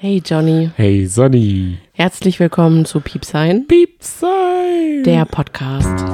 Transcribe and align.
Hey 0.00 0.22
Johnny, 0.24 0.70
Hey 0.76 1.06
Sonny. 1.06 1.78
herzlich 1.92 2.38
willkommen 2.38 2.84
zu 2.84 3.00
Piepsein, 3.00 3.66
Piepsein. 3.66 5.02
der 5.04 5.24
Podcast. 5.24 6.04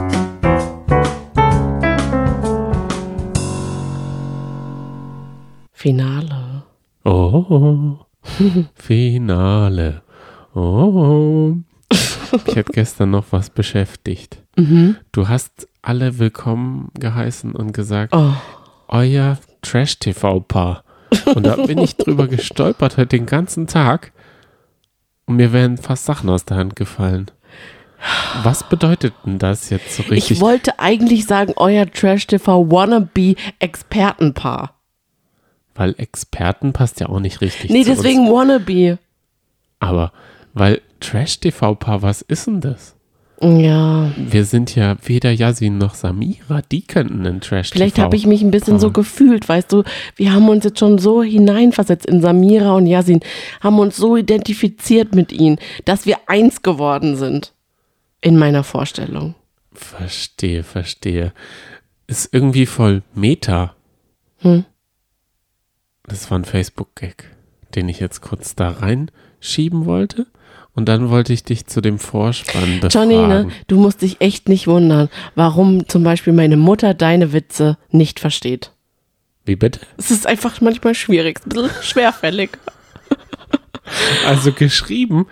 Finale. 5.73 6.63
Oh. 7.05 7.99
Finale. 8.75 10.03
Oh. 10.55 11.55
Ich 11.91 12.57
hätte 12.57 12.73
gestern 12.73 13.11
noch 13.11 13.27
was 13.31 13.51
beschäftigt. 13.51 14.43
Mhm. 14.57 14.97
Du 15.13 15.29
hast 15.29 15.69
alle 15.83 16.19
willkommen 16.19 16.91
geheißen 16.99 17.53
und 17.55 17.73
gesagt, 17.73 18.15
Oh, 18.15 18.33
euer 18.89 19.39
Trash-TV-Paar. 19.63 20.85
Und 21.35 21.45
da 21.47 21.57
bin 21.57 21.79
ich 21.79 21.97
drüber 21.97 22.27
gestolpert 22.29 22.97
heute 22.97 23.07
den 23.17 23.27
ganzen 23.27 23.67
Tag. 23.67 24.13
Und 25.27 25.37
mir 25.37 25.53
wären 25.53 25.79
fast 25.79 26.05
Sachen 26.05 26.29
aus 26.29 26.45
der 26.45 26.57
Hand 26.59 26.77
gefallen. 26.77 27.31
Was 28.43 28.69
bedeutet 28.69 29.15
denn 29.25 29.39
das 29.39 29.71
jetzt 29.71 29.97
so 29.97 30.03
richtig? 30.03 30.33
ich 30.33 30.41
wollte 30.41 30.79
eigentlich 30.79 31.25
sagen, 31.27 31.55
euer 31.57 31.91
Trash-TV 31.91 32.71
Wannabe 32.71 33.35
Expertenpaar. 33.61 34.75
weil 35.75 35.95
Experten 35.99 36.73
passt 36.73 37.01
ja 37.01 37.09
auch 37.09 37.21
nicht 37.21 37.41
richtig 37.41 37.71
Nee, 37.71 37.83
zu 37.85 37.91
uns. 37.93 38.01
deswegen 38.03 38.31
Wannabe. 38.31 38.99
Aber, 39.81 40.13
weil 40.53 40.83
Trash-TV-Paar, 41.01 42.03
was 42.03 42.21
ist 42.23 42.47
denn 42.47 42.61
das? 42.61 42.95
Ja, 43.45 44.11
Wir 44.17 44.47
sind 44.47 44.75
ja 44.75 44.97
weder 45.05 45.31
Yasin 45.31 45.77
noch 45.77 45.95
Samira, 45.95 46.63
die 46.63 46.81
könnten 46.83 47.27
einen 47.27 47.43
Trash-TV. 47.43 47.77
vielleicht 47.77 47.99
habe 47.99 48.17
ich 48.17 48.27
mich 48.27 48.41
ein 48.41 48.51
bisschen 48.51 48.79
so 48.79 48.91
gefühlt, 48.91 49.47
weißt 49.47 49.71
du, 49.71 49.83
wir 50.17 50.33
haben 50.33 50.49
uns 50.49 50.65
jetzt 50.65 50.79
schon 50.79 50.97
so 50.97 51.23
hineinversetzt 51.23 52.07
in 52.07 52.23
Samira 52.23 52.73
und 52.73 52.87
Yasin, 52.87 53.21
haben 53.61 53.79
uns 53.79 53.97
so 53.97 54.17
identifiziert 54.17 55.15
mit 55.15 55.31
ihnen, 55.31 55.59
dass 55.85 56.07
wir 56.07 56.17
eins 56.27 56.63
geworden 56.63 57.17
sind. 57.17 57.53
In 58.23 58.39
meiner 58.39 58.65
Vorstellung. 58.65 59.35
Verstehe, 59.75 60.63
verstehe. 60.63 61.35
Ist 62.07 62.33
irgendwie 62.33 62.65
voll 62.65 63.03
Meta. 63.15 63.75
Hm. 64.39 64.65
Das 66.07 66.31
war 66.31 66.39
ein 66.39 66.47
Facebook-Gag, 66.47 67.31
den 67.75 67.91
ich 67.91 68.01
jetzt 68.01 68.23
kurz 68.23 68.55
da 68.55 68.71
reinschieben 68.71 69.85
wollte. 69.85 70.27
Und 70.75 70.89
dann 70.89 71.09
wollte 71.09 71.33
ich 71.33 71.45
dich 71.45 71.67
zu 71.67 71.81
dem 71.81 71.99
Vorspann 71.99 72.81
befragen. 72.81 73.11
Johnny, 73.11 73.27
ne, 73.27 73.49
du 73.69 73.79
musst 73.79 74.03
dich 74.03 74.21
echt 74.21 74.49
nicht 74.49 74.67
wundern, 74.67 75.09
warum 75.37 75.89
zum 75.89 76.03
Beispiel 76.03 76.33
meine 76.33 76.57
Mutter 76.57 76.95
deine 76.95 77.33
Witze 77.33 77.79
nicht 77.91 78.19
versteht. 78.19 78.73
Wie 79.45 79.57
bitte? 79.57 79.81
Es 79.97 80.11
ist 80.11 80.27
einfach 80.27 80.61
manchmal 80.61 80.95
schwierig, 80.95 81.41
ein 81.45 81.49
bisschen 81.51 81.71
schwerfällig. 81.83 82.51
Also 84.27 84.53
geschrieben 84.53 85.27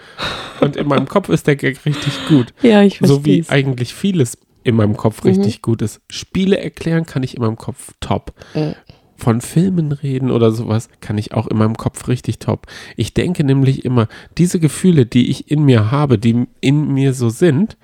und 0.61 0.77
in 0.77 0.87
meinem 0.87 1.09
Kopf 1.09 1.31
ist 1.31 1.47
der 1.47 1.57
Gag 1.57 1.85
richtig 1.87 2.13
gut. 2.29 2.53
Ja, 2.63 2.83
ich 2.83 2.99
so 3.01 3.25
wie 3.25 3.43
verstehe. 3.43 3.57
eigentlich 3.57 3.95
vieles 3.95 4.37
in 4.63 4.77
meinem 4.77 4.97
Kopf 4.97 5.25
richtig 5.25 5.63
gut 5.63 5.83
ist. 5.83 6.01
Spiele 6.11 6.59
erklären 6.59 7.07
kann 7.07 7.23
ich 7.23 7.35
in 7.35 7.43
meinem 7.43 7.57
Kopf 7.57 7.93
top. 8.01 8.35
Mhm. 8.55 8.75
Von 9.23 9.41
Filmen 9.41 9.93
reden 9.93 10.33
oder 10.33 10.51
sowas 10.51 10.89
kann 11.01 11.17
ich 11.17 11.33
auch 11.33 11.47
in 11.47 11.57
meinem 11.57 11.77
Kopf 11.77 12.09
richtig 12.09 12.41
top. 12.41 12.67
Ich 12.97 13.15
denke 13.15 13.45
nämlich 13.45 13.85
immer, 13.85 14.09
diese 14.37 14.59
Gefühle, 14.59 15.07
die 15.07 15.31
ich 15.31 15.49
in 15.49 15.63
mir 15.63 15.93
habe, 15.93 16.19
die 16.19 16.47
in 16.61 16.93
mir 16.93 17.15
so 17.15 17.29
sind, 17.29 17.77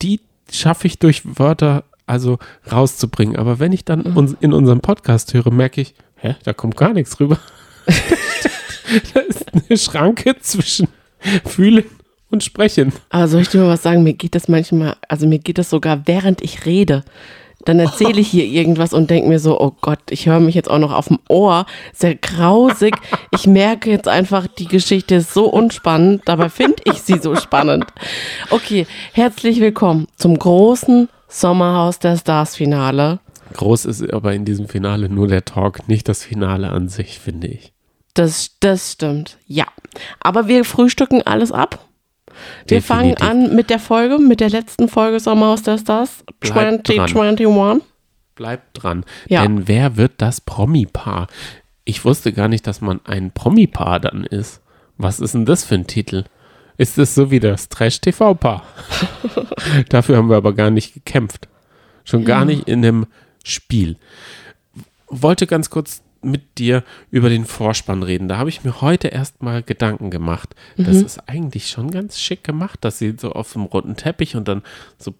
die 0.00 0.20
schaffe 0.50 0.86
ich 0.86 0.98
durch 0.98 1.20
Wörter 1.38 1.84
also 2.06 2.38
rauszubringen. 2.72 3.36
Aber 3.36 3.58
wenn 3.58 3.72
ich 3.72 3.84
dann 3.84 4.04
Mhm. 4.04 4.16
uns 4.16 4.36
in 4.40 4.54
unserem 4.54 4.80
Podcast 4.80 5.34
höre, 5.34 5.50
merke 5.52 5.82
ich, 5.82 5.94
hä, 6.16 6.34
da 6.44 6.54
kommt 6.54 6.78
gar 6.78 6.94
nichts 6.94 7.20
rüber. 7.20 7.38
da 9.14 9.20
ist 9.20 9.44
eine 9.52 9.76
Schranke 9.76 10.36
zwischen 10.40 10.88
Fühlen 11.44 11.84
und 12.30 12.42
Sprechen. 12.42 12.92
Aber 13.10 13.28
soll 13.28 13.42
ich 13.42 13.48
dir 13.50 13.60
mal 13.60 13.68
was 13.68 13.82
sagen? 13.82 14.02
Mir 14.02 14.14
geht 14.14 14.34
das 14.34 14.48
manchmal, 14.48 14.96
also 15.08 15.26
mir 15.26 15.40
geht 15.40 15.58
das 15.58 15.68
sogar 15.68 16.06
während 16.06 16.40
ich 16.42 16.64
rede. 16.64 17.04
Dann 17.64 17.78
erzähle 17.78 18.20
ich 18.20 18.28
hier 18.28 18.44
irgendwas 18.44 18.92
und 18.92 19.10
denke 19.10 19.28
mir 19.28 19.38
so, 19.38 19.60
oh 19.60 19.72
Gott, 19.80 20.00
ich 20.10 20.26
höre 20.26 20.40
mich 20.40 20.54
jetzt 20.54 20.70
auch 20.70 20.78
noch 20.78 20.92
auf 20.92 21.08
dem 21.08 21.18
Ohr. 21.28 21.66
Sehr 21.92 22.14
grausig. 22.14 22.96
Ich 23.30 23.46
merke 23.46 23.90
jetzt 23.90 24.08
einfach, 24.08 24.46
die 24.46 24.66
Geschichte 24.66 25.16
ist 25.16 25.32
so 25.32 25.46
unspannend. 25.46 26.22
Dabei 26.26 26.48
finde 26.48 26.82
ich 26.84 27.02
sie 27.02 27.18
so 27.18 27.34
spannend. 27.36 27.86
Okay, 28.50 28.86
herzlich 29.12 29.60
willkommen 29.60 30.06
zum 30.16 30.38
großen 30.38 31.08
Sommerhaus 31.28 31.98
der 31.98 32.16
Stars 32.16 32.56
Finale. 32.56 33.20
Groß 33.54 33.86
ist 33.86 34.12
aber 34.12 34.34
in 34.34 34.44
diesem 34.44 34.68
Finale 34.68 35.08
nur 35.08 35.28
der 35.28 35.44
Talk, 35.44 35.88
nicht 35.88 36.08
das 36.08 36.24
Finale 36.24 36.70
an 36.70 36.88
sich, 36.88 37.18
finde 37.18 37.48
ich. 37.48 37.72
Das, 38.14 38.56
das 38.60 38.92
stimmt, 38.92 39.38
ja. 39.46 39.66
Aber 40.20 40.48
wir 40.48 40.64
frühstücken 40.64 41.22
alles 41.22 41.50
ab. 41.52 41.84
Wir 42.66 42.82
fangen 42.82 43.16
an 43.18 43.54
mit 43.54 43.70
der 43.70 43.78
Folge, 43.78 44.18
mit 44.18 44.40
der 44.40 44.50
letzten 44.50 44.88
Folge 44.88 45.20
Sommerhaus 45.20 45.62
der 45.62 45.78
Stars 45.78 46.24
Bleibt 46.40 46.88
dran. 46.88 47.08
2021. 47.08 47.82
Bleibt 48.34 48.82
dran. 48.82 49.04
Ja. 49.28 49.42
Denn 49.42 49.68
wer 49.68 49.96
wird 49.96 50.12
das 50.18 50.40
Promi-Paar? 50.40 51.28
Ich 51.84 52.04
wusste 52.04 52.32
gar 52.32 52.48
nicht, 52.48 52.66
dass 52.66 52.80
man 52.80 53.00
ein 53.04 53.30
Promi-Paar 53.32 54.00
dann 54.00 54.24
ist. 54.24 54.60
Was 54.96 55.20
ist 55.20 55.34
denn 55.34 55.44
das 55.44 55.64
für 55.64 55.74
ein 55.74 55.86
Titel? 55.86 56.24
Ist 56.76 56.98
es 56.98 57.14
so 57.14 57.30
wie 57.30 57.40
das 57.40 57.68
Trash-TV-Paar? 57.68 58.62
Dafür 59.88 60.16
haben 60.16 60.28
wir 60.28 60.36
aber 60.36 60.54
gar 60.54 60.70
nicht 60.70 60.94
gekämpft. 60.94 61.48
Schon 62.04 62.24
gar 62.24 62.44
nicht 62.44 62.68
in 62.68 62.82
dem 62.82 63.06
Spiel. 63.44 63.96
Wollte 65.08 65.46
ganz 65.46 65.70
kurz 65.70 66.02
mit 66.24 66.58
dir 66.58 66.82
über 67.10 67.28
den 67.28 67.44
Vorspann 67.44 68.02
reden. 68.02 68.28
Da 68.28 68.36
habe 68.38 68.48
ich 68.48 68.64
mir 68.64 68.80
heute 68.80 69.08
erst 69.08 69.42
mal 69.42 69.62
Gedanken 69.62 70.10
gemacht. 70.10 70.54
Das 70.76 70.96
Mhm. 70.96 71.04
ist 71.06 71.28
eigentlich 71.28 71.68
schon 71.68 71.90
ganz 71.90 72.18
schick 72.18 72.44
gemacht, 72.44 72.78
dass 72.82 72.98
sie 72.98 73.14
so 73.18 73.32
auf 73.32 73.52
dem 73.52 73.62
roten 73.62 73.96
Teppich 73.96 74.36
und 74.36 74.48
dann 74.48 74.62
so 74.98 75.12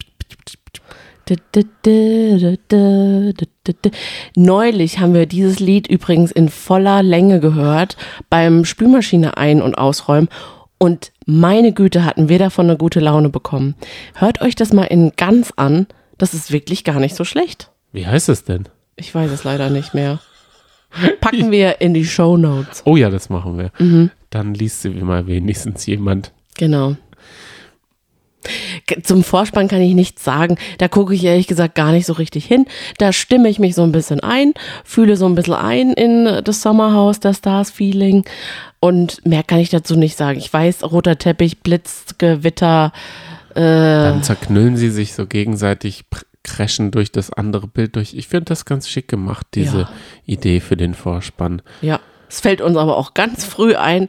Neulich 4.36 4.98
haben 4.98 5.14
wir 5.14 5.26
dieses 5.26 5.60
Lied 5.60 5.86
übrigens 5.86 6.30
in 6.32 6.48
voller 6.48 7.02
Länge 7.02 7.40
gehört 7.40 7.96
beim 8.30 8.64
Spülmaschine 8.64 9.36
ein- 9.36 9.62
und 9.62 9.76
ausräumen 9.76 10.28
und 10.78 11.12
meine 11.26 11.72
Güte 11.72 12.04
hatten 12.04 12.28
wir 12.28 12.38
davon 12.38 12.66
eine 12.68 12.76
gute 12.76 13.00
Laune 13.00 13.30
bekommen. 13.30 13.74
Hört 14.14 14.40
euch 14.42 14.54
das 14.54 14.72
mal 14.72 14.84
in 14.84 15.12
ganz 15.16 15.52
an, 15.56 15.86
das 16.18 16.34
ist 16.34 16.52
wirklich 16.52 16.84
gar 16.84 17.00
nicht 17.00 17.16
so 17.16 17.24
schlecht. 17.24 17.70
Wie 17.92 18.06
heißt 18.06 18.28
es 18.28 18.44
denn? 18.44 18.68
Ich 18.96 19.14
weiß 19.14 19.30
es 19.30 19.44
leider 19.44 19.70
nicht 19.70 19.94
mehr. 19.94 20.20
Packen 21.20 21.50
wir 21.50 21.80
in 21.80 21.94
die 21.94 22.04
Show 22.04 22.36
Notes. 22.36 22.82
Oh 22.84 22.96
ja, 22.96 23.10
das 23.10 23.30
machen 23.30 23.58
wir. 23.58 23.70
Mhm. 23.78 24.10
Dann 24.30 24.54
liest 24.54 24.82
sie 24.82 24.90
mal 24.90 25.26
wenigstens 25.26 25.86
jemand. 25.86 26.32
Genau. 26.56 26.96
Zum 29.02 29.24
Vorspann 29.24 29.68
kann 29.68 29.80
ich 29.80 29.94
nichts 29.94 30.22
sagen. 30.22 30.58
Da 30.78 30.88
gucke 30.88 31.14
ich 31.14 31.24
ehrlich 31.24 31.46
gesagt 31.46 31.74
gar 31.74 31.92
nicht 31.92 32.04
so 32.04 32.12
richtig 32.12 32.44
hin. 32.44 32.66
Da 32.98 33.12
stimme 33.12 33.48
ich 33.48 33.58
mich 33.58 33.74
so 33.74 33.82
ein 33.82 33.92
bisschen 33.92 34.20
ein, 34.20 34.52
fühle 34.84 35.16
so 35.16 35.26
ein 35.26 35.34
bisschen 35.34 35.54
ein 35.54 35.92
in 35.92 36.42
das 36.44 36.60
Sommerhaus, 36.60 37.20
das 37.20 37.38
Stars-Feeling. 37.38 38.24
Und 38.80 39.24
mehr 39.24 39.42
kann 39.42 39.60
ich 39.60 39.70
dazu 39.70 39.96
nicht 39.96 40.18
sagen. 40.18 40.38
Ich 40.38 40.52
weiß, 40.52 40.84
roter 40.84 41.16
Teppich, 41.16 41.60
Blitz, 41.60 42.16
Gewitter. 42.18 42.92
Äh, 43.54 43.60
Dann 43.60 44.22
zerknüllen 44.22 44.76
sie 44.76 44.90
sich 44.90 45.14
so 45.14 45.26
gegenseitig, 45.26 46.04
crashen 46.44 46.90
durch 46.92 47.10
das 47.10 47.32
andere 47.32 47.66
Bild 47.66 47.96
durch. 47.96 48.14
Ich 48.14 48.28
finde 48.28 48.44
das 48.46 48.64
ganz 48.64 48.88
schick 48.88 49.08
gemacht, 49.08 49.46
diese 49.54 49.80
Ja. 49.80 49.90
Idee 50.26 50.60
für 50.60 50.76
den 50.76 50.94
Vorspann. 50.94 51.62
ja, 51.82 51.98
es 52.28 52.40
fällt 52.40 52.60
uns 52.60 52.76
aber 52.76 52.96
auch 52.96 53.14
ganz 53.14 53.44
früh 53.44 53.74
ein, 53.76 54.08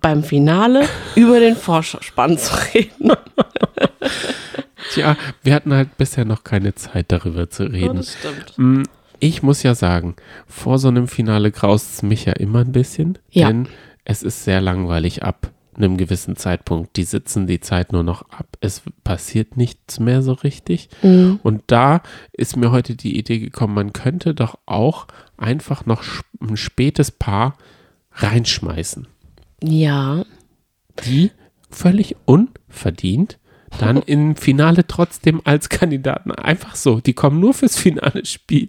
beim 0.00 0.22
Finale 0.24 0.86
über 1.16 1.40
den 1.40 1.56
Vorspann 1.56 2.38
zu 2.38 2.54
reden. 2.74 3.12
Tja, 4.92 5.16
wir 5.42 5.54
hatten 5.54 5.72
halt 5.74 5.96
bisher 5.98 6.24
noch 6.24 6.44
keine 6.44 6.74
Zeit 6.74 7.06
darüber 7.08 7.50
zu 7.50 7.64
reden. 7.64 8.02
stimmt. 8.02 8.52
Mm, 8.56 8.82
Ich 9.18 9.42
muss 9.42 9.62
ja 9.62 9.74
sagen, 9.74 10.14
vor 10.46 10.78
so 10.78 10.88
einem 10.88 11.08
Finale 11.08 11.50
graust 11.50 11.94
es 11.94 12.02
mich 12.02 12.24
ja 12.26 12.32
immer 12.34 12.60
ein 12.60 12.72
bisschen, 12.72 13.18
Ja. 13.30 13.48
denn 13.48 13.68
es 14.04 14.22
ist 14.22 14.44
sehr 14.44 14.60
langweilig 14.60 15.22
ab 15.22 15.50
einem 15.76 15.96
gewissen 15.96 16.36
Zeitpunkt. 16.36 16.96
Die 16.96 17.04
sitzen 17.04 17.46
die 17.46 17.60
Zeit 17.60 17.92
nur 17.92 18.02
noch 18.02 18.22
ab. 18.30 18.56
Es 18.60 18.82
passiert 19.04 19.56
nichts 19.56 20.00
mehr 20.00 20.22
so 20.22 20.32
richtig. 20.32 20.88
Mhm. 21.02 21.40
Und 21.42 21.62
da 21.66 22.02
ist 22.32 22.56
mir 22.56 22.70
heute 22.70 22.96
die 22.96 23.18
Idee 23.18 23.38
gekommen, 23.38 23.74
man 23.74 23.92
könnte 23.92 24.34
doch 24.34 24.58
auch 24.66 25.06
einfach 25.36 25.86
noch 25.86 26.02
ein 26.40 26.56
spätes 26.56 27.10
Paar 27.10 27.56
reinschmeißen, 28.12 29.06
Ja, 29.62 30.24
die 31.04 31.30
völlig 31.70 32.16
unverdient 32.24 33.38
dann 33.78 34.02
im 34.06 34.36
Finale 34.36 34.86
trotzdem 34.86 35.40
als 35.44 35.68
Kandidaten. 35.68 36.32
Einfach 36.32 36.74
so. 36.74 37.00
Die 37.00 37.14
kommen 37.14 37.40
nur 37.40 37.54
fürs 37.54 37.78
finale 37.78 38.24
Spiel. 38.24 38.68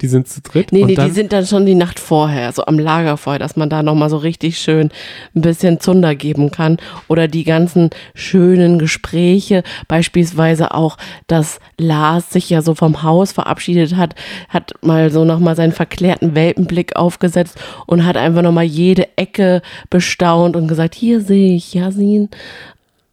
Die 0.00 0.06
sind 0.06 0.28
zu 0.28 0.40
dritt. 0.40 0.70
Nee, 0.70 0.84
nee, 0.84 0.94
die 0.94 1.10
sind 1.10 1.32
dann 1.32 1.44
schon 1.44 1.66
die 1.66 1.74
Nacht 1.74 1.98
vorher, 1.98 2.52
so 2.52 2.64
am 2.66 2.78
Lagerfeuer, 2.78 3.40
dass 3.40 3.56
man 3.56 3.68
da 3.68 3.82
nochmal 3.82 4.08
so 4.08 4.16
richtig 4.16 4.58
schön 4.58 4.90
ein 5.34 5.40
bisschen 5.40 5.80
Zunder 5.80 6.14
geben 6.14 6.52
kann. 6.52 6.76
Oder 7.08 7.26
die 7.26 7.42
ganzen 7.42 7.90
schönen 8.14 8.78
Gespräche, 8.78 9.64
beispielsweise 9.88 10.72
auch, 10.72 10.96
dass 11.26 11.58
Lars 11.76 12.30
sich 12.30 12.48
ja 12.50 12.62
so 12.62 12.74
vom 12.74 13.02
Haus 13.02 13.32
verabschiedet 13.32 13.96
hat, 13.96 14.14
hat 14.48 14.72
mal 14.82 15.10
so 15.10 15.24
nochmal 15.24 15.56
seinen 15.56 15.72
verklärten 15.72 16.36
Welpenblick 16.36 16.94
aufgesetzt 16.94 17.58
und 17.86 18.06
hat 18.06 18.16
einfach 18.16 18.42
nochmal 18.42 18.64
jede 18.64 19.08
Ecke 19.16 19.62
bestaunt 19.90 20.54
und 20.54 20.68
gesagt, 20.68 20.94
hier 20.94 21.20
sehe 21.20 21.56
ich 21.56 21.74
Yasin 21.74 22.28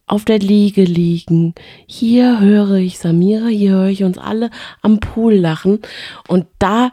auf 0.06 0.24
der 0.24 0.38
Liege 0.38 0.84
liegen. 0.84 1.54
Hier 1.86 2.40
höre 2.40 2.76
ich 2.76 2.98
Samira, 2.98 3.46
hier 3.48 3.72
höre 3.72 3.88
ich 3.88 4.04
uns 4.04 4.18
alle 4.18 4.50
am 4.82 5.00
Pool 5.00 5.34
lachen. 5.34 5.80
Und 6.28 6.46
da, 6.60 6.92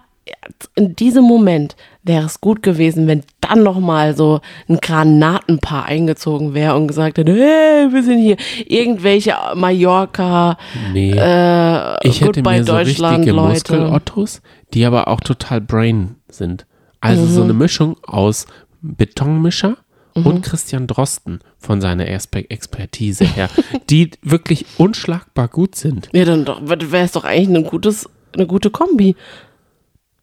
in 0.75 0.95
diesem 0.95 1.23
Moment, 1.23 1.75
wäre 2.01 2.25
es 2.25 2.41
gut 2.41 2.63
gewesen, 2.63 3.07
wenn 3.07 3.21
dann 3.39 3.61
nochmal 3.63 4.15
so 4.17 4.41
ein 4.67 4.77
Granatenpaar 4.81 5.85
eingezogen 5.85 6.53
wäre 6.53 6.75
und 6.75 6.87
gesagt 6.87 7.17
hätte, 7.17 7.33
hey, 7.33 7.93
wir 7.93 8.03
sind 8.03 8.19
hier 8.19 8.37
irgendwelche 8.65 9.35
Mallorca, 9.55 10.57
nee, 10.91 11.11
äh, 11.11 12.07
ich 12.07 12.21
hätte 12.21 12.41
mir 12.41 12.63
so 12.63 12.75
richtige 12.75 13.31
Leute. 13.31 13.49
Muskelottos, 13.49 14.41
die 14.73 14.85
aber 14.85 15.07
auch 15.07 15.21
total 15.21 15.61
brain 15.61 16.15
sind. 16.29 16.65
Also 16.99 17.25
so 17.25 17.39
Mhm. 17.41 17.43
eine 17.49 17.53
Mischung 17.53 17.97
aus 18.07 18.47
Betonmischer 18.81 19.77
Mhm. 20.15 20.25
und 20.27 20.41
Christian 20.43 20.87
Drosten 20.87 21.39
von 21.57 21.81
seiner 21.81 22.05
Exper- 22.05 22.49
Expertise 22.49 23.25
her, 23.25 23.49
die 23.89 24.11
wirklich 24.21 24.65
unschlagbar 24.77 25.47
gut 25.47 25.75
sind. 25.75 26.09
Ja, 26.13 26.25
dann 26.25 26.45
wäre 26.67 27.05
es 27.05 27.11
doch 27.13 27.23
eigentlich 27.23 27.57
ein 27.57 27.63
gutes, 27.69 28.09
eine 28.35 28.45
gute 28.47 28.69
Kombi. 28.69 29.15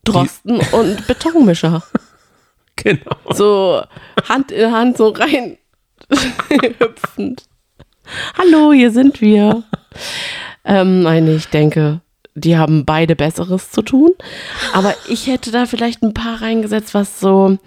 Drosten 0.05 0.61
und 0.73 1.07
Betonmischer. 1.07 1.83
Genau. 2.77 3.17
so 3.31 3.83
Hand 4.29 4.51
in 4.53 4.73
Hand 4.73 4.97
so 4.97 5.09
rein 5.09 5.59
hüpfend. 6.79 7.45
Hallo, 8.39 8.73
hier 8.73 8.91
sind 8.91 9.21
wir. 9.21 9.63
Ähm, 10.65 11.03
nein, 11.03 11.29
ich 11.29 11.47
denke, 11.49 12.01
die 12.35 12.57
haben 12.57 12.85
beide 12.85 13.17
Besseres 13.17 13.71
zu 13.71 13.83
tun. 13.83 14.11
Aber 14.73 14.95
ich 15.09 15.27
hätte 15.27 15.51
da 15.51 15.67
vielleicht 15.67 16.03
ein 16.03 16.15
paar 16.15 16.43
reingesetzt, 16.43 16.95
was 16.95 17.21
so, 17.21 17.59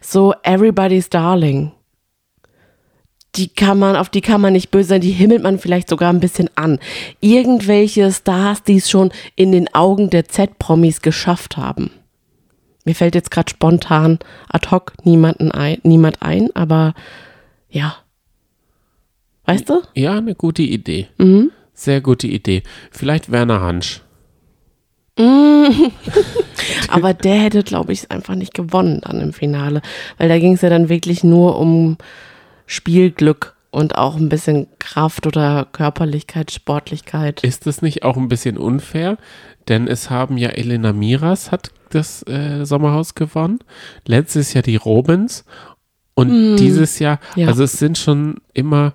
so 0.00 0.34
Everybody's 0.42 1.10
Darling. 1.10 1.72
Die 3.36 3.48
kann 3.48 3.78
man, 3.78 3.94
auf 3.94 4.08
die 4.08 4.20
kann 4.20 4.40
man 4.40 4.54
nicht 4.54 4.70
böse 4.70 4.88
sein, 4.88 5.00
die 5.00 5.10
himmelt 5.10 5.42
man 5.42 5.58
vielleicht 5.58 5.88
sogar 5.88 6.12
ein 6.12 6.20
bisschen 6.20 6.50
an. 6.56 6.78
Irgendwelche 7.20 8.10
Stars, 8.10 8.62
die 8.62 8.76
es 8.76 8.90
schon 8.90 9.12
in 9.36 9.52
den 9.52 9.72
Augen 9.74 10.10
der 10.10 10.28
Z-Promis 10.28 11.02
geschafft 11.02 11.56
haben. 11.56 11.90
Mir 12.84 12.94
fällt 12.94 13.14
jetzt 13.14 13.30
gerade 13.30 13.50
spontan 13.50 14.18
ad 14.48 14.70
hoc 14.70 14.94
niemanden 15.04 15.52
ein, 15.52 15.78
niemand 15.82 16.22
ein, 16.22 16.48
aber 16.56 16.94
ja. 17.68 17.96
Weißt 19.44 19.68
du? 19.68 19.82
Ja, 19.94 20.16
eine 20.16 20.34
gute 20.34 20.62
Idee. 20.62 21.08
Mhm. 21.18 21.50
Sehr 21.74 22.00
gute 22.00 22.26
Idee. 22.26 22.62
Vielleicht 22.90 23.30
Werner 23.30 23.60
Hansch. 23.60 24.00
Aber 26.88 27.14
der 27.14 27.34
hätte, 27.34 27.62
glaube 27.62 27.92
ich, 27.92 28.10
einfach 28.10 28.34
nicht 28.34 28.54
gewonnen 28.54 29.00
dann 29.02 29.20
im 29.20 29.32
Finale. 29.32 29.82
Weil 30.16 30.28
da 30.28 30.38
ging 30.38 30.54
es 30.54 30.62
ja 30.62 30.70
dann 30.70 30.88
wirklich 30.88 31.24
nur 31.24 31.58
um 31.58 31.96
Spielglück 32.66 33.56
und 33.70 33.96
auch 33.96 34.16
ein 34.16 34.28
bisschen 34.28 34.68
Kraft 34.78 35.26
oder 35.26 35.66
Körperlichkeit, 35.72 36.50
Sportlichkeit. 36.52 37.42
Ist 37.42 37.66
das 37.66 37.82
nicht 37.82 38.02
auch 38.02 38.16
ein 38.16 38.28
bisschen 38.28 38.56
unfair? 38.56 39.18
Denn 39.68 39.86
es 39.88 40.08
haben 40.08 40.38
ja 40.38 40.48
Elena 40.48 40.92
Miras 40.92 41.52
hat 41.52 41.70
das 41.90 42.22
äh, 42.26 42.64
Sommerhaus 42.64 43.14
gewonnen. 43.14 43.58
Letztes 44.06 44.54
Jahr 44.54 44.62
die 44.62 44.76
Robins. 44.76 45.44
Und 46.14 46.56
dieses 46.56 46.98
Jahr. 46.98 47.20
Ja. 47.36 47.46
also 47.46 47.62
es 47.62 47.72
sind 47.72 47.96
schon 47.96 48.38
immer 48.52 48.94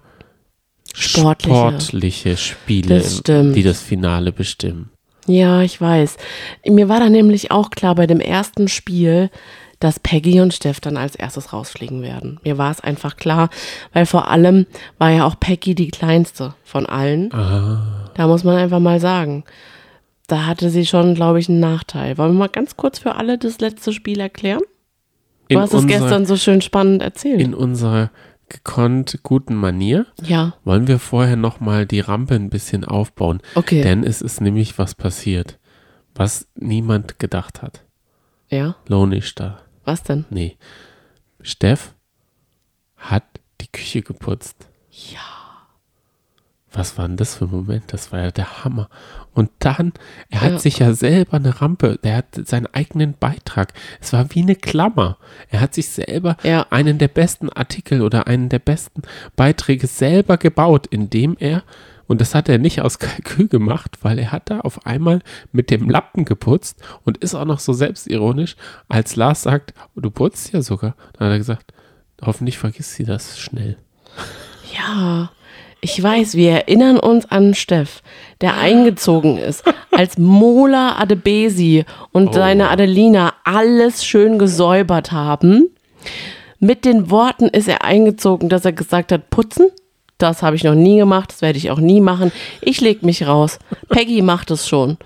Sportliche. 0.94 1.56
sportliche 1.56 2.38
Spiele, 2.38 3.00
Das 3.00 3.24
die 3.24 3.64
das 3.64 3.82
Finale 3.82 4.32
bestimmen. 4.32 4.93
Ja, 5.26 5.62
ich 5.62 5.80
weiß. 5.80 6.18
Mir 6.68 6.90
war 6.90 7.00
da 7.00 7.10
nämlich 7.10 7.52
auch 7.52 7.70
klar 7.70 7.96
bei 7.96 8.08
dem 8.08 8.20
ersten 8.20 8.68
Spiel, 8.68 9.30
dass 9.80 10.00
Peggy 10.00 10.40
und 10.42 10.54
Steff 10.54 10.80
dann 10.80 10.98
als 10.98 11.16
erstes 11.16 11.52
rausfliegen 11.54 12.02
werden. 12.02 12.40
Mir 12.44 12.58
war 12.58 12.72
es 12.72 12.80
einfach 12.82 13.18
klar, 13.18 13.50
weil 13.94 14.06
vor 14.06 14.30
allem 14.30 14.66
war 14.98 15.10
ja 15.12 15.26
auch 15.26 15.40
Peggy 15.40 15.76
die 15.76 15.90
kleinste 15.90 16.56
von 16.64 16.86
allen. 16.86 17.34
Ah. 17.34 18.10
Da 18.16 18.28
muss 18.28 18.44
man 18.44 18.56
einfach 18.58 18.80
mal 18.80 19.00
sagen. 19.00 19.44
Da 20.28 20.46
hatte 20.46 20.70
sie 20.70 20.86
schon, 20.86 21.16
glaube 21.16 21.40
ich, 21.40 21.50
einen 21.50 21.60
Nachteil. 21.60 22.18
Wollen 22.18 22.32
wir 22.34 22.40
mal 22.40 22.48
ganz 22.50 22.78
kurz 22.78 23.00
für 23.00 23.16
alle 23.16 23.38
das 23.38 23.60
letzte 23.60 23.92
Spiel 23.92 24.20
erklären? 24.22 24.62
Du 25.50 25.56
In 25.56 25.60
hast 25.62 25.74
es 25.74 25.82
unserer- 25.84 26.00
gestern 26.00 26.26
so 26.26 26.38
schön 26.38 26.62
spannend 26.62 27.02
erzählt. 27.02 27.42
In 27.42 27.54
unserer 27.54 28.10
gekonnt 28.50 29.20
guten 29.24 29.56
Manier 29.56 30.06
ja, 30.22 30.56
wollen 30.64 30.88
wir 30.88 31.00
vorher 31.00 31.36
nochmal 31.36 31.86
die 31.86 32.00
Rampe 32.02 32.36
ein 32.36 32.50
bisschen 32.50 32.86
aufbauen. 32.86 33.42
okay. 33.56 33.82
Denn 33.82 34.04
es 34.04 34.22
ist 34.22 34.42
nämlich 34.42 34.78
was 34.78 34.96
passiert, 34.96 35.60
was 36.16 36.48
niemand 36.56 37.20
gedacht 37.20 37.62
hat. 37.62 37.84
ja, 38.50 38.76
Lohnisch 38.88 39.34
da. 39.36 39.60
was 39.86 40.04
denn? 40.04 40.26
Nee. 40.30 40.58
Steff 41.42 41.94
hat 42.98 43.24
die 43.62 43.68
Küche 43.72 44.02
geputzt. 44.02 44.68
Ja. 44.90 45.20
Was 46.76 46.98
war 46.98 47.08
denn 47.08 47.18
das 47.18 47.36
für 47.36 47.46
ein 47.46 47.52
Moment? 47.52 47.84
Das 47.94 48.12
war 48.12 48.20
ja 48.20 48.32
der 48.32 48.64
Hammer. 48.64 48.90
Und 49.34 49.52
dann, 49.60 49.94
er 50.30 50.42
hat 50.42 50.52
Ja. 50.54 50.60
sich 50.60 50.80
ja 50.80 50.94
selber 50.94 51.38
eine 51.38 51.62
Rampe, 51.62 52.00
der 52.04 52.18
hat 52.18 52.26
seinen 52.48 52.66
eigenen 52.68 53.14
Beitrag. 53.14 53.74
Es 54.02 54.12
war 54.12 54.34
wie 54.34 54.42
eine 54.42 54.56
Klammer. 54.56 55.18
Er 55.50 55.62
hat 55.62 55.76
sich 55.76 55.90
selber 55.90 56.36
Ja. 56.44 56.66
einen 56.72 56.98
der 56.98 57.10
besten 57.10 57.50
Artikel 57.50 58.02
oder 58.02 58.26
einen 58.28 58.50
der 58.50 58.58
besten 58.60 59.04
Beiträge 59.36 59.86
selber 59.86 60.38
gebaut, 60.38 60.88
indem 60.88 61.38
er, 61.40 61.62
und 62.08 62.22
das 62.22 62.34
hat 62.34 62.50
er 62.50 62.58
nicht 62.58 62.82
aus 62.82 62.98
Kalkül 63.38 63.48
gemacht, 63.48 64.00
weil 64.02 64.18
er 64.18 64.32
hat 64.32 64.50
da 64.50 64.62
auf 64.62 64.86
einmal 64.88 65.20
mit 65.52 65.70
dem 65.70 65.90
Lappen 65.92 66.26
geputzt 66.26 66.82
und 67.04 67.18
ist 67.20 67.36
auch 67.36 67.46
noch 67.46 67.60
so 67.60 67.74
selbstironisch, 67.74 68.56
als 68.90 69.16
Lars 69.16 69.44
sagt, 69.44 69.76
"Oh, 69.96 70.02
du 70.02 70.10
putzt 70.10 70.52
ja 70.54 70.62
sogar. 70.64 70.96
Dann 71.14 71.28
hat 71.28 71.34
er 71.34 71.38
gesagt, 71.38 71.72
hoffentlich 72.24 72.58
vergisst 72.58 72.96
sie 72.96 73.04
das 73.06 73.40
schnell. 73.40 73.78
Ja, 74.76 75.30
ich 75.84 76.02
weiß, 76.02 76.36
wir 76.36 76.52
erinnern 76.52 76.98
uns 77.00 77.30
an 77.30 77.54
Steff, 77.54 78.02
der 78.42 78.58
eingezogen 78.58 79.38
ist, 79.38 79.64
als 79.92 80.18
Mola 80.18 80.98
Adebesi 80.98 81.86
und 82.12 82.30
Oh. 82.30 82.34
seine 82.34 82.70
Adelina 82.70 83.34
alles 83.44 84.06
schön 84.06 84.40
gesäubert 84.40 85.12
haben. 85.12 85.70
Mit 86.60 86.86
den 86.86 87.10
Worten 87.12 87.48
ist 87.48 87.68
er 87.68 87.84
eingezogen, 87.84 88.48
dass 88.50 88.64
er 88.66 88.72
gesagt 88.72 89.12
hat, 89.12 89.30
putzen, 89.30 89.68
das 90.18 90.42
habe 90.42 90.56
ich 90.56 90.64
noch 90.64 90.76
nie 90.76 90.98
gemacht, 90.98 91.32
das 91.34 91.42
werde 91.42 91.58
ich 91.58 91.70
auch 91.72 91.80
nie 91.80 92.00
machen. 92.00 92.32
Ich 92.62 92.80
leg 92.80 93.04
mich 93.04 93.28
raus. 93.28 93.60
Peggy 93.90 94.22
macht 94.22 94.52
es 94.52 94.68
schon. 94.68 94.98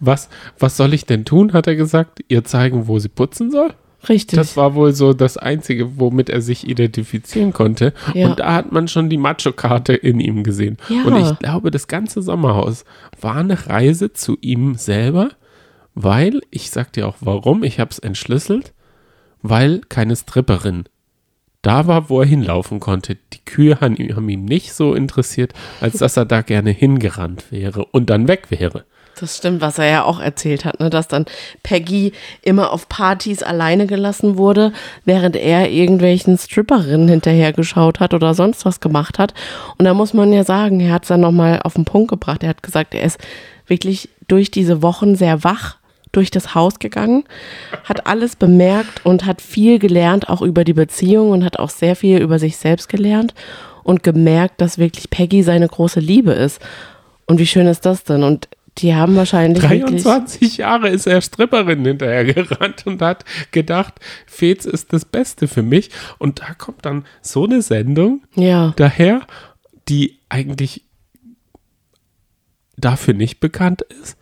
Was, 0.00 0.28
was 0.58 0.76
soll 0.76 0.92
ich 0.92 1.06
denn 1.06 1.24
tun, 1.24 1.54
hat 1.54 1.66
er 1.66 1.76
gesagt. 1.76 2.20
Ihr 2.28 2.44
zeigen, 2.44 2.86
wo 2.88 2.98
sie 2.98 3.08
putzen 3.08 3.50
soll? 3.50 3.72
Richtig. 4.08 4.36
Das 4.36 4.56
war 4.56 4.74
wohl 4.74 4.92
so 4.92 5.12
das 5.12 5.36
Einzige, 5.36 5.98
womit 5.98 6.30
er 6.30 6.40
sich 6.40 6.68
identifizieren 6.68 7.52
konnte. 7.52 7.92
Ja. 8.14 8.28
Und 8.28 8.40
da 8.40 8.54
hat 8.54 8.72
man 8.72 8.88
schon 8.88 9.10
die 9.10 9.18
Macho-Karte 9.18 9.94
in 9.94 10.20
ihm 10.20 10.44
gesehen. 10.44 10.78
Ja. 10.88 11.04
Und 11.04 11.16
ich 11.16 11.38
glaube, 11.38 11.70
das 11.70 11.88
ganze 11.88 12.22
Sommerhaus 12.22 12.84
war 13.20 13.36
eine 13.36 13.66
Reise 13.66 14.12
zu 14.12 14.38
ihm 14.40 14.74
selber, 14.76 15.30
weil, 15.94 16.40
ich 16.50 16.70
sag 16.70 16.92
dir 16.92 17.08
auch 17.08 17.16
warum, 17.20 17.64
ich 17.64 17.80
habe 17.80 17.90
es 17.90 17.98
entschlüsselt, 17.98 18.72
weil 19.42 19.80
keine 19.88 20.16
Stripperin 20.16 20.84
da 21.62 21.86
war, 21.86 22.08
wo 22.08 22.20
er 22.20 22.26
hinlaufen 22.26 22.80
konnte. 22.80 23.16
Die 23.32 23.44
Kühe 23.44 23.80
haben 23.80 23.96
ihn, 23.96 24.14
haben 24.14 24.28
ihn 24.28 24.44
nicht 24.44 24.72
so 24.72 24.94
interessiert, 24.94 25.52
als 25.80 25.98
dass 25.98 26.16
er 26.16 26.24
da 26.24 26.42
gerne 26.42 26.70
hingerannt 26.70 27.50
wäre 27.50 27.84
und 27.84 28.10
dann 28.10 28.28
weg 28.28 28.50
wäre. 28.50 28.84
Das 29.20 29.36
stimmt, 29.36 29.60
was 29.60 29.78
er 29.78 29.86
ja 29.86 30.04
auch 30.04 30.20
erzählt 30.20 30.64
hat, 30.64 30.80
ne? 30.80 30.90
dass 30.90 31.08
dann 31.08 31.26
Peggy 31.62 32.12
immer 32.42 32.72
auf 32.72 32.88
Partys 32.88 33.42
alleine 33.42 33.86
gelassen 33.86 34.36
wurde, 34.36 34.72
während 35.04 35.36
er 35.36 35.70
irgendwelchen 35.70 36.38
Stripperinnen 36.38 37.08
hinterhergeschaut 37.08 38.00
hat 38.00 38.14
oder 38.14 38.34
sonst 38.34 38.64
was 38.64 38.80
gemacht 38.80 39.18
hat. 39.18 39.34
Und 39.76 39.84
da 39.84 39.94
muss 39.94 40.14
man 40.14 40.32
ja 40.32 40.44
sagen, 40.44 40.80
er 40.80 40.92
hat 40.92 41.02
es 41.02 41.08
dann 41.08 41.20
nochmal 41.20 41.60
auf 41.64 41.74
den 41.74 41.84
Punkt 41.84 42.10
gebracht. 42.10 42.42
Er 42.42 42.50
hat 42.50 42.62
gesagt, 42.62 42.94
er 42.94 43.02
ist 43.02 43.18
wirklich 43.66 44.08
durch 44.28 44.50
diese 44.50 44.82
Wochen 44.82 45.16
sehr 45.16 45.44
wach 45.44 45.78
durch 46.12 46.30
das 46.30 46.54
Haus 46.54 46.78
gegangen, 46.78 47.24
hat 47.84 48.06
alles 48.06 48.36
bemerkt 48.36 49.04
und 49.04 49.26
hat 49.26 49.42
viel 49.42 49.78
gelernt, 49.78 50.28
auch 50.28 50.42
über 50.42 50.64
die 50.64 50.72
Beziehung 50.72 51.30
und 51.30 51.44
hat 51.44 51.58
auch 51.58 51.70
sehr 51.70 51.96
viel 51.96 52.18
über 52.18 52.38
sich 52.38 52.56
selbst 52.56 52.88
gelernt 52.88 53.34
und 53.84 54.02
gemerkt, 54.02 54.60
dass 54.60 54.78
wirklich 54.78 55.10
Peggy 55.10 55.42
seine 55.42 55.68
große 55.68 56.00
Liebe 56.00 56.32
ist. 56.32 56.60
Und 57.26 57.38
wie 57.38 57.46
schön 57.46 57.66
ist 57.66 57.84
das 57.84 58.04
denn? 58.04 58.22
Und 58.22 58.48
die 58.78 58.94
haben 58.94 59.16
wahrscheinlich 59.16 59.62
wirklich 59.62 60.02
23 60.02 60.58
Jahre 60.58 60.88
ist 60.88 61.06
er 61.06 61.20
Stripperin 61.20 61.84
hinterhergerannt 61.84 62.86
und 62.86 63.02
hat 63.02 63.24
gedacht, 63.50 63.94
Fez 64.26 64.64
ist 64.64 64.92
das 64.92 65.04
Beste 65.04 65.48
für 65.48 65.62
mich. 65.62 65.90
Und 66.18 66.40
da 66.40 66.54
kommt 66.54 66.84
dann 66.84 67.04
so 67.20 67.44
eine 67.44 67.62
Sendung 67.62 68.22
ja, 68.34 68.72
daher, 68.76 69.26
die 69.88 70.18
eigentlich 70.28 70.84
dafür 72.76 73.14
nicht 73.14 73.40
bekannt 73.40 73.82
ist. 73.82 74.16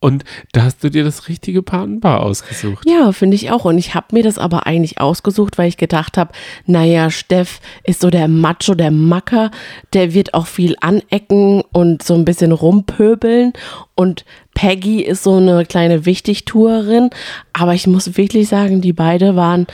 Und 0.00 0.24
da 0.52 0.62
hast 0.62 0.84
du 0.84 0.90
dir 0.90 1.02
das 1.02 1.28
richtige 1.28 1.60
Paar 1.62 1.88
ausgesucht. 2.20 2.88
Ja, 2.88 3.10
finde 3.10 3.34
ich 3.34 3.50
auch. 3.50 3.64
Und 3.64 3.78
ich 3.78 3.94
habe 3.94 4.06
mir 4.12 4.22
das 4.22 4.38
aber 4.38 4.66
eigentlich 4.66 5.00
ausgesucht, 5.00 5.58
weil 5.58 5.68
ich 5.68 5.76
gedacht 5.76 6.16
habe, 6.16 6.32
naja, 6.66 7.10
Steff 7.10 7.60
ist 7.82 8.00
so 8.00 8.08
der 8.08 8.28
Macho, 8.28 8.76
der 8.76 8.92
Macker, 8.92 9.50
der 9.94 10.14
wird 10.14 10.34
auch 10.34 10.46
viel 10.46 10.76
anecken 10.80 11.62
und 11.72 12.04
so 12.04 12.14
ein 12.14 12.24
bisschen 12.24 12.52
rumpöbeln. 12.52 13.52
Und 13.96 14.24
Peggy 14.54 15.02
ist 15.02 15.24
so 15.24 15.36
eine 15.36 15.66
kleine 15.66 16.06
Wichtigtuerin. 16.06 17.10
Aber 17.52 17.74
ich 17.74 17.88
muss 17.88 18.16
wirklich 18.16 18.48
sagen, 18.48 18.80
die 18.80 18.92
beide 18.92 19.34
waren 19.34 19.66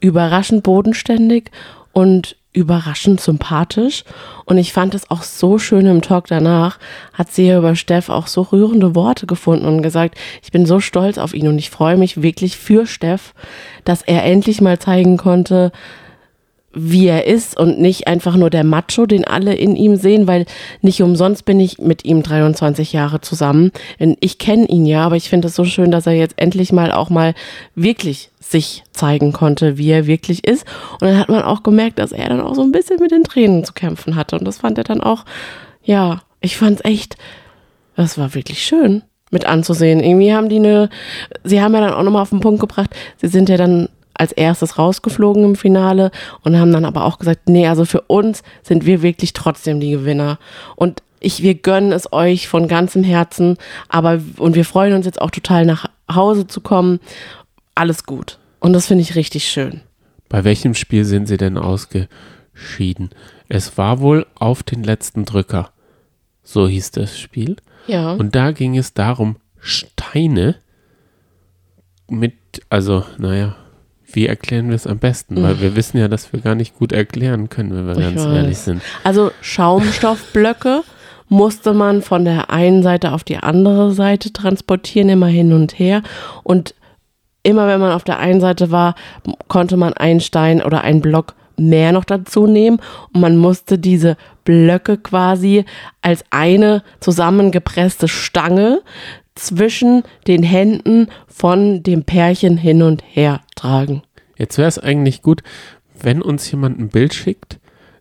überraschend 0.00 0.62
bodenständig 0.62 1.50
und 1.92 2.36
überraschend 2.52 3.20
sympathisch. 3.20 4.04
Und 4.44 4.58
ich 4.58 4.72
fand 4.72 4.94
es 4.94 5.10
auch 5.10 5.22
so 5.22 5.58
schön 5.58 5.86
im 5.86 6.02
Talk 6.02 6.26
danach, 6.26 6.78
hat 7.12 7.30
sie 7.30 7.46
ja 7.46 7.58
über 7.58 7.76
Steff 7.76 8.08
auch 8.08 8.26
so 8.26 8.42
rührende 8.42 8.94
Worte 8.94 9.26
gefunden 9.26 9.66
und 9.66 9.82
gesagt, 9.82 10.16
ich 10.42 10.50
bin 10.50 10.66
so 10.66 10.80
stolz 10.80 11.18
auf 11.18 11.34
ihn 11.34 11.48
und 11.48 11.58
ich 11.58 11.70
freue 11.70 11.96
mich 11.96 12.22
wirklich 12.22 12.56
für 12.56 12.86
Steff, 12.86 13.34
dass 13.84 14.02
er 14.02 14.24
endlich 14.24 14.60
mal 14.60 14.78
zeigen 14.78 15.16
konnte, 15.16 15.70
wie 16.72 17.08
er 17.08 17.26
ist 17.26 17.58
und 17.58 17.80
nicht 17.80 18.06
einfach 18.06 18.36
nur 18.36 18.48
der 18.48 18.62
Macho, 18.62 19.06
den 19.06 19.24
alle 19.24 19.54
in 19.54 19.74
ihm 19.74 19.96
sehen, 19.96 20.28
weil 20.28 20.46
nicht 20.82 21.02
umsonst 21.02 21.44
bin 21.44 21.58
ich 21.58 21.78
mit 21.78 22.04
ihm 22.04 22.22
23 22.22 22.92
Jahre 22.92 23.20
zusammen. 23.20 23.72
Ich 24.20 24.38
kenne 24.38 24.66
ihn 24.66 24.86
ja, 24.86 25.04
aber 25.04 25.16
ich 25.16 25.28
finde 25.28 25.48
es 25.48 25.56
so 25.56 25.64
schön, 25.64 25.90
dass 25.90 26.06
er 26.06 26.12
jetzt 26.12 26.34
endlich 26.36 26.72
mal 26.72 26.92
auch 26.92 27.10
mal 27.10 27.34
wirklich 27.74 28.30
sich 28.38 28.84
zeigen 28.92 29.32
konnte, 29.32 29.78
wie 29.78 29.90
er 29.90 30.06
wirklich 30.06 30.46
ist. 30.46 30.64
Und 31.00 31.08
dann 31.08 31.18
hat 31.18 31.28
man 31.28 31.42
auch 31.42 31.64
gemerkt, 31.64 31.98
dass 31.98 32.12
er 32.12 32.28
dann 32.28 32.40
auch 32.40 32.54
so 32.54 32.62
ein 32.62 32.72
bisschen 32.72 33.00
mit 33.00 33.10
den 33.10 33.24
Tränen 33.24 33.64
zu 33.64 33.72
kämpfen 33.72 34.14
hatte. 34.14 34.38
Und 34.38 34.44
das 34.44 34.58
fand 34.58 34.78
er 34.78 34.84
dann 34.84 35.00
auch, 35.00 35.24
ja, 35.82 36.20
ich 36.40 36.56
fand 36.56 36.78
es 36.78 36.84
echt, 36.84 37.16
das 37.96 38.16
war 38.16 38.34
wirklich 38.34 38.64
schön 38.64 39.02
mit 39.32 39.44
anzusehen. 39.44 40.00
Irgendwie 40.00 40.32
haben 40.32 40.48
die 40.48 40.56
eine, 40.56 40.88
sie 41.42 41.60
haben 41.60 41.74
ja 41.74 41.80
dann 41.80 41.94
auch 41.94 42.02
nochmal 42.02 42.22
auf 42.22 42.30
den 42.30 42.40
Punkt 42.40 42.60
gebracht, 42.60 42.90
sie 43.16 43.28
sind 43.28 43.48
ja 43.48 43.56
dann 43.56 43.88
als 44.20 44.32
erstes 44.32 44.78
rausgeflogen 44.78 45.44
im 45.44 45.56
Finale 45.56 46.10
und 46.42 46.58
haben 46.58 46.72
dann 46.72 46.84
aber 46.84 47.04
auch 47.04 47.18
gesagt, 47.18 47.48
nee, 47.48 47.66
also 47.66 47.84
für 47.84 48.02
uns 48.02 48.42
sind 48.62 48.84
wir 48.84 49.02
wirklich 49.02 49.32
trotzdem 49.32 49.80
die 49.80 49.90
Gewinner. 49.90 50.38
Und 50.76 51.02
ich, 51.20 51.42
wir 51.42 51.54
gönnen 51.54 51.92
es 51.92 52.12
euch 52.12 52.48
von 52.48 52.68
ganzem 52.68 53.02
Herzen, 53.02 53.56
aber 53.88 54.20
und 54.38 54.54
wir 54.54 54.64
freuen 54.64 54.94
uns 54.94 55.06
jetzt 55.06 55.20
auch 55.20 55.30
total 55.30 55.64
nach 55.64 55.86
Hause 56.12 56.46
zu 56.46 56.60
kommen. 56.60 57.00
Alles 57.74 58.04
gut. 58.04 58.38
Und 58.58 58.74
das 58.74 58.86
finde 58.86 59.02
ich 59.02 59.14
richtig 59.14 59.48
schön. 59.48 59.80
Bei 60.28 60.44
welchem 60.44 60.74
Spiel 60.74 61.04
sind 61.04 61.26
sie 61.26 61.38
denn 61.38 61.56
ausgeschieden? 61.56 63.10
Es 63.48 63.78
war 63.78 64.00
wohl 64.00 64.26
auf 64.34 64.62
den 64.62 64.84
letzten 64.84 65.24
Drücker. 65.24 65.70
So 66.42 66.68
hieß 66.68 66.90
das 66.92 67.18
Spiel. 67.18 67.56
Ja. 67.86 68.12
Und 68.12 68.34
da 68.34 68.52
ging 68.52 68.76
es 68.76 68.92
darum, 68.92 69.36
Steine 69.60 70.56
mit, 72.08 72.34
also, 72.68 73.04
naja, 73.18 73.56
wie 74.12 74.26
erklären 74.26 74.68
wir 74.68 74.76
es 74.76 74.86
am 74.86 74.98
besten? 74.98 75.42
Weil 75.42 75.60
wir 75.60 75.76
wissen 75.76 75.98
ja, 75.98 76.08
dass 76.08 76.32
wir 76.32 76.40
gar 76.40 76.54
nicht 76.54 76.76
gut 76.76 76.92
erklären 76.92 77.48
können, 77.48 77.74
wenn 77.74 77.86
wir 77.86 77.92
ich 77.92 78.14
ganz 78.14 78.26
weiß. 78.26 78.36
ehrlich 78.36 78.58
sind. 78.58 78.82
Also 79.04 79.30
Schaumstoffblöcke 79.40 80.82
musste 81.28 81.72
man 81.72 82.02
von 82.02 82.24
der 82.24 82.50
einen 82.50 82.82
Seite 82.82 83.12
auf 83.12 83.24
die 83.24 83.38
andere 83.38 83.92
Seite 83.92 84.32
transportieren, 84.32 85.08
immer 85.08 85.28
hin 85.28 85.52
und 85.52 85.78
her. 85.78 86.02
Und 86.42 86.74
immer 87.42 87.66
wenn 87.66 87.80
man 87.80 87.92
auf 87.92 88.04
der 88.04 88.18
einen 88.18 88.40
Seite 88.40 88.70
war, 88.70 88.94
konnte 89.48 89.76
man 89.76 89.92
einen 89.94 90.20
Stein 90.20 90.62
oder 90.62 90.82
einen 90.82 91.00
Block 91.00 91.34
mehr 91.60 91.92
noch 91.92 92.04
dazu 92.04 92.46
nehmen 92.46 92.80
und 93.12 93.20
man 93.20 93.36
musste 93.36 93.78
diese 93.78 94.16
Blöcke 94.44 94.96
quasi 94.96 95.64
als 96.00 96.24
eine 96.30 96.82
zusammengepresste 97.00 98.08
Stange 98.08 98.80
zwischen 99.34 100.02
den 100.26 100.42
Händen 100.42 101.08
von 101.26 101.82
dem 101.82 102.04
Pärchen 102.04 102.56
hin 102.56 102.82
und 102.82 103.02
her 103.06 103.40
tragen. 103.56 104.02
Jetzt 104.36 104.58
wäre 104.58 104.68
es 104.68 104.78
eigentlich 104.78 105.22
gut, 105.22 105.42
wenn 106.00 106.22
uns 106.22 106.50
jemand 106.50 106.78
ein 106.78 106.88
Bild 106.88 107.14
schickt, 107.14 107.58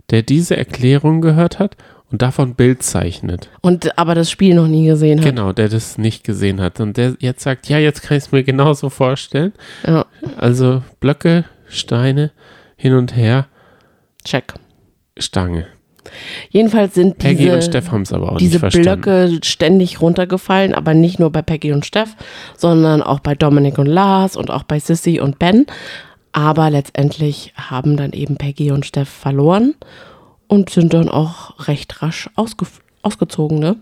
der 0.10 0.22
diese 0.22 0.58
Erklärung 0.58 1.22
gehört 1.22 1.60
hat 1.60 1.76
und 2.12 2.22
davon 2.22 2.56
Bild 2.56 2.82
zeichnet. 2.82 3.50
Und 3.62 3.98
aber 3.98 4.16
das 4.16 4.32
Spiel 4.32 4.56
noch 4.56 4.68
nie 4.68 4.88
gesehen 4.88 5.20
hat. 5.20 5.26
Genau, 5.26 5.54
der 5.54 5.70
das 5.70 5.98
nicht 5.98 6.24
gesehen 6.24 6.60
hat. 6.62 6.80
Und 6.80 6.98
der 6.98 7.16
jetzt 7.20 7.44
sagt, 7.44 7.70
ja, 7.70 7.78
jetzt 7.78 8.02
kann 8.02 8.18
ich 8.18 8.24
es 8.26 8.32
mir 8.32 8.44
genauso 8.44 8.90
vorstellen. 8.90 9.54
Ja. 9.86 10.06
Also 10.38 10.82
Blöcke, 11.00 11.46
Steine, 11.68 12.32
hin 12.76 12.94
und 12.94 13.16
her. 13.16 13.48
Check. 14.24 14.54
Stange. 15.18 15.68
Jedenfalls 16.50 16.94
sind 16.94 17.22
diese, 17.24 17.60
diese 18.40 18.60
Blöcke 18.60 19.40
ständig 19.44 20.02
runtergefallen, 20.02 20.74
aber 20.74 20.94
nicht 20.94 21.20
nur 21.20 21.32
bei 21.32 21.42
Peggy 21.42 21.72
und 21.72 21.86
Steff, 21.86 22.16
sondern 22.58 23.02
auch 23.02 23.20
bei 23.20 23.36
Dominik 23.36 23.78
und 23.78 23.86
Lars 23.86 24.36
und 24.36 24.52
auch 24.52 24.64
bei 24.64 24.80
Sissy 24.80 25.20
und 25.20 25.40
Ben. 25.40 25.66
Aber 26.32 26.70
letztendlich 26.70 27.54
haben 27.56 27.98
dann 27.98 28.14
eben 28.14 28.38
Peggy 28.38 28.72
und 28.72 28.86
Steff 28.86 29.10
verloren 29.10 29.76
und 30.48 30.70
sind 30.70 30.94
dann 30.94 31.10
auch 31.10 31.68
recht 31.68 32.02
rasch 32.02 32.30
ausge 32.36 32.66
ausgezogen, 33.02 33.60
ne? 33.60 33.78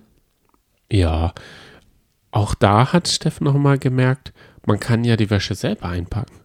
Ja, 0.91 1.33
auch 2.31 2.53
da 2.53 2.93
hat 2.93 3.07
Steff 3.07 3.41
nochmal 3.41 3.79
gemerkt, 3.79 4.31
man 4.65 4.79
kann 4.79 5.03
ja 5.03 5.15
die 5.15 5.29
Wäsche 5.29 5.55
selber 5.55 5.89
einpacken. 5.89 6.35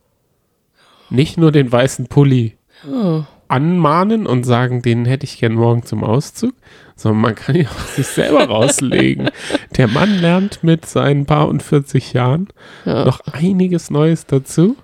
Nicht 1.11 1.37
nur 1.37 1.53
den 1.53 1.71
weißen 1.71 2.07
Pulli. 2.07 2.57
Oh 2.91 3.25
anmahnen 3.53 4.27
und 4.27 4.45
sagen, 4.45 4.81
den 4.81 5.05
hätte 5.05 5.25
ich 5.25 5.39
gern 5.39 5.53
morgen 5.53 5.85
zum 5.85 6.03
Auszug, 6.03 6.55
sondern 6.97 7.21
man 7.21 7.35
kann 7.35 7.55
ihn 7.55 7.67
auch 7.67 7.87
sich 7.87 8.07
selber 8.07 8.45
rauslegen. 8.47 9.29
Der 9.77 9.89
Mann 9.89 10.21
lernt 10.21 10.65
mit 10.65 10.87
seinen 10.87 11.27
paar 11.27 11.49
und 11.49 11.63
40 11.63 12.15
Jahren 12.15 12.49
ja. 12.87 13.05
noch 13.05 13.21
einiges 13.21 13.91
Neues 13.91 14.25
dazu, 14.27 14.77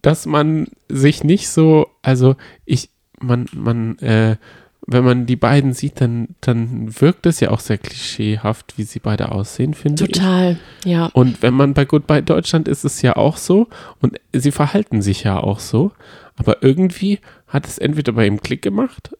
dass 0.00 0.26
man 0.26 0.68
sich 0.88 1.24
nicht 1.24 1.48
so, 1.48 1.88
also 2.02 2.36
ich, 2.66 2.90
man, 3.20 3.46
man, 3.52 3.98
äh, 3.98 4.36
wenn 4.86 5.02
man 5.04 5.26
die 5.26 5.36
beiden 5.36 5.72
sieht, 5.72 6.00
dann, 6.00 6.28
dann 6.40 7.00
wirkt 7.00 7.26
es 7.26 7.40
ja 7.40 7.50
auch 7.50 7.60
sehr 7.60 7.78
klischeehaft, 7.78 8.74
wie 8.76 8.84
sie 8.84 9.00
beide 9.00 9.32
aussehen, 9.32 9.74
finde 9.74 10.04
ich. 10.04 10.12
Total, 10.12 10.58
ja. 10.84 11.06
Und 11.14 11.42
wenn 11.42 11.54
man 11.54 11.74
bei 11.74 11.84
Goodbye 11.84 12.22
Deutschland 12.22 12.68
ist 12.68 12.84
es 12.84 13.02
ja 13.02 13.16
auch 13.16 13.38
so 13.38 13.66
und 14.00 14.20
sie 14.32 14.52
verhalten 14.52 15.02
sich 15.02 15.24
ja 15.24 15.40
auch 15.40 15.58
so. 15.58 15.90
Aber 16.36 16.62
irgendwie 16.62 17.20
hat 17.46 17.66
es 17.66 17.78
entweder 17.78 18.12
bei 18.12 18.26
ihm 18.26 18.40
Klick 18.40 18.62
gemacht 18.62 19.10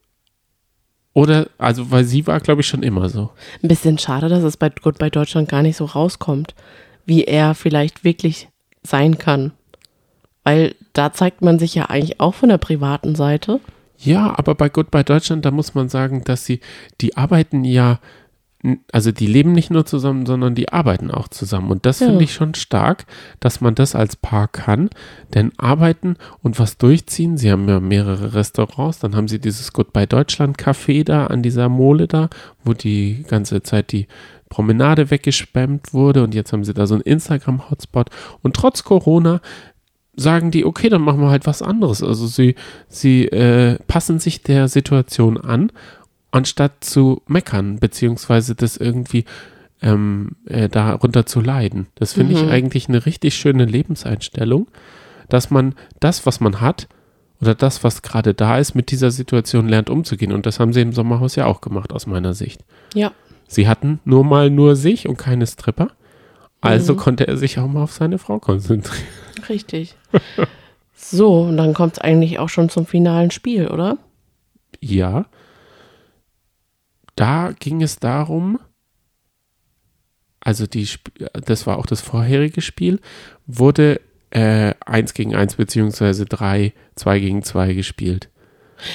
oder, 1.14 1.48
also, 1.58 1.92
weil 1.92 2.04
sie 2.04 2.26
war, 2.26 2.40
glaube 2.40 2.60
ich, 2.60 2.66
schon 2.66 2.82
immer 2.82 3.08
so. 3.08 3.30
Ein 3.62 3.68
bisschen 3.68 3.98
schade, 3.98 4.28
dass 4.28 4.42
es 4.42 4.56
bei 4.56 4.68
Gut 4.68 4.98
bei 4.98 5.10
Deutschland 5.10 5.48
gar 5.48 5.62
nicht 5.62 5.76
so 5.76 5.84
rauskommt, 5.84 6.54
wie 7.06 7.24
er 7.24 7.54
vielleicht 7.54 8.02
wirklich 8.02 8.48
sein 8.82 9.16
kann. 9.16 9.52
Weil 10.42 10.74
da 10.92 11.12
zeigt 11.12 11.40
man 11.40 11.60
sich 11.60 11.74
ja 11.74 11.86
eigentlich 11.86 12.20
auch 12.20 12.34
von 12.34 12.48
der 12.48 12.58
privaten 12.58 13.14
Seite. 13.14 13.60
Ja, 13.96 14.36
aber 14.36 14.56
bei 14.56 14.68
Goodbye 14.68 15.04
Deutschland, 15.04 15.44
da 15.44 15.52
muss 15.52 15.74
man 15.74 15.88
sagen, 15.88 16.24
dass 16.24 16.44
sie, 16.44 16.60
die 17.00 17.16
arbeiten 17.16 17.64
ja 17.64 18.00
also 18.92 19.12
die 19.12 19.26
leben 19.26 19.52
nicht 19.52 19.70
nur 19.70 19.84
zusammen, 19.84 20.24
sondern 20.24 20.54
die 20.54 20.70
arbeiten 20.70 21.10
auch 21.10 21.28
zusammen. 21.28 21.70
Und 21.70 21.84
das 21.84 22.00
ja. 22.00 22.06
finde 22.06 22.24
ich 22.24 22.32
schon 22.32 22.54
stark, 22.54 23.04
dass 23.40 23.60
man 23.60 23.74
das 23.74 23.94
als 23.94 24.16
Paar 24.16 24.48
kann. 24.48 24.88
Denn 25.34 25.52
arbeiten 25.58 26.16
und 26.42 26.58
was 26.58 26.78
durchziehen, 26.78 27.36
sie 27.36 27.50
haben 27.50 27.68
ja 27.68 27.80
mehrere 27.80 28.34
Restaurants, 28.34 29.00
dann 29.00 29.16
haben 29.16 29.28
sie 29.28 29.38
dieses 29.38 29.72
Goodbye 29.72 30.06
Deutschland 30.06 30.58
Café 30.58 31.04
da 31.04 31.26
an 31.26 31.42
dieser 31.42 31.68
Mole 31.68 32.08
da, 32.08 32.30
wo 32.64 32.72
die 32.72 33.24
ganze 33.28 33.62
Zeit 33.62 33.92
die 33.92 34.06
Promenade 34.48 35.10
weggespammt 35.10 35.92
wurde 35.92 36.22
und 36.22 36.34
jetzt 36.34 36.52
haben 36.52 36.64
sie 36.64 36.74
da 36.74 36.86
so 36.86 36.94
einen 36.94 37.02
Instagram-Hotspot. 37.02 38.08
Und 38.42 38.56
trotz 38.56 38.84
Corona 38.84 39.40
sagen 40.16 40.50
die, 40.50 40.64
okay, 40.64 40.88
dann 40.88 41.02
machen 41.02 41.20
wir 41.20 41.30
halt 41.30 41.46
was 41.46 41.60
anderes. 41.60 42.02
Also 42.02 42.26
sie, 42.26 42.54
sie 42.88 43.26
äh, 43.26 43.78
passen 43.86 44.20
sich 44.20 44.42
der 44.42 44.68
Situation 44.68 45.38
an 45.38 45.72
anstatt 46.34 46.82
zu 46.82 47.22
meckern, 47.26 47.78
beziehungsweise 47.78 48.56
das 48.56 48.76
irgendwie 48.76 49.24
ähm, 49.80 50.32
äh, 50.46 50.68
darunter 50.68 51.26
zu 51.26 51.40
leiden. 51.40 51.86
Das 51.94 52.14
finde 52.14 52.34
mhm. 52.34 52.40
ich 52.40 52.50
eigentlich 52.50 52.88
eine 52.88 53.06
richtig 53.06 53.36
schöne 53.36 53.64
Lebenseinstellung, 53.64 54.66
dass 55.28 55.50
man 55.50 55.74
das, 56.00 56.26
was 56.26 56.40
man 56.40 56.60
hat, 56.60 56.88
oder 57.40 57.54
das, 57.54 57.84
was 57.84 58.02
gerade 58.02 58.34
da 58.34 58.58
ist, 58.58 58.74
mit 58.74 58.90
dieser 58.90 59.10
Situation 59.10 59.68
lernt 59.68 59.90
umzugehen. 59.90 60.32
Und 60.32 60.46
das 60.46 60.58
haben 60.58 60.72
sie 60.72 60.80
im 60.80 60.92
Sommerhaus 60.92 61.36
ja 61.36 61.46
auch 61.46 61.60
gemacht, 61.60 61.92
aus 61.92 62.06
meiner 62.06 62.34
Sicht. 62.34 62.64
Ja. 62.94 63.12
Sie 63.46 63.68
hatten 63.68 64.00
nur 64.04 64.24
mal 64.24 64.50
nur 64.50 64.74
sich 64.74 65.08
und 65.08 65.16
keine 65.16 65.46
Stripper. 65.46 65.88
Also 66.60 66.94
mhm. 66.94 66.98
konnte 66.98 67.28
er 67.28 67.36
sich 67.36 67.58
auch 67.58 67.68
mal 67.68 67.82
auf 67.82 67.92
seine 67.92 68.18
Frau 68.18 68.40
konzentrieren. 68.40 69.06
Richtig. 69.48 69.94
so, 70.94 71.42
und 71.42 71.58
dann 71.58 71.74
kommt 71.74 71.94
es 71.94 71.98
eigentlich 72.00 72.40
auch 72.40 72.48
schon 72.48 72.70
zum 72.70 72.86
finalen 72.86 73.30
Spiel, 73.30 73.68
oder? 73.68 73.98
Ja 74.80 75.26
da 77.16 77.52
ging 77.58 77.82
es 77.82 77.98
darum, 77.98 78.58
also 80.40 80.66
die, 80.66 80.88
das 81.32 81.66
war 81.66 81.78
auch 81.78 81.86
das 81.86 82.00
vorherige 82.00 82.60
Spiel, 82.60 83.00
wurde 83.46 84.00
äh, 84.30 84.74
1 84.84 85.14
gegen 85.14 85.34
1 85.34 85.54
beziehungsweise 85.54 86.26
3, 86.26 86.72
2 86.96 87.20
gegen 87.20 87.42
2 87.42 87.72
gespielt. 87.74 88.28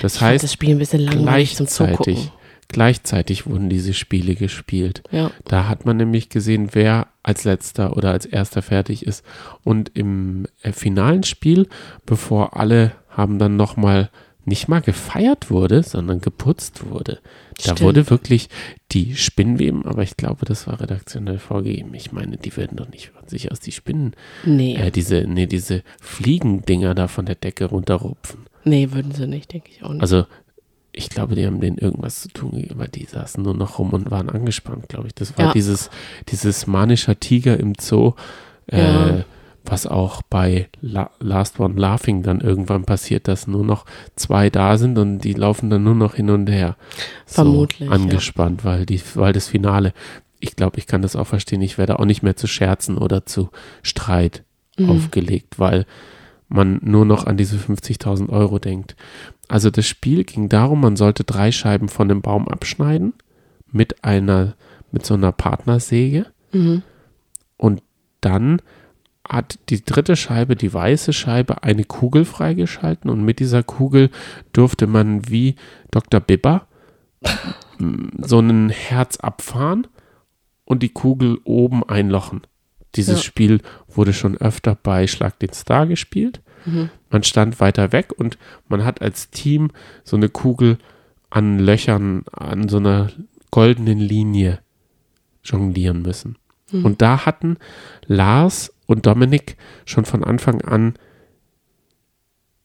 Das 0.02 0.16
ich 0.16 0.22
heißt, 0.22 0.44
das 0.44 0.54
Spiel 0.54 0.72
ein 0.72 0.78
bisschen 0.78 1.02
langweilig 1.02 1.56
zum 1.56 1.68
Zugucken. 1.68 2.30
gleichzeitig 2.68 3.48
wurden 3.48 3.70
diese 3.70 3.94
Spiele 3.94 4.36
gespielt. 4.36 5.02
Ja. 5.12 5.32
Da 5.46 5.68
hat 5.68 5.86
man 5.86 5.98
nämlich 5.98 6.30
gesehen, 6.30 6.70
wer 6.74 7.08
als 7.24 7.46
letzter 7.46 7.96
oder 7.96 8.12
als 8.12 8.26
erster 8.26 8.62
fertig 8.62 9.06
ist. 9.06 9.24
Und 9.64 9.92
im 9.96 10.46
äh, 10.62 10.72
finalen 10.72 11.24
Spiel, 11.24 11.68
bevor 12.06 12.58
alle 12.58 12.92
haben 13.10 13.40
dann 13.40 13.56
nochmal 13.56 14.10
nicht 14.50 14.68
mal 14.68 14.82
gefeiert 14.82 15.50
wurde, 15.50 15.84
sondern 15.84 16.20
geputzt 16.20 16.90
wurde. 16.90 17.20
Da 17.58 17.62
Stimmt. 17.76 17.82
wurde 17.82 18.10
wirklich 18.10 18.50
die 18.92 19.16
Spinnweben, 19.16 19.86
aber 19.86 20.04
ich 20.04 20.18
glaube, 20.18 20.46
das 20.46 20.68
war 20.68 20.82
redaktionell 20.82 21.40
vorgegeben. 21.40 21.94
Ich 21.94 22.12
meine, 22.12 22.36
die 22.38 22.56
werden 22.58 22.76
doch 22.78 22.90
nicht 22.90 23.10
von 23.18 23.28
sich 23.28 23.52
aus 23.52 23.60
die 23.62 23.72
Spinnen, 23.72 24.14
Nee, 24.46 24.76
äh, 24.76 24.92
diese, 24.92 25.22
nee, 25.28 25.46
diese 25.46 25.84
Fliegendinger 26.02 26.94
da 26.96 27.08
von 27.08 27.26
der 27.26 27.36
Decke 27.36 27.66
runterrupfen. 27.66 28.42
nee, 28.66 28.90
würden 28.92 29.14
sie 29.14 29.26
nicht, 29.28 29.54
denke 29.54 29.70
ich 29.72 29.84
auch 29.84 29.94
nicht. 29.94 30.02
Also, 30.02 30.26
ich 30.92 31.10
glaube, 31.10 31.36
die 31.36 31.46
haben 31.46 31.62
denen 31.62 31.78
irgendwas 31.78 32.22
zu 32.22 32.30
tun 32.30 32.52
gegeben, 32.52 32.80
weil 32.80 32.88
die 32.90 33.06
saßen 33.06 33.42
nur 33.44 33.54
noch 33.54 33.80
rum 33.80 33.94
und 33.94 34.12
waren 34.12 34.30
angespannt, 34.30 34.90
glaube 34.90 35.08
ich. 35.08 35.14
Das 35.16 35.38
war 35.38 35.46
Ja. 35.48 35.54
dieses, 35.54 35.90
dieses 36.30 36.68
manischer 36.68 37.18
Tiger 37.20 37.58
im 37.60 37.74
Zoo, 37.80 38.14
äh, 38.68 38.80
Ja. 38.82 39.24
Was 39.66 39.86
auch 39.86 40.22
bei 40.24 40.70
La 40.82 41.12
Last 41.20 41.60
One 41.60 41.80
Laughing 41.80 42.24
dann 42.24 42.42
irgendwann 42.42 42.86
passiert, 42.86 43.28
dass 43.28 43.48
nur 43.48 43.64
noch 43.64 43.86
zwei 44.16 44.50
da 44.50 44.78
sind 44.78 44.98
und 44.98 45.20
die 45.20 45.34
laufen 45.34 45.70
dann 45.70 45.84
nur 45.84 45.96
noch 45.96 46.16
hin 46.16 46.30
und 46.30 46.48
her. 46.50 46.76
So 47.26 47.36
Vermutlich, 47.44 47.88
ja. 47.90 47.96
Angespannt, 47.96 48.64
weil, 48.66 48.86
die, 48.86 49.02
weil 49.16 49.34
das 49.34 49.48
Finale, 49.48 49.94
ich 50.40 50.56
glaube, 50.56 50.78
ich 50.80 50.88
kann 50.88 51.02
das 51.02 51.16
auch 51.16 51.28
verstehen, 51.28 51.62
ich 51.62 51.78
werde 51.78 52.00
auch 52.00 52.06
nicht 52.06 52.24
mehr 52.24 52.36
zu 52.36 52.48
Scherzen 52.48 52.98
oder 52.98 53.26
zu 53.26 53.50
Streit 53.84 54.44
Mhm. 54.78 54.90
aufgelegt, 54.92 55.60
weil 55.60 55.86
man 56.48 56.80
nur 56.82 57.04
noch 57.06 57.26
an 57.28 57.36
diese 57.36 57.58
50.000 57.58 58.30
Euro 58.30 58.60
denkt. 58.60 58.96
Also 59.50 59.70
das 59.70 59.86
Spiel 59.86 60.24
ging 60.24 60.48
darum, 60.48 60.80
man 60.80 60.96
sollte 60.96 61.26
drei 61.26 61.52
Scheiben 61.52 61.90
von 61.90 62.08
dem 62.08 62.22
Baum 62.22 62.48
abschneiden 62.48 63.14
mit 63.72 64.04
einer, 64.06 64.56
mit 64.92 65.06
so 65.06 65.16
einer 65.16 65.32
Partnersäge 65.34 66.28
Mhm. 66.54 66.82
und 67.58 67.84
dann 68.22 68.62
hat 69.30 69.60
die 69.70 69.84
dritte 69.84 70.16
Scheibe, 70.16 70.56
die 70.56 70.74
weiße 70.74 71.14
Scheibe, 71.14 71.64
eine 71.64 71.84
Kugel 71.84 72.26
freigeschalten 72.26 73.10
und 73.10 73.24
mit 73.24 73.40
dieser 73.40 73.64
Kugel 73.64 74.10
durfte 74.54 74.88
man 74.88 75.30
wie 75.30 75.56
Dr. 75.92 76.20
Bibber 76.20 76.68
m, 77.80 78.12
so 78.18 78.40
ein 78.40 78.70
Herz 78.70 79.18
abfahren 79.18 79.88
und 80.66 80.84
die 80.84 80.90
Kugel 80.90 81.40
oben 81.44 81.84
einlochen. 81.84 82.42
Dieses 82.96 83.20
Ja. 83.20 83.24
Spiel 83.24 83.62
wurde 83.88 84.14
schon 84.14 84.36
öfter 84.38 84.76
bei 84.76 85.06
Schlag 85.06 85.38
den 85.40 85.54
Star 85.54 85.86
gespielt. 85.86 86.42
Mhm. 86.66 86.90
Man 87.12 87.24
stand 87.24 87.60
weiter 87.60 87.92
weg 87.92 88.14
und 88.18 88.38
man 88.68 88.84
hat 88.84 89.02
als 89.02 89.30
Team 89.30 89.70
so 90.04 90.16
eine 90.16 90.30
Kugel 90.30 90.80
an 91.30 91.60
Löchern, 91.60 92.24
an 92.32 92.68
so 92.68 92.78
einer 92.78 93.12
goldenen 93.52 94.00
Linie 94.00 94.60
jonglieren 95.44 96.02
müssen. 96.02 96.38
Mhm. 96.72 96.86
Und 96.86 97.02
da 97.02 97.26
hatten 97.26 97.58
Lars 98.08 98.74
und 98.90 99.06
Dominik 99.06 99.56
schon 99.86 100.04
von 100.06 100.24
Anfang 100.24 100.62
an, 100.62 100.96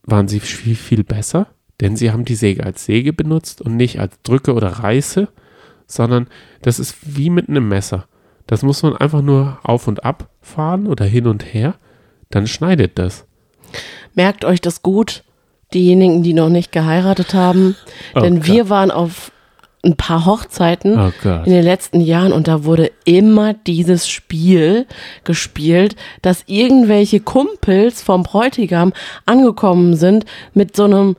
waren 0.04 0.26
sie 0.26 0.40
viel, 0.40 0.74
viel 0.74 1.04
besser, 1.04 1.48
denn 1.80 1.96
sie 1.96 2.10
haben 2.10 2.24
die 2.24 2.34
Säge 2.34 2.64
als 2.64 2.86
Säge 2.86 3.12
benutzt 3.12 3.60
und 3.60 3.76
nicht 3.76 4.00
als 4.00 4.20
Drücke 4.22 4.54
oder 4.54 4.68
Reiße, 4.68 5.28
sondern 5.86 6.28
das 6.62 6.78
ist 6.78 6.96
wie 7.16 7.28
mit 7.28 7.50
einem 7.50 7.68
Messer. 7.68 8.06
Das 8.46 8.62
muss 8.62 8.82
man 8.82 8.96
einfach 8.96 9.20
nur 9.20 9.58
auf 9.62 9.86
und 9.86 10.04
ab 10.04 10.30
fahren 10.40 10.86
oder 10.86 11.04
hin 11.04 11.26
und 11.26 11.44
her, 11.52 11.74
dann 12.30 12.46
schneidet 12.46 12.98
das. 12.98 13.26
Merkt 14.14 14.46
euch 14.46 14.62
das 14.62 14.80
gut, 14.80 15.24
diejenigen, 15.74 16.22
die 16.22 16.32
noch 16.32 16.48
nicht 16.48 16.72
geheiratet 16.72 17.34
haben. 17.34 17.76
Oh 18.14 18.20
Denn 18.20 18.36
Gott. 18.36 18.46
wir 18.46 18.70
waren 18.70 18.90
auf 18.90 19.30
ein 19.84 19.96
paar 19.96 20.26
Hochzeiten 20.26 20.98
Oh 20.98 21.28
in 21.44 21.52
den 21.52 21.64
letzten 21.64 22.00
Jahren 22.00 22.32
und 22.32 22.48
da 22.48 22.64
wurde 22.64 22.90
immer 23.04 23.54
dieses 23.54 24.08
Spiel 24.08 24.86
gespielt, 25.24 25.96
dass 26.22 26.44
irgendwelche 26.46 27.20
Kumpels 27.20 28.02
vom 28.02 28.22
Bräutigam 28.22 28.92
angekommen 29.26 29.96
sind 29.96 30.24
mit 30.54 30.76
so 30.76 30.84
einem 30.84 31.16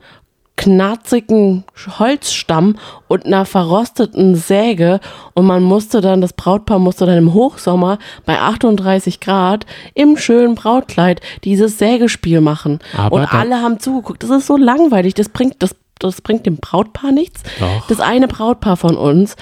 knarzigen 0.56 1.64
Holzstamm 1.98 2.76
und 3.08 3.26
einer 3.26 3.44
verrosteten 3.44 4.34
Säge 4.34 5.00
und 5.34 5.46
man 5.46 5.62
musste 5.62 6.00
dann, 6.00 6.20
das 6.20 6.32
Brautpaar 6.32 6.78
musste 6.78 7.06
dann 7.06 7.18
im 7.18 7.34
Hochsommer 7.34 7.98
bei 8.24 8.40
38 8.40 9.20
Grad 9.20 9.66
im 9.94 10.16
schönen 10.16 10.54
Brautkleid 10.54 11.20
dieses 11.44 11.78
Sägespiel 11.78 12.40
machen. 12.40 12.78
Aber 12.96 13.16
und 13.16 13.34
alle 13.34 13.60
haben 13.60 13.78
zugeguckt. 13.80 14.22
Das 14.22 14.30
ist 14.30 14.46
so 14.46 14.56
langweilig, 14.56 15.14
das 15.14 15.28
bringt, 15.28 15.56
das, 15.58 15.76
das 15.98 16.20
bringt 16.20 16.46
dem 16.46 16.56
Brautpaar 16.56 17.12
nichts. 17.12 17.42
Doch. 17.58 17.86
Das 17.88 18.00
eine 18.00 18.28
Brautpaar 18.28 18.76
von 18.76 18.96
uns, 18.96 19.36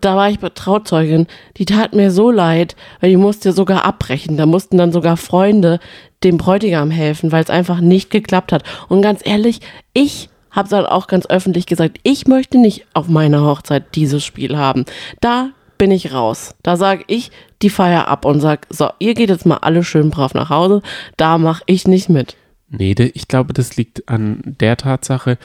da 0.00 0.16
war 0.16 0.30
ich 0.30 0.38
Trauzeugin, 0.38 1.26
die 1.56 1.64
tat 1.64 1.94
mir 1.94 2.10
so 2.10 2.30
leid, 2.30 2.76
weil 3.00 3.10
die 3.10 3.16
musste 3.16 3.52
sogar 3.52 3.84
abbrechen. 3.84 4.36
Da 4.36 4.46
mussten 4.46 4.78
dann 4.78 4.92
sogar 4.92 5.16
Freunde 5.16 5.80
dem 6.24 6.36
Bräutigam 6.36 6.90
helfen, 6.90 7.32
weil 7.32 7.42
es 7.42 7.50
einfach 7.50 7.80
nicht 7.80 8.10
geklappt 8.10 8.52
hat. 8.52 8.62
Und 8.88 9.02
ganz 9.02 9.20
ehrlich, 9.24 9.60
ich 9.92 10.28
habe 10.50 10.68
dann 10.68 10.86
auch 10.86 11.06
ganz 11.06 11.26
öffentlich 11.26 11.66
gesagt, 11.66 11.98
ich 12.02 12.26
möchte 12.26 12.58
nicht 12.58 12.86
auf 12.94 13.08
meiner 13.08 13.44
Hochzeit 13.44 13.94
dieses 13.94 14.24
Spiel 14.24 14.56
haben. 14.56 14.84
Da 15.20 15.50
bin 15.78 15.90
ich 15.90 16.12
raus. 16.12 16.54
Da 16.62 16.76
sage 16.76 17.04
ich 17.06 17.30
die 17.62 17.70
Feier 17.70 18.08
ab 18.08 18.24
und 18.24 18.40
sag, 18.40 18.66
so, 18.70 18.90
ihr 18.98 19.14
geht 19.14 19.30
jetzt 19.30 19.46
mal 19.46 19.58
alle 19.58 19.84
schön 19.84 20.10
brav 20.10 20.34
nach 20.34 20.50
Hause. 20.50 20.82
Da 21.16 21.38
mache 21.38 21.62
ich 21.66 21.86
nicht 21.86 22.08
mit. 22.08 22.36
Nee, 22.68 22.94
ich 23.14 23.28
glaube, 23.28 23.52
das 23.52 23.76
liegt 23.76 24.08
an 24.08 24.42
der 24.44 24.76
Tatsache, 24.76 25.38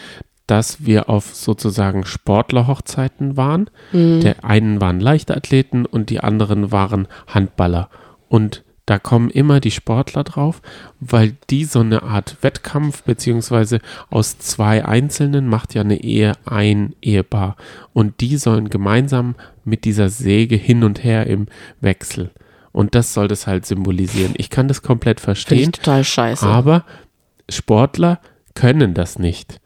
dass 0.48 0.86
wir 0.86 1.10
auf 1.10 1.34
sozusagen 1.36 2.06
Sportlerhochzeiten 2.06 3.38
waren. 3.38 3.70
Der 3.94 4.44
einen 4.44 4.82
waren 4.82 5.00
Leichtathleten 5.00 5.86
und 5.86 6.10
die 6.10 6.20
anderen 6.20 6.72
waren 6.72 7.08
Handballer. 7.28 7.90
Und 8.28 8.64
da 8.86 9.00
kommen 9.00 9.30
immer 9.30 9.62
die 9.62 9.72
Sportler 9.72 10.26
drauf, 10.26 10.62
weil 11.00 11.38
die 11.50 11.64
so 11.64 11.80
eine 11.80 12.04
Art 12.04 12.38
Wettkampf, 12.42 13.04
beziehungsweise 13.04 13.80
aus 14.10 14.38
zwei 14.40 14.84
Einzelnen 14.84 15.48
macht 15.48 15.74
ja 15.74 15.82
eine 15.82 16.04
Ehe 16.04 16.34
ein 16.46 16.94
Ehepaar. 17.02 17.56
Und 17.94 18.20
die 18.20 18.36
sollen 18.36 18.70
gemeinsam 18.70 19.36
mit 19.64 19.86
dieser 19.86 20.10
Säge 20.10 20.58
hin 20.58 20.84
und 20.84 21.04
her 21.04 21.28
im 21.28 21.48
Wechsel. 21.80 22.32
Und 22.74 22.96
das 22.96 23.14
soll 23.14 23.30
das 23.30 23.48
halt 23.48 23.66
symbolisieren. 23.66 24.34
Ich 24.36 24.50
kann 24.50 24.68
das 24.68 24.82
komplett 24.82 25.22
verstehen. 25.22 25.72
total 25.72 26.04
scheiße. 26.04 26.46
Aber 26.46 26.84
Sportler 27.48 28.20
können 28.56 28.94
das 28.94 29.18
nicht. 29.18 29.62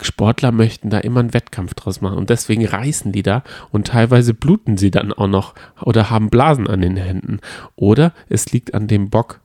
Sportler 0.00 0.52
möchten 0.52 0.90
da 0.90 0.98
immer 0.98 1.20
einen 1.20 1.34
Wettkampf 1.34 1.74
draus 1.74 2.00
machen 2.00 2.18
und 2.18 2.30
deswegen 2.30 2.66
reißen 2.66 3.12
die 3.12 3.22
da 3.22 3.42
und 3.70 3.88
teilweise 3.88 4.34
bluten 4.34 4.76
sie 4.76 4.90
dann 4.90 5.12
auch 5.12 5.28
noch 5.28 5.54
oder 5.80 6.10
haben 6.10 6.30
Blasen 6.30 6.66
an 6.66 6.80
den 6.80 6.96
Händen. 6.96 7.40
Oder 7.76 8.12
es 8.28 8.52
liegt 8.52 8.74
an 8.74 8.88
dem 8.88 9.10
Bock, 9.10 9.40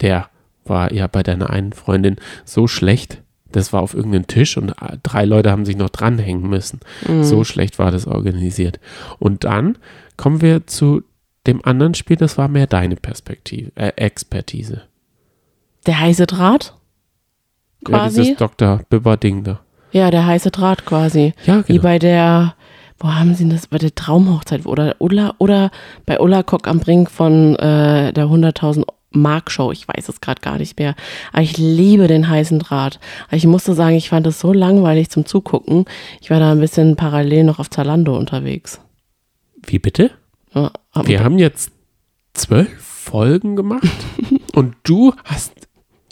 der 0.00 0.28
war 0.64 0.92
ja 0.92 1.06
bei 1.06 1.22
deiner 1.22 1.50
einen 1.50 1.72
Freundin 1.72 2.16
so 2.44 2.66
schlecht, 2.66 3.22
das 3.50 3.72
war 3.72 3.82
auf 3.82 3.94
irgendeinem 3.94 4.26
Tisch 4.26 4.56
und 4.56 4.72
drei 5.02 5.24
Leute 5.24 5.50
haben 5.50 5.64
sich 5.64 5.76
noch 5.76 5.90
dranhängen 5.90 6.48
müssen. 6.48 6.80
So 7.22 7.44
schlecht 7.44 7.78
war 7.78 7.90
das 7.90 8.06
organisiert. 8.06 8.80
Und 9.18 9.44
dann 9.44 9.76
kommen 10.16 10.40
wir 10.40 10.66
zu 10.66 11.02
dem 11.46 11.64
anderen 11.64 11.94
Spiel, 11.94 12.16
das 12.16 12.38
war 12.38 12.48
mehr 12.48 12.66
deine 12.66 12.96
Perspektive, 12.96 13.72
äh, 13.74 13.88
Expertise. 13.96 14.82
Der 15.86 16.00
heiße 16.00 16.26
Draht? 16.26 16.74
Ja, 17.88 17.98
Quasi? 17.98 18.20
dieses 18.22 18.36
Dr. 18.36 18.80
Bibber-Ding 18.88 19.44
da. 19.44 19.60
Ja, 19.92 20.10
der 20.10 20.26
heiße 20.26 20.50
Draht 20.50 20.84
quasi. 20.84 21.34
Ja, 21.46 21.62
Wie 21.68 21.74
genau. 21.74 21.82
bei 21.82 21.98
der, 21.98 22.54
wo 22.98 23.14
haben 23.14 23.34
sie 23.34 23.48
das, 23.48 23.66
bei 23.66 23.78
der 23.78 23.94
Traumhochzeit 23.94 24.66
oder 24.66 24.96
Ulla, 24.98 25.34
oder 25.38 25.70
bei 26.06 26.18
Ulla 26.18 26.42
Kock 26.42 26.66
am 26.68 26.80
Brink 26.80 27.10
von 27.10 27.56
äh, 27.56 28.12
der 28.12 28.26
100.000 28.26 28.84
Mark 29.14 29.50
Show. 29.50 29.72
Ich 29.72 29.86
weiß 29.86 30.08
es 30.08 30.20
gerade 30.20 30.40
gar 30.40 30.56
nicht 30.58 30.78
mehr. 30.78 30.94
Aber 31.32 31.42
ich 31.42 31.58
liebe 31.58 32.06
den 32.08 32.28
heißen 32.28 32.58
Draht. 32.58 32.98
Aber 33.28 33.36
ich 33.36 33.46
musste 33.46 33.74
sagen, 33.74 33.94
ich 33.96 34.08
fand 34.08 34.26
es 34.26 34.40
so 34.40 34.52
langweilig 34.52 35.10
zum 35.10 35.26
Zugucken. 35.26 35.84
Ich 36.20 36.30
war 36.30 36.40
da 36.40 36.52
ein 36.52 36.60
bisschen 36.60 36.96
parallel 36.96 37.44
noch 37.44 37.58
auf 37.58 37.68
Zalando 37.68 38.16
unterwegs. 38.16 38.80
Wie 39.66 39.78
bitte? 39.78 40.10
Ja, 40.54 40.70
Wir 41.04 41.22
haben 41.22 41.38
jetzt 41.38 41.72
zwölf 42.34 42.70
Folgen 42.82 43.56
gemacht 43.56 43.86
und 44.54 44.76
du 44.84 45.12
hast 45.24 45.52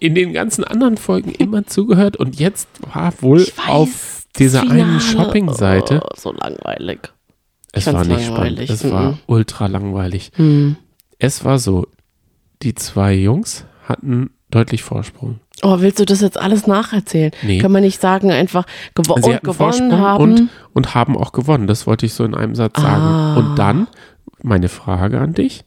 in 0.01 0.15
den 0.15 0.33
ganzen 0.33 0.65
anderen 0.65 0.97
Folgen 0.97 1.31
immer 1.33 1.67
zugehört 1.67 2.17
und 2.17 2.39
jetzt 2.39 2.69
war 2.93 3.13
wohl 3.21 3.41
weiß, 3.43 3.69
auf 3.69 4.23
dieser 4.39 4.63
einen 4.63 5.01
Shopping-Seite. 5.01 6.03
Oh, 6.05 6.09
so 6.17 6.33
langweilig. 6.33 7.01
es 7.73 7.87
war 7.87 8.05
nicht 8.05 8.29
langweilig, 8.29 8.71
spannend, 8.71 8.85
es 8.85 8.91
war 8.91 9.13
mhm. 9.13 9.19
ultra 9.27 9.67
langweilig. 9.67 10.33
Hm. 10.35 10.77
Es 11.19 11.45
war 11.45 11.59
so, 11.59 11.87
die 12.63 12.75
zwei 12.75 13.15
Jungs 13.15 13.67
hatten 13.85 14.31
deutlich 14.51 14.83
Vorsprung. 14.83 15.41
Oh, 15.63 15.81
willst 15.81 16.01
du 16.01 16.07
das 16.07 16.23
jetzt 16.23 16.39
alles 16.39 16.67
nacherzählen? 16.67 17.33
Nee. 17.43 17.59
Kann 17.59 17.71
man 17.71 17.83
nicht 17.83 18.01
sagen, 18.01 18.31
einfach 18.31 18.65
gewo 18.95 19.17
Sie 19.17 19.33
gewonnen 19.33 19.55
Vorsprung 19.55 19.99
haben? 19.99 20.23
und, 20.23 20.49
und 20.73 20.95
haben 20.95 21.17
auch 21.17 21.33
gewonnen. 21.33 21.67
Das 21.67 21.87
wollte 21.87 22.07
ich 22.07 22.15
so 22.15 22.25
in 22.25 22.35
einem 22.35 22.55
Satz 22.55 22.81
sagen. 22.81 23.03
Ah. 23.03 23.37
Und 23.37 23.57
dann 23.57 23.87
meine 24.43 24.69
Frage 24.69 25.21
an 25.21 25.35
dich. 25.35 25.65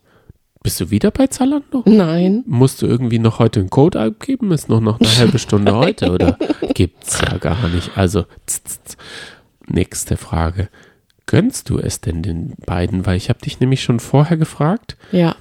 Bist 0.64 0.80
du 0.80 0.90
wieder 0.90 1.12
bei 1.12 1.28
Zalando? 1.28 1.84
Nein. 1.86 2.44
Musst 2.48 2.82
du 2.82 2.88
irgendwie 2.88 3.20
noch 3.20 3.40
heute 3.40 3.60
einen 3.60 3.70
Code 3.70 4.00
abgeben? 4.00 4.52
Ist 4.52 4.70
noch, 4.70 4.80
noch 4.80 5.00
eine 5.00 5.10
halbe 5.18 5.38
Stunde 5.40 5.76
heute 5.76 6.12
oder 6.12 6.38
gibt's 6.74 7.20
ja 7.22 7.38
gar 7.38 7.68
nicht. 7.68 7.98
Also, 7.98 8.24
tz, 8.46 8.64
tz, 8.64 8.98
nächste 9.68 10.16
Frage. 10.18 10.70
gönnst 11.26 11.70
du 11.70 11.80
es 11.80 12.00
denn 12.02 12.24
den 12.24 12.54
beiden? 12.66 13.06
Weil 13.06 13.18
ich 13.18 13.28
habe 13.30 13.40
dich 13.40 13.60
nämlich 13.60 13.84
schon 13.84 14.00
vorher 14.00 14.38
gefragt, 14.38 14.96
Ja. 15.12 15.36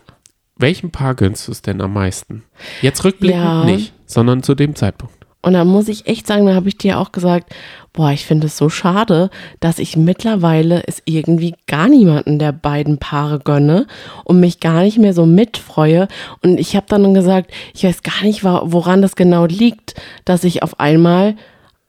welchem 0.56 0.90
Paar 0.90 1.14
gönnst 1.14 1.46
du 1.46 1.52
es 1.52 1.62
denn 1.62 1.80
am 1.80 1.92
meisten? 1.92 2.42
Jetzt 2.82 3.04
rückblickend 3.04 3.40
Ja. 3.42 3.64
nicht, 3.64 3.92
sondern 4.06 4.42
zu 4.42 4.54
dem 4.56 4.74
Zeitpunkt. 4.74 5.14
Und 5.42 5.54
da 5.54 5.64
muss 5.64 5.88
ich 5.88 6.06
echt 6.06 6.26
sagen, 6.26 6.46
da 6.46 6.54
habe 6.54 6.68
ich 6.68 6.78
dir 6.78 6.98
auch 6.98 7.10
gesagt, 7.12 7.52
boah, 7.92 8.10
ich 8.12 8.24
finde 8.24 8.46
es 8.46 8.56
so 8.56 8.68
schade, 8.68 9.28
dass 9.60 9.80
ich 9.80 9.96
mittlerweile 9.96 10.82
es 10.86 11.02
irgendwie 11.04 11.54
gar 11.66 11.88
niemanden 11.88 12.38
der 12.38 12.52
beiden 12.52 12.98
Paare 12.98 13.40
gönne 13.40 13.86
und 14.24 14.40
mich 14.40 14.60
gar 14.60 14.82
nicht 14.82 14.98
mehr 14.98 15.12
so 15.12 15.26
mitfreue. 15.26 16.08
Und 16.42 16.58
ich 16.58 16.76
habe 16.76 16.86
dann 16.88 17.12
gesagt, 17.12 17.50
ich 17.74 17.84
weiß 17.84 18.02
gar 18.02 18.22
nicht, 18.22 18.44
woran 18.44 19.02
das 19.02 19.16
genau 19.16 19.44
liegt, 19.44 19.94
dass 20.24 20.44
ich 20.44 20.62
auf 20.62 20.78
einmal 20.80 21.34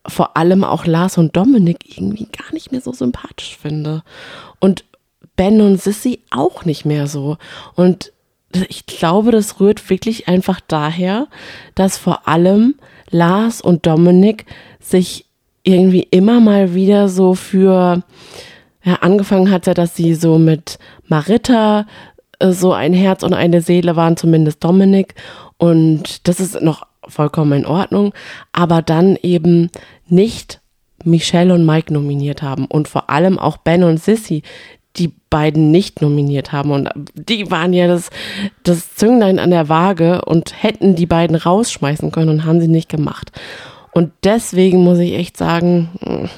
vor 0.06 0.36
allem 0.36 0.63
auch 0.63 0.86
Lars 0.86 1.18
und 1.18 1.38
Dominik 1.38 1.98
irgendwie 1.98 2.26
gar 2.26 2.52
nicht 2.54 2.72
mehr 2.72 2.82
so 2.82 2.92
sympathisch 2.92 3.56
finde. 3.56 4.04
Und 4.60 4.84
Ben 5.36 5.62
und 5.62 5.82
Sissy 5.82 6.20
auch 6.32 6.66
nicht 6.66 6.86
mehr 6.86 7.08
so. 7.08 7.38
Und 7.76 8.12
ich 8.68 8.86
glaube, 8.86 9.32
das 9.32 9.60
rührt 9.60 9.89
wirklich 9.89 10.28
einfach 10.28 10.60
daher, 10.68 11.28
dass 11.76 11.98
vor 11.98 12.28
allem 12.28 12.76
Lars 13.13 13.62
und 13.62 13.86
Dominik 13.86 14.45
sich 14.80 15.26
irgendwie 15.63 16.04
immer 16.04 16.39
mal 16.39 16.73
wieder 16.73 17.08
so 17.08 17.36
für, 17.36 18.04
ja, 18.84 18.95
angefangen 18.95 19.49
hat 19.49 19.67
ja, 19.67 19.73
dass 19.73 19.95
sie 19.95 20.13
so 20.15 20.38
mit 20.38 20.78
Marita 21.08 21.86
äh, 22.39 22.52
so 22.52 22.73
ein 22.73 22.93
Herz 22.93 23.23
und 23.23 23.34
eine 23.34 23.62
Seele 23.62 23.95
waren, 23.95 24.17
zumindest 24.17 24.63
Dominik. 24.63 25.15
Und 25.58 26.28
das 26.28 26.39
ist 26.39 26.62
noch 26.62 26.86
vollkommen 27.08 27.54
in 27.54 27.65
Ordnung. 27.65 28.13
Aber 28.52 28.82
dann 28.82 29.17
eben 29.21 29.69
nicht 30.08 30.60
Michelle 31.06 31.54
und 31.54 31.65
Mike 31.65 31.93
nominiert 31.93 32.41
haben 32.41 32.65
und 32.65 32.88
vor 32.88 33.10
allem 33.10 33.39
auch 33.39 33.58
Ben 33.58 33.84
und 33.84 34.02
Sissy, 34.02 34.43
die 34.97 35.12
beiden 35.29 35.71
nicht 35.71 36.01
nominiert 36.01 36.51
haben. 36.51 36.71
Und 36.71 36.89
die 37.15 37.49
waren 37.49 37.73
ja 37.73 37.88
das, 37.88 38.10
das 38.63 38.95
Zünglein 38.95 39.39
an 39.39 39.49
der 39.49 39.69
Waage 39.69 40.23
und 40.25 40.62
hätten 40.62 40.95
die 40.95 41.06
beiden 41.06 41.36
rausschmeißen 41.36 42.12
können 42.12 42.29
und 42.29 42.45
haben 42.45 42.62
sie 42.62 42.67
nicht 42.67 42.89
gemacht. 42.89 43.32
Und 43.91 44.12
deswegen 44.23 44.84
muss 44.84 44.99
ich 44.99 45.13
echt 45.13 45.38
sagen, 45.38 45.89
mh, 46.01 46.29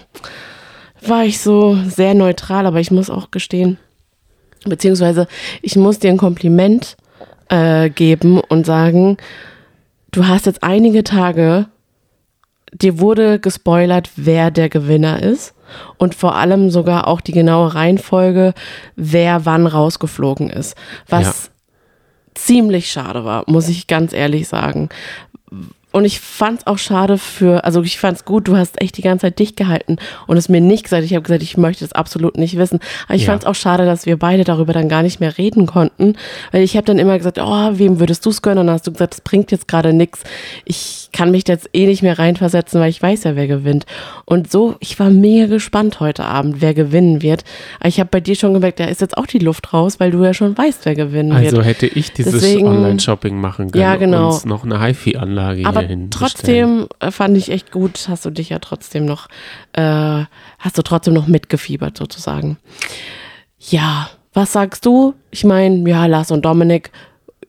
war 1.07 1.25
ich 1.25 1.39
so 1.39 1.77
sehr 1.87 2.13
neutral, 2.13 2.65
aber 2.65 2.79
ich 2.79 2.91
muss 2.91 3.09
auch 3.09 3.31
gestehen, 3.31 3.77
beziehungsweise 4.65 5.27
ich 5.61 5.75
muss 5.75 5.99
dir 5.99 6.09
ein 6.09 6.17
Kompliment 6.17 6.97
äh, 7.49 7.89
geben 7.89 8.39
und 8.39 8.65
sagen, 8.65 9.17
du 10.11 10.27
hast 10.27 10.45
jetzt 10.45 10.63
einige 10.63 11.03
Tage, 11.03 11.67
dir 12.81 12.99
wurde 12.99 13.39
gespoilert, 13.39 14.11
wer 14.15 14.51
der 14.51 14.69
Gewinner 14.69 15.21
ist 15.21 15.53
und 15.97 16.15
vor 16.15 16.35
allem 16.35 16.69
sogar 16.69 17.07
auch 17.07 17.21
die 17.21 17.31
genaue 17.31 17.73
Reihenfolge, 17.73 18.53
wer 18.95 19.45
wann 19.45 19.67
rausgeflogen 19.67 20.49
ist. 20.49 20.75
Was 21.07 21.51
ziemlich 22.33 22.91
schade 22.91 23.25
war, 23.25 23.43
muss 23.47 23.69
ich 23.69 23.87
ganz 23.87 24.13
ehrlich 24.13 24.47
sagen. 24.47 24.89
Und 25.95 26.03
ich 26.03 26.19
fand 26.19 26.59
es 26.59 26.67
auch 26.67 26.77
schade 26.77 27.17
für, 27.17 27.63
also 27.63 27.81
ich 27.81 27.97
fand 27.99 28.17
es 28.17 28.25
gut, 28.25 28.49
du 28.49 28.57
hast 28.57 28.81
echt 28.81 28.97
die 28.97 29.01
ganze 29.01 29.27
Zeit 29.27 29.39
dicht 29.39 29.55
gehalten 29.55 29.95
und 30.27 30.35
es 30.35 30.49
mir 30.49 30.59
nicht 30.59 30.83
gesagt. 30.83 31.05
Ich 31.05 31.13
habe 31.13 31.21
gesagt, 31.21 31.41
ich 31.41 31.55
möchte 31.55 31.85
es 31.85 31.93
absolut 31.93 32.37
nicht 32.37 32.57
wissen. 32.57 32.79
Aber 33.07 33.15
ich 33.15 33.21
Ja. 33.21 33.27
fand 33.31 33.43
es 33.43 33.47
auch 33.47 33.55
schade, 33.55 33.85
dass 33.85 34.05
wir 34.05 34.17
beide 34.19 34.43
darüber 34.43 34.73
dann 34.73 34.89
gar 34.89 35.03
nicht 35.03 35.21
mehr 35.21 35.37
reden 35.37 35.67
konnten. 35.67 36.17
Weil 36.51 36.63
ich 36.63 36.75
habe 36.75 36.85
dann 36.85 36.99
immer 36.99 37.17
gesagt, 37.17 37.39
oh, 37.41 37.69
wem 37.79 38.01
würdest 38.01 38.25
du 38.25 38.29
es 38.31 38.41
gönnen? 38.41 38.59
Und 38.59 38.67
dann 38.67 38.73
hast 38.75 38.85
du 38.87 38.91
gesagt, 38.91 39.13
das 39.13 39.21
bringt 39.21 39.51
jetzt 39.53 39.69
gerade 39.69 39.93
nichts. 39.93 40.23
Ich 40.65 41.07
kann 41.13 41.31
mich 41.31 41.45
da 41.45 41.53
jetzt 41.53 41.69
eh 41.71 41.85
nicht 41.85 42.03
mehr 42.03 42.19
reinversetzen, 42.19 42.81
weil 42.81 42.89
ich 42.89 43.01
weiß 43.01 43.23
ja, 43.23 43.37
wer 43.37 43.47
gewinnt. 43.47 43.85
Und 44.25 44.51
so, 44.51 44.75
ich 44.81 44.99
war 44.99 45.09
mega 45.09 45.45
gespannt 45.45 46.01
heute 46.01 46.25
Abend, 46.25 46.57
wer 46.59 46.73
gewinnen 46.73 47.21
wird. 47.21 47.45
Aber 47.79 47.87
ich 47.87 48.01
habe 48.01 48.09
bei 48.11 48.19
dir 48.19 48.35
schon 48.35 48.53
gemerkt, 48.53 48.81
da 48.81 48.83
ist 48.83 48.99
jetzt 48.99 49.17
auch 49.17 49.27
die 49.27 49.39
Luft 49.39 49.71
raus, 49.71 49.97
weil 50.01 50.11
du 50.11 50.21
ja 50.25 50.33
schon 50.33 50.57
weißt, 50.57 50.85
wer 50.85 50.95
gewinnen 50.95 51.31
Also 51.31 51.55
wird. 51.57 51.65
hätte 51.67 51.85
ich 51.87 52.11
dieses 52.11 52.43
Online-Shopping 52.43 53.39
machen 53.39 53.71
können 53.71 53.81
Ja, 53.81 53.95
genau. 53.95 54.27
und 54.27 54.33
uns 54.33 54.43
noch 54.45 54.65
eine 54.65 54.81
HiFi-Anlage 54.83 55.65
Hinstellen. 55.87 56.09
trotzdem 56.09 56.87
äh, 56.99 57.11
fand 57.11 57.37
ich 57.37 57.49
echt 57.49 57.71
gut, 57.71 58.07
hast 58.09 58.25
du 58.25 58.29
dich 58.29 58.49
ja 58.49 58.59
trotzdem 58.59 59.05
noch, 59.05 59.27
äh, 59.73 60.23
hast 60.59 60.77
du 60.77 60.81
trotzdem 60.81 61.13
noch 61.13 61.27
mitgefiebert 61.27 61.97
sozusagen. 61.97 62.57
Ja, 63.59 64.09
was 64.33 64.53
sagst 64.53 64.85
du? 64.85 65.13
Ich 65.31 65.43
meine, 65.43 65.89
ja, 65.89 66.05
Lars 66.05 66.31
und 66.31 66.45
Dominik, 66.45 66.91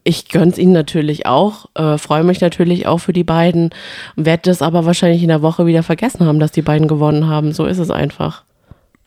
ich 0.04 0.28
gönn's 0.28 0.56
ihnen 0.56 0.72
natürlich 0.72 1.26
auch, 1.26 1.66
äh, 1.74 1.98
freue 1.98 2.22
mich 2.22 2.40
natürlich 2.40 2.86
auch 2.86 2.98
für 2.98 3.12
die 3.12 3.24
beiden, 3.24 3.70
werde 4.14 4.42
das 4.44 4.62
aber 4.62 4.86
wahrscheinlich 4.86 5.22
in 5.22 5.28
der 5.28 5.42
Woche 5.42 5.66
wieder 5.66 5.82
vergessen 5.82 6.24
haben, 6.24 6.38
dass 6.38 6.52
die 6.52 6.62
beiden 6.62 6.86
gewonnen 6.86 7.26
haben. 7.26 7.52
So 7.52 7.66
ist 7.66 7.78
es 7.78 7.90
einfach. 7.90 8.44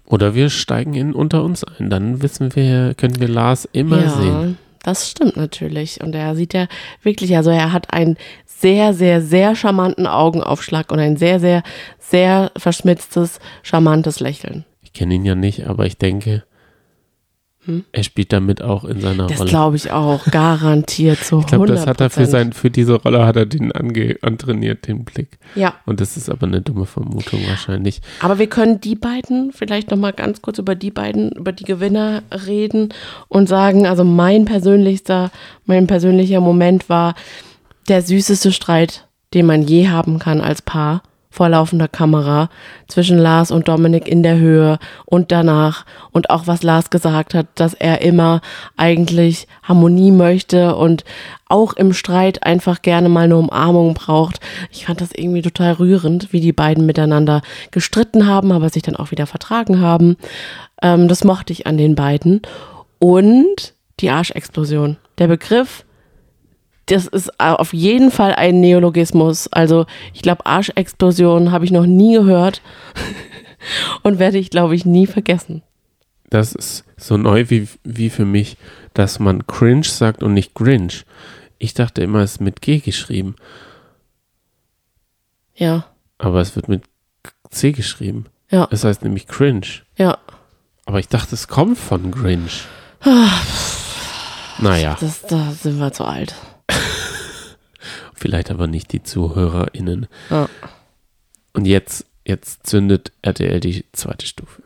Oder 0.06 0.34
wir 0.36 0.50
steigen 0.50 0.96
in 0.96 1.14
unter 1.14 1.44
uns 1.44 1.64
ein. 1.64 1.90
Dann 1.90 2.22
wissen 2.22 2.56
wir, 2.56 2.96
können 2.96 3.20
wir 3.20 3.28
Lars 3.30 3.70
immer 3.72 4.02
ja, 4.02 4.10
sehen. 4.10 4.58
Das 4.84 5.10
stimmt 5.10 5.38
natürlich. 5.38 6.02
Und 6.02 6.16
er 6.16 6.36
sieht 6.36 6.54
ja 6.54 6.68
wirklich, 7.04 7.36
also 7.36 7.50
er 7.50 7.72
hat 7.72 7.94
einen 7.94 8.18
sehr, 8.46 8.94
sehr, 8.94 9.22
sehr 9.22 9.56
charmanten 9.56 10.08
Augenaufschlag 10.08 10.92
und 10.92 11.00
ein 11.00 11.18
sehr, 11.18 11.40
sehr, 11.40 11.64
sehr 12.00 12.52
verschmitztes, 12.58 13.40
charmantes 13.64 14.20
Lächeln. 14.20 14.66
Ich 14.82 14.94
kenne 14.94 15.14
ihn 15.14 15.26
ja 15.26 15.36
nicht, 15.36 15.68
aber 15.68 15.86
ich 15.86 15.98
denke, 15.98 16.44
er 17.92 18.04
spielt 18.04 18.34
damit 18.34 18.62
auch 18.62 18.84
in 18.86 19.00
seiner 19.02 19.24
Hm? 19.24 19.30
Das 19.30 19.40
Rolle. 19.40 19.50
glaube 19.50 19.76
ich 19.76 19.92
auch, 19.92 20.26
garantiert 20.26 21.20
zu 21.24 21.40
Ich 21.40 21.48
glaube, 21.48 21.68
das 21.68 21.86
hat 21.88 22.02
er 22.02 22.10
für, 22.10 22.22
100%. 22.24 22.26
sein, 22.26 22.54
für 22.54 22.70
diese 22.70 22.94
Rolle 22.96 23.26
hat 23.26 23.36
er 23.36 23.46
den 23.46 23.72
ange, 23.72 24.18
antrainiert, 24.22 24.88
den 24.88 25.06
Blick. 25.06 25.38
Ja, 25.56 25.74
Und 25.86 26.00
das 26.02 26.18
ist 26.18 26.30
aber 26.30 26.48
eine 26.48 26.62
dumme 26.62 26.86
Vermutung 26.86 27.42
wahrscheinlich. 27.48 28.02
aber 28.22 28.40
wir 28.40 28.48
können 28.48 28.82
die 28.82 28.96
beiden 28.96 29.52
vielleicht 29.52 29.92
noch 29.92 29.98
mal 29.98 30.14
ganz 30.14 30.42
kurz 30.42 30.58
über 30.60 30.76
die 30.76 30.92
beiden, 30.92 31.32
über 31.32 31.52
die 31.52 31.64
Gewinner 31.64 32.24
reden 32.48 32.90
und 33.28 33.50
sagen, 33.50 33.86
also 33.88 34.04
mein 34.04 34.46
persönlichster, 34.46 35.32
mein 35.66 35.88
persönlicher 35.88 36.42
Moment 36.42 36.90
war 36.90 37.16
der 37.88 38.02
süßeste 38.02 38.52
Streit, 38.52 39.08
den 39.34 39.46
man 39.46 39.62
je 39.64 39.90
haben 39.90 40.20
kann 40.20 40.42
als 40.42 40.62
Paar 40.62 41.02
vor 41.32 41.48
laufender 41.48 41.88
Kamera 41.88 42.50
zwischen 42.88 43.18
Lars 43.18 43.52
und 43.52 43.68
Dominik 43.68 44.08
in 44.08 44.24
der 44.24 44.40
Höhe 44.40 44.80
und 45.06 45.32
danach 45.32 45.86
und 46.12 46.32
auch 46.32 46.48
was 46.48 46.64
Lars 46.64 46.90
gesagt 46.90 47.36
hat, 47.36 47.48
dass 47.56 47.76
er 47.76 48.02
immer 48.02 48.42
eigentlich 48.78 49.48
Harmonie 49.62 50.12
möchte 50.12 50.76
und 50.76 51.04
auch 51.48 51.74
im 51.74 51.94
Streit 51.94 52.44
einfach 52.44 52.82
gerne 52.82 53.10
mal 53.10 53.26
eine 53.26 53.38
Umarmung 53.38 53.94
braucht. 53.94 54.40
Ich 54.72 54.88
fand 54.88 55.02
das 55.02 55.12
irgendwie 55.12 55.44
total 55.44 55.74
rührend, 55.74 56.34
wie 56.34 56.42
die 56.42 56.54
beiden 56.54 56.86
miteinander 56.86 57.42
gestritten 57.70 58.26
haben, 58.26 58.52
aber 58.52 58.70
sich 58.70 58.84
dann 58.84 58.96
auch 58.96 59.12
wieder 59.12 59.28
vertragen 59.28 59.82
haben. 59.82 60.18
Ähm, 60.82 61.08
das 61.08 61.24
mochte 61.24 61.54
ich 61.54 61.68
an 61.68 61.78
den 61.78 61.94
beiden. 61.94 62.42
Und 62.98 63.74
die 64.00 64.10
Arschexplosion. 64.10 64.98
Der 65.18 65.28
Begriff 65.28 65.86
das 66.90 67.08
ist 67.08 67.40
auf 67.40 67.74
jeden 67.74 68.12
Fall 68.12 68.34
ein 68.36 68.60
Neologismus. 68.60 69.48
Also 69.54 69.86
ich 70.14 70.22
glaube, 70.22 70.46
Arschexplosion 70.46 71.52
habe 71.52 71.66
ich 71.66 71.72
noch 71.72 71.86
nie 71.86 72.14
gehört 72.16 72.62
und 74.04 74.20
werde 74.20 74.38
ich, 74.38 74.50
glaube 74.50 74.76
ich, 74.76 74.86
nie 74.86 75.08
vergessen. 75.08 75.64
Das 76.30 76.54
ist 76.54 76.84
so 76.98 77.18
neu 77.18 77.46
wie, 77.50 77.68
wie 77.84 78.10
für 78.10 78.26
mich, 78.26 78.58
dass 78.94 79.20
man 79.20 79.48
cringe 79.48 79.84
sagt 79.84 80.22
und 80.22 80.34
nicht 80.34 80.54
Grinch. 80.54 81.06
Ich 81.58 81.74
dachte 81.74 82.02
immer, 82.04 82.20
es 82.20 82.34
ist 82.34 82.42
mit 82.42 82.62
G 82.62 82.80
geschrieben, 82.80 83.36
Ja, 85.56 85.86
aber 86.18 86.40
es 86.42 86.56
wird 86.56 86.68
mit 86.70 86.84
C 87.50 87.72
geschrieben. 87.72 88.26
ja, 88.52 88.68
Es 88.72 88.84
heißt 88.84 89.04
nämlich 89.04 89.28
cringe. 89.28 89.66
ja. 89.98 90.18
Aber 90.86 91.00
ich 91.00 91.08
dachte, 91.08 91.36
es 91.36 91.48
kommt 91.48 91.78
von 91.78 92.10
Grinch. 92.12 92.64
naja, 94.60 94.98
Das, 95.00 95.22
da 95.22 95.52
sind 95.52 95.78
wir 95.80 95.92
zu 95.94 96.04
alt. 96.06 96.34
Vielleicht 98.20 98.52
aber 98.52 98.68
nicht 98.68 98.92
die 98.94 99.04
ZuhörerInnen. 99.04 100.08
Ja. 100.30 100.48
Und 101.54 101.66
jetzt, 101.66 102.06
jetzt 102.26 102.68
zündet 102.68 103.12
RTL 103.22 103.60
die 103.60 103.86
zweite 103.94 104.26
Stufe. 104.28 104.62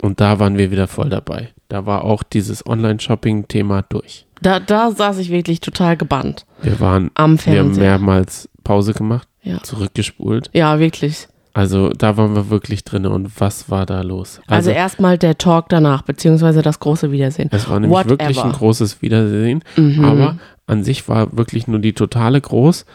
Und 0.00 0.20
da 0.20 0.38
waren 0.40 0.58
wir 0.58 0.70
wieder 0.70 0.88
voll 0.88 1.08
dabei. 1.10 1.50
Da 1.68 1.86
war 1.86 2.04
auch 2.04 2.22
dieses 2.24 2.66
Online-Shopping-Thema 2.66 3.82
durch. 3.82 4.26
Da, 4.40 4.58
da 4.58 4.90
saß 4.90 5.18
ich 5.18 5.30
wirklich 5.30 5.60
total 5.60 5.96
gebannt 5.96 6.44
Wir 6.62 6.80
waren, 6.80 7.10
am 7.14 7.30
wir 7.30 7.30
haben 7.30 7.38
Fernseher. 7.38 7.82
mehrmals 7.84 8.48
Pause 8.64 8.92
gemacht, 8.94 9.28
Ja. 9.42 9.62
zurückgespult. 9.62 10.50
Ja, 10.52 10.80
wirklich. 10.80 11.28
Also 11.54 11.90
da 11.90 12.16
waren 12.16 12.34
wir 12.34 12.48
wirklich 12.48 12.82
drin 12.84 13.04
und 13.06 13.38
was 13.40 13.68
war 13.70 13.84
da 13.84 14.00
los? 14.00 14.40
Also, 14.46 14.70
erstmal 14.70 15.18
der 15.18 15.36
Talk 15.36 15.68
danach, 15.68 16.02
beziehungsweise 16.02 16.62
das 16.62 16.80
große 16.80 17.10
Wiedersehen. 17.12 17.48
es 17.52 17.68
war 17.68 17.78
nämlich 17.78 17.96
whatever. 17.98 18.10
wirklich 18.20 18.42
ein 18.42 18.52
großes 18.52 19.02
Wiedersehen, 19.02 19.62
Mhm. 19.76 20.04
aber 20.04 20.38
an 20.66 20.82
sich 20.82 21.08
war 21.08 21.36
wirklich 21.36 21.66
nur 21.68 21.78
die 21.80 21.92
Totale 21.92 22.40
groß. 22.40 22.86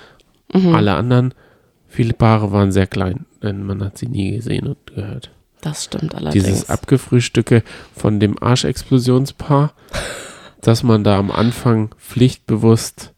Mhm. 0.53 0.73
Alle 0.73 0.95
anderen, 0.95 1.33
viele 1.87 2.13
Paare 2.13 2.51
waren 2.51 2.71
sehr 2.71 2.87
klein, 2.87 3.25
denn 3.43 3.63
man 3.63 3.83
hat 3.83 3.97
sie 3.97 4.07
nie 4.07 4.31
gesehen 4.31 4.65
und 4.67 4.87
gehört. 4.87 5.29
Das 5.61 5.83
stimmt 5.83 6.15
allerdings. 6.15 6.43
Dieses 6.45 6.69
Abgefrühstücke 6.69 7.61
von 7.95 8.19
dem 8.19 8.41
Arschexplosionspaar, 8.41 9.73
dass 10.61 10.81
man 10.81 11.03
da 11.03 11.19
am 11.19 11.29
Anfang 11.29 11.93
pflichtbewusst 11.99 13.13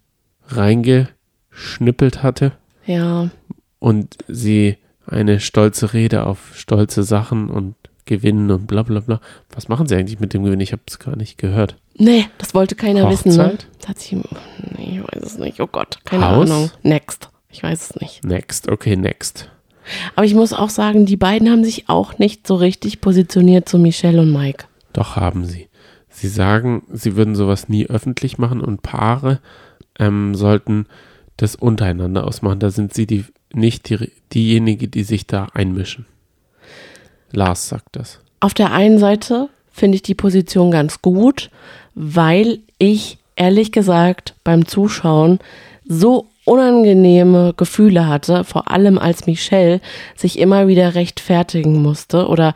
reingeschnippelt 0.49 2.23
hatte 2.23 2.51
ja, 2.85 3.29
und 3.79 4.17
sie 4.27 4.77
eine 5.09 5.39
stolze 5.39 5.93
Rede 5.93 6.25
auf 6.25 6.55
stolze 6.55 7.03
Sachen 7.03 7.49
und 7.49 7.75
gewinnen 8.05 8.49
und 8.51 8.67
bla 8.67 8.83
bla 8.83 8.99
bla. 8.99 9.21
Was 9.53 9.67
machen 9.67 9.87
sie 9.87 9.95
eigentlich 9.95 10.19
mit 10.19 10.33
dem 10.33 10.43
Gewinn? 10.43 10.59
Ich 10.59 10.71
habe 10.71 10.81
es 10.87 10.99
gar 10.99 11.15
nicht 11.15 11.37
gehört. 11.37 11.75
Nee, 11.95 12.25
das 12.37 12.53
wollte 12.53 12.75
keiner 12.75 13.09
wissen. 13.09 13.35
Ne? 13.35 13.43
Hochzeit? 13.43 13.67
Das 13.79 13.89
hat 13.89 13.99
sich, 13.99 14.13
nee, 14.13 14.99
ich 14.99 15.01
weiß 15.01 15.23
es 15.23 15.37
nicht. 15.37 15.59
Oh 15.59 15.67
Gott, 15.67 15.99
keine 16.05 16.27
Haus? 16.27 16.49
Ahnung. 16.49 16.71
Next. 16.81 17.29
Ich 17.51 17.63
weiß 17.63 17.89
es 17.89 18.01
nicht. 18.01 18.23
Next, 18.23 18.69
okay, 18.69 18.95
next. 18.95 19.49
Aber 20.15 20.25
ich 20.25 20.35
muss 20.35 20.53
auch 20.53 20.69
sagen, 20.69 21.05
die 21.05 21.17
beiden 21.17 21.49
haben 21.49 21.63
sich 21.63 21.89
auch 21.89 22.17
nicht 22.19 22.45
so 22.45 22.55
richtig 22.55 23.01
positioniert 23.01 23.67
zu 23.67 23.79
Michelle 23.79 24.21
und 24.21 24.31
Mike. 24.31 24.65
Doch 24.93 25.15
haben 25.15 25.45
sie. 25.45 25.67
Sie 26.09 26.27
sagen, 26.27 26.83
sie 26.91 27.15
würden 27.15 27.35
sowas 27.35 27.69
nie 27.69 27.87
öffentlich 27.87 28.37
machen 28.37 28.61
und 28.61 28.81
Paare 28.81 29.39
ähm, 29.97 30.35
sollten 30.35 30.85
das 31.37 31.55
untereinander 31.55 32.25
ausmachen. 32.25 32.59
Da 32.59 32.69
sind 32.69 32.93
sie 32.93 33.07
die, 33.07 33.25
nicht 33.53 33.89
die, 33.89 34.11
diejenige, 34.33 34.87
die 34.87 35.03
sich 35.03 35.27
da 35.27 35.47
einmischen. 35.53 36.05
Lars 37.31 37.69
sagt 37.69 37.89
das. 37.95 38.19
Auf 38.39 38.53
der 38.53 38.71
einen 38.71 38.99
Seite 38.99 39.49
finde 39.71 39.95
ich 39.95 40.01
die 40.01 40.15
Position 40.15 40.71
ganz 40.71 41.01
gut, 41.01 41.49
weil 41.95 42.59
ich 42.77 43.17
ehrlich 43.35 43.71
gesagt 43.71 44.35
beim 44.43 44.67
Zuschauen 44.67 45.39
so 45.87 46.27
unangenehme 46.45 47.53
Gefühle 47.55 48.07
hatte, 48.07 48.43
vor 48.43 48.71
allem 48.71 48.97
als 48.97 49.27
Michelle 49.27 49.81
sich 50.15 50.39
immer 50.39 50.67
wieder 50.67 50.95
rechtfertigen 50.95 51.81
musste 51.81 52.27
oder 52.27 52.53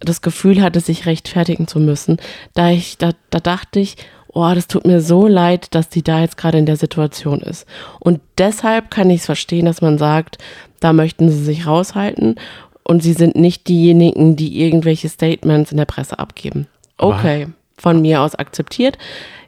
das 0.00 0.22
Gefühl 0.22 0.62
hatte, 0.62 0.80
sich 0.80 1.06
rechtfertigen 1.06 1.66
zu 1.66 1.80
müssen. 1.80 2.18
Da 2.54 2.70
ich, 2.70 2.98
da, 2.98 3.10
da 3.30 3.40
dachte 3.40 3.80
ich, 3.80 3.96
oh, 4.34 4.52
das 4.54 4.66
tut 4.66 4.86
mir 4.86 5.00
so 5.00 5.26
leid, 5.26 5.74
dass 5.74 5.88
die 5.88 6.02
da 6.02 6.20
jetzt 6.20 6.36
gerade 6.36 6.58
in 6.58 6.66
der 6.66 6.76
Situation 6.76 7.40
ist. 7.40 7.66
Und 8.00 8.20
deshalb 8.36 8.90
kann 8.90 9.10
ich 9.10 9.20
es 9.20 9.26
verstehen, 9.26 9.66
dass 9.66 9.80
man 9.80 9.96
sagt, 9.96 10.38
da 10.80 10.92
möchten 10.92 11.30
sie 11.30 11.42
sich 11.42 11.66
raushalten 11.66 12.34
und 12.82 13.02
sie 13.02 13.14
sind 13.14 13.36
nicht 13.36 13.68
diejenigen, 13.68 14.36
die 14.36 14.60
irgendwelche 14.60 15.08
Statements 15.08 15.70
in 15.70 15.78
der 15.78 15.86
Presse 15.86 16.18
abgeben. 16.18 16.66
Okay, 16.98 17.48
von 17.78 18.02
mir 18.02 18.20
aus 18.20 18.34
akzeptiert. 18.34 18.98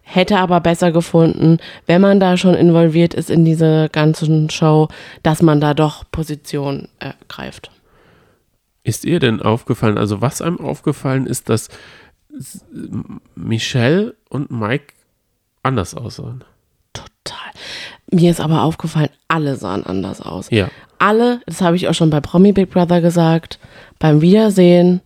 Hätte 0.03 0.38
aber 0.38 0.61
besser 0.61 0.92
gefunden, 0.92 1.59
wenn 1.87 2.01
man 2.01 2.20
da 2.20 2.37
schon 2.37 2.55
involviert 2.55 3.12
ist 3.12 3.29
in 3.29 3.44
diese 3.44 3.88
ganzen 3.90 4.51
Show, 4.51 4.88
dass 5.25 5.42
man 5.42 5.61
da 5.61 5.75
doch 5.75 6.05
Position 6.12 6.88
ergreift. 7.01 7.70
Ist 8.85 9.05
ihr 9.05 9.18
denn 9.18 9.42
aufgefallen, 9.42 9.99
also 9.99 10.20
was 10.20 10.40
einem 10.40 10.61
aufgefallen 10.61 11.27
ist, 11.27 11.49
dass 11.49 11.70
Michelle 13.35 14.14
und 14.29 14.51
Mike 14.51 14.94
anders 15.62 15.94
aussahen? 15.94 16.44
Total. 16.92 17.51
Mir 18.11 18.31
ist 18.31 18.40
aber 18.40 18.62
aufgefallen, 18.62 19.11
alle 19.29 19.57
sahen 19.57 19.85
anders 19.85 20.20
aus. 20.20 20.51
Ja. 20.51 20.68
Alle, 20.99 21.40
das 21.46 21.61
habe 21.61 21.77
ich 21.77 21.88
auch 21.88 21.94
schon 21.94 22.11
bei 22.11 22.20
Promi 22.20 22.53
Big 22.53 22.70
Brother 22.70 23.01
gesagt, 23.01 23.59
beim 23.99 24.20
Wiedersehen 24.20 25.01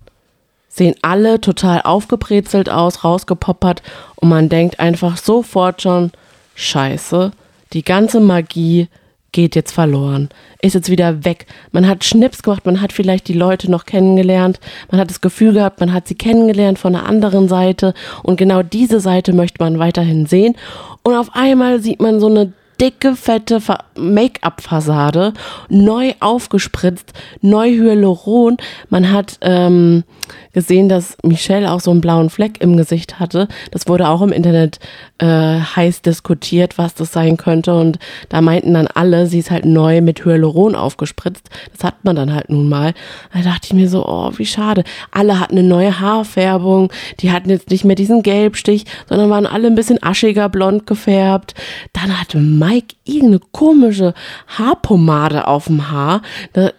sehen 0.69 0.95
alle 1.03 1.41
total 1.41 1.83
aufgebrezelt 1.83 2.69
aus, 2.69 3.03
rausgepoppert 3.03 3.83
und 4.17 4.29
man 4.29 4.49
denkt 4.49 4.79
einfach 4.79 5.17
sofort 5.17 5.83
schon, 5.83 6.13
scheiße, 6.55 7.33
die 7.73 7.83
ganze 7.83 8.21
Magie 8.21 8.89
geht 9.33 9.55
jetzt 9.55 9.73
verloren, 9.73 10.29
ist 10.63 10.75
jetzt 10.75 10.91
wieder 10.91 11.25
weg. 11.25 11.47
Man 11.73 11.87
hat 11.89 12.05
Schnips 12.05 12.43
gemacht, 12.43 12.67
man 12.67 12.81
hat 12.81 12.93
vielleicht 12.93 13.29
die 13.29 13.33
Leute 13.35 13.71
noch 13.71 13.87
kennengelernt, 13.87 14.61
man 14.91 15.01
hat 15.01 15.11
das 15.11 15.21
Gefühl 15.21 15.53
gehabt, 15.53 15.81
man 15.81 15.93
hat 15.93 16.09
sie 16.09 16.15
kennengelernt 16.15 16.79
von 16.79 16.95
einer 16.95 17.07
anderen 17.07 17.49
Seite 17.49 17.95
und 18.23 18.37
genau 18.37 18.63
diese 18.63 19.01
Seite 19.01 19.33
möchte 19.33 19.63
man 19.63 19.79
weiterhin 19.79 20.27
sehen 20.27 20.57
und 21.03 21.15
auf 21.15 21.35
einmal 21.35 21.81
sieht 21.81 22.01
man 22.01 22.21
so 22.21 22.27
eine 22.27 22.53
dicke, 22.81 23.15
fette 23.15 23.61
Fa- 23.61 23.85
Make-up-Fassade, 23.95 25.35
neu 25.69 26.15
aufgespritzt, 26.21 27.13
neu 27.43 27.69
Hyaluron. 27.69 28.57
Man 28.89 29.13
hat 29.13 29.37
ähm, 29.43 30.05
gesehen, 30.53 30.89
dass 30.89 31.17
Michelle 31.25 31.71
auch 31.71 31.81
so 31.81 31.91
einen 31.91 32.01
blauen 32.01 32.31
Fleck 32.31 32.61
im 32.61 32.77
Gesicht 32.77 33.21
hatte. 33.21 33.49
Das 33.71 33.89
wurde 33.89 34.09
auch 34.09 34.23
im 34.23 34.33
Internet 34.33 34.79
äh, 35.19 35.27
heiß 35.27 36.03
diskutiert, 36.03 36.79
was 36.79 36.95
das 36.95 37.13
sein 37.13 37.37
könnte. 37.37 37.75
Und 37.75 37.99
da 38.29 38.41
meinten 38.41 38.75
dann 38.75 38.87
alle, 38.87 39.27
sie 39.27 39.39
ist 39.39 39.51
halt 39.51 39.65
neu 39.65 40.01
mit 40.01 40.25
Hyaluron 40.25 40.75
aufgespritzt. 40.75 41.49
Das 41.73 41.85
hat 41.85 42.05
man 42.05 42.17
dann 42.17 42.35
halt 42.35 42.51
nun 42.51 42.69
mal. 42.69 42.95
Da 43.33 43.43
dachte 43.43 43.67
ich 43.67 43.73
mir 43.73 43.89
so, 43.89 44.07
oh, 44.07 44.31
wie 44.37 44.47
schade. 44.47 44.85
Alle 45.11 45.39
hatten 45.41 45.59
eine 45.59 45.67
neue 45.67 46.01
Haarfärbung. 46.01 46.93
Die 47.21 47.33
hatten 47.33 47.51
jetzt 47.51 47.71
nicht 47.71 47.85
mehr 47.85 47.97
diesen 47.97 48.23
Gelbstich, 48.23 48.85
sondern 49.09 49.31
waren 49.31 49.47
alle 49.47 49.67
ein 49.67 49.75
bisschen 49.75 50.03
aschiger 50.03 50.49
blond 50.49 50.87
gefärbt. 50.87 51.55
Dann 51.93 52.19
hatte 52.19 52.39
Mike 52.39 52.97
irgendeine 53.05 53.41
komische 53.53 54.15
Haarpomade 54.47 55.47
auf 55.47 55.67
dem 55.67 55.91
Haar. 55.91 56.23
Da 56.53 56.71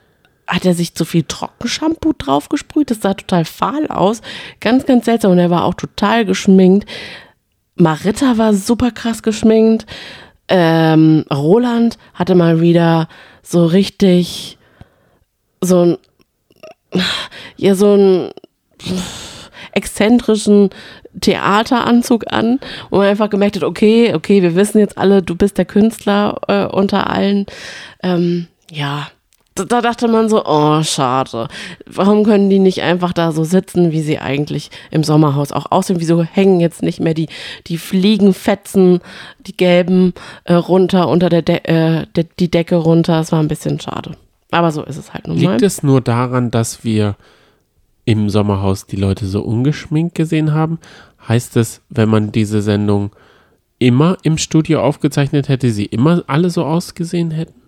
hat 0.52 0.66
er 0.66 0.74
sich 0.74 0.96
zu 0.96 1.06
viel 1.06 1.24
Trockenshampoo 1.24 2.14
draufgesprüht. 2.18 2.92
Das 2.92 3.00
sah 3.00 3.14
total 3.14 3.46
fahl 3.46 3.88
aus. 3.88 4.22
Ganz, 4.60 4.86
ganz 4.86 5.06
seltsam. 5.06 5.32
Und 5.32 5.40
er 5.40 5.50
war 5.50 5.64
auch 5.64 5.76
total 5.76 6.26
geschminkt. 6.26 6.90
Marita 7.76 8.38
war 8.38 8.54
super 8.54 8.92
krass 8.92 9.24
geschminkt. 9.24 9.86
Ähm, 10.50 11.24
Roland 11.34 11.98
hatte 12.14 12.36
mal 12.36 12.60
wieder 12.60 13.08
so 13.42 13.66
richtig 13.66 14.58
so 15.62 15.86
ein, 15.86 15.98
ja, 17.56 17.74
so 17.74 17.96
ein 17.96 18.32
exzentrischen 19.72 20.70
Theateranzug 21.22 22.26
an, 22.28 22.60
wo 22.90 22.98
man 22.98 23.08
einfach 23.08 23.30
gemerkt 23.30 23.56
hat, 23.56 23.64
okay, 23.64 24.14
okay, 24.14 24.42
wir 24.42 24.56
wissen 24.56 24.80
jetzt 24.80 24.98
alle, 24.98 25.22
du 25.22 25.36
bist 25.36 25.58
der 25.58 25.66
Künstler 25.66 26.42
äh, 26.50 26.66
unter 26.66 27.10
allen. 27.10 27.46
Ähm, 28.04 28.48
ja, 28.70 29.08
da, 29.66 29.82
da 29.82 29.82
dachte 29.82 30.08
man 30.08 30.30
so, 30.30 30.44
oh, 30.46 30.84
schade. 30.84 31.48
Warum 31.86 32.24
können 32.24 32.50
die 32.50 32.60
nicht 32.60 32.82
einfach 32.82 33.14
da 33.14 33.32
so 33.32 33.44
sitzen, 33.44 33.92
wie 33.92 34.02
sie 34.02 34.20
eigentlich 34.20 34.70
im 34.90 35.04
Sommerhaus 35.04 35.52
auch 35.52 35.72
aussehen? 35.72 36.00
Wieso 36.00 36.24
hängen 36.24 36.60
jetzt 36.60 36.84
nicht 36.84 37.00
mehr 37.00 37.14
die, 37.14 37.28
die 37.68 37.78
Fliegenfetzen, 37.78 39.00
die 39.46 39.56
gelben, 39.56 40.14
äh, 40.44 40.54
runter, 40.54 41.08
unter 41.08 41.30
der, 41.30 41.42
De 41.42 41.58
äh, 41.64 42.06
de 42.16 42.26
die 42.40 42.52
Decke 42.52 42.76
runter? 42.76 43.18
Das 43.18 43.32
war 43.32 43.40
ein 43.40 43.48
bisschen 43.48 43.80
schade. 43.80 44.12
Aber 44.52 44.72
so 44.72 44.84
ist 44.84 44.98
es 44.98 45.14
halt 45.14 45.28
nun 45.28 45.42
mal. 45.42 45.52
Liegt 45.52 45.62
es 45.62 45.84
nur 45.84 46.02
daran, 46.02 46.52
dass 46.52 46.84
wir 46.84 47.16
im 48.06 48.30
Sommerhaus 48.30 48.86
die 48.86 48.98
Leute 48.98 49.26
so 49.26 49.42
ungeschminkt 49.42 50.16
gesehen 50.16 50.54
haben? 50.54 50.80
Heißt 51.28 51.56
es, 51.58 51.82
wenn 51.90 52.10
man 52.10 52.32
diese 52.32 52.62
Sendung 52.62 53.12
immer 53.80 54.18
im 54.24 54.38
Studio 54.38 54.82
aufgezeichnet 54.82 55.50
hätte, 55.50 55.72
sie 55.72 55.86
immer 55.86 56.24
alle 56.28 56.50
so 56.50 56.66
ausgesehen 56.66 57.32
hätten? 57.32 57.61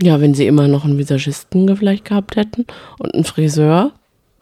Ja, 0.00 0.20
wenn 0.20 0.34
sie 0.34 0.46
immer 0.46 0.68
noch 0.68 0.84
einen 0.84 0.98
Visagisten 0.98 1.76
vielleicht 1.76 2.04
gehabt 2.04 2.36
hätten 2.36 2.66
und 2.98 3.14
einen 3.14 3.24
Friseur, 3.24 3.92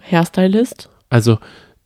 Hairstylist. 0.01 0.91
Also 1.09 1.39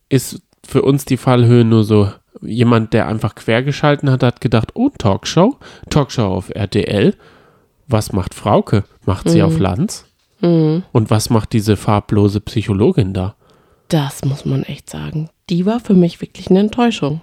ist 0.09 0.43
für 0.67 0.83
uns 0.83 1.05
die 1.05 1.17
Fallhöhe 1.17 1.65
nur 1.65 1.85
so 1.85 2.11
jemand, 2.43 2.93
der 2.93 3.07
einfach 3.07 3.35
quergeschalten 3.35 4.11
hat, 4.11 4.23
hat 4.23 4.41
gedacht, 4.41 4.71
oh, 4.75 4.91
Talkshow, 4.97 5.57
Talkshow 5.89 6.27
auf 6.27 6.51
RTL. 6.51 7.15
Was 7.87 8.13
macht 8.13 8.35
Frauke? 8.35 8.85
Macht 9.05 9.29
sie 9.29 9.43
auf 9.43 9.59
Lanz? 9.59 10.07
Und 10.41 11.11
was 11.11 11.29
macht 11.29 11.53
diese 11.53 11.77
farblose 11.77 12.41
Psychologin 12.41 13.13
da? 13.13 13.35
Das 13.89 14.25
muss 14.25 14.45
man 14.45 14.63
echt 14.63 14.89
sagen. 14.89 15.29
Die 15.49 15.67
war 15.67 15.81
für 15.81 15.95
mich 15.95 16.21
wirklich 16.21 16.49
eine 16.51 16.61
Enttäuschung. 16.61 17.21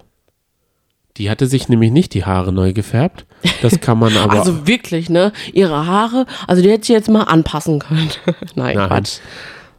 Die 1.16 1.30
hatte 1.30 1.48
sich 1.48 1.70
nämlich 1.70 1.92
nicht 1.92 2.14
die 2.14 2.26
Haare 2.26 2.52
neu 2.52 2.74
gefärbt. 2.74 3.26
Das 3.62 3.80
kann 3.80 4.00
man 4.00 4.16
aber. 4.18 4.34
also 4.34 4.68
wirklich, 4.68 5.10
ne? 5.10 5.32
Ihre 5.54 5.86
Haare, 5.86 6.26
also 6.48 6.62
die 6.62 6.70
hätte 6.72 6.86
sie 6.88 6.94
jetzt 6.94 7.10
mal 7.10 7.24
anpassen 7.24 7.80
können. 7.80 8.10
Nein, 8.56 8.76
Nein. 8.76 8.88
Quatsch. 8.88 9.20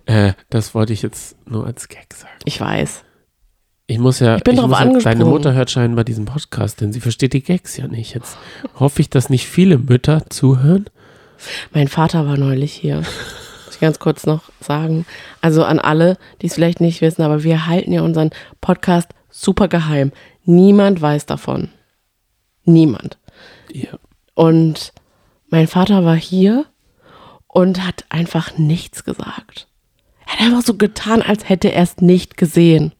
äh, 0.06 0.32
das 0.50 0.74
wollte 0.74 0.92
ich 0.92 1.02
jetzt 1.02 1.36
nur 1.48 1.66
als 1.66 1.88
Gag 1.88 2.06
sagen. 2.14 2.32
Ich 2.44 2.60
weiß. 2.60 3.04
Ich 3.90 3.98
muss 3.98 4.20
ja, 4.20 4.36
Ich 4.36 4.44
bin 4.44 4.56
drauf 4.56 4.68
muss 4.68 4.78
ja, 4.78 4.84
deine 4.84 4.96
angesprungen. 4.98 5.28
Mutter 5.28 5.54
hört 5.54 5.70
scheinbar 5.70 6.04
diesen 6.04 6.26
Podcast, 6.26 6.80
denn 6.80 6.92
sie 6.92 7.00
versteht 7.00 7.32
die 7.32 7.42
Gags 7.42 7.76
ja 7.76 7.88
nicht. 7.88 8.14
Jetzt 8.14 8.36
hoffe 8.78 9.00
ich, 9.00 9.08
dass 9.10 9.30
nicht 9.30 9.46
viele 9.46 9.78
Mütter 9.78 10.24
zuhören. 10.28 10.86
Mein 11.72 11.88
Vater 11.88 12.26
war 12.26 12.36
neulich 12.36 12.72
hier. 12.74 12.96
Muss 12.96 13.74
ich 13.74 13.80
ganz 13.80 13.98
kurz 13.98 14.26
noch 14.26 14.42
sagen. 14.60 15.06
Also 15.40 15.64
an 15.64 15.78
alle, 15.78 16.18
die 16.42 16.46
es 16.48 16.54
vielleicht 16.54 16.80
nicht 16.80 17.00
wissen, 17.00 17.22
aber 17.22 17.44
wir 17.44 17.66
halten 17.66 17.92
ja 17.92 18.02
unseren 18.02 18.30
Podcast 18.60 19.08
super 19.30 19.68
geheim. 19.68 20.12
Niemand 20.44 21.00
weiß 21.00 21.26
davon. 21.26 21.70
Niemand. 22.64 23.18
Ja. 23.72 23.98
Und 24.34 24.92
mein 25.48 25.66
Vater 25.66 26.04
war 26.04 26.16
hier 26.16 26.66
und 27.46 27.84
hat 27.84 28.04
einfach 28.08 28.56
nichts 28.58 29.04
gesagt. 29.04 29.66
Er 30.26 30.34
hat 30.34 30.40
einfach 30.40 30.62
so 30.62 30.74
getan, 30.74 31.22
als 31.22 31.48
hätte 31.48 31.72
er 31.72 31.82
es 31.82 31.98
nicht 31.98 32.36
gesehen. 32.36 32.92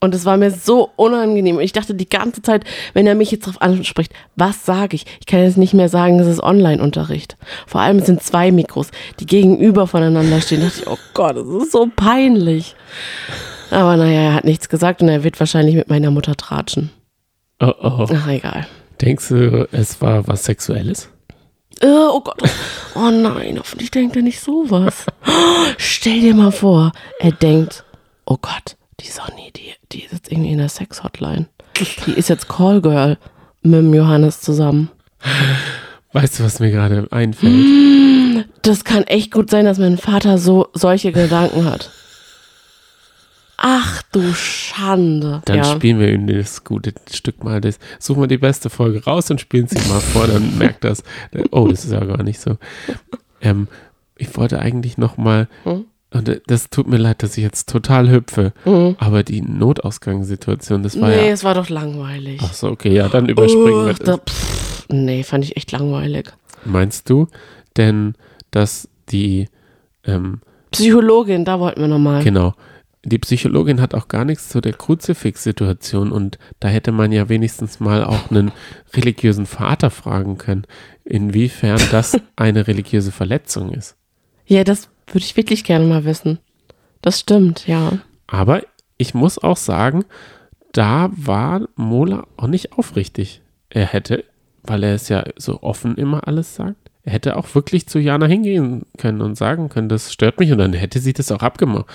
Und 0.00 0.16
es 0.16 0.24
war 0.24 0.36
mir 0.36 0.50
so 0.50 0.90
unangenehm. 0.96 1.58
Und 1.58 1.62
ich 1.62 1.72
dachte 1.72 1.94
die 1.94 2.08
ganze 2.08 2.42
Zeit, 2.42 2.64
wenn 2.92 3.06
er 3.06 3.14
mich 3.14 3.30
jetzt 3.30 3.46
darauf 3.46 3.62
anspricht, 3.62 4.12
was 4.34 4.66
sage 4.66 4.96
ich? 4.96 5.06
Ich 5.20 5.26
kann 5.26 5.44
jetzt 5.44 5.56
nicht 5.56 5.74
mehr 5.74 5.88
sagen, 5.88 6.18
es 6.18 6.26
ist 6.26 6.42
Online-Unterricht. 6.42 7.36
Vor 7.68 7.80
allem 7.80 7.98
es 7.98 8.06
sind 8.06 8.20
zwei 8.20 8.50
Mikros, 8.50 8.90
die 9.20 9.26
gegenüber 9.26 9.86
voneinander 9.86 10.40
stehen. 10.40 10.60
Da 10.60 10.66
dachte 10.66 10.80
ich, 10.80 10.88
oh 10.88 10.98
Gott, 11.14 11.36
das 11.36 11.46
ist 11.46 11.70
so 11.70 11.88
peinlich. 11.94 12.74
Aber 13.70 13.96
naja, 13.96 14.22
er 14.22 14.34
hat 14.34 14.44
nichts 14.44 14.68
gesagt 14.68 15.02
und 15.02 15.08
er 15.08 15.22
wird 15.22 15.38
wahrscheinlich 15.38 15.76
mit 15.76 15.88
meiner 15.88 16.10
Mutter 16.10 16.34
tratschen. 16.34 16.90
Oh, 17.60 17.72
oh. 17.80 18.06
Ach, 18.12 18.26
egal. 18.26 18.66
Denkst 19.02 19.28
du, 19.30 19.68
es 19.72 20.00
war 20.00 20.28
was 20.28 20.44
Sexuelles? 20.44 21.08
Äh, 21.80 21.88
oh 21.88 22.20
Gott. 22.20 22.40
Oh 22.94 23.10
nein, 23.10 23.58
hoffentlich 23.58 23.90
denkt 23.90 24.14
er 24.14 24.22
nicht 24.22 24.40
sowas. 24.40 25.06
Stell 25.76 26.20
dir 26.20 26.34
mal 26.34 26.52
vor, 26.52 26.92
er 27.18 27.32
denkt, 27.32 27.84
oh 28.26 28.36
Gott, 28.40 28.76
die 29.00 29.08
Sonny, 29.08 29.50
die, 29.56 29.72
die 29.90 30.04
ist 30.04 30.12
jetzt 30.12 30.30
irgendwie 30.30 30.52
in 30.52 30.58
der 30.58 30.68
Sex-Hotline. 30.68 31.48
Die 32.06 32.12
ist 32.12 32.28
jetzt 32.28 32.48
Callgirl 32.48 33.18
mit 33.62 33.80
dem 33.80 33.92
Johannes 33.92 34.40
zusammen. 34.40 34.90
Weißt 36.12 36.38
du, 36.38 36.44
was 36.44 36.60
mir 36.60 36.70
gerade 36.70 37.08
einfällt? 37.10 38.46
Das 38.62 38.84
kann 38.84 39.02
echt 39.04 39.32
gut 39.32 39.50
sein, 39.50 39.64
dass 39.64 39.78
mein 39.78 39.98
Vater 39.98 40.38
so 40.38 40.68
solche 40.74 41.10
Gedanken 41.10 41.64
hat. 41.64 41.90
Ach 43.64 44.02
du 44.10 44.20
Schande. 44.34 45.40
Dann 45.44 45.58
ja. 45.58 45.64
spielen 45.64 46.00
wir 46.00 46.12
ihm 46.12 46.26
das 46.26 46.64
gute 46.64 46.92
Stück 47.12 47.44
mal. 47.44 47.60
Das, 47.60 47.78
suchen 48.00 48.20
wir 48.22 48.26
die 48.26 48.36
beste 48.38 48.70
Folge 48.70 49.04
raus 49.04 49.30
und 49.30 49.40
spielen 49.40 49.68
sie 49.68 49.78
mal 49.88 50.00
vor, 50.00 50.26
dann 50.26 50.58
merkt 50.58 50.82
das. 50.82 51.04
Oh, 51.52 51.68
das 51.68 51.84
ist 51.84 51.92
ja 51.92 52.04
gar 52.04 52.24
nicht 52.24 52.40
so. 52.40 52.56
Ähm, 53.40 53.68
ich 54.16 54.36
wollte 54.36 54.58
eigentlich 54.58 54.98
noch 54.98 55.16
mal, 55.16 55.46
Hm? 55.62 55.84
und 56.12 56.40
das 56.48 56.70
tut 56.70 56.88
mir 56.88 56.96
leid, 56.96 57.22
dass 57.22 57.36
ich 57.38 57.44
jetzt 57.44 57.68
total 57.68 58.10
hüpfe, 58.10 58.52
Mhm. 58.64 58.96
aber 58.98 59.22
die 59.22 59.42
Notausgangssituation, 59.42 60.82
das 60.82 61.00
war 61.00 61.08
Nee, 61.10 61.26
ja. 61.28 61.32
es 61.32 61.44
war 61.44 61.54
doch 61.54 61.68
langweilig. 61.68 62.40
Ach 62.44 62.52
so, 62.52 62.68
okay, 62.68 62.92
ja, 62.92 63.08
dann 63.08 63.28
überspringen 63.28 63.86
wir 63.86 63.94
da, 63.94 64.18
pff, 64.18 64.86
nee, 64.90 65.22
fand 65.22 65.44
ich 65.44 65.56
echt 65.56 65.70
langweilig. 65.72 66.32
Meinst 66.64 67.08
du 67.08 67.28
denn, 67.76 68.14
dass 68.50 68.88
die, 69.10 69.48
ähm, 70.04 70.40
Psychologin, 70.72 71.44
da 71.44 71.60
wollten 71.60 71.80
wir 71.82 71.88
nochmal. 71.88 72.24
Genau. 72.24 72.54
Die 73.04 73.18
Psychologin 73.18 73.80
hat 73.80 73.94
auch 73.94 74.06
gar 74.06 74.24
nichts 74.24 74.48
zu 74.48 74.60
der 74.60 74.74
Kruzifix-Situation 74.74 76.12
und 76.12 76.38
da 76.60 76.68
hätte 76.68 76.92
man 76.92 77.10
ja 77.10 77.28
wenigstens 77.28 77.80
mal 77.80 78.04
auch 78.04 78.30
einen 78.30 78.52
religiösen 78.94 79.46
Vater 79.46 79.90
fragen 79.90 80.38
können, 80.38 80.66
inwiefern 81.04 81.80
das 81.90 82.20
eine 82.36 82.68
religiöse 82.68 83.10
Verletzung 83.10 83.72
ist. 83.72 83.96
Ja, 84.46 84.62
das 84.62 84.88
würde 85.06 85.24
ich 85.24 85.36
wirklich 85.36 85.64
gerne 85.64 85.86
mal 85.86 86.04
wissen. 86.04 86.38
Das 87.00 87.18
stimmt, 87.18 87.66
ja. 87.66 87.98
Aber 88.28 88.62
ich 88.98 89.14
muss 89.14 89.38
auch 89.38 89.56
sagen, 89.56 90.04
da 90.72 91.10
war 91.12 91.68
Mola 91.74 92.26
auch 92.36 92.46
nicht 92.46 92.72
aufrichtig. 92.72 93.42
Er 93.68 93.86
hätte, 93.86 94.24
weil 94.62 94.84
er 94.84 94.94
es 94.94 95.08
ja 95.08 95.24
so 95.36 95.62
offen 95.62 95.96
immer 95.96 96.28
alles 96.28 96.54
sagt, 96.54 96.81
er 97.04 97.12
hätte 97.14 97.36
auch 97.36 97.54
wirklich 97.54 97.86
zu 97.88 97.98
Jana 97.98 98.26
hingehen 98.26 98.82
können 98.98 99.20
und 99.22 99.36
sagen 99.36 99.68
können, 99.68 99.88
das 99.88 100.12
stört 100.12 100.38
mich 100.38 100.52
und 100.52 100.58
dann 100.58 100.72
hätte 100.72 101.00
sie 101.00 101.12
das 101.12 101.32
auch 101.32 101.42
abgemacht, 101.42 101.86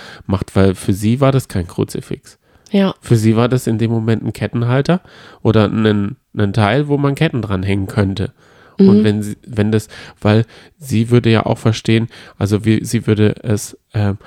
weil 0.56 0.76
für 0.76 0.94
sie 0.94 1.22
war 1.22 1.32
das 1.32 1.48
kein 1.48 1.68
Kruzifix. 1.68 2.40
Ja, 2.72 2.94
Für 3.00 3.16
sie 3.16 3.38
war 3.38 3.48
das 3.48 3.66
in 3.68 3.78
dem 3.78 3.90
Moment 3.92 4.24
ein 4.24 4.34
Kettenhalter 4.34 5.00
oder 5.42 5.66
ein, 5.70 6.18
ein 6.36 6.52
Teil, 6.52 6.90
wo 6.90 6.98
man 6.98 7.16
Ketten 7.16 7.42
dranhängen 7.42 7.88
könnte. 7.88 8.34
Und 8.78 9.04
wenn 9.06 9.24
sie, 9.24 9.38
wenn 9.48 9.72
das, 9.72 9.88
weil 10.22 10.46
sie 10.78 11.10
würde 11.10 11.32
ja 11.32 11.46
auch 11.46 11.58
verstehen, 11.58 12.10
also 12.38 12.64
wie, 12.66 12.84
sie 12.84 13.08
würde 13.08 13.36
es, 13.42 13.78
ähm, 13.94 14.18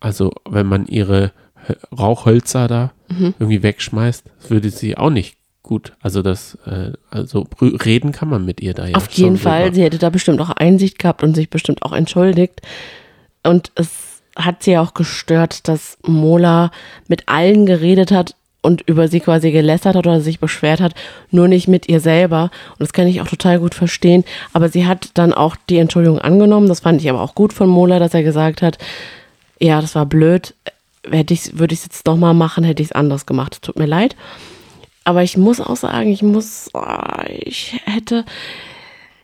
also 0.00 0.32
wenn 0.48 0.66
man 0.66 0.86
ihre 0.86 1.32
Hö- 1.66 1.96
Rauchhölzer 1.96 2.68
da 2.68 2.92
irgendwie 3.38 3.62
wegschmeißt, 3.62 4.24
würde 4.48 4.70
sie 4.70 4.96
auch 4.96 5.10
nicht 5.10 5.36
gut. 5.70 5.92
Also 6.02 6.20
das, 6.20 6.58
äh, 6.66 6.90
also 7.10 7.46
reden 7.62 8.10
kann 8.10 8.28
man 8.28 8.44
mit 8.44 8.60
ihr 8.60 8.74
da 8.74 8.86
ja. 8.86 8.96
auf 8.96 9.08
jeden 9.12 9.36
Fall. 9.36 9.62
drüber. 9.62 9.74
Sie 9.76 9.82
hätte 9.84 9.98
da 9.98 10.10
bestimmt 10.10 10.40
auch 10.40 10.50
Einsicht 10.50 10.98
gehabt 10.98 11.22
und 11.22 11.36
sich 11.36 11.48
bestimmt 11.48 11.84
auch 11.84 11.92
entschuldigt. 11.92 12.60
Und 13.44 13.70
es 13.76 14.20
hat 14.34 14.64
sie 14.64 14.76
auch 14.78 14.94
gestört, 14.94 15.68
dass 15.68 15.96
Mola 16.02 16.72
mit 17.06 17.28
allen 17.28 17.66
geredet 17.66 18.10
hat 18.10 18.34
und 18.62 18.82
über 18.82 19.06
sie 19.06 19.20
quasi 19.20 19.52
gelästert 19.52 19.94
hat 19.94 20.08
oder 20.08 20.20
sich 20.20 20.40
beschwert 20.40 20.80
hat, 20.80 20.94
nur 21.30 21.46
nicht 21.46 21.68
mit 21.68 21.88
ihr 21.88 22.00
selber. 22.00 22.50
Und 22.72 22.80
das 22.80 22.92
kann 22.92 23.06
ich 23.06 23.20
auch 23.20 23.28
total 23.28 23.60
gut 23.60 23.76
verstehen. 23.76 24.24
Aber 24.52 24.70
sie 24.70 24.88
hat 24.88 25.10
dann 25.14 25.32
auch 25.32 25.54
die 25.68 25.78
Entschuldigung 25.78 26.18
angenommen. 26.18 26.66
Das 26.66 26.80
fand 26.80 27.00
ich 27.00 27.08
aber 27.08 27.20
auch 27.20 27.36
gut 27.36 27.52
von 27.52 27.68
Mola, 27.68 28.00
dass 28.00 28.12
er 28.12 28.24
gesagt 28.24 28.60
hat, 28.60 28.78
ja, 29.60 29.80
das 29.80 29.94
war 29.94 30.04
blöd. 30.04 30.52
Hätte 31.08 31.32
ich, 31.32 31.60
würde 31.60 31.74
ich 31.74 31.80
es 31.80 31.86
jetzt 31.86 32.06
nochmal 32.06 32.34
machen, 32.34 32.64
hätte 32.64 32.82
ich 32.82 32.88
es 32.88 32.92
anders 32.92 33.24
gemacht. 33.24 33.62
Tut 33.62 33.78
mir 33.78 33.86
leid. 33.86 34.16
Aber 35.04 35.22
ich 35.22 35.36
muss 35.36 35.60
auch 35.60 35.76
sagen, 35.76 36.10
ich 36.10 36.22
muss, 36.22 36.68
ah, 36.74 37.24
ich 37.28 37.80
hätte, 37.84 38.24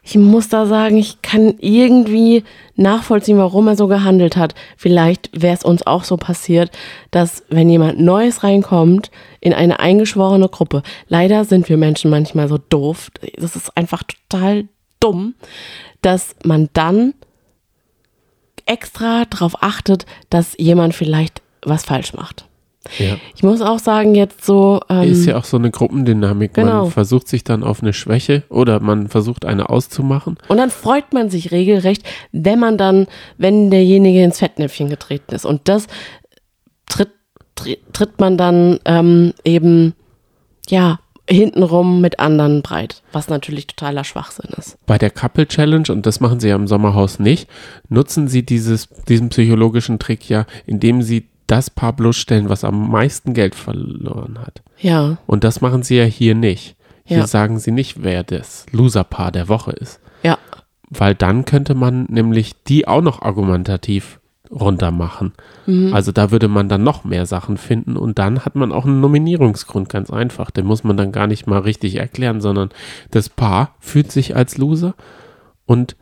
ich 0.02 0.14
muss 0.14 0.48
da 0.48 0.66
sagen, 0.66 0.96
ich 0.96 1.20
kann 1.20 1.56
irgendwie 1.58 2.44
nachvollziehen, 2.76 3.38
warum 3.38 3.66
er 3.66 3.76
so 3.76 3.88
gehandelt 3.88 4.36
hat. 4.36 4.54
Vielleicht 4.76 5.30
wäre 5.32 5.54
es 5.54 5.64
uns 5.64 5.86
auch 5.86 6.04
so 6.04 6.16
passiert, 6.16 6.70
dass 7.10 7.42
wenn 7.48 7.68
jemand 7.68 8.00
Neues 8.00 8.44
reinkommt 8.44 9.10
in 9.40 9.52
eine 9.52 9.80
eingeschworene 9.80 10.48
Gruppe, 10.48 10.82
leider 11.08 11.44
sind 11.44 11.68
wir 11.68 11.76
Menschen 11.76 12.10
manchmal 12.10 12.48
so 12.48 12.56
doof, 12.56 13.10
das 13.36 13.56
ist 13.56 13.76
einfach 13.76 14.04
total 14.04 14.68
dumm, 15.00 15.34
dass 16.02 16.36
man 16.44 16.70
dann 16.72 17.14
extra 18.64 19.24
darauf 19.24 19.62
achtet, 19.62 20.06
dass 20.30 20.56
jemand 20.56 20.94
vielleicht 20.94 21.42
was 21.62 21.84
falsch 21.84 22.12
macht. 22.12 22.46
Ja. 22.98 23.16
Ich 23.34 23.42
muss 23.42 23.60
auch 23.60 23.78
sagen, 23.78 24.14
jetzt 24.14 24.44
so. 24.44 24.80
Ähm, 24.88 25.10
Ist 25.10 25.26
ja 25.26 25.36
auch 25.36 25.44
so 25.44 25.56
eine 25.56 25.70
Gruppendynamik. 25.70 26.54
Genau. 26.54 26.82
Man 26.82 26.90
versucht 26.90 27.28
sich 27.28 27.44
dann 27.44 27.62
auf 27.62 27.82
eine 27.82 27.92
Schwäche 27.92 28.44
oder 28.48 28.80
man 28.80 29.08
versucht 29.08 29.44
eine 29.44 29.68
auszumachen. 29.68 30.38
Und 30.48 30.56
dann 30.56 30.70
freut 30.70 31.12
man 31.12 31.30
sich 31.30 31.52
regelrecht, 31.52 32.02
wenn 32.32 32.58
man 32.58 32.78
dann, 32.78 33.06
wenn 33.38 33.70
derjenige 33.70 34.22
ins 34.22 34.38
Fettnäpfchen 34.38 34.88
getreten 34.88 35.34
ist. 35.34 35.44
Und 35.44 35.68
das 35.68 35.86
tritt, 36.86 37.10
tritt, 37.54 37.80
tritt 37.92 38.20
man 38.20 38.36
dann 38.36 38.78
ähm, 38.84 39.32
eben, 39.44 39.94
ja, 40.68 40.98
hintenrum 41.28 42.00
mit 42.00 42.20
anderen 42.20 42.62
breit, 42.62 43.02
was 43.12 43.28
natürlich 43.28 43.66
totaler 43.66 44.04
Schwachsinn 44.04 44.50
ist. 44.56 44.78
Bei 44.86 44.98
der 44.98 45.10
Couple 45.10 45.46
Challenge, 45.46 45.90
und 45.90 46.06
das 46.06 46.20
machen 46.20 46.40
sie 46.40 46.48
ja 46.48 46.56
im 46.56 46.68
Sommerhaus 46.68 47.18
nicht, 47.18 47.48
nutzen 47.88 48.28
sie 48.28 48.44
dieses, 48.44 48.88
diesen 49.08 49.30
psychologischen 49.30 49.98
Trick 49.98 50.28
ja, 50.28 50.46
indem 50.66 51.02
sie 51.02 51.28
das 51.46 51.70
Paar 51.70 51.92
bloßstellen, 51.92 52.48
was 52.48 52.64
am 52.64 52.90
meisten 52.90 53.32
Geld 53.34 53.54
verloren 53.54 54.38
hat. 54.38 54.62
Ja, 54.78 55.18
Und 55.26 55.44
das 55.44 55.60
machen 55.60 55.82
sie 55.82 55.96
ja 55.96 56.04
hier 56.04 56.34
nicht. 56.34 56.76
Hier 57.04 57.18
Ja. 57.18 57.26
sagen 57.26 57.58
sie 57.58 57.70
nicht, 57.70 58.02
wer 58.02 58.24
das 58.24 58.66
Loser-Paar 58.72 59.30
der 59.32 59.48
Woche 59.48 59.70
ist. 59.72 60.00
ja, 60.22 60.38
Weil 60.88 61.14
dann 61.14 61.44
könnte 61.44 61.74
man 61.74 62.04
nämlich 62.08 62.52
die 62.64 62.86
auch 62.88 63.00
noch 63.02 63.22
argumentativ 63.22 64.18
runtermachen. 64.50 65.32
Mhm. 65.66 65.92
Also 65.92 66.12
da 66.12 66.30
würde 66.30 66.46
man 66.48 66.68
dann 66.68 66.84
noch 66.84 67.02
mehr 67.04 67.26
Sachen 67.26 67.56
finden 67.56 67.96
und 67.96 68.18
dann 68.18 68.44
hat 68.44 68.54
man 68.54 68.70
auch 68.72 68.84
einen 68.84 69.00
Nominierungsgrund, 69.00 69.88
ganz 69.88 70.10
einfach. 70.10 70.50
Den 70.52 70.66
muss 70.66 70.84
man 70.84 70.96
dann 70.96 71.10
gar 71.12 71.26
nicht 71.26 71.46
mal 71.48 71.58
richtig 71.60 71.96
erklären, 71.96 72.40
sondern 72.40 72.70
das 73.10 73.28
Paar 73.28 73.74
fühlt 73.80 74.12
sich 74.12 74.36
als 74.36 74.56
Loser 74.58 74.94
und 75.64 75.96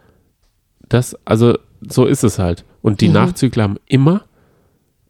das, 0.88 1.16
also 1.24 1.57
so 1.80 2.04
ist 2.04 2.22
es 2.24 2.38
halt. 2.38 2.64
Und 2.83 3.00
die 3.00 3.09
Mhm. 3.09 3.14
Nachzügler 3.14 3.62
haben 3.64 3.78
immer 3.87 4.22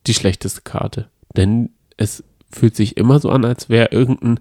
die 0.06 0.14
schlechteste 0.14 0.62
Karte. 0.62 1.08
Denn 1.36 1.70
es 1.96 2.24
fühlt 2.50 2.76
sich 2.76 2.96
immer 2.96 3.18
so 3.18 3.30
an, 3.30 3.44
als 3.44 3.68
wäre 3.68 3.88
irgendein 3.90 4.40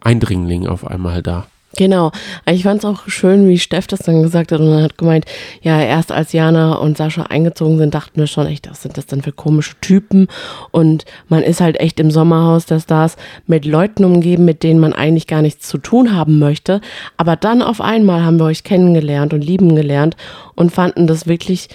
Eindringling 0.00 0.66
auf 0.66 0.86
einmal 0.86 1.22
da. 1.22 1.46
genau. 1.76 2.12
Ich 2.46 2.64
fand 2.64 2.80
es 2.80 2.84
auch 2.84 3.08
schön, 3.08 3.48
wie 3.48 3.58
Steff 3.58 3.86
das 3.86 4.00
dann 4.00 4.22
gesagt 4.22 4.52
hat 4.52 4.60
und 4.60 4.70
dann 4.70 4.82
hat 4.82 4.98
gemeint, 4.98 5.24
ja, 5.62 5.80
erst 5.80 6.12
als 6.12 6.32
Jana 6.32 6.74
und 6.74 6.98
Sascha 6.98 7.22
eingezogen 7.22 7.78
sind, 7.78 7.94
dachten 7.94 8.20
wir 8.20 8.26
schon 8.26 8.46
echt, 8.46 8.70
was 8.70 8.82
sind 8.82 8.98
das 8.98 9.06
denn 9.06 9.22
für 9.22 9.32
komische 9.32 9.74
Typen? 9.80 10.28
Und 10.70 11.06
man 11.28 11.42
ist 11.42 11.62
halt 11.62 11.80
echt 11.80 11.98
im 12.00 12.10
Sommerhaus 12.10 12.66
der 12.66 12.80
Stars 12.80 13.16
mit 13.46 13.64
Leuten 13.64 14.04
umgeben, 14.04 14.44
mit 14.44 14.62
denen 14.62 14.78
man 14.78 14.92
eigentlich 14.92 15.26
gar 15.26 15.40
nichts 15.40 15.66
zu 15.66 15.78
tun 15.78 16.14
haben 16.14 16.38
möchte. 16.38 16.82
Aber 17.16 17.34
dann 17.34 17.62
auf 17.62 17.80
einmal 17.80 18.24
haben 18.24 18.38
wir 18.38 18.44
euch 18.44 18.62
kennengelernt 18.62 19.32
und 19.32 19.42
lieben 19.42 19.74
gelernt 19.74 20.16
und 20.54 20.70
fanden 20.70 21.06
das 21.06 21.26
wirklich, 21.26 21.68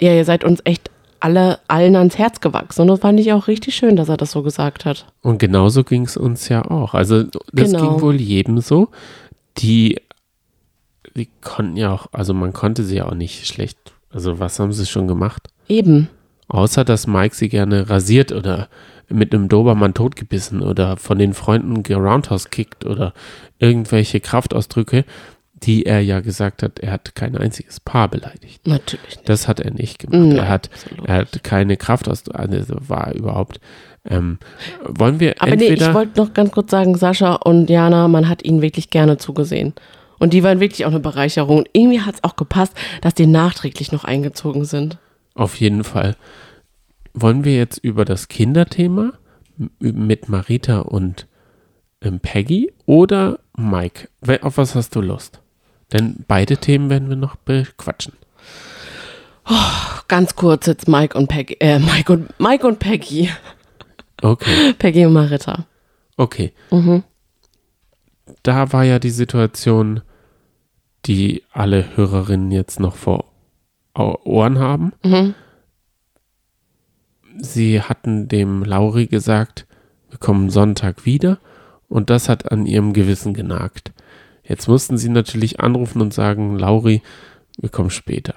ja, 0.00 0.14
ihr 0.14 0.24
seid 0.24 0.44
uns 0.44 0.60
echt 0.64 0.91
alle, 1.22 1.60
allen 1.68 1.94
ans 1.96 2.18
Herz 2.18 2.40
gewachsen. 2.40 2.82
Und 2.82 2.88
das 2.88 3.00
fand 3.00 3.20
ich 3.20 3.32
auch 3.32 3.46
richtig 3.46 3.74
schön, 3.76 3.96
dass 3.96 4.08
er 4.08 4.16
das 4.16 4.32
so 4.32 4.42
gesagt 4.42 4.84
hat. 4.84 5.06
Und 5.22 5.38
genauso 5.38 5.84
ging 5.84 6.04
es 6.04 6.16
uns 6.16 6.48
ja 6.48 6.64
auch. 6.68 6.94
Also 6.94 7.22
das 7.52 7.70
Genau. 7.70 7.90
ging 7.92 8.00
wohl 8.00 8.20
jedem 8.20 8.60
so. 8.60 8.88
Die, 9.58 10.00
die 11.14 11.28
konnten 11.40 11.76
ja 11.76 11.92
auch, 11.92 12.08
also 12.12 12.34
man 12.34 12.52
konnte 12.52 12.82
sie 12.82 12.96
ja 12.96 13.06
auch 13.06 13.14
nicht 13.14 13.46
schlecht. 13.46 13.78
Also 14.10 14.40
was 14.40 14.58
haben 14.58 14.72
sie 14.72 14.86
schon 14.86 15.06
gemacht? 15.06 15.48
Eben. 15.68 16.08
Außer 16.48 16.84
dass 16.84 17.06
Mike 17.06 17.34
sie 17.36 17.48
gerne 17.48 17.88
rasiert 17.88 18.32
oder 18.32 18.68
mit 19.08 19.32
einem 19.34 19.48
Dobermann 19.48 19.94
totgebissen 19.94 20.60
oder 20.62 20.96
von 20.96 21.18
den 21.18 21.34
Freunden 21.34 21.82
geroundhouse 21.82 22.50
kickt 22.50 22.84
oder 22.84 23.12
irgendwelche 23.58 24.20
Kraftausdrücke, 24.20 25.04
die 25.62 25.86
er 25.86 26.00
ja 26.00 26.20
gesagt 26.20 26.62
hat, 26.62 26.80
er 26.80 26.92
hat 26.92 27.14
kein 27.14 27.36
einziges 27.36 27.80
Paar 27.80 28.08
beleidigt. 28.08 28.66
Natürlich 28.66 29.16
nicht. 29.16 29.28
Das 29.28 29.48
hat 29.48 29.60
er 29.60 29.70
nicht 29.70 29.98
gemacht. 30.00 30.18
Nein, 30.18 30.36
er 30.36 30.48
hat, 30.48 30.70
absolut. 30.72 31.08
er 31.08 31.14
hat 31.16 31.44
keine 31.44 31.76
Kraftausdrücke, 31.76 32.38
also 32.38 32.76
war 32.88 33.12
überhaupt. 33.14 33.60
Ähm, 34.04 34.38
wollen 34.84 35.20
wir 35.20 35.40
Aber 35.40 35.54
nee, 35.54 35.68
entweder 35.68 35.88
ich 35.88 35.94
wollte 35.94 36.20
noch 36.20 36.34
ganz 36.34 36.50
kurz 36.50 36.70
sagen, 36.70 36.96
Sascha 36.96 37.34
und 37.34 37.70
Jana, 37.70 38.08
man 38.08 38.28
hat 38.28 38.44
ihnen 38.44 38.60
wirklich 38.62 38.90
gerne 38.90 39.16
zugesehen. 39.18 39.74
Und 40.18 40.32
die 40.32 40.42
waren 40.42 40.60
wirklich 40.60 40.84
auch 40.84 40.90
eine 40.90 41.00
Bereicherung. 41.00 41.58
Und 41.58 41.68
irgendwie 41.72 42.00
hat 42.00 42.16
es 42.16 42.24
auch 42.24 42.36
gepasst, 42.36 42.74
dass 43.00 43.14
die 43.14 43.26
nachträglich 43.26 43.92
noch 43.92 44.04
eingezogen 44.04 44.64
sind. 44.64 44.98
Auf 45.34 45.56
jeden 45.56 45.84
Fall. 45.84 46.16
Wollen 47.14 47.44
wir 47.44 47.56
jetzt 47.56 47.78
über 47.78 48.04
das 48.04 48.28
Kinderthema 48.28 49.12
mit 49.78 50.28
Marita 50.28 50.80
und 50.80 51.26
ähm, 52.00 52.20
Peggy 52.20 52.72
oder 52.86 53.38
Mike? 53.56 54.08
Auf 54.42 54.58
was 54.58 54.74
hast 54.74 54.96
du 54.96 55.00
Lust? 55.00 55.41
Denn 55.92 56.24
beide 56.26 56.56
Themen 56.56 56.90
werden 56.90 57.08
wir 57.08 57.16
noch 57.16 57.36
bequatschen. 57.36 58.14
Ganz 60.08 60.36
kurz 60.36 60.66
jetzt 60.66 60.88
Mike 60.88 61.16
und 61.18 61.28
Peggy, 61.28 61.56
äh, 61.60 61.78
Mike 61.78 62.12
und, 62.12 62.40
Mike 62.40 62.66
und 62.66 62.78
Peggy. 62.78 63.30
Okay, 64.22 64.72
Peggy 64.78 65.04
und 65.06 65.12
Marita. 65.12 65.66
okay. 66.16 66.52
Mhm. 66.70 67.02
Da 68.44 68.72
war 68.72 68.84
ja 68.84 68.98
die 68.98 69.10
Situation, 69.10 70.00
die 71.06 71.42
alle 71.52 71.96
Hörerinnen 71.96 72.50
jetzt 72.50 72.80
noch 72.80 72.94
vor 72.94 73.32
Ohren 73.94 74.58
haben. 74.58 74.92
Mhm. 75.04 75.34
Sie 77.38 77.82
hatten 77.82 78.28
dem 78.28 78.64
Lauri 78.64 79.06
gesagt, 79.06 79.66
wir 80.08 80.18
kommen 80.18 80.50
Sonntag 80.50 81.04
wieder 81.04 81.38
und 81.88 82.10
das 82.10 82.28
hat 82.28 82.50
an 82.52 82.66
ihrem 82.66 82.92
Gewissen 82.92 83.34
genagt. 83.34 83.92
Jetzt 84.44 84.68
mussten 84.68 84.98
sie 84.98 85.08
natürlich 85.08 85.60
anrufen 85.60 86.00
und 86.00 86.12
sagen, 86.12 86.58
Lauri, 86.58 87.02
wir 87.58 87.68
kommen 87.68 87.90
später. 87.90 88.34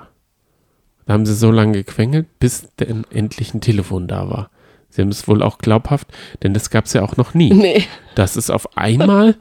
Da 1.05 1.13
haben 1.13 1.25
sie 1.25 1.35
so 1.35 1.51
lange 1.51 1.73
gequengelt, 1.83 2.27
bis 2.39 2.67
denn 2.79 3.05
endlich 3.11 3.53
ein 3.53 3.61
Telefon 3.61 4.07
da 4.07 4.29
war. 4.29 4.49
Sie 4.89 5.01
haben 5.01 5.09
es 5.09 5.27
wohl 5.27 5.43
auch 5.43 5.57
glaubhaft, 5.57 6.07
denn 6.43 6.53
das 6.53 6.69
gab 6.69 6.85
es 6.85 6.93
ja 6.93 7.01
auch 7.01 7.17
noch 7.17 7.33
nie, 7.33 7.53
Nee. 7.53 7.83
dass 8.15 8.35
es 8.37 8.49
auf 8.49 8.77
einmal 8.77 9.35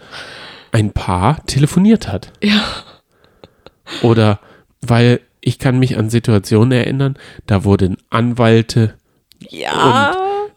ein 0.73 0.93
Paar 0.93 1.45
telefoniert 1.47 2.09
hat. 2.09 2.33
Ja. 2.43 2.61
Oder 4.03 4.41
weil 4.81 5.21
ich 5.41 5.59
kann 5.59 5.79
mich 5.79 5.97
an 5.99 6.11
Situationen 6.11 6.73
erinnern, 6.73 7.17
da 7.47 7.65
wurden 7.65 7.99
Anwalte, 8.11 8.95
Ja. 9.51 10.15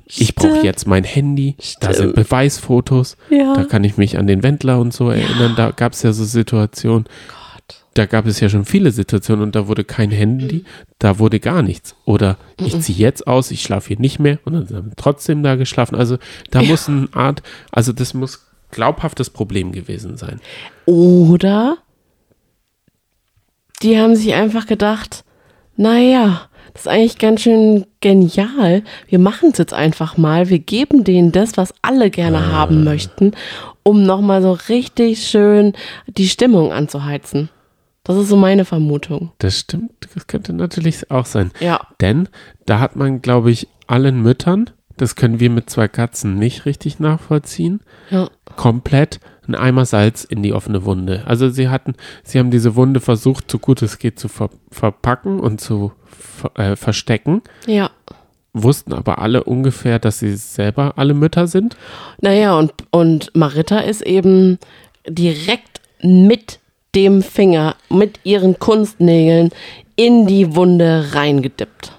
Ich 0.09 0.35
brauche 0.35 0.49
stimmt. 0.51 0.63
jetzt 0.63 0.87
mein 0.87 1.03
Handy, 1.03 1.55
da 1.81 1.87
sind 1.93 2.11
Stimmt. 2.11 2.15
Beweisfotos, 2.15 3.17
Ja. 3.29 3.53
da 3.55 3.63
kann 3.65 3.83
ich 3.83 3.97
mich 3.97 4.17
an 4.17 4.25
den 4.27 4.41
Wendler 4.43 4.79
und 4.79 4.93
so 4.93 5.09
erinnern, 5.09 5.53
da 5.57 5.71
gab 5.71 5.93
es 5.93 6.03
ja 6.03 6.13
so 6.13 6.23
Situationen, 6.23 7.03
Gott. 7.27 7.83
da 7.93 8.05
gab 8.05 8.25
es 8.25 8.39
ja 8.39 8.47
schon 8.47 8.63
viele 8.65 8.91
Situationen 8.91 9.43
und 9.43 9.55
da 9.55 9.67
wurde 9.67 9.83
kein 9.83 10.11
Handy, 10.11 10.63
da 10.99 11.19
wurde 11.19 11.39
gar 11.41 11.61
nichts. 11.61 11.95
Oder 12.05 12.37
ich 12.59 12.79
ziehe 12.79 12.97
jetzt 12.97 13.27
aus, 13.27 13.51
ich 13.51 13.61
schlafe 13.61 13.89
hier 13.89 13.99
nicht 13.99 14.19
mehr 14.19 14.39
und 14.45 14.53
dann 14.53 14.69
haben 14.77 14.87
wir 14.91 14.95
trotzdem 14.95 15.43
da 15.43 15.55
geschlafen. 15.55 15.95
Also 15.95 16.17
da 16.51 16.61
muss 16.63 16.87
eine 16.87 17.09
Art, 17.13 17.43
also 17.71 17.91
das 17.91 18.13
muss 18.13 18.45
glaubhaftes 18.71 19.29
Problem 19.29 19.71
gewesen 19.73 20.15
sein. 20.17 20.39
Oder 20.85 21.77
die 23.81 23.99
haben 23.99 24.15
sich 24.15 24.33
einfach 24.33 24.65
gedacht, 24.67 25.23
naja, 25.75 26.49
das 26.77 26.85
ist 26.85 26.91
eigentlich 26.91 27.17
ganz 27.17 27.41
schön 27.41 27.87
genial. 28.01 28.83
Wir 29.07 29.17
machen 29.17 29.49
es 29.51 29.57
jetzt 29.57 29.73
einfach 29.73 30.15
mal. 30.15 30.47
Wir 30.49 30.59
geben 30.59 31.03
denen 31.03 31.31
das, 31.31 31.57
was 31.57 31.73
alle 31.81 32.11
gerne 32.11 32.51
haben 32.51 32.83
möchten, 32.83 33.31
um 33.81 34.03
nochmal 34.03 34.43
so 34.43 34.51
richtig 34.69 35.25
schön 35.27 35.73
die 36.07 36.27
Stimmung 36.29 36.71
anzuheizen. 36.71 37.49
Das 38.03 38.15
ist 38.15 38.29
so 38.29 38.37
meine 38.37 38.63
Vermutung. 38.63 39.31
Das 39.39 39.57
stimmt, 39.57 39.89
das 40.13 40.27
könnte 40.27 40.53
natürlich 40.53 41.09
auch 41.09 41.25
sein. 41.25 41.51
Ja. 41.61 41.79
Denn 41.99 42.29
da 42.67 42.79
hat 42.79 42.95
man, 42.95 43.23
glaube 43.23 43.49
ich, 43.49 43.67
allen 43.87 44.21
Müttern, 44.21 44.69
das 44.97 45.15
können 45.15 45.39
wir 45.39 45.49
mit 45.49 45.71
zwei 45.71 45.87
Katzen 45.87 46.35
nicht 46.37 46.65
richtig 46.67 46.99
nachvollziehen, 46.99 47.79
Ja. 48.11 48.29
komplett 48.55 49.19
einen 49.47 49.55
Eimer 49.55 49.85
Salz 49.85 50.23
in 50.23 50.43
die 50.43 50.53
offene 50.53 50.85
Wunde. 50.85 51.23
Also 51.25 51.49
sie 51.49 51.69
hatten, 51.69 51.95
sie 52.23 52.39
haben 52.39 52.51
diese 52.51 52.75
Wunde 52.75 52.99
versucht, 52.99 53.49
so 53.49 53.59
gut 53.59 53.81
es 53.81 53.99
geht, 53.99 54.19
zu 54.19 54.27
ver 54.27 54.49
verpacken 54.71 55.39
und 55.39 55.61
zu 55.61 55.91
ver 56.09 56.51
äh, 56.59 56.75
verstecken, 56.75 57.41
Ja. 57.65 57.89
wussten 58.53 58.93
aber 58.93 59.19
alle 59.19 59.43
ungefähr, 59.43 59.99
dass 59.99 60.19
sie 60.19 60.35
selber 60.35 60.93
alle 60.97 61.13
Mütter 61.13 61.47
sind. 61.47 61.77
Naja, 62.21 62.57
und, 62.57 62.73
und 62.91 63.35
Marita 63.35 63.79
ist 63.79 64.01
eben 64.01 64.57
direkt 65.07 65.81
mit 66.01 66.59
dem 66.95 67.21
Finger, 67.21 67.75
mit 67.89 68.19
ihren 68.23 68.57
Kunstnägeln 68.59 69.49
in 69.95 70.25
die 70.27 70.55
Wunde 70.55 71.07
reingedippt. 71.13 71.93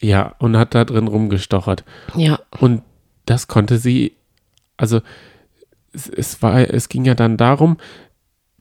Ja, 0.00 0.34
und 0.38 0.56
hat 0.56 0.74
da 0.74 0.84
drin 0.84 1.08
rumgestochert. 1.08 1.84
Ja. 2.16 2.38
Und 2.60 2.82
das 3.26 3.48
konnte 3.48 3.78
sie, 3.78 4.12
also 4.76 5.00
es, 5.92 6.08
es 6.08 6.42
war, 6.42 6.58
es 6.72 6.88
ging 6.88 7.04
ja 7.04 7.14
dann 7.14 7.36
darum, 7.36 7.76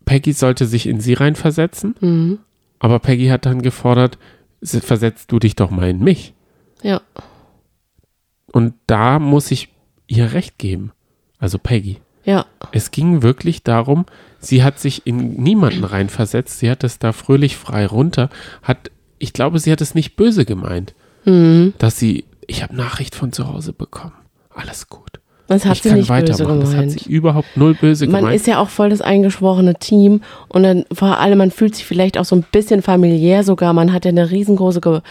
Peggy 0.05 0.34
sollte 0.34 0.65
sich 0.65 0.88
in 0.88 0.99
sie 1.01 1.13
reinversetzen, 1.13 1.95
Mhm. 1.99 2.39
aber 2.80 2.99
Peggy 2.99 3.27
hat 3.27 3.45
dann 3.45 3.61
gefordert, 3.61 4.17
"Se- 4.61 4.82
versetzt 4.82 5.32
du 5.32 5.39
dich 5.39 5.55
doch 5.55 5.69
mal 5.69 5.89
in 5.89 5.99
mich. 6.03 6.34
Ja. 6.82 7.01
Und 8.51 8.73
da 8.88 9.19
muss 9.19 9.51
ich 9.51 9.69
ihr 10.07 10.34
recht 10.34 10.57
geben. 10.57 10.91
Also 11.38 11.59
Peggy. 11.59 11.97
Ja. 12.25 12.45
Es 12.71 12.91
ging 12.91 13.21
wirklich 13.21 13.63
darum, 13.63 14.05
sie 14.39 14.63
hat 14.63 14.80
sich 14.80 15.05
in 15.07 15.41
niemanden 15.41 15.84
reinversetzt, 15.84 16.59
sie 16.59 16.69
hat 16.69 16.84
es 16.84 16.99
da 16.99 17.11
fröhlich 17.13 17.55
frei 17.57 17.86
runter, 17.86 18.30
hat, 18.63 18.91
ich 19.19 19.34
glaube, 19.34 19.59
sie 19.59 19.71
hat 19.71 19.82
es 19.82 19.95
nicht 19.95 20.15
böse 20.15 20.45
gemeint, 20.45 20.93
Mhm. 21.25 21.73
dass 21.77 21.97
sie, 21.99 22.25
ich 22.47 22.61
habe 22.63 22.75
Nachricht 22.75 23.15
von 23.15 23.32
zu 23.32 23.47
Hause 23.47 23.71
bekommen, 23.73 24.13
alles 24.49 24.89
gut. 24.89 25.19
Das 25.49 25.65
hat 25.65 25.77
ich 25.77 25.81
sie 25.81 25.91
nicht 25.91 26.07
böse 26.07 26.09
weitermachen. 26.09 26.59
Das 26.61 26.69
hat 26.69 26.79
gemeint. 26.81 26.99
sie 26.99 27.09
überhaupt 27.11 27.57
null 27.57 27.73
böse 27.73 28.05
Man 28.05 28.21
gemeint. 28.21 28.35
ist 28.35 28.47
ja 28.47 28.59
auch 28.59 28.69
voll 28.69 28.89
das 28.89 29.01
eingeschworene 29.01 29.75
Team 29.75 30.21
und 30.47 30.63
dann 30.63 30.85
vor 30.93 31.17
allem, 31.17 31.39
man 31.39 31.51
fühlt 31.51 31.75
sich 31.75 31.85
vielleicht 31.85 32.17
auch 32.17 32.25
so 32.25 32.35
ein 32.35 32.45
bisschen 32.51 32.81
familiär 32.81 33.43
sogar. 33.43 33.73
Man 33.73 33.91
hat 33.91 34.05
ja 34.05 34.09
eine 34.09 34.29
riesengroße 34.29 34.79
Ge 34.79 35.01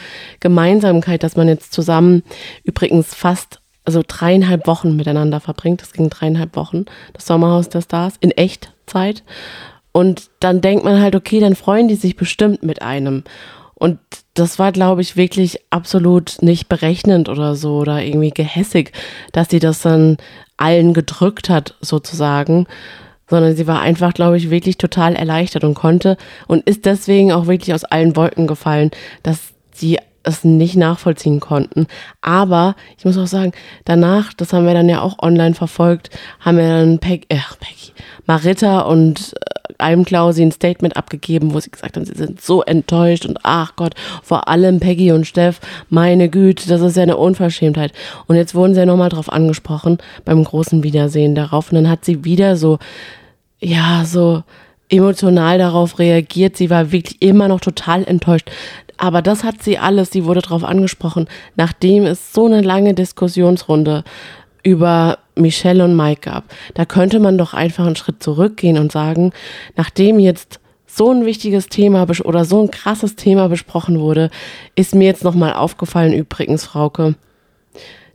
Gemeinsamkeit, 0.41 1.23
dass 1.23 1.37
man 1.37 1.49
jetzt 1.49 1.73
zusammen 1.73 2.23
übrigens 2.63 3.15
fast 3.15 3.61
also 3.85 4.03
dreieinhalb 4.07 4.67
Wochen 4.67 4.97
miteinander 4.97 5.41
verbringt. 5.41 5.83
Das 5.83 5.93
ging 5.93 6.11
dreieinhalb 6.11 6.55
Wochen, 6.57 6.85
das 7.15 7.27
Sommerhaus 7.27 7.69
der 7.69 7.81
Stars, 7.81 8.15
in 8.21 8.31
Echtzeit. 8.31 9.25
Und 9.93 10.29
dann 10.41 10.61
denkt 10.61 10.85
man 10.85 11.01
halt, 11.01 11.17
okay, 11.17 11.41
dann 11.41 11.57
freuen 11.57 11.89
die 11.89 11.95
sich 11.95 12.15
bestimmt 12.15 12.63
mit 12.63 12.83
einem. 12.83 13.25
Und 13.75 13.99
das 14.39 14.59
war, 14.59 14.73
glaube 14.73 15.01
ich, 15.03 15.17
wirklich 15.17 15.61
absolut 15.71 16.37
nicht 16.41 16.69
berechnend 16.69 17.29
oder 17.29 17.55
so 17.55 17.79
oder 17.79 18.03
irgendwie 18.03 18.31
gehässig, 18.31 18.93
dass 19.33 19.49
sie 19.49 19.59
das 19.59 19.83
dann 19.83 20.17
allen 20.57 20.95
gedrückt 20.95 21.49
hat, 21.49 21.75
sozusagen. 21.81 22.67
Sondern 23.29 23.57
sie 23.57 23.67
war 23.67 23.81
einfach, 23.81 24.15
glaube 24.15 24.39
ich, 24.39 24.51
wirklich 24.51 24.79
total 24.79 25.15
erleichtert 25.15 25.65
und 25.65 25.75
konnte 25.75 26.17
und 26.47 26.67
ist 26.67 26.87
deswegen 26.87 27.31
auch 27.31 27.47
wirklich 27.47 27.75
aus 27.75 27.85
allen 27.85 28.17
Wolken 28.17 28.47
gefallen, 28.47 28.91
dass 29.23 29.53
sie 29.75 29.99
es 30.23 30.45
nicht 30.45 30.77
nachvollziehen 30.77 31.41
konnten. 31.41 31.87
Aber 32.21 32.75
ich 32.97 33.05
muss 33.05 33.19
auch 33.19 33.27
sagen, 33.27 33.53
danach, 33.85 34.33
das 34.33 34.53
haben 34.53 34.67
wir 34.67 34.75
dann 34.75 34.89
ja 34.89 35.01
auch 35.01 35.19
online 35.21 35.55
verfolgt, 35.55 36.11
haben 36.41 36.59
wir 36.59 36.69
dann 36.69 36.99
Peg, 36.99 37.27
äh, 37.29 37.39
Peggy, 37.61 37.93
Marita 38.27 38.81
und 38.81 39.35
äh, 39.79 39.83
Almklausi 39.83 40.43
ein 40.43 40.53
Statement 40.53 40.97
abgegeben, 40.97 41.55
wo 41.55 41.61
sie 41.61 41.71
gesagt 41.71 41.97
haben, 41.97 42.05
sie 42.05 42.15
sind 42.15 42.41
so 42.41 42.63
enttäuscht 42.63 43.27
und 43.27 43.39
ach 43.43 43.77
Gott, 43.77 43.95
vor 44.23 44.49
allem 44.49 44.81
Peggy 44.81 45.13
und 45.13 45.27
Steff, 45.27 45.61
meine 45.89 46.29
Güte, 46.29 46.69
das 46.69 46.81
ist 46.81 46.97
ja 46.97 47.03
eine 47.03 47.17
Unverschämtheit. 47.17 47.93
Und 48.27 48.37
jetzt 48.37 48.55
wurden 48.55 48.75
sie 48.75 48.81
ja 48.81 48.87
nochmal 48.87 49.09
drauf 49.09 49.33
angesprochen, 49.33 49.99
beim 50.25 50.45
großen 50.45 50.83
Wiedersehen 50.83 51.35
darauf. 51.35 51.71
Und 51.71 51.77
dann 51.77 51.91
hat 51.91 52.05
sie 52.05 52.25
wieder 52.25 52.57
so, 52.57 52.79
ja, 53.61 54.05
so 54.05 54.43
emotional 54.89 55.59
darauf 55.59 55.99
reagiert. 55.99 56.57
Sie 56.57 56.71
war 56.71 56.93
wirklich 56.93 57.21
immer 57.23 57.49
noch 57.49 57.61
total 57.61 58.05
enttäuscht. 58.05 58.51
Aber 58.97 59.23
das 59.23 59.45
hat 59.45 59.63
sie 59.63 59.79
alles, 59.79 60.11
sie 60.11 60.25
wurde 60.25 60.43
darauf 60.43 60.65
angesprochen, 60.65 61.29
nachdem 61.57 62.05
es 62.05 62.33
so 62.33 62.47
eine 62.47 62.63
lange 62.63 62.95
Diskussionsrunde 62.95 64.03
über 64.63 65.19
Michelle 65.35 65.85
und 65.85 65.97
Mike 65.97 66.23
gab. 66.31 66.45
Da 66.75 66.85
könnte 66.85 67.21
man 67.21 67.39
doch 67.39 67.55
einfach 67.55 67.87
einen 67.87 67.97
Schritt 67.97 68.23
zurückgehen 68.23 68.79
und 68.79 68.93
sagen, 68.93 69.33
nachdem 69.77 70.19
jetzt 70.19 70.61
so 70.87 71.13
ein 71.13 71.25
wichtiges 71.27 71.69
Thema 71.69 72.07
oder 72.25 72.45
so 72.45 72.63
ein 72.63 72.71
krasses 72.71 73.15
Thema 73.15 73.49
besprochen 73.49 74.01
wurde, 74.01 74.31
ist 74.75 74.95
mir 74.95 75.05
jetzt 75.05 75.23
nochmal 75.25 75.53
aufgefallen 75.53 76.13
übrigens, 76.13 76.65
Frauke, 76.65 77.15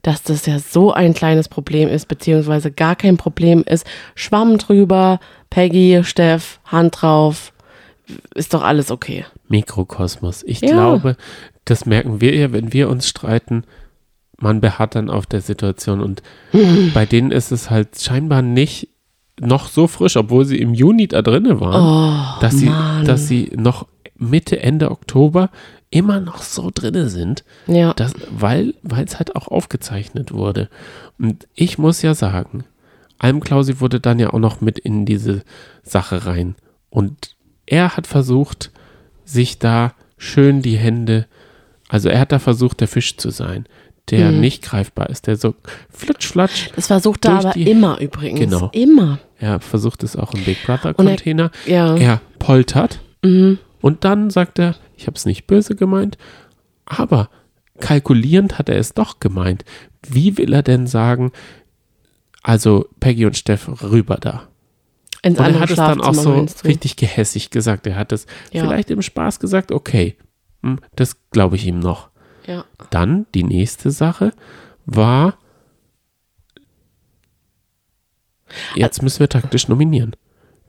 dass 0.01 0.23
das 0.23 0.45
ja 0.45 0.59
so 0.59 0.91
ein 0.91 1.13
kleines 1.13 1.47
Problem 1.47 1.87
ist, 1.87 2.07
beziehungsweise 2.07 2.71
gar 2.71 2.95
kein 2.97 3.15
Problem 3.15 3.63
ist. 3.65 3.87
Schwamm 4.15 4.57
drüber, 4.57 5.19
Peggy, 5.49 6.01
Steff, 6.03 6.59
Hand 6.65 7.01
drauf, 7.01 7.53
ist 8.35 8.53
doch 8.53 8.63
alles 8.63 8.91
okay. 8.91 9.25
Mikrokosmos. 9.47 10.43
Ich 10.43 10.59
Ja. 10.59 10.71
glaube, 10.71 11.15
das 11.63 11.85
merken 11.85 12.19
wir 12.19 12.35
ja, 12.35 12.51
wenn 12.51 12.73
wir 12.73 12.89
uns 12.89 13.07
streiten. 13.07 13.63
Man 14.43 14.59
beharrt 14.61 14.95
dann 14.95 15.09
auf 15.09 15.25
der 15.25 15.41
Situation 15.41 16.01
und 16.01 16.21
bei 16.93 17.05
denen 17.05 17.31
ist 17.31 17.51
es 17.51 17.69
halt 17.69 17.99
scheinbar 17.99 18.41
nicht 18.41 18.89
noch 19.39 19.67
so 19.67 19.87
frisch, 19.87 20.15
obwohl 20.17 20.45
sie 20.45 20.59
im 20.59 20.73
Juni 20.73 21.07
da 21.07 21.21
drinne 21.21 21.59
waren, 21.59 22.35
Oh, 22.37 22.39
dass 22.41 22.53
sie, 22.59 22.67
Mann. 22.67 23.05
dass 23.05 23.27
sie 23.27 23.51
noch 23.55 23.87
Mitte, 24.15 24.59
Ende 24.59 24.91
Oktober 24.91 25.49
immer 25.89 26.19
noch 26.19 26.41
so 26.43 26.69
drinne 26.73 27.09
sind, 27.09 27.43
Ja. 27.67 27.93
das, 27.93 28.13
weil 28.31 28.73
weil 28.83 29.05
es 29.05 29.17
halt 29.17 29.35
auch 29.35 29.47
aufgezeichnet 29.47 30.31
wurde. 30.33 30.69
Und 31.19 31.47
ich 31.55 31.77
muss 31.77 32.01
ja 32.03 32.13
sagen, 32.13 32.63
Almklausi 33.19 33.79
wurde 33.79 33.99
dann 33.99 34.19
ja 34.19 34.33
auch 34.33 34.39
noch 34.39 34.59
mit 34.61 34.77
in 34.79 35.05
diese 35.05 35.43
Sache 35.83 36.25
rein. 36.25 36.55
Und 36.89 37.35
er 37.65 37.95
hat 37.97 38.07
versucht, 38.07 38.71
sich 39.25 39.57
da 39.57 39.93
schön 40.17 40.61
die 40.61 40.77
Hände, 40.77 41.25
also 41.89 42.09
er 42.09 42.19
hat 42.19 42.31
da 42.31 42.39
versucht, 42.39 42.81
der 42.81 42.87
Fisch 42.87 43.17
zu 43.17 43.29
sein, 43.29 43.65
der 44.09 44.31
Mhm. 44.31 44.39
nicht 44.41 44.61
greifbar 44.63 45.09
ist, 45.09 45.27
der 45.27 45.37
so 45.37 45.55
flutsch, 45.89 46.27
flatsch. 46.27 46.69
Das 46.75 46.87
versucht 46.87 47.25
er 47.25 47.39
aber 47.39 47.51
die- 47.51 47.69
immer 47.69 47.99
übrigens. 48.01 48.39
Genau. 48.39 48.69
Immer. 48.73 49.19
Er 49.39 49.59
versucht 49.59 50.03
es 50.03 50.15
auch 50.15 50.33
im 50.33 50.43
Big 50.43 50.63
Brother 50.65 50.93
Und 50.97 51.07
er- 51.07 51.15
Container. 51.15 51.51
Ja. 51.65 51.95
Er 51.95 52.21
poltert. 52.39 52.99
Und 53.21 54.03
dann 54.03 54.29
sagt 54.29 54.59
er, 54.59 54.75
ich 54.97 55.07
habe 55.07 55.15
es 55.15 55.25
nicht 55.25 55.47
böse 55.47 55.75
gemeint, 55.75 56.17
aber 56.85 57.29
kalkulierend 57.79 58.57
hat 58.59 58.67
er 58.69 58.77
es 58.77 58.93
doch 58.93 59.19
gemeint. 59.19 59.63
Wie 60.07 60.37
will 60.37 60.51
er 60.53 60.63
denn 60.63 60.85
sagen, 60.87 61.31
also 62.41 62.87
Peggy 62.99 63.25
und 63.25 63.37
Steff 63.37 63.69
rüber 63.81 64.17
da? 64.19 64.47
Ins 65.21 65.39
Und 65.39 65.45
er 65.45 65.59
hat 65.61 65.69
es 65.69 65.77
dann 65.77 66.01
auch 66.01 66.13
so 66.13 66.45
richtig 66.65 66.97
gehässig 66.97 67.49
gesagt. 67.49 67.87
Er 67.87 67.95
hat 67.95 68.11
es 68.11 68.25
Ja. 68.51 68.63
vielleicht 68.63 68.91
im 68.91 69.01
Spaß 69.01 69.39
gesagt, 69.39 69.71
okay, 69.71 70.17
hm, 70.61 70.79
das 70.95 71.15
glaube 71.31 71.55
ich 71.55 71.65
ihm 71.65 71.79
noch. 71.79 72.09
Ja. 72.47 72.65
Dann 72.89 73.25
die 73.33 73.43
nächste 73.43 73.91
Sache 73.91 74.31
war, 74.85 75.37
jetzt 78.75 79.01
müssen 79.01 79.19
wir 79.19 79.29
taktisch 79.29 79.67
nominieren. 79.67 80.15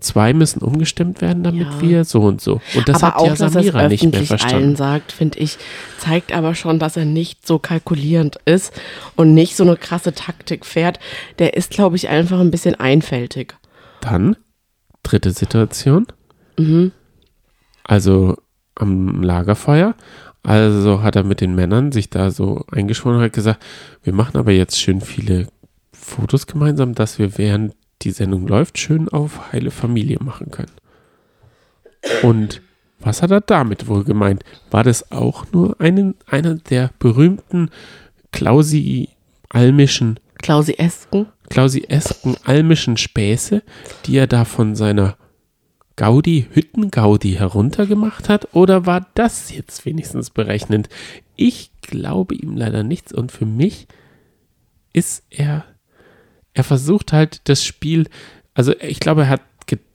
Zwei 0.00 0.34
müssen 0.34 0.60
umgestimmt 0.60 1.22
werden, 1.22 1.44
damit 1.44 1.66
Ja. 1.68 1.80
wir 1.80 2.04
so 2.04 2.22
und 2.22 2.40
so. 2.40 2.60
Und 2.74 2.88
das 2.88 3.02
aber 3.02 3.14
hat 3.14 3.16
auch, 3.16 3.26
ja 3.26 3.30
er 3.30 3.36
Samira 3.36 3.88
nicht 3.88 4.02
mehr 4.02 4.12
öffentlich 4.12 4.30
allen 4.30 4.38
verstanden. 4.38 4.76
sagt, 4.76 5.12
finde 5.12 5.38
ich, 5.38 5.56
zeigt 5.98 6.32
aber 6.32 6.54
schon, 6.54 6.78
dass 6.78 6.96
er 6.96 7.04
nicht 7.06 7.46
so 7.46 7.58
kalkulierend 7.58 8.38
ist 8.44 8.78
und 9.16 9.32
nicht 9.34 9.56
so 9.56 9.64
eine 9.64 9.76
krasse 9.76 10.12
Taktik 10.12 10.66
fährt. 10.66 10.98
Der 11.38 11.54
ist, 11.54 11.70
glaube 11.70 11.96
ich, 11.96 12.08
einfach 12.08 12.40
ein 12.40 12.50
bisschen 12.50 12.74
einfältig. 12.74 13.54
Dann, 14.00 14.36
dritte 15.02 15.30
Situation. 15.30 16.06
Mhm. 16.58 16.92
Also 17.84 18.36
am 18.74 19.22
Lagerfeuer. 19.22 19.94
Also 20.44 21.02
hat 21.02 21.16
er 21.16 21.24
mit 21.24 21.40
den 21.40 21.54
Männern 21.54 21.90
sich 21.90 22.10
da 22.10 22.30
so 22.30 22.64
eingeschworen 22.70 23.16
und 23.16 23.22
hat 23.22 23.32
gesagt, 23.32 23.64
wir 24.02 24.12
machen 24.12 24.36
aber 24.36 24.52
jetzt 24.52 24.78
schön 24.78 25.00
viele 25.00 25.48
Fotos 25.92 26.46
gemeinsam, 26.46 26.94
dass 26.94 27.18
wir 27.18 27.38
während 27.38 27.74
die 28.02 28.10
Sendung 28.10 28.46
läuft, 28.46 28.78
schön 28.78 29.08
auf 29.08 29.52
heile 29.52 29.70
Familie 29.70 30.18
machen 30.22 30.50
können. 30.50 30.72
Und 32.22 32.60
was 33.00 33.22
hat 33.22 33.30
er 33.30 33.40
damit 33.40 33.88
wohl 33.88 34.04
gemeint? 34.04 34.44
War 34.70 34.84
das 34.84 35.10
auch 35.10 35.46
nur 35.52 35.80
einen, 35.80 36.14
einer 36.26 36.56
der 36.56 36.90
berühmten 36.98 37.70
Klausi-almischen 38.32 40.20
Klausi-esken. 40.42 41.26
Klausi-esken 41.48 42.36
almischen 42.44 42.98
Späße, 42.98 43.62
die 44.04 44.18
er 44.18 44.26
da 44.26 44.44
von 44.44 44.74
seiner 44.74 45.16
Gaudi, 45.96 46.48
Hütten-Gaudi 46.52 47.34
heruntergemacht 47.34 48.28
hat? 48.28 48.54
Oder 48.54 48.86
war 48.86 49.06
das 49.14 49.54
jetzt 49.54 49.86
wenigstens 49.86 50.30
berechnend? 50.30 50.88
Ich 51.36 51.70
glaube 51.82 52.34
ihm 52.34 52.56
leider 52.56 52.82
nichts 52.82 53.12
und 53.12 53.30
für 53.30 53.46
mich 53.46 53.86
ist 54.92 55.24
er, 55.30 55.64
er 56.52 56.64
versucht 56.64 57.12
halt 57.12 57.40
das 57.44 57.64
Spiel, 57.64 58.08
also 58.54 58.72
ich 58.80 59.00
glaube, 59.00 59.22
er 59.22 59.28
hat, 59.28 59.42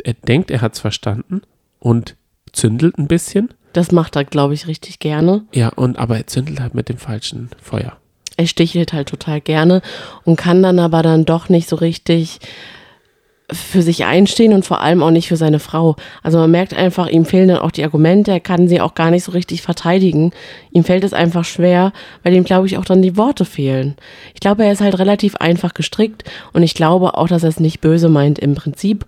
er 0.04 0.14
denkt, 0.14 0.52
er 0.52 0.62
hat 0.62 0.74
es 0.74 0.80
verstanden 0.80 1.42
und 1.80 2.16
zündelt 2.52 2.98
ein 2.98 3.08
bisschen. 3.08 3.50
Das 3.74 3.92
macht 3.92 4.16
er, 4.16 4.26
glaube 4.26 4.54
ich, 4.54 4.68
richtig 4.68 5.00
gerne. 5.00 5.46
Ja, 5.54 5.70
und 5.70 5.98
aber 5.98 6.18
er 6.18 6.28
zündelt 6.28 6.60
halt 6.60 6.76
mit 6.76 6.90
dem 6.90 6.98
falschen 6.98 7.50
Feuer. 7.62 7.98
Er 8.38 8.48
stichelt 8.48 8.94
halt 8.94 9.10
total 9.10 9.42
gerne 9.42 9.82
und 10.24 10.38
kann 10.38 10.64
dann 10.64 10.80
aber 10.80 11.04
dann 11.04 11.26
doch 11.26 11.50
nicht 11.50 11.68
so 11.68 11.76
richtig 11.76 12.40
für 13.52 13.82
sich 13.82 14.06
einstehen 14.06 14.54
und 14.54 14.66
vor 14.66 14.82
allem 14.82 15.02
auch 15.02 15.12
nicht 15.12 15.28
für 15.28 15.38
seine 15.38 15.60
Frau. 15.60 15.96
Also 16.24 16.38
man 16.38 16.52
merkt 16.52 16.74
einfach, 16.74 17.08
ihm 17.08 17.26
fehlen 17.26 17.48
dann 17.48 17.60
auch 17.60 17.72
die 17.72 17.84
Argumente, 17.84 18.32
er 18.32 18.40
kann 18.40 18.68
sie 18.68 18.82
auch 18.82 18.96
gar 18.96 19.12
nicht 19.12 19.24
so 19.24 19.32
richtig 19.32 19.62
verteidigen. 19.62 20.32
Ihm 20.72 20.84
fällt 20.84 21.04
es 21.04 21.14
einfach 21.14 21.46
schwer, 21.46 21.92
weil 22.24 22.34
ihm, 22.34 22.44
glaube 22.44 22.68
ich, 22.68 22.78
auch 22.78 22.86
dann 22.86 23.02
die 23.02 23.18
Worte 23.18 23.46
fehlen. 23.46 23.96
Ich 24.34 24.40
glaube, 24.40 24.64
er 24.66 24.72
ist 24.72 24.82
halt 24.82 25.00
relativ 25.00 25.36
einfach 25.38 25.74
gestrickt 25.74 26.24
und 26.54 26.64
ich 26.64 26.74
glaube 26.74 27.18
auch, 27.18 27.28
dass 27.28 27.44
er 27.44 27.50
es 27.50 27.60
nicht 27.60 27.82
böse 27.82 28.10
meint 28.10 28.40
im 28.40 28.56
Prinzip. 28.56 29.06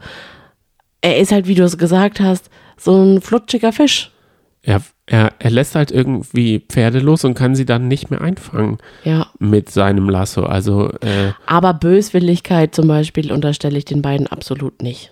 Er 1.02 1.18
ist 1.18 1.32
halt, 1.32 1.48
wie 1.48 1.56
du 1.56 1.64
es 1.64 1.78
gesagt 1.78 2.20
hast, 2.20 2.50
so 2.78 2.96
ein 2.96 3.22
flutschiger 3.22 3.72
Fisch. 3.72 4.12
Er, 4.64 4.82
er, 5.12 5.34
er 5.40 5.52
lässt 5.52 5.76
halt 5.76 5.92
irgendwie 5.92 6.60
Pferde 6.60 7.00
los 7.00 7.26
und 7.26 7.34
kann 7.34 7.54
sie 7.54 7.66
dann 7.66 7.90
nicht 7.90 8.10
mehr 8.10 8.22
einfangen 8.22 8.78
Ja, 9.04 9.28
mit 9.40 9.70
seinem 9.70 10.10
Lasso. 10.10 10.44
Also, 10.44 10.90
äh, 11.02 11.34
aber 11.46 11.74
Böswilligkeit 11.74 12.74
zum 12.74 12.88
Beispiel 12.88 13.34
unterstelle 13.34 13.78
ich 13.78 13.84
den 13.84 14.02
beiden 14.02 14.28
absolut 14.28 14.82
nicht. 14.82 15.12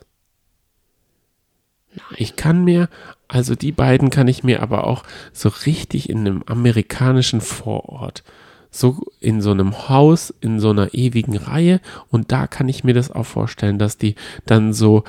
ich 2.15 2.37
kann 2.37 2.63
mir, 2.63 2.87
also 3.27 3.55
die 3.55 3.73
beiden 3.73 4.09
kann 4.09 4.29
ich 4.29 4.41
mir 4.41 4.63
aber 4.63 4.87
auch 4.87 5.03
so 5.33 5.49
richtig 5.65 6.09
in 6.09 6.19
einem 6.19 6.43
amerikanischen 6.45 7.41
Vorort, 7.41 8.23
so 8.71 9.01
in 9.19 9.41
so 9.41 9.51
einem 9.51 9.89
Haus, 9.89 10.33
in 10.39 10.61
so 10.61 10.69
einer 10.69 10.93
ewigen 10.93 11.35
Reihe 11.35 11.81
und 12.07 12.31
da 12.31 12.47
kann 12.47 12.69
ich 12.69 12.85
mir 12.85 12.93
das 12.93 13.11
auch 13.11 13.25
vorstellen, 13.25 13.77
dass 13.77 13.97
die 13.97 14.15
dann 14.45 14.71
so 14.71 15.03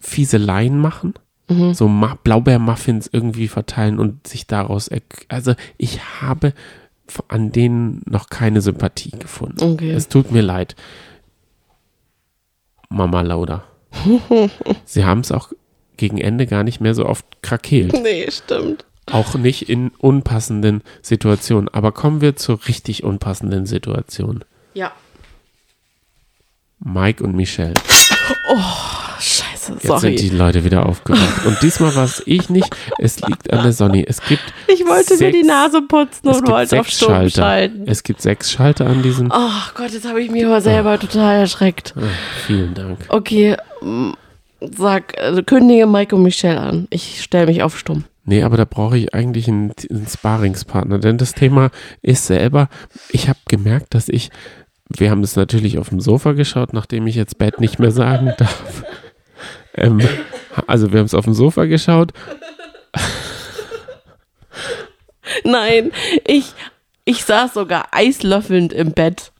Fieseleien 0.00 0.76
machen. 0.76 1.14
So 1.48 1.86
Ma 1.86 2.18
Blaubeermuffins 2.24 3.08
irgendwie 3.12 3.46
verteilen 3.46 4.00
und 4.00 4.26
sich 4.26 4.46
daraus. 4.48 4.90
Also, 5.28 5.54
ich 5.76 6.20
habe 6.20 6.52
an 7.28 7.52
denen 7.52 8.02
noch 8.04 8.28
keine 8.28 8.60
Sympathie 8.60 9.10
gefunden. 9.10 9.62
Okay. 9.62 9.92
Es 9.92 10.08
tut 10.08 10.32
mir 10.32 10.42
leid. 10.42 10.74
Mama 12.88 13.22
Lauda. 13.22 13.64
Sie 14.84 15.04
haben 15.04 15.20
es 15.20 15.30
auch 15.30 15.52
gegen 15.96 16.18
Ende 16.18 16.46
gar 16.46 16.64
nicht 16.64 16.80
mehr 16.80 16.94
so 16.94 17.06
oft 17.06 17.42
krakeelt. 17.42 17.92
Nee, 18.02 18.28
stimmt. 18.30 18.84
Auch 19.06 19.34
nicht 19.34 19.68
in 19.68 19.90
unpassenden 19.98 20.82
Situationen. 21.00 21.68
Aber 21.68 21.92
kommen 21.92 22.20
wir 22.20 22.34
zur 22.34 22.66
richtig 22.66 23.04
unpassenden 23.04 23.66
Situation. 23.66 24.44
Ja. 24.74 24.92
Mike 26.80 27.22
und 27.22 27.36
Michelle. 27.36 27.74
Scheiße, 27.86 28.95
Jetzt 29.68 29.86
sorry. 29.86 30.00
sind 30.00 30.20
die 30.20 30.28
Leute 30.36 30.64
wieder 30.64 30.86
aufgewacht. 30.86 31.22
Und 31.46 31.60
diesmal 31.62 31.94
war 31.94 32.04
es 32.04 32.22
ich 32.26 32.48
nicht. 32.50 32.74
Es 32.98 33.20
liegt 33.20 33.52
an 33.52 33.62
der 33.62 33.72
Sonne. 33.72 34.06
Es 34.06 34.20
gibt 34.22 34.42
ich 34.68 34.84
wollte 34.86 35.12
mir 35.14 35.18
sechs- 35.18 35.36
die 35.38 35.42
Nase 35.46 35.82
putzen 35.82 36.28
und 36.28 36.48
wollte 36.48 36.80
auf 36.80 36.88
Stumm 36.88 37.08
Schalter. 37.08 37.30
schalten. 37.42 37.82
Es 37.86 38.02
gibt 38.02 38.20
sechs 38.22 38.50
Schalter 38.50 38.86
an 38.86 39.02
diesem. 39.02 39.30
Ach 39.32 39.74
Gott, 39.74 39.90
jetzt 39.90 40.08
habe 40.08 40.20
ich 40.22 40.30
mich 40.30 40.44
aber 40.46 40.60
selber 40.60 40.98
total 40.98 41.36
erschreckt. 41.40 41.94
Ah, 41.96 42.02
vielen 42.46 42.74
Dank. 42.74 42.98
Okay, 43.08 43.56
sag, 44.76 45.18
also 45.20 45.42
kündige 45.42 45.86
Mike 45.86 46.14
und 46.14 46.22
Michelle 46.22 46.60
an. 46.60 46.86
Ich 46.90 47.22
stelle 47.22 47.46
mich 47.46 47.62
auf 47.62 47.78
Stumm. 47.78 48.04
Nee, 48.24 48.42
aber 48.42 48.56
da 48.56 48.64
brauche 48.64 48.98
ich 48.98 49.14
eigentlich 49.14 49.46
einen, 49.48 49.72
einen 49.90 50.06
Sparingspartner, 50.08 50.98
denn 50.98 51.16
das 51.16 51.32
Thema 51.34 51.70
ist 52.02 52.26
selber, 52.26 52.68
ich 53.10 53.28
habe 53.28 53.38
gemerkt, 53.46 53.94
dass 53.94 54.08
ich, 54.08 54.30
wir 54.88 55.10
haben 55.10 55.22
es 55.22 55.36
natürlich 55.36 55.78
auf 55.78 55.90
dem 55.90 56.00
Sofa 56.00 56.32
geschaut, 56.32 56.72
nachdem 56.72 57.06
ich 57.06 57.14
jetzt 57.14 57.38
Bett 57.38 57.60
nicht 57.60 57.78
mehr 57.78 57.92
sagen 57.92 58.32
darf. 58.38 58.82
Ähm, 59.76 60.00
also 60.66 60.92
wir 60.92 60.98
haben 60.98 61.06
es 61.06 61.14
auf 61.14 61.24
dem 61.24 61.34
Sofa 61.34 61.64
geschaut. 61.66 62.12
Nein, 65.44 65.92
ich, 66.26 66.52
ich 67.04 67.24
saß 67.24 67.54
sogar 67.54 67.88
eislöffelnd 67.92 68.72
im 68.72 68.92
Bett. 68.92 69.32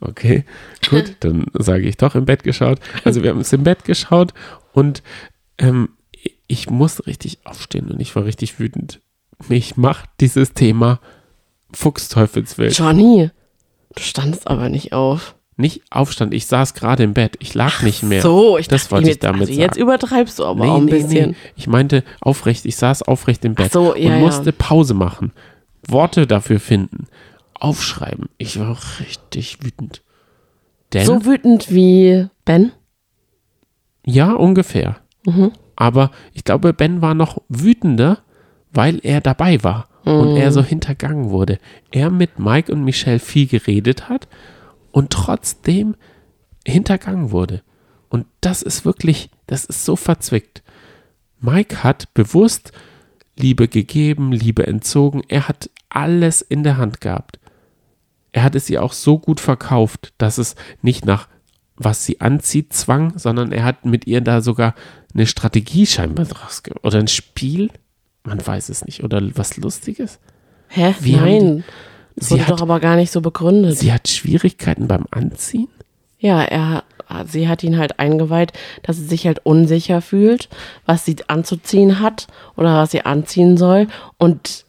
Okay, 0.00 0.44
gut, 0.88 1.16
dann 1.20 1.46
sage 1.52 1.88
ich 1.88 1.96
doch 1.96 2.14
im 2.14 2.24
Bett 2.24 2.42
geschaut. 2.42 2.80
Also 3.04 3.22
wir 3.22 3.30
haben 3.30 3.40
es 3.40 3.52
im 3.52 3.64
Bett 3.64 3.84
geschaut 3.84 4.32
und 4.72 5.02
ähm, 5.58 5.90
ich 6.46 6.70
muss 6.70 7.06
richtig 7.06 7.40
aufstehen 7.44 7.90
und 7.90 8.00
ich 8.00 8.16
war 8.16 8.24
richtig 8.24 8.58
wütend. 8.58 9.00
Mich 9.48 9.76
macht 9.76 10.08
dieses 10.20 10.52
Thema 10.52 11.00
Fuchsteufelswild. 11.72 12.76
Johnny, 12.76 13.30
du 13.94 14.02
standest 14.02 14.48
aber 14.48 14.68
nicht 14.68 14.92
auf. 14.92 15.36
Nicht 15.60 15.82
Aufstand, 15.90 16.34
ich 16.34 16.46
saß 16.46 16.74
gerade 16.74 17.02
im 17.02 17.12
Bett, 17.14 17.36
ich 17.38 17.54
lag 17.54 17.82
nicht 17.82 18.02
mehr. 18.02 18.22
So, 18.22 18.58
ich 18.58 18.66
das 18.68 18.82
dachte 18.84 18.92
wollte 18.96 19.08
ich 19.10 19.14
jetzt, 19.16 19.24
damit 19.24 19.40
also 19.48 19.52
jetzt 19.52 19.74
sagen. 19.74 19.82
übertreibst 19.82 20.38
du 20.38 20.44
aber 20.46 20.64
auch 20.72 20.76
ein 20.78 20.86
bisschen. 20.86 21.36
Ich 21.56 21.66
meinte 21.66 22.02
aufrecht, 22.20 22.64
ich 22.66 22.76
saß 22.76 23.02
aufrecht 23.02 23.44
im 23.44 23.54
Bett 23.54 23.66
Ach 23.68 23.72
so, 23.72 23.94
ja, 23.96 24.06
und 24.06 24.12
ja. 24.12 24.18
musste 24.18 24.52
Pause 24.52 24.94
machen, 24.94 25.32
Worte 25.86 26.26
dafür 26.26 26.58
finden, 26.60 27.06
aufschreiben. 27.54 28.28
Ich 28.38 28.58
war 28.58 28.76
richtig 29.00 29.62
wütend. 29.62 30.02
Denn, 30.92 31.06
So 31.06 31.24
wütend 31.24 31.70
wie 31.72 32.26
Ben? 32.44 32.72
ja, 34.04 34.32
ungefähr. 34.32 34.96
Mhm. 35.26 35.52
Aber 35.76 36.10
ich 36.32 36.44
glaube, 36.44 36.72
Ben 36.72 37.00
war 37.02 37.14
noch 37.14 37.42
wütender, 37.48 38.18
weil 38.72 38.98
er 39.02 39.20
dabei 39.20 39.62
war 39.62 39.88
und 40.04 40.30
Mhm. 40.32 40.36
er 40.36 40.52
so 40.52 40.62
hintergangen 40.62 41.30
wurde. 41.30 41.58
Er 41.90 42.10
mit 42.10 42.38
Mike 42.38 42.72
und 42.72 42.82
Michelle 42.84 43.18
viel 43.18 43.46
geredet 43.46 44.08
hat 44.08 44.26
und 44.92 45.10
trotzdem 45.10 45.94
hintergangen 46.66 47.30
wurde. 47.30 47.62
Und 48.08 48.26
das 48.40 48.62
ist 48.62 48.84
wirklich, 48.84 49.30
das 49.46 49.64
ist 49.64 49.84
so 49.84 49.96
verzwickt. 49.96 50.62
Mike 51.40 51.82
hat 51.82 52.12
bewusst 52.14 52.72
Liebe 53.36 53.68
gegeben, 53.68 54.32
Liebe 54.32 54.66
entzogen. 54.66 55.22
Er 55.28 55.48
hat 55.48 55.70
alles 55.88 56.42
in 56.42 56.62
der 56.62 56.76
Hand 56.76 57.00
gehabt. 57.00 57.38
Er 58.32 58.42
hat 58.42 58.54
es 58.54 58.68
ihr 58.70 58.82
auch 58.82 58.92
so 58.92 59.18
gut 59.18 59.40
verkauft, 59.40 60.12
dass 60.18 60.38
es 60.38 60.54
nicht 60.82 61.04
nach 61.04 61.28
was 61.82 62.04
sie 62.04 62.20
anzieht 62.20 62.74
zwang, 62.74 63.18
sondern 63.18 63.52
er 63.52 63.64
hat 63.64 63.86
mit 63.86 64.06
ihr 64.06 64.20
da 64.20 64.42
sogar 64.42 64.74
eine 65.14 65.26
Strategie 65.26 65.86
scheinbar 65.86 66.26
draus 66.26 66.62
oder 66.82 66.98
ein 66.98 67.08
Spiel, 67.08 67.70
man 68.22 68.46
weiß 68.46 68.68
es 68.68 68.84
nicht, 68.84 69.02
oder 69.02 69.22
was 69.34 69.56
Lustiges. 69.56 70.20
Hä? 70.68 70.94
Wie 71.00 71.16
Nein. 71.16 71.64
Das 72.20 72.28
Sie 72.28 72.34
wurde 72.34 72.42
hat- 72.46 72.50
doch 72.52 72.62
aber 72.62 72.78
gar 72.80 72.94
nicht 72.96 73.10
so 73.10 73.20
begründet. 73.20 73.76
Sie 73.76 73.92
hat 73.92 74.06
Schwierigkeiten 74.08 74.86
beim 74.86 75.06
Anziehen? 75.10 75.68
ja, 76.18 76.42
er 76.42 76.84
sie 77.26 77.48
hat 77.48 77.64
ihn 77.64 77.76
halt 77.76 77.98
eingeweiht, 77.98 78.52
dass 78.84 78.96
sie 78.98 79.04
sich 79.06 79.26
halt 79.26 79.40
unsicher 79.44 80.00
fühlt, 80.00 80.48
was 80.86 81.04
sie 81.04 81.16
anzuziehen 81.26 81.98
hat 81.98 82.28
oder 82.56 82.76
was 82.76 82.92
sie 82.92 83.04
anziehen 83.04 83.56
soll. 83.56 83.88
Und 84.16 84.64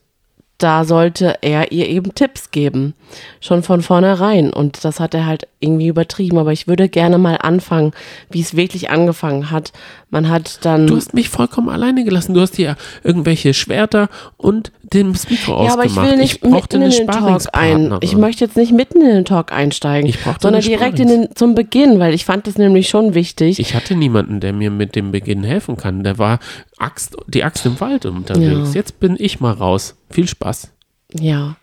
da 0.61 0.85
sollte 0.85 1.35
er 1.41 1.71
ihr 1.71 1.87
eben 1.89 2.13
Tipps 2.15 2.51
geben. 2.51 2.93
Schon 3.39 3.63
von 3.63 3.81
vornherein. 3.81 4.53
Und 4.53 4.83
das 4.85 4.99
hat 4.99 5.13
er 5.13 5.25
halt 5.25 5.47
irgendwie 5.59 5.87
übertrieben. 5.87 6.37
Aber 6.37 6.51
ich 6.51 6.67
würde 6.67 6.89
gerne 6.89 7.17
mal 7.17 7.35
anfangen, 7.35 7.93
wie 8.29 8.41
es 8.41 8.55
wirklich 8.55 8.89
angefangen 8.89 9.51
hat. 9.51 9.73
Man 10.09 10.29
hat 10.29 10.65
dann. 10.65 10.87
Du 10.87 10.95
hast 10.95 11.13
mich 11.13 11.29
vollkommen 11.29 11.69
alleine 11.69 12.03
gelassen. 12.03 12.33
Du 12.33 12.41
hast 12.41 12.55
hier 12.55 12.75
irgendwelche 13.03 13.53
Schwerter 13.53 14.09
und 14.37 14.71
den 14.81 15.11
Mikro 15.29 15.63
ja, 15.63 15.73
aber 15.73 15.85
ich 15.85 15.95
will 15.95 16.17
nicht 16.17 16.43
mitten 16.43 16.81
in 16.81 16.91
den 16.91 17.07
Talk 17.07 17.45
ein. 17.53 17.97
Ich 18.01 18.15
möchte 18.15 18.43
jetzt 18.43 18.57
nicht 18.57 18.73
mitten 18.73 19.01
in 19.01 19.07
den 19.07 19.25
Talk 19.25 19.51
einsteigen, 19.53 20.13
sondern 20.39 20.61
direkt 20.61 20.99
in 20.99 21.07
den, 21.07 21.35
zum 21.35 21.55
Beginn, 21.55 21.99
weil 21.99 22.13
ich 22.13 22.25
fand 22.25 22.45
das 22.45 22.57
nämlich 22.57 22.89
schon 22.89 23.13
wichtig. 23.13 23.59
Ich 23.59 23.73
hatte 23.73 23.95
niemanden, 23.95 24.41
der 24.41 24.51
mir 24.53 24.69
mit 24.69 24.95
dem 24.95 25.11
Beginn 25.11 25.43
helfen 25.43 25.77
kann. 25.77 26.03
Der 26.03 26.17
war 26.17 26.39
Axt, 26.77 27.15
die 27.27 27.43
Axt 27.43 27.65
im 27.65 27.79
Wald 27.79 28.05
unterwegs. 28.05 28.73
Ja. 28.73 28.75
Jetzt 28.75 28.99
bin 28.99 29.15
ich 29.17 29.39
mal 29.39 29.53
raus. 29.53 29.95
Viel 30.11 30.27
Spaß. 30.27 30.71
Ja. 31.13 31.55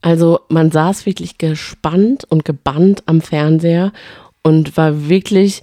Also 0.00 0.40
man 0.48 0.70
saß 0.70 1.06
wirklich 1.06 1.38
gespannt 1.38 2.24
und 2.28 2.44
gebannt 2.44 3.02
am 3.06 3.20
Fernseher 3.20 3.92
und 4.42 4.76
war 4.76 5.08
wirklich, 5.08 5.62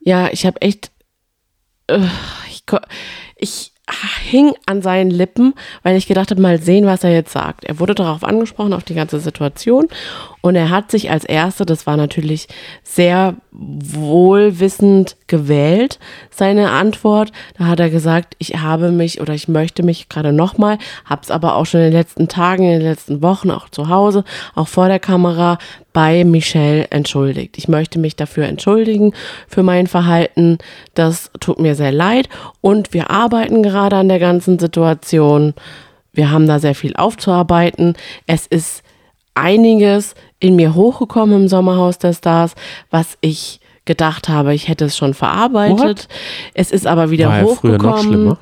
ja, 0.00 0.28
ich 0.30 0.44
habe 0.44 0.60
echt, 0.60 0.90
äh, 1.86 2.00
ich, 2.50 2.64
ich 3.36 3.72
hing 4.30 4.52
an 4.66 4.82
seinen 4.82 5.10
Lippen, 5.10 5.54
weil 5.82 5.96
ich 5.96 6.06
gedacht 6.06 6.30
habe, 6.30 6.40
mal 6.40 6.60
sehen, 6.60 6.86
was 6.86 7.04
er 7.04 7.12
jetzt 7.12 7.32
sagt. 7.32 7.64
Er 7.64 7.80
wurde 7.80 7.94
darauf 7.94 8.22
angesprochen, 8.22 8.72
auf 8.72 8.84
die 8.84 8.94
ganze 8.94 9.18
Situation. 9.18 9.88
Und 10.42 10.56
er 10.56 10.70
hat 10.70 10.90
sich 10.90 11.10
als 11.10 11.24
Erste, 11.24 11.66
das 11.66 11.86
war 11.86 11.96
natürlich 11.96 12.48
sehr 12.82 13.34
wohlwissend 13.52 15.16
gewählt, 15.26 15.98
seine 16.30 16.70
Antwort. 16.70 17.30
Da 17.58 17.66
hat 17.66 17.80
er 17.80 17.90
gesagt, 17.90 18.36
ich 18.38 18.56
habe 18.56 18.90
mich 18.90 19.20
oder 19.20 19.34
ich 19.34 19.48
möchte 19.48 19.82
mich 19.82 20.08
gerade 20.08 20.32
nochmal, 20.32 20.78
habe 21.04 21.22
es 21.22 21.30
aber 21.30 21.56
auch 21.56 21.66
schon 21.66 21.80
in 21.80 21.86
den 21.86 21.98
letzten 21.98 22.28
Tagen, 22.28 22.64
in 22.64 22.78
den 22.78 22.88
letzten 22.88 23.22
Wochen, 23.22 23.50
auch 23.50 23.68
zu 23.68 23.88
Hause, 23.88 24.24
auch 24.54 24.68
vor 24.68 24.88
der 24.88 24.98
Kamera 24.98 25.58
bei 25.92 26.24
Michelle 26.24 26.86
entschuldigt. 26.90 27.58
Ich 27.58 27.68
möchte 27.68 27.98
mich 27.98 28.16
dafür 28.16 28.46
entschuldigen 28.46 29.12
für 29.48 29.62
mein 29.62 29.88
Verhalten. 29.88 30.58
Das 30.94 31.30
tut 31.40 31.58
mir 31.58 31.74
sehr 31.74 31.92
leid. 31.92 32.28
Und 32.60 32.94
wir 32.94 33.10
arbeiten 33.10 33.62
gerade 33.62 33.96
an 33.96 34.08
der 34.08 34.20
ganzen 34.20 34.58
Situation. 34.58 35.54
Wir 36.12 36.30
haben 36.30 36.46
da 36.46 36.58
sehr 36.58 36.74
viel 36.74 36.96
aufzuarbeiten. 36.96 37.94
Es 38.26 38.46
ist 38.46 38.82
einiges 39.34 40.14
in 40.40 40.56
mir 40.56 40.74
hochgekommen 40.74 41.42
im 41.42 41.48
Sommerhaus 41.48 41.98
der 41.98 42.12
Stars, 42.12 42.54
was 42.90 43.16
ich 43.20 43.60
gedacht 43.84 44.28
habe, 44.28 44.54
ich 44.54 44.68
hätte 44.68 44.86
es 44.86 44.96
schon 44.96 45.14
verarbeitet. 45.14 45.78
What? 45.80 46.08
Es 46.54 46.70
ist 46.70 46.86
aber 46.86 47.10
wieder 47.10 47.28
War 47.28 47.42
hochgekommen. 47.42 48.36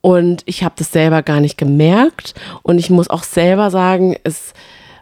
und 0.00 0.42
ich 0.46 0.64
habe 0.64 0.74
das 0.78 0.92
selber 0.92 1.22
gar 1.22 1.40
nicht 1.40 1.56
gemerkt. 1.58 2.34
Und 2.62 2.78
ich 2.78 2.90
muss 2.90 3.10
auch 3.10 3.22
selber 3.22 3.70
sagen, 3.70 4.16
es 4.24 4.52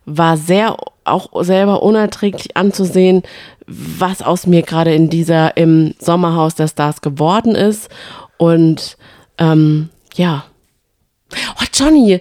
war 0.04 0.36
sehr, 0.36 0.76
auch 1.04 1.28
selber 1.42 1.82
unerträglich 1.82 2.56
anzusehen, 2.56 3.22
was 3.66 4.22
aus 4.22 4.46
mir 4.46 4.62
gerade 4.62 4.94
in 4.94 5.08
dieser, 5.08 5.56
im 5.56 5.94
Sommerhaus 5.98 6.54
der 6.54 6.68
Stars 6.68 7.00
geworden 7.00 7.54
ist. 7.54 7.88
Und 8.38 8.96
ähm, 9.38 9.88
ja. 10.14 10.44
Oh, 11.32 11.64
Johnny, 11.72 12.20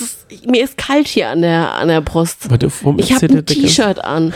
ist, 0.00 0.26
mir 0.46 0.62
ist 0.64 0.76
kalt 0.76 1.08
hier 1.08 1.28
an 1.28 1.42
der, 1.42 1.74
an 1.74 1.88
der 1.88 2.00
Brust. 2.00 2.50
Warte, 2.50 2.70
ich 2.96 3.12
habe 3.12 3.26
ein 3.26 3.46
T-Shirt 3.46 4.04
an. 4.04 4.32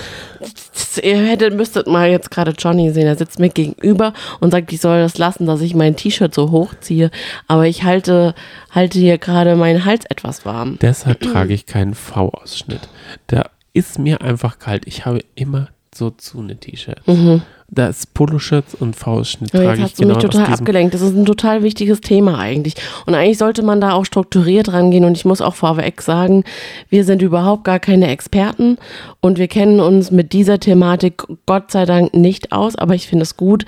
Ihr 1.02 1.16
hättet, 1.16 1.54
müsstet 1.54 1.86
mal 1.86 2.10
jetzt 2.10 2.30
gerade 2.30 2.52
Johnny 2.52 2.92
sehen. 2.92 3.06
Er 3.06 3.16
sitzt 3.16 3.38
mir 3.38 3.48
gegenüber 3.48 4.12
und 4.40 4.50
sagt, 4.50 4.72
ich 4.72 4.80
soll 4.80 5.00
das 5.00 5.18
lassen, 5.18 5.46
dass 5.46 5.60
ich 5.60 5.74
mein 5.74 5.96
T-Shirt 5.96 6.34
so 6.34 6.50
hochziehe. 6.50 7.10
Aber 7.48 7.66
ich 7.66 7.82
halte, 7.82 8.34
halte 8.70 8.98
hier 8.98 9.18
gerade 9.18 9.56
meinen 9.56 9.84
Hals 9.84 10.04
etwas 10.06 10.44
warm. 10.44 10.78
Deshalb 10.80 11.20
trage 11.20 11.54
ich 11.54 11.66
keinen 11.66 11.94
V-Ausschnitt. 11.94 12.88
Da 13.26 13.50
ist 13.72 13.98
mir 13.98 14.20
einfach 14.20 14.58
kalt. 14.58 14.86
Ich 14.86 15.04
habe 15.06 15.24
immer 15.34 15.68
so 15.94 16.10
zu 16.10 16.40
eine 16.40 16.56
T-Shirts. 16.56 17.06
Mhm. 17.06 17.42
Da 17.74 17.88
ist 17.88 18.14
Poloshirts 18.14 18.74
und 18.74 18.94
V-Schnitt 18.94 19.52
ja, 19.52 19.60
trage 19.60 19.72
ich. 19.72 19.78
Jetzt 19.80 19.90
hast 19.90 20.00
du 20.00 20.06
mich 20.06 20.18
genau 20.18 20.28
total 20.28 20.52
abgelenkt. 20.52 20.94
Das 20.94 21.00
ist 21.00 21.16
ein 21.16 21.26
total 21.26 21.62
wichtiges 21.62 22.00
Thema 22.00 22.38
eigentlich. 22.38 22.74
Und 23.06 23.14
eigentlich 23.14 23.38
sollte 23.38 23.62
man 23.62 23.80
da 23.80 23.92
auch 23.92 24.04
strukturiert 24.04 24.72
rangehen. 24.72 25.04
Und 25.04 25.16
ich 25.16 25.24
muss 25.24 25.40
auch 25.40 25.54
vorweg 25.54 26.00
sagen, 26.00 26.44
wir 26.88 27.04
sind 27.04 27.22
überhaupt 27.22 27.64
gar 27.64 27.80
keine 27.80 28.08
Experten 28.08 28.78
und 29.20 29.38
wir 29.38 29.48
kennen 29.48 29.80
uns 29.80 30.10
mit 30.10 30.32
dieser 30.32 30.60
Thematik 30.60 31.24
Gott 31.46 31.70
sei 31.70 31.84
Dank 31.84 32.14
nicht 32.14 32.52
aus. 32.52 32.76
Aber 32.76 32.94
ich 32.94 33.08
finde 33.08 33.24
es 33.24 33.36
gut, 33.36 33.64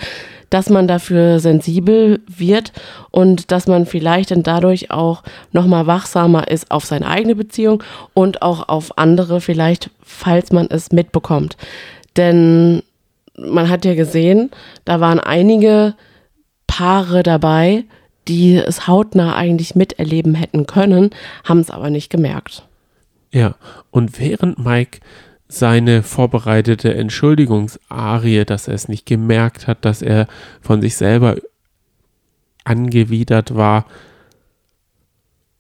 dass 0.50 0.70
man 0.70 0.86
dafür 0.86 1.40
sensibel 1.40 2.20
wird 2.28 2.72
und 3.10 3.50
dass 3.50 3.66
man 3.66 3.86
vielleicht 3.86 4.30
dann 4.30 4.42
dadurch 4.42 4.90
auch 4.90 5.22
nochmal 5.52 5.86
wachsamer 5.86 6.48
ist 6.48 6.70
auf 6.70 6.84
seine 6.84 7.08
eigene 7.08 7.34
Beziehung 7.34 7.82
und 8.14 8.42
auch 8.42 8.68
auf 8.68 8.96
andere 8.98 9.40
vielleicht, 9.40 9.90
falls 10.02 10.52
man 10.52 10.68
es 10.70 10.92
mitbekommt. 10.92 11.56
Denn 12.16 12.82
man 13.38 13.68
hat 13.68 13.84
ja 13.84 13.94
gesehen, 13.94 14.50
da 14.84 15.00
waren 15.00 15.20
einige 15.20 15.94
Paare 16.66 17.22
dabei, 17.22 17.84
die 18.28 18.56
es 18.56 18.86
hautnah 18.86 19.36
eigentlich 19.36 19.74
miterleben 19.74 20.34
hätten 20.34 20.66
können, 20.66 21.10
haben 21.44 21.60
es 21.60 21.70
aber 21.70 21.90
nicht 21.90 22.10
gemerkt. 22.10 22.66
Ja, 23.32 23.54
und 23.90 24.18
während 24.18 24.58
Mike 24.58 25.00
seine 25.48 26.02
vorbereitete 26.02 26.94
Entschuldigungsarie, 26.94 28.44
dass 28.44 28.66
er 28.66 28.74
es 28.74 28.88
nicht 28.88 29.06
gemerkt 29.06 29.66
hat, 29.66 29.84
dass 29.84 30.02
er 30.02 30.26
von 30.60 30.80
sich 30.82 30.96
selber 30.96 31.36
angewidert 32.64 33.54
war, 33.54 33.86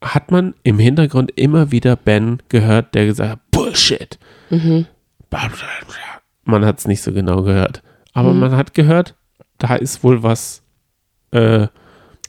hat 0.02 0.30
man 0.32 0.54
im 0.64 0.78
Hintergrund 0.78 1.30
immer 1.36 1.70
wieder 1.70 1.94
Ben 1.94 2.42
gehört, 2.48 2.94
der 2.94 3.06
gesagt 3.06 3.30
hat, 3.30 3.50
Bullshit. 3.50 4.18
Mhm 4.50 4.86
man 6.46 6.64
hat 6.64 6.78
es 6.78 6.86
nicht 6.86 7.02
so 7.02 7.12
genau 7.12 7.42
gehört. 7.42 7.82
Aber 8.12 8.32
mhm. 8.32 8.40
man 8.40 8.56
hat 8.56 8.74
gehört, 8.74 9.14
da 9.58 9.76
ist 9.76 10.02
wohl 10.02 10.22
was 10.22 10.62
äh, 11.32 11.68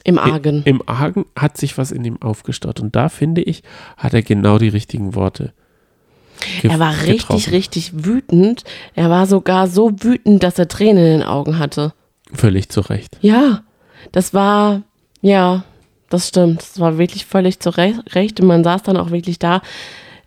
im 0.04 0.18
Argen. 0.18 0.62
Im 0.64 0.82
Argen 0.86 1.26
hat 1.36 1.56
sich 1.56 1.76
was 1.76 1.92
in 1.92 2.04
ihm 2.04 2.22
aufgestaut. 2.22 2.80
Und 2.80 2.96
da 2.96 3.08
finde 3.08 3.42
ich, 3.42 3.62
hat 3.96 4.14
er 4.14 4.22
genau 4.22 4.58
die 4.58 4.68
richtigen 4.68 5.14
Worte. 5.14 5.52
Er 6.62 6.78
war 6.78 6.92
richtig, 6.92 7.18
getroffen. 7.18 7.50
richtig 7.50 8.04
wütend. 8.04 8.64
Er 8.94 9.10
war 9.10 9.26
sogar 9.26 9.66
so 9.66 9.90
wütend, 10.00 10.42
dass 10.42 10.58
er 10.58 10.68
Tränen 10.68 11.04
in 11.04 11.18
den 11.20 11.22
Augen 11.28 11.58
hatte. 11.58 11.92
Völlig 12.32 12.68
zu 12.68 12.80
Recht. 12.80 13.18
Ja, 13.20 13.62
das 14.12 14.34
war, 14.34 14.82
ja, 15.20 15.64
das 16.08 16.28
stimmt. 16.28 16.60
Das 16.60 16.80
war 16.80 16.96
wirklich 16.96 17.26
völlig 17.26 17.60
zu 17.60 17.70
Recht. 17.70 18.40
Und 18.40 18.46
man 18.46 18.64
saß 18.64 18.82
dann 18.84 18.96
auch 18.96 19.10
wirklich 19.10 19.38
da. 19.38 19.62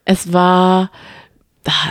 Es 0.06 0.34
war, 0.34 0.92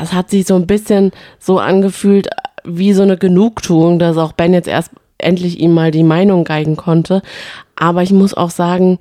es 0.02 0.12
hat 0.12 0.30
sich 0.30 0.46
so 0.46 0.56
ein 0.56 0.66
bisschen 0.66 1.12
so 1.38 1.58
angefühlt 1.58 2.28
wie 2.64 2.92
so 2.92 3.02
eine 3.02 3.16
Genugtuung, 3.16 3.98
dass 3.98 4.16
auch 4.16 4.32
Ben 4.32 4.52
jetzt 4.52 4.68
erst 4.68 4.90
endlich 5.18 5.60
ihm 5.60 5.72
mal 5.72 5.90
die 5.90 6.02
Meinung 6.02 6.44
geigen 6.44 6.76
konnte. 6.76 7.22
Aber 7.76 8.02
ich 8.02 8.10
muss 8.10 8.34
auch 8.34 8.50
sagen, 8.50 8.98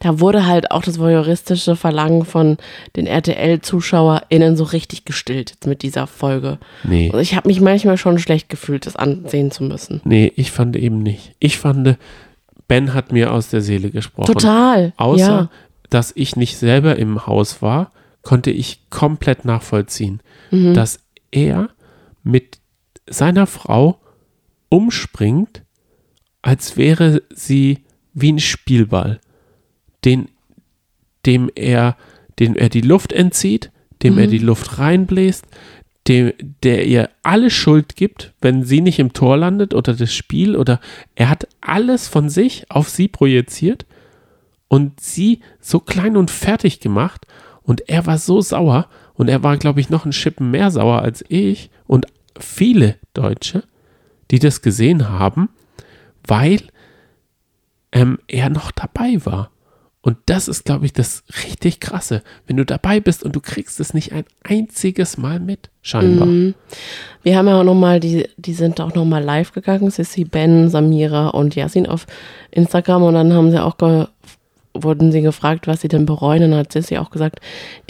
da 0.00 0.20
wurde 0.20 0.46
halt 0.46 0.70
auch 0.70 0.82
das 0.82 0.98
voyeuristische 0.98 1.76
Verlangen 1.76 2.24
von 2.24 2.56
den 2.96 3.06
RTL-ZuschauerInnen 3.06 4.56
so 4.56 4.64
richtig 4.64 5.04
gestillt 5.04 5.50
jetzt 5.50 5.66
mit 5.66 5.82
dieser 5.82 6.06
Folge. 6.06 6.58
Nee. 6.84 7.06
Also 7.06 7.18
ich 7.18 7.34
habe 7.36 7.48
mich 7.48 7.60
manchmal 7.60 7.98
schon 7.98 8.18
schlecht 8.18 8.48
gefühlt, 8.48 8.86
das 8.86 8.96
ansehen 8.96 9.50
zu 9.50 9.64
müssen. 9.64 10.00
Nee, 10.04 10.32
ich 10.36 10.50
fand 10.50 10.76
eben 10.76 11.02
nicht. 11.02 11.34
Ich 11.38 11.58
fand, 11.58 11.96
Ben 12.66 12.94
hat 12.94 13.12
mir 13.12 13.32
aus 13.32 13.48
der 13.48 13.60
Seele 13.60 13.90
gesprochen. 13.90 14.32
Total. 14.32 14.92
Außer, 14.96 15.22
ja. 15.22 15.50
dass 15.90 16.12
ich 16.14 16.36
nicht 16.36 16.56
selber 16.56 16.96
im 16.96 17.26
Haus 17.26 17.62
war 17.62 17.92
konnte 18.22 18.50
ich 18.50 18.88
komplett 18.90 19.44
nachvollziehen, 19.44 20.20
mhm. 20.50 20.74
dass 20.74 21.00
er 21.30 21.70
mit 22.22 22.58
seiner 23.08 23.46
Frau 23.46 24.00
umspringt, 24.68 25.62
als 26.42 26.76
wäre 26.76 27.22
sie 27.30 27.84
wie 28.12 28.32
ein 28.32 28.38
Spielball, 28.38 29.20
den, 30.04 30.28
dem 31.26 31.50
er, 31.54 31.96
dem 32.38 32.54
er 32.54 32.68
die 32.68 32.80
Luft 32.80 33.12
entzieht, 33.12 33.70
dem 34.02 34.14
mhm. 34.14 34.20
er 34.20 34.26
die 34.26 34.38
Luft 34.38 34.78
reinbläst, 34.78 35.46
dem, 36.06 36.32
der 36.62 36.86
ihr 36.86 37.10
alle 37.22 37.50
Schuld 37.50 37.96
gibt, 37.96 38.32
wenn 38.40 38.64
sie 38.64 38.80
nicht 38.80 38.98
im 38.98 39.12
Tor 39.12 39.36
landet 39.36 39.74
oder 39.74 39.94
das 39.94 40.12
Spiel 40.14 40.56
oder 40.56 40.80
er 41.14 41.28
hat 41.28 41.48
alles 41.60 42.08
von 42.08 42.30
sich 42.30 42.70
auf 42.70 42.88
sie 42.88 43.08
projiziert 43.08 43.86
und 44.68 45.00
sie 45.00 45.40
so 45.60 45.80
klein 45.80 46.16
und 46.16 46.30
fertig 46.30 46.80
gemacht 46.80 47.26
und 47.68 47.86
er 47.86 48.06
war 48.06 48.16
so 48.16 48.40
sauer 48.40 48.86
und 49.12 49.28
er 49.28 49.42
war, 49.42 49.58
glaube 49.58 49.80
ich, 49.80 49.90
noch 49.90 50.06
ein 50.06 50.12
Schippen 50.12 50.50
mehr 50.50 50.70
sauer 50.70 51.02
als 51.02 51.22
ich 51.28 51.68
und 51.86 52.06
viele 52.40 52.94
Deutsche, 53.12 53.62
die 54.30 54.38
das 54.38 54.62
gesehen 54.62 55.10
haben, 55.10 55.50
weil 56.26 56.62
ähm, 57.92 58.20
er 58.26 58.48
noch 58.48 58.70
dabei 58.70 59.22
war. 59.26 59.50
Und 60.00 60.16
das 60.24 60.48
ist, 60.48 60.64
glaube 60.64 60.86
ich, 60.86 60.94
das 60.94 61.24
richtig 61.44 61.78
krasse, 61.78 62.22
wenn 62.46 62.56
du 62.56 62.64
dabei 62.64 63.00
bist 63.00 63.22
und 63.22 63.36
du 63.36 63.40
kriegst 63.40 63.80
es 63.80 63.92
nicht 63.92 64.12
ein 64.12 64.24
einziges 64.44 65.18
Mal 65.18 65.38
mit, 65.38 65.68
scheinbar. 65.82 66.26
Mhm. 66.26 66.54
Wir 67.22 67.36
haben 67.36 67.48
ja 67.48 67.60
auch 67.60 67.64
nochmal, 67.64 68.00
die, 68.00 68.26
die 68.38 68.54
sind 68.54 68.80
auch 68.80 68.94
nochmal 68.94 69.22
live 69.22 69.52
gegangen, 69.52 69.90
Sissy, 69.90 70.24
Ben, 70.24 70.70
Samira 70.70 71.28
und 71.28 71.54
Yasin 71.54 71.86
auf 71.86 72.06
Instagram 72.50 73.02
und 73.02 73.12
dann 73.12 73.34
haben 73.34 73.50
sie 73.50 73.62
auch 73.62 73.76
wurden 74.82 75.12
sie 75.12 75.22
gefragt, 75.22 75.66
was 75.66 75.80
sie 75.80 75.88
denn 75.88 76.06
bereuen. 76.06 76.44
Und 76.44 76.50
dann 76.50 76.60
hat 76.60 76.72
Sissy 76.72 76.98
auch 76.98 77.10
gesagt, 77.10 77.40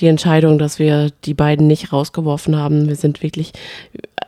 die 0.00 0.06
Entscheidung, 0.06 0.58
dass 0.58 0.78
wir 0.78 1.10
die 1.24 1.34
beiden 1.34 1.66
nicht 1.66 1.92
rausgeworfen 1.92 2.56
haben. 2.56 2.88
Wir 2.88 2.96
sind 2.96 3.22
wirklich, 3.22 3.52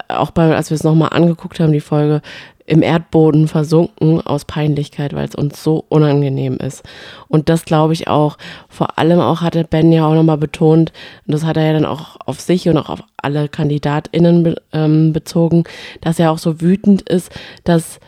auch 0.08 0.30
bei, 0.30 0.54
als 0.54 0.70
wir 0.70 0.74
es 0.74 0.84
nochmal 0.84 1.10
angeguckt 1.12 1.60
haben, 1.60 1.72
die 1.72 1.80
Folge, 1.80 2.22
im 2.70 2.82
Erdboden 2.82 3.48
versunken 3.48 4.24
aus 4.24 4.44
Peinlichkeit, 4.44 5.12
weil 5.12 5.26
es 5.26 5.34
uns 5.34 5.60
so 5.60 5.84
unangenehm 5.88 6.56
ist. 6.58 6.84
Und 7.26 7.48
das 7.48 7.64
glaube 7.64 7.94
ich 7.94 8.06
auch, 8.06 8.38
vor 8.68 8.96
allem 8.96 9.18
auch 9.18 9.40
hatte 9.40 9.64
Ben 9.64 9.90
ja 9.90 10.06
auch 10.06 10.14
nochmal 10.14 10.38
betont, 10.38 10.92
und 11.26 11.34
das 11.34 11.44
hat 11.44 11.56
er 11.56 11.66
ja 11.66 11.72
dann 11.72 11.84
auch 11.84 12.16
auf 12.24 12.40
sich 12.40 12.68
und 12.68 12.78
auch 12.78 12.88
auf 12.88 13.02
alle 13.16 13.48
KandidatInnen 13.48 14.44
be 14.44 14.54
ähm, 14.72 15.12
bezogen, 15.12 15.64
dass 16.00 16.20
er 16.20 16.30
auch 16.30 16.38
so 16.38 16.60
wütend 16.60 17.02
ist, 17.02 17.32
dass 17.64 17.98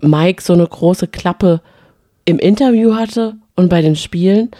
Mike 0.00 0.40
so 0.40 0.52
eine 0.52 0.66
große 0.66 1.08
Klappe 1.08 1.60
im 2.28 2.38
Interview 2.38 2.94
hatte 2.94 3.36
und 3.56 3.70
bei 3.70 3.80
den 3.80 3.96
Spielen, 3.96 4.50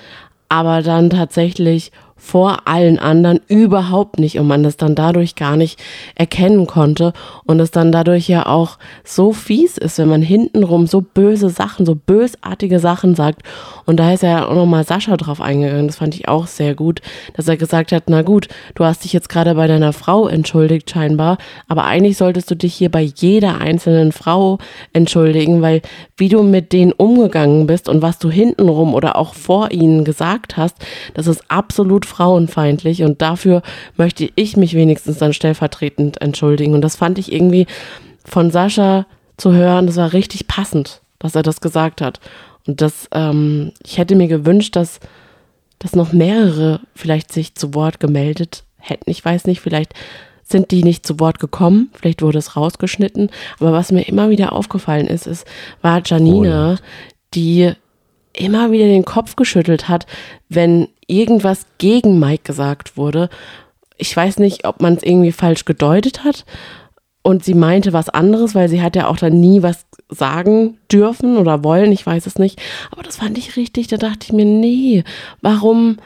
aber 0.48 0.80
dann 0.80 1.10
tatsächlich 1.10 1.92
vor 2.18 2.66
allen 2.66 2.98
anderen 2.98 3.40
überhaupt 3.48 4.18
nicht 4.18 4.38
und 4.38 4.46
man 4.46 4.62
das 4.62 4.76
dann 4.76 4.94
dadurch 4.94 5.36
gar 5.36 5.56
nicht 5.56 5.80
erkennen 6.16 6.66
konnte 6.66 7.12
und 7.46 7.60
es 7.60 7.70
dann 7.70 7.92
dadurch 7.92 8.28
ja 8.28 8.46
auch 8.46 8.76
so 9.04 9.32
fies 9.32 9.78
ist, 9.78 9.98
wenn 9.98 10.08
man 10.08 10.20
hintenrum 10.20 10.86
so 10.86 11.00
böse 11.00 11.48
Sachen, 11.48 11.86
so 11.86 11.94
bösartige 11.94 12.80
Sachen 12.80 13.14
sagt. 13.14 13.42
Und 13.86 13.98
da 13.98 14.12
ist 14.12 14.22
ja 14.22 14.46
auch 14.46 14.54
nochmal 14.54 14.84
Sascha 14.84 15.16
drauf 15.16 15.40
eingegangen, 15.40 15.86
das 15.86 15.96
fand 15.96 16.14
ich 16.14 16.28
auch 16.28 16.46
sehr 16.46 16.74
gut, 16.74 17.00
dass 17.34 17.48
er 17.48 17.56
gesagt 17.56 17.92
hat, 17.92 18.04
na 18.08 18.22
gut, 18.22 18.48
du 18.74 18.84
hast 18.84 19.04
dich 19.04 19.12
jetzt 19.12 19.28
gerade 19.28 19.54
bei 19.54 19.66
deiner 19.66 19.92
Frau 19.92 20.26
entschuldigt 20.28 20.90
scheinbar, 20.90 21.38
aber 21.68 21.84
eigentlich 21.84 22.16
solltest 22.16 22.50
du 22.50 22.56
dich 22.56 22.74
hier 22.74 22.90
bei 22.90 23.02
jeder 23.02 23.60
einzelnen 23.60 24.12
Frau 24.12 24.58
entschuldigen, 24.92 25.62
weil 25.62 25.82
wie 26.16 26.28
du 26.28 26.42
mit 26.42 26.72
denen 26.72 26.92
umgegangen 26.92 27.66
bist 27.66 27.88
und 27.88 28.02
was 28.02 28.18
du 28.18 28.28
hintenrum 28.28 28.94
oder 28.94 29.16
auch 29.16 29.34
vor 29.34 29.70
ihnen 29.70 30.04
gesagt 30.04 30.56
hast, 30.56 30.76
das 31.14 31.26
ist 31.26 31.48
absolut 31.48 32.07
frauenfeindlich 32.08 33.02
und 33.02 33.22
dafür 33.22 33.62
möchte 33.96 34.30
ich 34.34 34.56
mich 34.56 34.74
wenigstens 34.74 35.18
dann 35.18 35.32
stellvertretend 35.32 36.20
entschuldigen. 36.20 36.74
Und 36.74 36.80
das 36.80 36.96
fand 36.96 37.18
ich 37.18 37.32
irgendwie 37.32 37.66
von 38.24 38.50
Sascha 38.50 39.06
zu 39.36 39.52
hören, 39.52 39.86
das 39.86 39.96
war 39.96 40.12
richtig 40.12 40.48
passend, 40.48 41.00
dass 41.18 41.34
er 41.34 41.42
das 41.42 41.60
gesagt 41.60 42.00
hat. 42.00 42.20
Und 42.66 42.80
das, 42.80 43.08
ähm, 43.12 43.72
ich 43.84 43.98
hätte 43.98 44.16
mir 44.16 44.28
gewünscht, 44.28 44.76
dass, 44.76 45.00
dass 45.78 45.94
noch 45.94 46.12
mehrere 46.12 46.80
vielleicht 46.94 47.32
sich 47.32 47.54
zu 47.54 47.74
Wort 47.74 48.00
gemeldet 48.00 48.64
hätten. 48.78 49.10
Ich 49.10 49.24
weiß 49.24 49.46
nicht, 49.46 49.60
vielleicht 49.60 49.94
sind 50.42 50.70
die 50.70 50.82
nicht 50.82 51.06
zu 51.06 51.20
Wort 51.20 51.38
gekommen, 51.38 51.90
vielleicht 51.94 52.22
wurde 52.22 52.38
es 52.38 52.56
rausgeschnitten. 52.56 53.30
Aber 53.60 53.72
was 53.72 53.92
mir 53.92 54.02
immer 54.02 54.30
wieder 54.30 54.52
aufgefallen 54.52 55.06
ist, 55.06 55.26
ist, 55.26 55.46
war 55.82 56.02
Janina, 56.04 56.78
die 57.34 57.72
immer 58.38 58.70
wieder 58.70 58.86
den 58.86 59.04
Kopf 59.04 59.36
geschüttelt 59.36 59.88
hat, 59.88 60.06
wenn 60.48 60.88
irgendwas 61.06 61.66
gegen 61.78 62.18
Mike 62.18 62.44
gesagt 62.44 62.96
wurde. 62.96 63.28
Ich 63.96 64.16
weiß 64.16 64.38
nicht, 64.38 64.66
ob 64.66 64.80
man 64.80 64.94
es 64.94 65.02
irgendwie 65.02 65.32
falsch 65.32 65.64
gedeutet 65.64 66.24
hat 66.24 66.44
und 67.22 67.44
sie 67.44 67.54
meinte 67.54 67.92
was 67.92 68.08
anderes, 68.08 68.54
weil 68.54 68.68
sie 68.68 68.80
hat 68.80 68.96
ja 68.96 69.08
auch 69.08 69.16
dann 69.16 69.40
nie 69.40 69.62
was 69.62 69.84
sagen 70.08 70.78
dürfen 70.90 71.36
oder 71.36 71.64
wollen, 71.64 71.92
ich 71.92 72.06
weiß 72.06 72.26
es 72.26 72.38
nicht. 72.38 72.60
Aber 72.90 73.02
das 73.02 73.16
fand 73.16 73.36
ich 73.36 73.56
richtig, 73.56 73.88
da 73.88 73.96
dachte 73.96 74.20
ich 74.22 74.32
mir, 74.32 74.44
nee, 74.44 75.04
warum, 75.42 75.98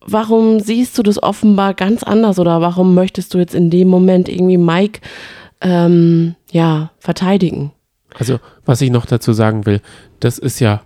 warum 0.00 0.60
siehst 0.60 0.96
du 0.96 1.02
das 1.02 1.22
offenbar 1.22 1.74
ganz 1.74 2.02
anders 2.02 2.38
oder 2.38 2.60
warum 2.60 2.94
möchtest 2.94 3.34
du 3.34 3.38
jetzt 3.38 3.54
in 3.54 3.68
dem 3.68 3.88
Moment 3.88 4.28
irgendwie 4.28 4.56
Mike 4.56 5.00
ähm, 5.60 6.36
ja, 6.50 6.92
verteidigen? 6.98 7.72
Also, 8.18 8.38
was 8.64 8.80
ich 8.80 8.90
noch 8.90 9.04
dazu 9.04 9.32
sagen 9.34 9.66
will, 9.66 9.82
das 10.20 10.38
ist 10.38 10.60
ja 10.60 10.82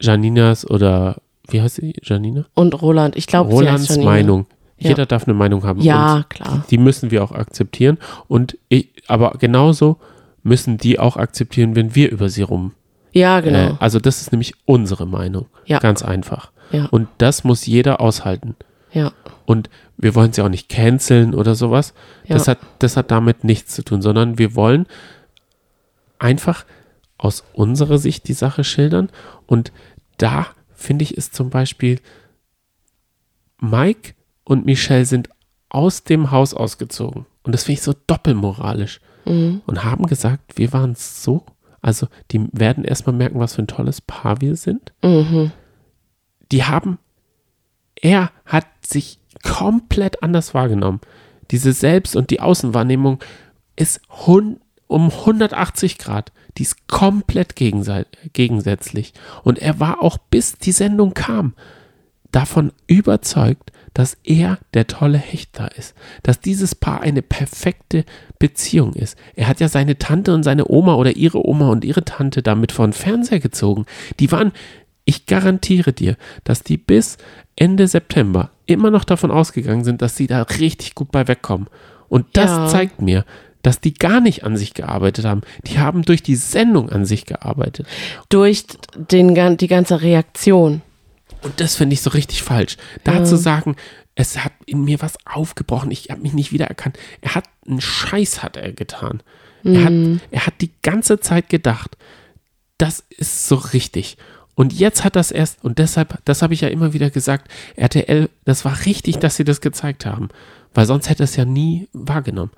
Janinas 0.00 0.68
oder 0.68 1.16
wie 1.48 1.60
heißt 1.60 1.76
sie? 1.76 1.94
Janina? 2.02 2.46
Und 2.54 2.80
Roland, 2.80 3.16
ich 3.16 3.26
glaube, 3.26 3.50
Rolands 3.50 3.96
Meinung. 3.98 4.46
Ja. 4.78 4.90
Jeder 4.90 5.06
darf 5.06 5.24
eine 5.24 5.34
Meinung 5.34 5.64
haben. 5.64 5.80
Ja, 5.80 6.24
klar. 6.28 6.64
Die 6.70 6.78
müssen 6.78 7.10
wir 7.10 7.24
auch 7.24 7.32
akzeptieren. 7.32 7.98
Und 8.28 8.58
ich, 8.68 8.90
aber 9.08 9.32
genauso 9.38 9.96
müssen 10.42 10.78
die 10.78 11.00
auch 11.00 11.16
akzeptieren, 11.16 11.74
wenn 11.74 11.94
wir 11.94 12.10
über 12.10 12.28
sie 12.28 12.42
rum. 12.42 12.74
Ja, 13.12 13.40
genau. 13.40 13.70
Äh, 13.70 13.74
also 13.80 13.98
das 13.98 14.20
ist 14.20 14.30
nämlich 14.30 14.54
unsere 14.66 15.06
Meinung. 15.06 15.46
Ja. 15.66 15.80
Ganz 15.80 16.02
einfach. 16.02 16.52
Ja. 16.70 16.86
Und 16.86 17.08
das 17.18 17.42
muss 17.42 17.66
jeder 17.66 18.00
aushalten. 18.00 18.54
Ja. 18.92 19.12
Und 19.46 19.68
wir 19.96 20.14
wollen 20.14 20.32
sie 20.32 20.42
auch 20.42 20.48
nicht 20.48 20.68
canceln 20.68 21.34
oder 21.34 21.54
sowas. 21.54 21.92
Ja. 22.26 22.36
Das, 22.36 22.46
hat, 22.46 22.58
das 22.78 22.96
hat 22.96 23.10
damit 23.10 23.42
nichts 23.42 23.74
zu 23.74 23.82
tun, 23.82 24.00
sondern 24.00 24.38
wir 24.38 24.54
wollen 24.54 24.86
einfach 26.18 26.64
aus 27.16 27.44
unserer 27.52 27.98
Sicht 27.98 28.28
die 28.28 28.32
Sache 28.32 28.62
schildern. 28.62 29.08
Und 29.46 29.72
da 30.18 30.46
finde 30.74 31.02
ich 31.04 31.16
es 31.16 31.32
zum 31.32 31.50
Beispiel, 31.50 32.00
Mike 33.60 34.14
und 34.44 34.66
Michelle 34.66 35.04
sind 35.04 35.28
aus 35.68 36.04
dem 36.04 36.30
Haus 36.30 36.54
ausgezogen. 36.54 37.26
Und 37.42 37.52
das 37.52 37.64
finde 37.64 37.78
ich 37.78 37.82
so 37.82 37.94
doppelmoralisch. 38.06 39.00
Mhm. 39.24 39.62
Und 39.66 39.84
haben 39.84 40.06
gesagt, 40.06 40.56
wir 40.56 40.72
waren 40.72 40.94
so. 40.94 41.44
Also, 41.80 42.08
die 42.30 42.46
werden 42.52 42.84
erstmal 42.84 43.14
merken, 43.14 43.38
was 43.38 43.54
für 43.54 43.62
ein 43.62 43.68
tolles 43.68 44.00
Paar 44.00 44.40
wir 44.40 44.56
sind. 44.56 44.92
Mhm. 45.02 45.52
Die 46.50 46.64
haben, 46.64 46.98
er 47.94 48.30
hat 48.44 48.66
sich 48.86 49.18
komplett 49.42 50.22
anders 50.22 50.54
wahrgenommen. 50.54 51.00
Diese 51.50 51.72
Selbst- 51.72 52.16
und 52.16 52.30
die 52.30 52.40
Außenwahrnehmung 52.40 53.20
ist 53.76 54.00
hun 54.26 54.60
um 54.88 55.10
180 55.10 55.98
Grad. 55.98 56.32
Die 56.56 56.62
ist 56.62 56.88
komplett 56.88 57.54
gegensätzlich. 57.54 59.12
Und 59.44 59.60
er 59.60 59.78
war 59.78 60.02
auch 60.02 60.18
bis 60.18 60.58
die 60.58 60.72
Sendung 60.72 61.14
kam 61.14 61.54
davon 62.32 62.72
überzeugt, 62.86 63.72
dass 63.94 64.16
er 64.22 64.58
der 64.74 64.86
tolle 64.86 65.18
Hechter 65.18 65.76
ist, 65.76 65.94
dass 66.22 66.40
dieses 66.40 66.74
Paar 66.74 67.00
eine 67.00 67.22
perfekte 67.22 68.04
Beziehung 68.38 68.92
ist. 68.94 69.16
Er 69.34 69.48
hat 69.48 69.60
ja 69.60 69.68
seine 69.68 69.98
Tante 69.98 70.34
und 70.34 70.42
seine 70.42 70.68
Oma 70.68 70.94
oder 70.94 71.16
ihre 71.16 71.46
Oma 71.46 71.70
und 71.70 71.84
ihre 71.84 72.04
Tante 72.04 72.42
damit 72.42 72.70
vor 72.70 72.86
den 72.86 72.92
Fernseher 72.92 73.40
gezogen. 73.40 73.86
Die 74.20 74.30
waren, 74.30 74.52
ich 75.04 75.26
garantiere 75.26 75.92
dir, 75.92 76.16
dass 76.44 76.62
die 76.62 76.76
bis 76.76 77.16
Ende 77.56 77.88
September 77.88 78.50
immer 78.66 78.90
noch 78.90 79.04
davon 79.04 79.30
ausgegangen 79.30 79.84
sind, 79.84 80.02
dass 80.02 80.16
sie 80.16 80.26
da 80.26 80.42
richtig 80.42 80.94
gut 80.94 81.10
bei 81.10 81.26
wegkommen. 81.26 81.68
Und 82.08 82.26
das 82.34 82.50
Ja. 82.50 82.66
zeigt 82.68 83.00
mir, 83.02 83.24
dass 83.62 83.80
die 83.80 83.94
gar 83.94 84.20
nicht 84.20 84.44
an 84.44 84.56
sich 84.56 84.74
gearbeitet 84.74 85.24
haben. 85.24 85.42
Die 85.66 85.78
haben 85.78 86.02
durch 86.02 86.22
die 86.22 86.36
Sendung 86.36 86.90
an 86.90 87.04
sich 87.04 87.26
gearbeitet. 87.26 87.86
Durch 88.28 88.64
den, 88.96 89.56
die 89.56 89.68
ganze 89.68 90.02
Reaktion. 90.02 90.82
Und 91.42 91.60
das 91.60 91.76
finde 91.76 91.94
ich 91.94 92.02
so 92.02 92.10
richtig 92.10 92.42
falsch. 92.42 92.76
Da 93.04 93.24
zu 93.24 93.36
sagen, 93.36 93.76
es 94.14 94.42
hat 94.44 94.52
in 94.66 94.84
mir 94.84 95.00
was 95.00 95.14
aufgebrochen, 95.24 95.90
ich 95.90 96.10
habe 96.10 96.22
mich 96.22 96.32
nicht 96.32 96.52
wiedererkannt. 96.52 96.98
Er 97.20 97.36
hat 97.36 97.44
einen 97.66 97.80
Scheiß 97.80 98.42
hat 98.42 98.56
er 98.56 98.72
getan. 98.72 99.22
Er, 99.64 99.84
hat, 99.84 100.20
er 100.30 100.46
hat 100.46 100.54
die 100.60 100.70
ganze 100.82 101.20
Zeit 101.20 101.48
gedacht, 101.48 101.96
das 102.78 103.04
ist 103.10 103.48
so 103.48 103.56
richtig. 103.56 104.16
Und 104.58 104.72
jetzt 104.72 105.04
hat 105.04 105.14
das 105.14 105.30
erst, 105.30 105.62
und 105.64 105.78
deshalb, 105.78 106.18
das 106.24 106.42
habe 106.42 106.52
ich 106.52 106.62
ja 106.62 106.68
immer 106.68 106.92
wieder 106.92 107.10
gesagt, 107.10 107.48
RTL, 107.76 108.28
das 108.44 108.64
war 108.64 108.86
richtig, 108.86 109.18
dass 109.18 109.36
sie 109.36 109.44
das 109.44 109.60
gezeigt 109.60 110.04
haben. 110.04 110.30
Weil 110.74 110.84
sonst 110.84 111.08
hätte 111.08 111.22
es 111.22 111.36
ja 111.36 111.44
nie 111.44 111.86
wahrgenommen. 111.92 112.50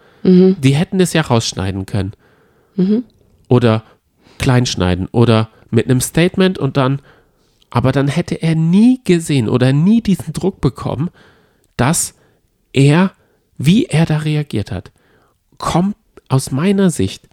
Die 0.63 0.75
hätten 0.75 0.99
es 0.99 1.13
ja 1.13 1.21
rausschneiden 1.21 1.85
können. 1.85 2.15
Oder 3.49 3.85
kleinschneiden. 4.39 5.09
Oder 5.13 5.51
mit 5.71 5.91
einem 5.91 6.01
Statement 6.01 6.57
und 6.57 6.79
dann, 6.79 7.03
aber 7.69 7.93
dann 7.93 8.09
hätte 8.09 8.37
er 8.37 8.55
nie 8.55 9.03
gesehen 9.05 9.47
oder 9.47 9.75
nie 9.75 10.01
diesen 10.01 10.33
Druck 10.33 10.63
bekommen, 10.63 11.11
dass 11.77 12.15
er, 12.73 13.13
wie 13.59 13.85
er 13.85 14.07
da 14.07 14.17
reagiert 14.17 14.73
hat, 14.73 14.91
kom 15.59 15.95
aus 16.31 16.51
meiner 16.51 16.89
Sicht 16.89 17.29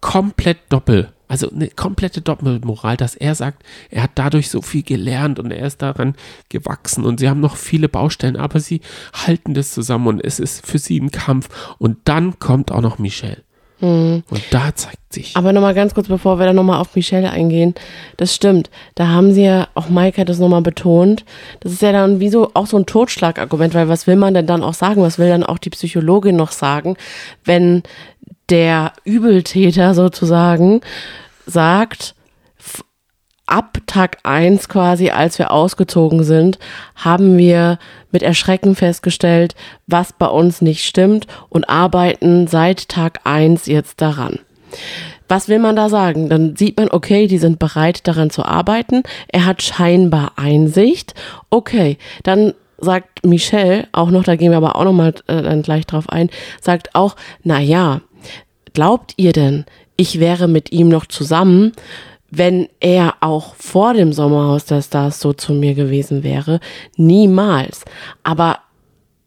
komplett 0.00 0.58
doppel, 0.68 1.12
also 1.30 1.48
eine 1.48 1.68
komplette 1.68 2.22
Doppelmoral, 2.22 2.96
dass 2.96 3.14
er 3.14 3.36
sagt, 3.36 3.62
er 3.88 4.02
hat 4.02 4.10
dadurch 4.16 4.50
so 4.50 4.62
viel 4.62 4.82
gelernt 4.82 5.38
und 5.38 5.52
er 5.52 5.64
ist 5.64 5.80
daran 5.80 6.16
gewachsen 6.48 7.04
und 7.04 7.20
sie 7.20 7.28
haben 7.28 7.38
noch 7.38 7.54
viele 7.54 7.88
Baustellen, 7.88 8.36
aber 8.36 8.58
sie 8.58 8.80
halten 9.14 9.54
das 9.54 9.70
zusammen 9.70 10.08
und 10.08 10.24
es 10.24 10.40
ist 10.40 10.66
für 10.66 10.78
sie 10.78 10.98
ein 10.98 11.12
Kampf. 11.12 11.48
Und 11.78 11.98
dann 12.04 12.40
kommt 12.40 12.72
auch 12.72 12.80
noch 12.80 12.98
Michelle. 12.98 13.44
Und 13.80 14.24
da 14.50 14.74
zeigt 14.74 15.12
sich. 15.12 15.36
Aber 15.36 15.52
nochmal 15.52 15.72
ganz 15.72 15.94
kurz, 15.94 16.08
bevor 16.08 16.38
wir 16.38 16.46
dann 16.46 16.56
nochmal 16.56 16.80
auf 16.80 16.94
Michelle 16.96 17.30
eingehen. 17.30 17.74
Das 18.18 18.34
stimmt. 18.34 18.68
Da 18.94 19.06
haben 19.08 19.32
sie 19.32 19.44
ja, 19.44 19.68
auch 19.74 19.88
Mike 19.88 20.20
hat 20.20 20.28
das 20.28 20.38
nochmal 20.38 20.60
betont. 20.60 21.24
Das 21.60 21.72
ist 21.72 21.80
ja 21.80 21.92
dann 21.92 22.20
wie 22.20 22.28
so 22.28 22.50
auch 22.52 22.66
so 22.66 22.76
ein 22.76 22.84
Totschlagargument, 22.84 23.72
weil 23.72 23.88
was 23.88 24.06
will 24.06 24.16
man 24.16 24.34
denn 24.34 24.46
dann 24.46 24.62
auch 24.62 24.74
sagen? 24.74 25.00
Was 25.00 25.18
will 25.18 25.28
dann 25.28 25.44
auch 25.44 25.58
die 25.58 25.70
Psychologin 25.70 26.36
noch 26.36 26.52
sagen, 26.52 26.96
wenn 27.44 27.82
der 28.50 28.92
Übeltäter 29.04 29.94
sozusagen 29.94 30.80
sagt, 31.46 32.14
ab 33.46 33.78
Tag 33.86 34.18
eins 34.22 34.68
quasi, 34.68 35.10
als 35.10 35.38
wir 35.38 35.50
ausgezogen 35.50 36.22
sind, 36.22 36.58
haben 36.94 37.36
wir 37.36 37.78
mit 38.12 38.22
Erschrecken 38.22 38.74
festgestellt, 38.74 39.54
was 39.86 40.12
bei 40.12 40.26
uns 40.26 40.62
nicht 40.62 40.84
stimmt 40.84 41.26
und 41.48 41.68
arbeiten 41.68 42.46
seit 42.46 42.88
Tag 42.88 43.20
eins 43.24 43.66
jetzt 43.66 44.00
daran. 44.00 44.38
Was 45.28 45.48
will 45.48 45.58
man 45.58 45.76
da 45.76 45.88
sagen? 45.88 46.28
Dann 46.28 46.56
sieht 46.56 46.76
man, 46.76 46.90
okay, 46.90 47.26
die 47.26 47.38
sind 47.38 47.58
bereit 47.58 48.06
daran 48.06 48.30
zu 48.30 48.44
arbeiten. 48.44 49.02
Er 49.28 49.46
hat 49.46 49.62
scheinbar 49.62 50.32
Einsicht. 50.36 51.14
Okay, 51.50 51.98
dann 52.22 52.54
sagt 52.78 53.24
Michelle 53.24 53.86
auch 53.92 54.10
noch, 54.10 54.24
da 54.24 54.36
gehen 54.36 54.50
wir 54.50 54.56
aber 54.56 54.76
auch 54.76 54.84
noch 54.84 54.92
mal 54.92 55.14
äh, 55.26 55.42
dann 55.42 55.62
gleich 55.62 55.86
drauf 55.86 56.08
ein, 56.08 56.30
sagt 56.60 56.94
auch, 56.94 57.16
na 57.42 57.60
ja, 57.60 58.00
glaubt 58.72 59.14
ihr 59.16 59.32
denn, 59.32 59.64
ich 59.96 60.20
wäre 60.20 60.48
mit 60.48 60.72
ihm 60.72 60.88
noch 60.88 61.06
zusammen, 61.06 61.72
wenn 62.30 62.68
er 62.78 63.16
auch 63.20 63.54
vor 63.56 63.94
dem 63.94 64.12
Sommerhaus 64.12 64.64
der 64.64 64.82
Stars 64.82 65.20
so 65.20 65.32
zu 65.32 65.52
mir 65.52 65.74
gewesen 65.74 66.22
wäre? 66.22 66.60
Niemals. 66.96 67.84
Aber 68.22 68.60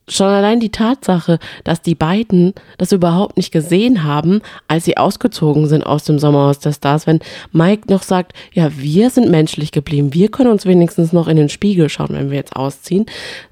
schon 0.08 0.28
allein 0.28 0.60
die 0.60 0.72
Tatsache, 0.72 1.39
dass 1.64 1.82
die 1.82 1.96
beiden 1.96 2.54
das 2.78 2.91
überhaupt 2.91 3.38
nicht 3.38 3.52
gesehen 3.52 4.04
haben, 4.04 4.41
als 4.68 4.86
sie 4.86 4.98
ausgezogen 4.98 5.68
sind 5.68 5.86
aus 5.86 6.04
dem 6.04 6.20
Sommerhaus 6.20 6.60
der 6.60 6.74
Stars, 6.74 7.08
wenn 7.08 7.20
Mike 7.52 7.91
noch 7.91 8.04
sagt, 8.04 8.34
ja, 8.54 8.70
wir 8.78 9.10
sind 9.10 9.30
menschlich 9.30 9.72
geblieben, 9.72 10.14
wir 10.14 10.30
können 10.30 10.52
uns 10.52 10.66
wenigstens 10.66 11.14
noch 11.14 11.28
in 11.28 11.38
den 11.38 11.50
Spiegel 11.50 11.89
schauen, 11.89 12.10
wenn 12.12 12.30
wir 12.30 12.38
jetzt 12.38 12.56
ausziehen, 12.56 13.06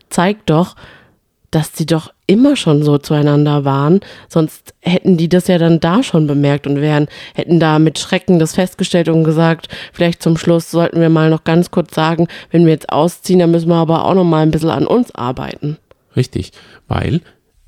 zeigt 0.10 0.50
doch, 0.50 0.76
dass 1.52 1.74
sie 1.76 1.86
doch 1.86 2.14
immer 2.28 2.56
schon 2.56 2.82
so 2.82 2.98
zueinander 2.98 3.66
waren, 3.66 4.00
sonst 4.30 4.74
hätten 4.80 5.18
die 5.18 5.28
das 5.28 5.48
ja 5.48 5.58
dann 5.58 5.82
da 5.82 6.02
schon 6.02 6.26
bemerkt 6.26 6.66
und 6.66 6.78
wären, 6.78 7.08
hätten 7.36 7.60
da 7.60 7.78
mit 7.78 8.00
Schrecken 8.00 8.40
das 8.40 8.56
festgestellt 8.56 9.10
und 9.10 9.26
gesagt, 9.26 9.68
vielleicht 9.92 10.24
zum 10.24 10.38
Schluss 10.38 10.72
sollten 10.72 11.02
wir 11.02 11.10
mal 11.10 11.30
noch 11.30 11.44
ganz 11.44 11.70
kurz 11.70 11.94
sagen, 11.94 12.28
wenn 12.50 12.66
wir 12.66 12.72
jetzt 12.72 12.90
ausziehen, 12.90 13.40
dann 13.40 13.52
müssen 13.52 13.68
wir 13.68 13.76
aber 13.76 14.06
auch 14.06 14.14
noch 14.14 14.24
mal 14.24 14.44
ein 14.44 14.52
bisschen 14.52 14.70
an 14.70 14.88
uns 14.88 15.14
arbeiten. 15.14 15.78
Richtig, 16.16 16.54
weil 16.88 17.22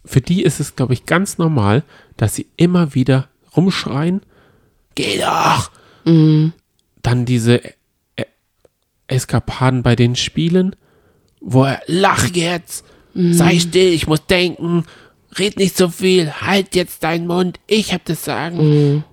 für 0.05 0.21
die 0.21 0.43
ist 0.43 0.61
es, 0.61 0.75
glaube 0.75 0.93
ich, 0.93 1.05
ganz 1.05 1.37
normal, 1.37 1.83
dass 2.15 2.35
sie 2.35 2.47
immer 2.55 2.95
wieder 2.95 3.27
rumschreien, 3.55 4.21
geh 4.95 5.19
doch! 5.19 5.71
Mhm. 6.05 6.53
Dann 7.01 7.25
diese 7.25 7.61
e 8.15 8.23
Eskapaden 9.07 9.83
bei 9.83 9.97
den 9.97 10.15
Spielen, 10.15 10.75
wo 11.41 11.65
er, 11.65 11.81
lach 11.87 12.29
jetzt! 12.33 12.85
Mhm. 13.13 13.33
Sei 13.33 13.59
still, 13.59 13.93
ich 13.93 14.07
muss 14.07 14.25
denken. 14.25 14.85
Red 15.37 15.57
nicht 15.57 15.77
so 15.77 15.89
viel. 15.89 16.31
Halt 16.31 16.75
jetzt 16.75 17.03
deinen 17.03 17.27
Mund. 17.27 17.59
Ich 17.67 17.93
hab 17.93 18.05
das 18.05 18.23
Sagen. 18.23 18.57
Mhm. 18.57 19.03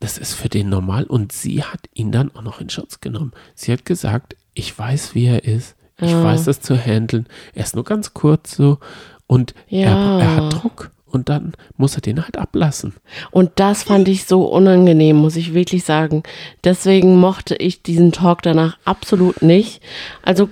Das 0.00 0.18
ist 0.18 0.34
für 0.34 0.48
den 0.48 0.68
normal. 0.68 1.04
Und 1.04 1.32
sie 1.32 1.62
hat 1.62 1.80
ihn 1.94 2.12
dann 2.12 2.34
auch 2.34 2.42
noch 2.42 2.60
in 2.60 2.70
Schutz 2.70 3.00
genommen. 3.00 3.32
Sie 3.54 3.72
hat 3.72 3.84
gesagt, 3.84 4.36
ich 4.52 4.78
weiß, 4.78 5.14
wie 5.14 5.26
er 5.26 5.44
ist. 5.44 5.76
Ich 6.00 6.10
ja. 6.10 6.22
weiß 6.22 6.44
das 6.44 6.60
zu 6.60 6.76
handeln. 6.76 7.26
Er 7.54 7.64
ist 7.64 7.74
nur 7.74 7.84
ganz 7.84 8.14
kurz 8.14 8.56
so. 8.56 8.78
Und 9.26 9.54
ja. 9.68 10.18
er, 10.18 10.20
er 10.20 10.36
hat 10.36 10.52
Druck 10.52 10.90
und 11.14 11.28
dann 11.28 11.52
muss 11.76 11.94
er 11.94 12.00
den 12.00 12.22
halt 12.22 12.36
ablassen. 12.36 12.94
Und 13.30 13.52
das 13.56 13.84
fand 13.84 14.08
ich 14.08 14.24
so 14.24 14.44
unangenehm, 14.44 15.16
muss 15.16 15.36
ich 15.36 15.54
wirklich 15.54 15.84
sagen. 15.84 16.24
Deswegen 16.64 17.16
mochte 17.16 17.54
ich 17.54 17.82
diesen 17.82 18.12
Talk 18.12 18.42
danach 18.42 18.76
absolut 18.84 19.40
nicht. 19.40 19.80
Also, 20.22 20.48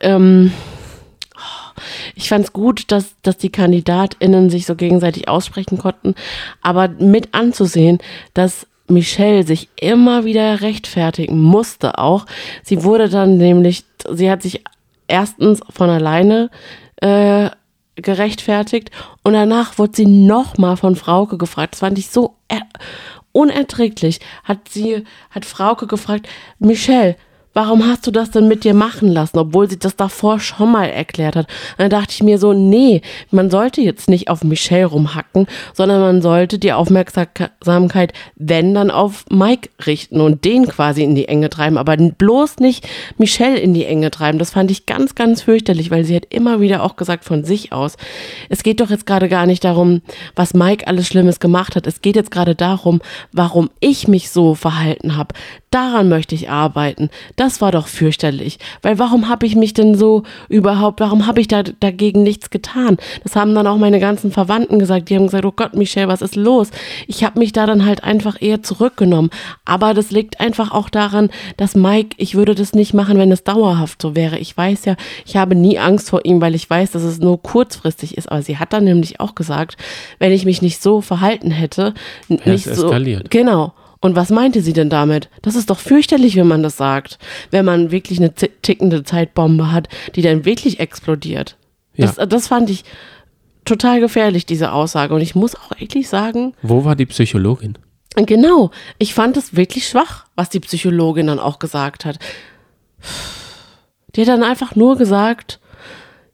ähm, 0.00 0.52
ich 2.14 2.28
fand 2.28 2.44
es 2.44 2.52
gut, 2.52 2.90
dass, 2.92 3.14
dass 3.22 3.38
die 3.38 3.50
KandidatInnen 3.50 4.50
sich 4.50 4.66
so 4.66 4.74
gegenseitig 4.74 5.28
aussprechen 5.28 5.78
konnten, 5.78 6.14
aber 6.62 6.88
mit 6.88 7.34
anzusehen, 7.34 7.98
dass 8.34 8.66
Michelle 8.88 9.44
sich 9.44 9.68
immer 9.80 10.24
wieder 10.24 10.60
rechtfertigen 10.60 11.40
musste 11.40 11.98
auch. 11.98 12.26
Sie 12.62 12.84
wurde 12.84 13.08
dann 13.08 13.36
nämlich, 13.36 13.84
sie 14.12 14.30
hat 14.30 14.42
sich 14.42 14.62
erstens 15.08 15.60
von 15.70 15.90
alleine 15.90 16.50
äh, 16.96 17.50
gerechtfertigt 17.96 18.90
und 19.22 19.32
danach 19.32 19.78
wurde 19.78 19.92
sie 19.96 20.06
nochmal 20.06 20.76
von 20.76 20.96
Frauke 20.96 21.38
gefragt. 21.38 21.74
Das 21.74 21.80
fand 21.80 21.98
ich 21.98 22.08
so 22.10 22.36
unerträglich. 23.32 24.20
Hat 24.44 24.68
sie, 24.68 25.04
hat 25.30 25.44
Frauke 25.44 25.86
gefragt, 25.86 26.28
Michelle, 26.58 27.16
warum 27.56 27.86
hast 27.86 28.06
du 28.06 28.10
das 28.10 28.30
denn 28.30 28.48
mit 28.48 28.64
dir 28.64 28.74
machen 28.74 29.08
lassen, 29.08 29.38
obwohl 29.38 29.70
sie 29.70 29.78
das 29.78 29.96
davor 29.96 30.40
schon 30.40 30.72
mal 30.72 30.90
erklärt 30.90 31.36
hat. 31.36 31.46
Und 31.46 31.78
dann 31.78 31.88
dachte 31.88 32.12
ich 32.12 32.22
mir 32.22 32.38
so, 32.38 32.52
nee, 32.52 33.00
man 33.30 33.50
sollte 33.50 33.80
jetzt 33.80 34.10
nicht 34.10 34.28
auf 34.28 34.44
Michelle 34.44 34.84
rumhacken, 34.84 35.46
sondern 35.72 36.02
man 36.02 36.20
sollte 36.20 36.58
die 36.58 36.74
Aufmerksamkeit, 36.74 38.12
wenn 38.34 38.74
dann 38.74 38.90
auf 38.90 39.24
Mike 39.30 39.70
richten 39.86 40.20
und 40.20 40.44
den 40.44 40.68
quasi 40.68 41.02
in 41.02 41.14
die 41.14 41.28
Enge 41.28 41.48
treiben, 41.48 41.78
aber 41.78 41.96
bloß 41.96 42.58
nicht 42.58 42.86
Michelle 43.16 43.58
in 43.58 43.72
die 43.72 43.86
Enge 43.86 44.10
treiben. 44.10 44.38
Das 44.38 44.50
fand 44.50 44.70
ich 44.70 44.84
ganz, 44.84 45.14
ganz 45.14 45.40
fürchterlich, 45.40 45.90
weil 45.90 46.04
sie 46.04 46.14
hat 46.14 46.26
immer 46.28 46.60
wieder 46.60 46.82
auch 46.82 46.96
gesagt 46.96 47.24
von 47.24 47.42
sich 47.42 47.72
aus, 47.72 47.96
es 48.50 48.64
geht 48.64 48.80
doch 48.80 48.90
jetzt 48.90 49.06
gerade 49.06 49.30
gar 49.30 49.46
nicht 49.46 49.64
darum, 49.64 50.02
was 50.34 50.52
Mike 50.52 50.86
alles 50.86 51.06
Schlimmes 51.06 51.40
gemacht 51.40 51.74
hat. 51.74 51.86
Es 51.86 52.02
geht 52.02 52.16
jetzt 52.16 52.30
gerade 52.30 52.54
darum, 52.54 53.00
warum 53.32 53.70
ich 53.80 54.08
mich 54.08 54.28
so 54.28 54.54
verhalten 54.54 55.16
habe. 55.16 55.34
Daran 55.76 56.08
möchte 56.08 56.34
ich 56.34 56.48
arbeiten. 56.48 57.10
Das 57.36 57.60
war 57.60 57.70
doch 57.70 57.86
fürchterlich. 57.86 58.58
Weil 58.80 58.98
warum 58.98 59.28
habe 59.28 59.44
ich 59.44 59.56
mich 59.56 59.74
denn 59.74 59.94
so 59.94 60.22
überhaupt, 60.48 61.00
warum 61.00 61.26
habe 61.26 61.42
ich 61.42 61.48
da 61.48 61.64
dagegen 61.64 62.22
nichts 62.22 62.48
getan? 62.48 62.96
Das 63.24 63.36
haben 63.36 63.54
dann 63.54 63.66
auch 63.66 63.76
meine 63.76 64.00
ganzen 64.00 64.32
Verwandten 64.32 64.78
gesagt. 64.78 65.10
Die 65.10 65.16
haben 65.16 65.26
gesagt, 65.26 65.44
oh 65.44 65.52
Gott, 65.54 65.74
Michelle, 65.74 66.08
was 66.08 66.22
ist 66.22 66.34
los? 66.34 66.70
Ich 67.06 67.24
habe 67.24 67.38
mich 67.38 67.52
da 67.52 67.66
dann 67.66 67.84
halt 67.84 68.04
einfach 68.04 68.40
eher 68.40 68.62
zurückgenommen. 68.62 69.28
Aber 69.66 69.92
das 69.92 70.10
liegt 70.10 70.40
einfach 70.40 70.72
auch 70.72 70.88
daran, 70.88 71.28
dass 71.58 71.74
Mike, 71.74 72.16
ich 72.16 72.34
würde 72.36 72.54
das 72.54 72.72
nicht 72.72 72.94
machen, 72.94 73.18
wenn 73.18 73.30
es 73.30 73.44
dauerhaft 73.44 74.00
so 74.00 74.16
wäre. 74.16 74.38
Ich 74.38 74.56
weiß 74.56 74.86
ja, 74.86 74.96
ich 75.26 75.36
habe 75.36 75.54
nie 75.54 75.78
Angst 75.78 76.08
vor 76.08 76.24
ihm, 76.24 76.40
weil 76.40 76.54
ich 76.54 76.70
weiß, 76.70 76.92
dass 76.92 77.02
es 77.02 77.18
nur 77.18 77.42
kurzfristig 77.42 78.16
ist. 78.16 78.32
Aber 78.32 78.40
sie 78.40 78.56
hat 78.56 78.72
dann 78.72 78.84
nämlich 78.84 79.20
auch 79.20 79.34
gesagt, 79.34 79.76
wenn 80.20 80.32
ich 80.32 80.46
mich 80.46 80.62
nicht 80.62 80.80
so 80.80 81.02
verhalten 81.02 81.50
hätte, 81.50 81.92
nicht 82.46 82.64
so. 82.64 82.88
Genau. 83.28 83.74
Und 84.00 84.16
was 84.16 84.30
meinte 84.30 84.62
sie 84.62 84.72
denn 84.72 84.90
damit? 84.90 85.30
Das 85.42 85.56
ist 85.56 85.70
doch 85.70 85.78
fürchterlich, 85.78 86.36
wenn 86.36 86.46
man 86.46 86.62
das 86.62 86.76
sagt. 86.76 87.18
Wenn 87.50 87.64
man 87.64 87.90
wirklich 87.90 88.18
eine 88.18 88.34
tickende 88.34 89.04
Zeitbombe 89.04 89.72
hat, 89.72 89.88
die 90.14 90.22
dann 90.22 90.44
wirklich 90.44 90.80
explodiert. 90.80 91.56
Ja. 91.94 92.06
Das, 92.06 92.28
das 92.28 92.48
fand 92.48 92.70
ich 92.70 92.84
total 93.64 94.00
gefährlich, 94.00 94.46
diese 94.46 94.72
Aussage. 94.72 95.14
Und 95.14 95.20
ich 95.20 95.34
muss 95.34 95.54
auch 95.54 95.72
ehrlich 95.78 96.08
sagen. 96.08 96.54
Wo 96.62 96.84
war 96.84 96.96
die 96.96 97.06
Psychologin? 97.06 97.78
Genau. 98.14 98.70
Ich 98.98 99.14
fand 99.14 99.36
es 99.36 99.56
wirklich 99.56 99.88
schwach, 99.88 100.26
was 100.36 100.48
die 100.48 100.60
Psychologin 100.60 101.26
dann 101.26 101.38
auch 101.38 101.58
gesagt 101.58 102.04
hat. 102.04 102.18
Die 104.14 104.22
hat 104.22 104.28
dann 104.28 104.42
einfach 104.42 104.74
nur 104.74 104.96
gesagt, 104.96 105.60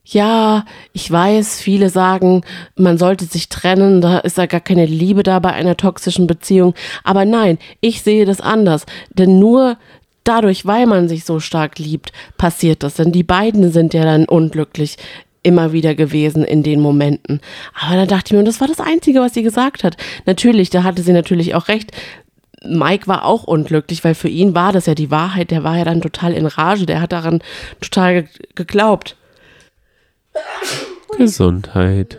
ja, 0.05 0.65
ich 0.93 1.11
weiß, 1.11 1.61
viele 1.61 1.89
sagen, 1.89 2.43
man 2.77 2.99
sollte 2.99 3.25
sich 3.25 3.49
trennen, 3.49 4.01
da 4.01 4.19
ist 4.19 4.37
ja 4.37 4.47
gar 4.47 4.61
keine 4.61 4.87
Liebe 4.87 5.23
da 5.23 5.39
bei 5.39 5.53
einer 5.53 5.77
toxischen 5.77 6.27
Beziehung. 6.27 6.75
Aber 7.05 7.25
nein, 7.25 7.59
ich 7.81 8.03
sehe 8.03 8.25
das 8.25 8.41
anders. 8.41 8.85
Denn 9.11 9.39
nur 9.39 9.77
dadurch, 10.25 10.67
weil 10.67 10.87
man 10.87 11.09
sich 11.09 11.25
so 11.25 11.41
stark 11.41 11.79
liebt, 11.79 12.13
passiert 12.37 12.83
das. 12.83 12.95
Denn 12.95 13.13
die 13.13 13.23
beiden 13.23 13.71
sind 13.71 13.95
ja 13.95 14.05
dann 14.05 14.25
unglücklich 14.25 14.97
immer 15.45 15.73
wieder 15.73 15.95
gewesen 15.95 16.45
in 16.45 16.63
den 16.63 16.81
Momenten. 16.81 17.41
Aber 17.81 17.97
da 17.97 18.07
dachte 18.07 18.27
ich 18.29 18.33
mir, 18.33 18.39
und 18.41 18.49
das 18.49 18.61
war 18.61 18.69
das 18.69 18.81
Einzige, 18.81 19.21
was 19.21 19.35
sie 19.35 19.43
gesagt 19.43 19.85
hat. 19.85 19.97
Natürlich, 20.27 20.71
da 20.71 20.83
hatte 20.83 21.03
sie 21.03 21.13
natürlich 21.13 21.55
auch 21.55 21.69
recht. 21.69 21.93
Mike 22.65 23.09
war 23.09 23.25
auch 23.25 23.45
unglücklich, 23.45 24.05
weil 24.05 24.15
für 24.15 24.29
ihn 24.29 24.55
war 24.55 24.73
das 24.73 24.87
ja 24.87 24.95
die 24.95 25.11
Wahrheit. 25.11 25.51
Der 25.51 25.65
war 25.65 25.77
ja 25.77 25.85
dann 25.85 26.01
total 26.01 26.33
in 26.33 26.47
Rage. 26.47 26.87
Der 26.87 27.01
hat 27.01 27.13
daran 27.13 27.41
total 27.81 28.29
geglaubt. 28.55 29.17
Gesundheit. 31.19 32.19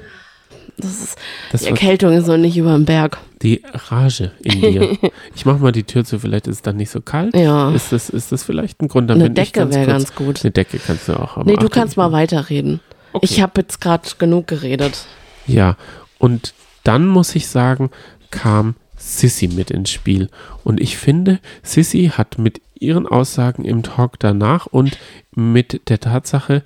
Das 0.78 1.02
ist, 1.02 1.18
das 1.52 1.62
die 1.62 1.68
Erkältung 1.68 2.14
ist 2.14 2.28
noch 2.28 2.38
nicht 2.38 2.58
über 2.58 2.74
dem 2.74 2.86
Berg. 2.86 3.20
Die 3.42 3.62
Rage 3.90 4.32
in 4.42 4.62
dir. 4.62 4.98
ich 5.36 5.46
mach 5.46 5.60
mal 5.60 5.72
die 5.72 5.84
Tür 5.84 6.04
zu, 6.04 6.20
vielleicht 6.20 6.48
ist 6.48 6.56
es 6.56 6.62
dann 6.62 6.78
nicht 6.78 6.90
so 6.90 7.02
kalt. 7.02 7.36
Ja. 7.36 7.72
Ist 7.72 7.92
das, 7.92 8.10
ist 8.10 8.32
das 8.32 8.44
vielleicht 8.44 8.82
ein 8.82 8.88
Grund? 8.88 9.10
Dann 9.10 9.20
Eine 9.20 9.30
Decke 9.30 9.70
wäre 9.70 9.86
ganz 9.86 10.16
gut. 10.16 10.44
Eine 10.44 10.52
Decke 10.52 10.80
kannst 10.80 11.08
du 11.08 11.14
auch 11.14 11.36
haben. 11.36 11.50
Nee, 11.50 11.58
du 11.58 11.70
kannst 11.70 11.96
mal 11.96 12.12
weiterreden. 12.12 12.80
Okay. 13.14 13.26
Ich 13.30 13.42
habe 13.42 13.62
jetzt 13.62 13.82
gerade 13.82 14.10
genug 14.18 14.48
geredet. 14.48 15.06
Ja, 15.46 15.78
und 16.18 16.54
dann 16.84 17.08
muss 17.08 17.36
ich 17.36 17.48
sagen, 17.48 17.92
kam 18.32 18.76
Sissy 18.98 19.48
mit 19.48 19.70
ins 19.70 19.92
Spiel. 19.92 20.30
Und 20.64 20.82
ich 20.82 20.98
finde, 20.98 21.40
Sissy 21.62 22.12
hat 22.16 22.40
mit 22.40 22.62
ihren 22.80 23.06
Aussagen 23.06 23.66
im 23.66 23.84
Talk 23.84 24.20
danach 24.20 24.66
und 24.66 24.98
mit 25.36 25.90
der 25.90 26.00
Tatsache, 26.00 26.64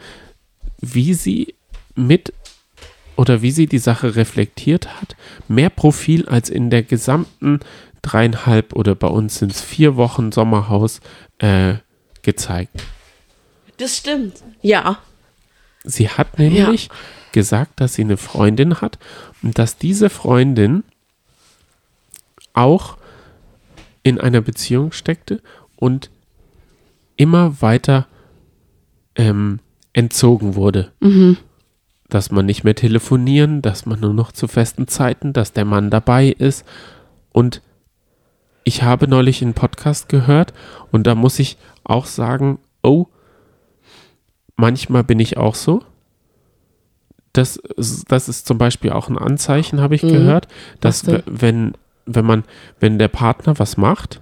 wie 0.80 1.14
sie 1.14 1.56
mit 1.96 2.34
oder 3.16 3.42
wie 3.42 3.52
sie 3.52 3.66
die 3.66 3.80
Sache 3.80 4.16
reflektiert 4.16 5.02
hat, 5.02 5.16
mehr 5.48 5.70
Profil 5.70 6.28
als 6.28 6.50
in 6.50 6.70
der 6.70 6.84
gesamten 6.84 7.60
dreieinhalb 8.02 8.74
oder 8.74 8.96
bei 8.96 9.08
uns 9.08 9.40
sind 9.40 9.52
es 9.52 9.62
vier 9.62 9.96
Wochen 9.96 10.32
Sommerhaus 10.32 11.02
äh, 11.40 11.76
gezeigt. 12.22 12.84
Das 13.78 13.98
stimmt, 13.98 14.44
ja. 14.62 15.00
Sie 15.84 16.10
hat 16.10 16.40
nämlich 16.40 16.86
ja. 16.86 16.94
gesagt, 17.32 17.80
dass 17.80 17.96
sie 17.96 18.04
eine 18.04 18.18
Freundin 18.18 18.82
hat 18.82 19.00
und 19.42 19.58
dass 19.58 19.78
diese 19.78 20.10
Freundin 20.10 20.84
auch 22.54 22.98
in 24.04 24.20
einer 24.20 24.42
Beziehung 24.42 24.92
steckte 24.92 25.42
und 25.76 26.10
immer 27.16 27.62
weiter 27.62 28.08
ähm, 29.16 29.60
entzogen 29.98 30.54
wurde. 30.54 30.92
Mhm. 31.00 31.38
Dass 32.08 32.30
man 32.32 32.46
nicht 32.46 32.64
mehr 32.64 32.76
telefonieren, 32.76 33.64
dass 33.64 33.88
man 33.88 34.00
nur 34.00 34.14
noch 34.14 34.32
zu 34.32 34.48
festen 34.48 34.88
Zeiten, 34.88 35.34
dass 35.34 35.54
der 35.54 35.66
Mann 35.66 35.90
dabei 35.90 36.28
ist. 36.28 36.64
Und 37.34 37.64
ich 38.64 38.84
habe 38.84 39.08
neulich 39.08 39.42
einen 39.42 39.56
Podcast 39.56 40.08
gehört 40.08 40.54
und 40.92 41.08
da 41.08 41.16
muss 41.16 41.40
ich 41.40 41.58
auch 41.84 42.06
sagen, 42.06 42.60
oh, 42.84 43.08
manchmal 44.56 45.04
bin 45.04 45.20
ich 45.20 45.38
auch 45.38 45.56
so. 45.56 45.84
Das, 47.34 47.60
das 48.08 48.30
ist 48.30 48.46
zum 48.46 48.60
Beispiel 48.60 48.92
auch 48.92 49.10
ein 49.10 49.18
Anzeichen, 49.18 49.82
habe 49.82 49.96
ich 49.96 50.04
Mhm. 50.04 50.10
gehört, 50.10 50.48
dass 50.80 51.08
wenn, 51.26 51.74
wenn 52.06 52.26
man, 52.26 52.44
wenn 52.80 53.00
der 53.00 53.08
Partner 53.08 53.58
was 53.58 53.78
macht 53.78 54.22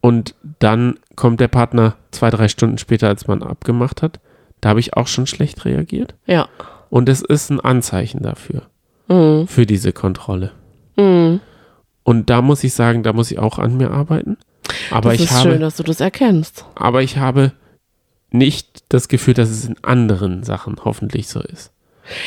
und 0.00 0.36
dann 0.60 0.98
kommt 1.16 1.40
der 1.40 1.48
Partner 1.48 1.94
zwei, 2.10 2.30
drei 2.30 2.48
Stunden 2.48 2.78
später, 2.78 3.08
als 3.08 3.26
man 3.26 3.42
abgemacht 3.42 4.02
hat, 4.02 4.20
da 4.60 4.70
habe 4.70 4.80
ich 4.80 4.96
auch 4.96 5.06
schon 5.06 5.26
schlecht 5.26 5.64
reagiert. 5.64 6.14
Ja. 6.26 6.48
Und 6.90 7.08
es 7.08 7.22
ist 7.22 7.50
ein 7.50 7.60
Anzeichen 7.60 8.22
dafür, 8.22 8.62
Mhm. 9.08 9.46
für 9.48 9.66
diese 9.66 9.92
Kontrolle. 9.92 10.52
Mhm. 10.96 11.40
Und 12.02 12.30
da 12.30 12.42
muss 12.42 12.62
ich 12.64 12.74
sagen, 12.74 13.02
da 13.02 13.12
muss 13.12 13.30
ich 13.30 13.38
auch 13.38 13.58
an 13.58 13.76
mir 13.76 13.90
arbeiten. 13.90 14.36
Aber 14.90 15.10
das 15.10 15.20
ich 15.20 15.24
ist 15.26 15.32
habe, 15.32 15.50
schön, 15.50 15.60
dass 15.60 15.76
du 15.76 15.82
das 15.82 16.00
erkennst. 16.00 16.64
aber 16.74 17.02
ich 17.02 17.16
habe 17.18 17.52
nicht 18.30 18.84
das 18.88 19.08
Gefühl, 19.08 19.34
dass 19.34 19.50
es 19.50 19.64
in 19.66 19.76
anderen 19.82 20.42
Sachen 20.42 20.76
hoffentlich 20.84 21.28
so 21.28 21.40
ist. 21.40 21.70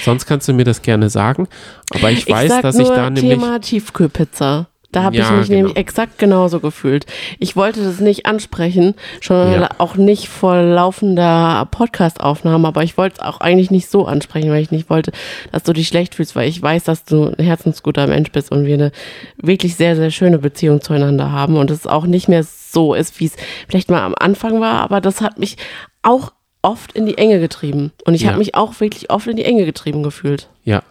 Sonst 0.03 0.25
kannst 0.25 0.47
du 0.47 0.53
mir 0.53 0.63
das 0.63 0.81
gerne 0.81 1.09
sagen, 1.09 1.47
aber 1.93 2.09
ich 2.11 2.27
weiß, 2.29 2.61
dass 2.61 2.77
ich 2.79 2.87
nur 2.87 2.95
da 2.95 3.09
nämlich 3.09 3.33
Thema 3.39 3.59
Tiefkühlpizza. 3.59 4.67
Da 4.93 5.03
habe 5.03 5.17
ich 5.17 5.21
Ja, 5.21 5.31
mich 5.31 5.47
genau. 5.47 5.57
nämlich 5.57 5.75
exakt 5.77 6.17
genauso 6.17 6.61
gefühlt. 6.61 7.05
Ich 7.39 7.57
wollte 7.57 7.83
das 7.83 7.99
nicht 7.99 8.25
ansprechen, 8.25 8.95
schon 9.19 9.51
Ja. 9.51 9.69
auch 9.79 9.95
nicht 9.95 10.29
vor 10.29 10.61
laufender 10.61 11.67
Podcast-Aufnahme, 11.71 12.67
aber 12.69 12.83
ich 12.83 12.97
wollte 12.97 13.15
es 13.15 13.19
auch 13.21 13.41
eigentlich 13.41 13.69
nicht 13.69 13.89
so 13.89 14.05
ansprechen, 14.05 14.49
weil 14.49 14.61
ich 14.61 14.71
nicht 14.71 14.89
wollte, 14.89 15.11
dass 15.51 15.63
du 15.63 15.73
dich 15.73 15.89
schlecht 15.89 16.15
fühlst, 16.15 16.35
weil 16.37 16.47
ich 16.47 16.61
weiß, 16.61 16.85
dass 16.85 17.03
du 17.03 17.33
ein 17.37 17.43
herzensguter 17.43 18.07
Mensch 18.07 18.31
bist 18.31 18.49
und 18.51 18.65
wir 18.65 18.75
eine 18.75 18.91
wirklich 19.35 19.75
sehr, 19.75 19.97
sehr 19.97 20.09
schöne 20.09 20.39
Beziehung 20.39 20.79
zueinander 20.81 21.31
haben 21.33 21.57
und 21.57 21.69
es 21.69 21.85
auch 21.85 22.05
nicht 22.05 22.29
mehr 22.29 22.43
so 22.43 22.93
ist, 22.93 23.19
wie 23.19 23.25
es 23.25 23.35
vielleicht 23.67 23.91
mal 23.91 24.01
am 24.03 24.15
Anfang 24.17 24.61
war, 24.61 24.79
aber 24.81 25.01
das 25.01 25.19
hat 25.21 25.37
mich 25.37 25.57
auch 26.01 26.31
oft 26.61 26.93
in 26.93 27.05
die 27.05 27.17
Enge 27.17 27.39
getrieben 27.41 27.91
und 28.05 28.13
ich 28.13 28.21
Ja. 28.21 28.29
habe 28.29 28.39
mich 28.39 28.55
auch 28.55 28.79
wirklich 28.79 29.09
oft 29.09 29.27
in 29.27 29.35
die 29.35 29.45
Enge 29.45 29.65
getrieben 29.65 30.01
gefühlt. 30.01 30.49
Ja. 30.63 30.81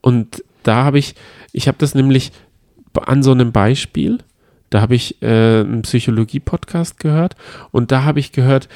Und 0.00 0.42
da 0.64 0.84
habe 0.84 0.98
ich, 0.98 1.14
ich 1.52 1.68
habe 1.68 1.78
das 1.78 1.94
nämlich 1.94 2.32
an 2.94 3.22
so 3.22 3.32
einem 3.32 3.52
Beispiel, 3.52 4.18
da 4.70 4.80
habe 4.80 4.94
ich 4.94 5.22
äh, 5.22 5.60
einen 5.60 5.82
Psychologie-Podcast 5.82 6.98
gehört 6.98 7.36
und 7.70 7.90
da 7.90 8.04
habe 8.04 8.20
ich 8.20 8.32
gehört, 8.32 8.68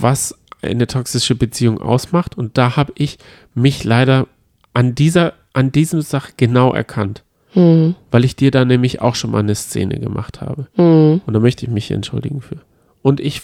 was 0.00 0.38
eine 0.62 0.86
toxische 0.86 1.34
Beziehung 1.34 1.80
ausmacht 1.80 2.38
und 2.38 2.56
da 2.56 2.76
habe 2.76 2.92
ich 2.96 3.18
mich 3.54 3.82
leider 3.84 4.26
an 4.74 4.94
dieser, 4.94 5.34
an 5.52 5.72
diesem 5.72 6.00
Sache 6.00 6.32
genau 6.36 6.72
erkannt, 6.72 7.24
Hm, 7.54 7.96
weil 8.10 8.24
ich 8.24 8.34
dir 8.34 8.50
da 8.50 8.64
nämlich 8.64 9.02
auch 9.02 9.14
schon 9.14 9.30
mal 9.30 9.40
eine 9.40 9.54
Szene 9.54 10.00
gemacht 10.00 10.40
habe 10.40 10.68
hm. 10.74 11.20
und 11.26 11.34
da 11.34 11.38
möchte 11.38 11.66
ich 11.66 11.70
mich 11.70 11.90
entschuldigen 11.90 12.40
für. 12.40 12.56
Und 13.02 13.20
ich 13.20 13.42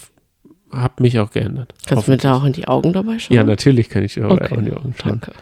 habe 0.71 1.03
mich 1.03 1.19
auch 1.19 1.31
geändert. 1.31 1.73
Kannst 1.85 2.07
du 2.07 2.11
mir 2.11 2.17
da 2.17 2.35
auch 2.35 2.43
in 2.43 2.53
die 2.53 2.67
Augen 2.67 2.93
dabei 2.93 3.19
schauen? 3.19 3.35
Ja, 3.35 3.43
natürlich 3.43 3.89
kann 3.89 4.03
ich 4.03 4.15
dir 4.15 4.27
auch 4.27 4.31
Okay, 4.31 4.55
in 4.55 4.65
die 4.65 4.73
Augen 4.73 4.95
schauen. 4.97 5.21
Danke. 5.21 5.33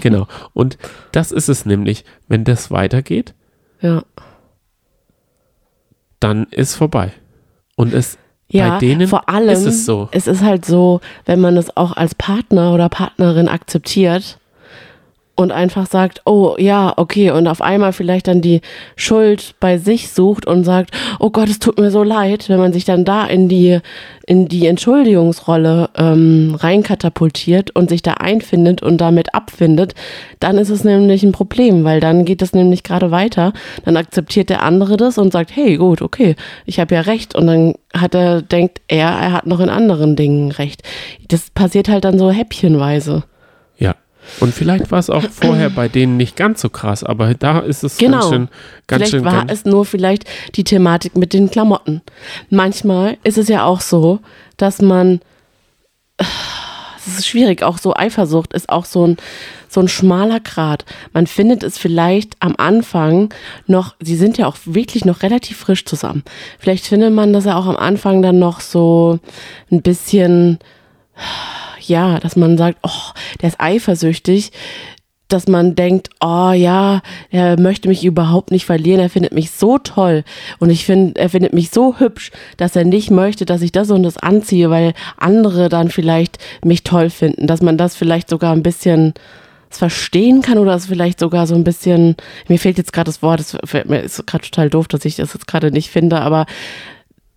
Genau. 0.00 0.26
Und 0.52 0.78
das 1.12 1.32
ist 1.32 1.48
es 1.48 1.66
nämlich, 1.66 2.04
wenn 2.28 2.44
das 2.44 2.70
weitergeht, 2.70 3.34
Ja. 3.84 4.02
dann 6.20 6.44
ist 6.50 6.74
vorbei. 6.74 7.12
Und 7.76 7.92
es 7.92 8.16
Ja, 8.48 8.70
bei 8.70 8.78
denen 8.78 9.08
vor 9.08 9.28
allem, 9.28 9.50
ist 9.50 9.66
es 9.66 9.84
so. 9.84 10.08
es 10.12 10.26
ist 10.26 10.42
halt 10.42 10.64
so, 10.64 11.00
wenn 11.26 11.40
man 11.40 11.56
es 11.58 11.76
auch 11.76 11.94
als 11.96 12.14
Partner 12.14 12.72
oder 12.72 12.88
Partnerin 12.88 13.46
akzeptiert 13.48 14.38
und 15.36 15.50
einfach 15.50 15.86
sagt, 15.86 16.22
oh 16.26 16.54
ja, 16.58 16.92
okay, 16.96 17.30
und 17.30 17.48
auf 17.48 17.60
einmal 17.60 17.92
vielleicht 17.92 18.28
dann 18.28 18.40
die 18.40 18.60
Schuld 18.96 19.54
bei 19.58 19.78
sich 19.78 20.10
sucht 20.10 20.46
und 20.46 20.64
sagt, 20.64 20.90
oh 21.18 21.30
Gott, 21.30 21.48
es 21.48 21.58
tut 21.58 21.78
mir 21.78 21.90
so 21.90 22.02
leid, 22.02 22.48
wenn 22.48 22.58
man 22.58 22.72
sich 22.72 22.84
dann 22.84 23.04
da 23.04 23.26
in 23.26 23.48
die, 23.48 23.80
in 24.26 24.46
die 24.46 24.66
Entschuldigungsrolle 24.66 25.90
ähm, 25.96 26.56
reinkatapultiert 26.58 27.72
und 27.72 27.88
sich 27.88 28.02
da 28.02 28.14
einfindet 28.14 28.82
und 28.82 28.98
damit 28.98 29.34
abfindet, 29.34 29.94
dann 30.38 30.56
ist 30.56 30.70
es 30.70 30.84
nämlich 30.84 31.24
ein 31.24 31.32
Problem, 31.32 31.82
weil 31.82 32.00
dann 32.00 32.24
geht 32.24 32.40
es 32.40 32.52
nämlich 32.52 32.84
gerade 32.84 33.10
weiter. 33.10 33.52
Dann 33.84 33.96
akzeptiert 33.96 34.50
der 34.50 34.62
andere 34.62 34.96
das 34.96 35.18
und 35.18 35.32
sagt, 35.32 35.54
hey, 35.54 35.76
gut, 35.76 36.00
okay, 36.00 36.36
ich 36.64 36.78
habe 36.78 36.94
ja 36.94 37.00
recht. 37.00 37.34
Und 37.34 37.48
dann 37.48 37.74
hat 37.92 38.14
er, 38.14 38.40
denkt 38.40 38.80
er, 38.86 39.08
er 39.08 39.32
hat 39.32 39.46
noch 39.46 39.60
in 39.60 39.68
anderen 39.68 40.14
Dingen 40.14 40.52
recht. 40.52 40.82
Das 41.28 41.50
passiert 41.50 41.88
halt 41.88 42.04
dann 42.04 42.18
so 42.18 42.30
häppchenweise. 42.30 43.24
Und 44.40 44.52
vielleicht 44.54 44.90
war 44.90 44.98
es 44.98 45.10
auch 45.10 45.24
vorher 45.30 45.70
bei 45.70 45.88
denen 45.88 46.16
nicht 46.16 46.36
ganz 46.36 46.60
so 46.60 46.68
krass, 46.68 47.04
aber 47.04 47.34
da 47.34 47.60
ist 47.60 47.84
es 47.84 47.96
Genau. 47.96 48.18
ganz 48.18 48.28
schön, 48.30 48.48
ganz 48.86 49.00
vielleicht 49.00 49.10
schön, 49.12 49.24
war 49.24 49.46
ganz, 49.46 49.52
es 49.52 49.64
nur 49.64 49.84
vielleicht 49.84 50.24
die 50.56 50.64
Thematik 50.64 51.16
mit 51.16 51.32
den 51.32 51.50
Klamotten. 51.50 52.02
Manchmal 52.50 53.16
ist 53.22 53.38
es 53.38 53.48
ja 53.48 53.64
auch 53.64 53.80
so, 53.80 54.20
dass 54.56 54.82
man, 54.82 55.20
es 56.18 57.18
ist 57.18 57.26
schwierig, 57.28 57.62
auch 57.62 57.78
so 57.78 57.94
Eifersucht 57.94 58.52
ist 58.54 58.68
auch 58.68 58.84
so 58.84 59.06
ein, 59.06 59.16
so 59.68 59.80
ein 59.80 59.88
schmaler 59.88 60.40
Grat. 60.40 60.84
Man 61.12 61.26
findet 61.26 61.62
es 61.62 61.78
vielleicht 61.78 62.34
am 62.40 62.54
Anfang 62.56 63.32
noch, 63.66 63.94
sie 64.00 64.16
sind 64.16 64.38
ja 64.38 64.46
auch 64.46 64.56
wirklich 64.64 65.04
noch 65.04 65.22
relativ 65.22 65.56
frisch 65.58 65.84
zusammen. 65.84 66.22
Vielleicht 66.58 66.86
findet 66.86 67.12
man 67.12 67.32
das 67.32 67.44
ja 67.44 67.56
auch 67.56 67.66
am 67.66 67.76
Anfang 67.76 68.22
dann 68.22 68.38
noch 68.38 68.60
so 68.60 69.18
ein 69.72 69.82
bisschen, 69.82 70.58
ja, 71.88 72.18
dass 72.18 72.36
man 72.36 72.58
sagt, 72.58 72.78
oh, 72.82 73.12
der 73.40 73.48
ist 73.50 73.60
eifersüchtig, 73.60 74.52
dass 75.28 75.48
man 75.48 75.74
denkt, 75.74 76.10
oh 76.20 76.52
ja, 76.52 77.00
er 77.30 77.58
möchte 77.58 77.88
mich 77.88 78.04
überhaupt 78.04 78.50
nicht 78.50 78.66
verlieren, 78.66 79.00
er 79.00 79.10
findet 79.10 79.32
mich 79.32 79.50
so 79.50 79.78
toll 79.78 80.22
und 80.58 80.70
ich 80.70 80.84
finde, 80.84 81.20
er 81.20 81.30
findet 81.30 81.52
mich 81.52 81.70
so 81.70 81.98
hübsch, 81.98 82.30
dass 82.56 82.76
er 82.76 82.84
nicht 82.84 83.10
möchte, 83.10 83.46
dass 83.46 83.62
ich 83.62 83.72
das 83.72 83.90
und 83.90 84.02
das 84.02 84.18
anziehe, 84.18 84.70
weil 84.70 84.92
andere 85.16 85.68
dann 85.68 85.90
vielleicht 85.90 86.38
mich 86.64 86.84
toll 86.84 87.10
finden, 87.10 87.46
dass 87.46 87.62
man 87.62 87.78
das 87.78 87.96
vielleicht 87.96 88.28
sogar 88.28 88.52
ein 88.52 88.62
bisschen 88.62 89.14
verstehen 89.70 90.42
kann 90.42 90.58
oder 90.58 90.74
es 90.74 90.86
vielleicht 90.86 91.18
sogar 91.18 91.46
so 91.46 91.54
ein 91.54 91.64
bisschen, 91.64 92.16
mir 92.48 92.58
fehlt 92.58 92.78
jetzt 92.78 92.92
gerade 92.92 93.06
das 93.06 93.22
Wort, 93.22 93.40
es 93.40 93.54
ist 93.54 94.26
gerade 94.26 94.44
total 94.44 94.70
doof, 94.70 94.88
dass 94.88 95.04
ich 95.04 95.16
das 95.16 95.34
jetzt 95.34 95.48
gerade 95.48 95.70
nicht 95.70 95.90
finde, 95.90 96.20
aber 96.20 96.46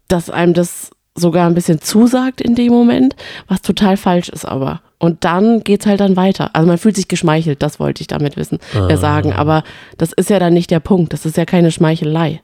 dass 0.08 0.30
einem 0.30 0.54
das 0.54 0.92
sogar 1.18 1.48
ein 1.48 1.56
bisschen 1.56 1.82
zusagt 1.82 2.40
in 2.40 2.56
dem 2.56 2.72
Moment, 2.72 3.16
was 3.48 3.62
total 3.62 3.98
falsch 3.98 4.30
ist 4.30 4.46
aber. 4.46 4.82
Und 5.00 5.24
dann 5.26 5.64
geht's 5.64 5.86
halt 5.86 6.00
dann 6.00 6.16
weiter. 6.16 6.52
Also 6.56 6.68
man 6.68 6.78
fühlt 6.78 6.96
sich 6.96 7.08
geschmeichelt, 7.08 7.62
das 7.62 7.80
wollte 7.80 8.02
ich 8.02 8.08
damit 8.08 8.38
wissen, 8.38 8.60
äh, 8.74 8.96
sagen. 8.98 9.34
Aber 9.34 9.64
das 9.98 10.14
ist 10.14 10.30
ja 10.30 10.40
dann 10.40 10.54
nicht 10.54 10.72
der 10.72 10.80
Punkt. 10.80 11.14
Das 11.14 11.26
ist 11.26 11.38
ja 11.38 11.46
keine 11.46 11.72
Schmeichelei. 11.72 12.42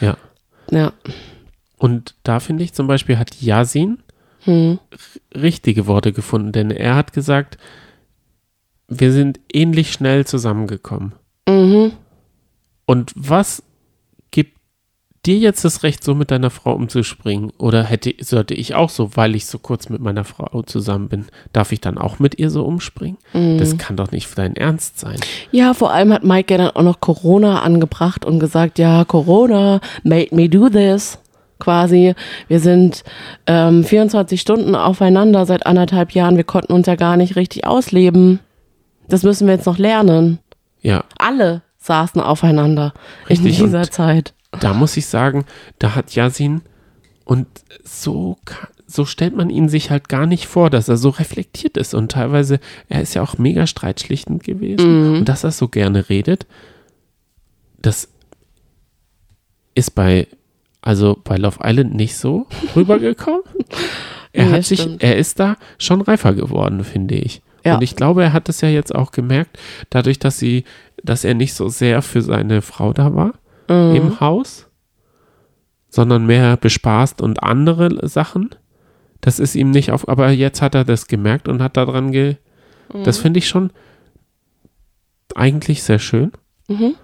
ja. 0.00 0.16
Ja. 0.70 0.92
Und 1.76 2.14
da 2.22 2.40
finde 2.40 2.64
ich 2.64 2.72
zum 2.72 2.86
Beispiel 2.86 3.18
hat 3.18 3.34
Yasin 3.40 3.98
Hm. 4.44 4.78
richtige 5.34 5.86
Worte 5.86 6.12
gefunden, 6.12 6.52
denn 6.52 6.70
er 6.70 6.94
hat 6.96 7.12
gesagt, 7.12 7.58
wir 8.88 9.12
sind 9.12 9.40
ähnlich 9.52 9.92
schnell 9.92 10.26
zusammengekommen. 10.26 11.12
Mhm. 11.48 11.92
Und 12.86 13.12
was 13.16 13.62
dir 15.26 15.38
jetzt 15.38 15.64
das 15.64 15.82
Recht, 15.82 16.04
so 16.04 16.14
mit 16.14 16.30
deiner 16.30 16.50
Frau 16.50 16.74
umzuspringen? 16.74 17.52
Oder 17.58 17.84
hätte, 17.84 18.14
sollte 18.20 18.54
ich 18.54 18.74
auch 18.74 18.90
so, 18.90 19.16
weil 19.16 19.34
ich 19.34 19.46
so 19.46 19.58
kurz 19.58 19.88
mit 19.88 20.00
meiner 20.00 20.24
Frau 20.24 20.62
zusammen 20.62 21.08
bin, 21.08 21.26
darf 21.52 21.72
ich 21.72 21.80
dann 21.80 21.98
auch 21.98 22.18
mit 22.18 22.38
ihr 22.38 22.50
so 22.50 22.64
umspringen? 22.64 23.18
Mhm. 23.32 23.58
Das 23.58 23.78
kann 23.78 23.96
doch 23.96 24.10
nicht 24.10 24.36
dein 24.36 24.56
Ernst 24.56 25.00
sein. 25.00 25.18
Ja, 25.50 25.74
vor 25.74 25.92
allem 25.92 26.12
hat 26.12 26.24
Mike 26.24 26.52
ja 26.52 26.58
dann 26.58 26.70
auch 26.70 26.82
noch 26.82 27.00
Corona 27.00 27.62
angebracht 27.62 28.24
und 28.24 28.38
gesagt, 28.38 28.78
ja, 28.78 29.04
Corona 29.04 29.80
made 30.02 30.34
me 30.34 30.48
do 30.48 30.68
this. 30.68 31.18
Quasi, 31.60 32.14
wir 32.48 32.60
sind 32.60 33.04
ähm, 33.46 33.84
24 33.84 34.40
Stunden 34.40 34.74
aufeinander 34.74 35.46
seit 35.46 35.66
anderthalb 35.66 36.12
Jahren. 36.12 36.36
Wir 36.36 36.44
konnten 36.44 36.72
uns 36.72 36.86
ja 36.86 36.96
gar 36.96 37.16
nicht 37.16 37.36
richtig 37.36 37.66
ausleben. 37.66 38.40
Das 39.08 39.22
müssen 39.22 39.46
wir 39.46 39.54
jetzt 39.54 39.66
noch 39.66 39.78
lernen. 39.78 40.40
Ja, 40.82 41.04
Alle 41.18 41.62
saßen 41.78 42.20
aufeinander 42.20 42.92
Richtig, 43.28 43.58
in 43.58 43.66
dieser 43.66 43.90
Zeit. 43.90 44.34
Da 44.60 44.72
muss 44.74 44.96
ich 44.96 45.06
sagen, 45.06 45.44
da 45.78 45.94
hat 45.94 46.14
Yasin 46.14 46.62
und 47.24 47.46
so, 47.84 48.36
so 48.86 49.04
stellt 49.04 49.34
man 49.36 49.50
ihn 49.50 49.68
sich 49.68 49.90
halt 49.90 50.08
gar 50.08 50.26
nicht 50.26 50.46
vor, 50.46 50.70
dass 50.70 50.88
er 50.88 50.96
so 50.96 51.08
reflektiert 51.08 51.76
ist 51.76 51.94
und 51.94 52.12
teilweise, 52.12 52.60
er 52.88 53.00
ist 53.02 53.14
ja 53.14 53.22
auch 53.22 53.38
mega 53.38 53.66
streitschlichtend 53.66 54.44
gewesen 54.44 55.16
und 55.16 55.24
dass 55.24 55.44
er 55.44 55.50
so 55.52 55.68
gerne 55.68 56.08
redet, 56.08 56.46
das 57.80 58.08
ist 59.74 59.94
bei, 59.94 60.26
also 60.82 61.18
bei 61.24 61.36
Love 61.36 61.58
Island 61.62 61.94
nicht 61.94 62.16
so 62.16 62.46
rübergekommen. 62.76 63.42
Er 64.32 64.46
Nee, 64.46 64.52
hat 64.52 64.64
sich, 64.64 64.80
stimmt. 64.80 65.02
er 65.02 65.16
ist 65.16 65.38
da 65.40 65.56
schon 65.78 66.00
reifer 66.00 66.34
geworden, 66.34 66.82
finde 66.84 67.14
ich. 67.14 67.40
Ja. 67.64 67.76
Und 67.76 67.82
ich 67.82 67.96
glaube, 67.96 68.22
er 68.22 68.32
hat 68.32 68.48
es 68.48 68.60
ja 68.60 68.68
jetzt 68.68 68.94
auch 68.94 69.10
gemerkt, 69.12 69.58
dadurch, 69.90 70.18
dass 70.18 70.38
sie, 70.38 70.64
dass 71.02 71.24
er 71.24 71.34
nicht 71.34 71.54
so 71.54 71.68
sehr 71.68 72.02
für 72.02 72.20
seine 72.20 72.60
Frau 72.60 72.92
da 72.92 73.14
war 73.14 73.32
Mhm. 73.68 73.94
im 73.94 74.20
Haus, 74.20 74.66
sondern 75.88 76.26
mehr 76.26 76.56
bespaßt 76.56 77.20
und 77.22 77.42
andere 77.42 78.06
Sachen. 78.08 78.50
Das 79.20 79.38
ist 79.38 79.54
ihm 79.54 79.70
nicht 79.70 79.90
auf, 79.90 80.08
aber 80.08 80.30
jetzt 80.30 80.60
hat 80.60 80.74
er 80.74 80.84
das 80.84 81.06
gemerkt 81.06 81.48
und 81.48 81.62
hat 81.62 81.76
daran 81.76 82.12
ge. 82.12 82.36
Das 83.04 83.18
finde 83.18 83.38
ich 83.38 83.48
schon 83.48 83.72
eigentlich 85.34 85.82
sehr 85.82 85.98
schön. 85.98 86.32
Mhm. 86.68 86.94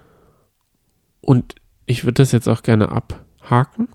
Und 1.21 1.55
ich 1.85 2.03
würde 2.03 2.21
das 2.21 2.31
jetzt 2.31 2.47
auch 2.47 2.63
gerne 2.63 2.89
abhaken. 2.89 3.89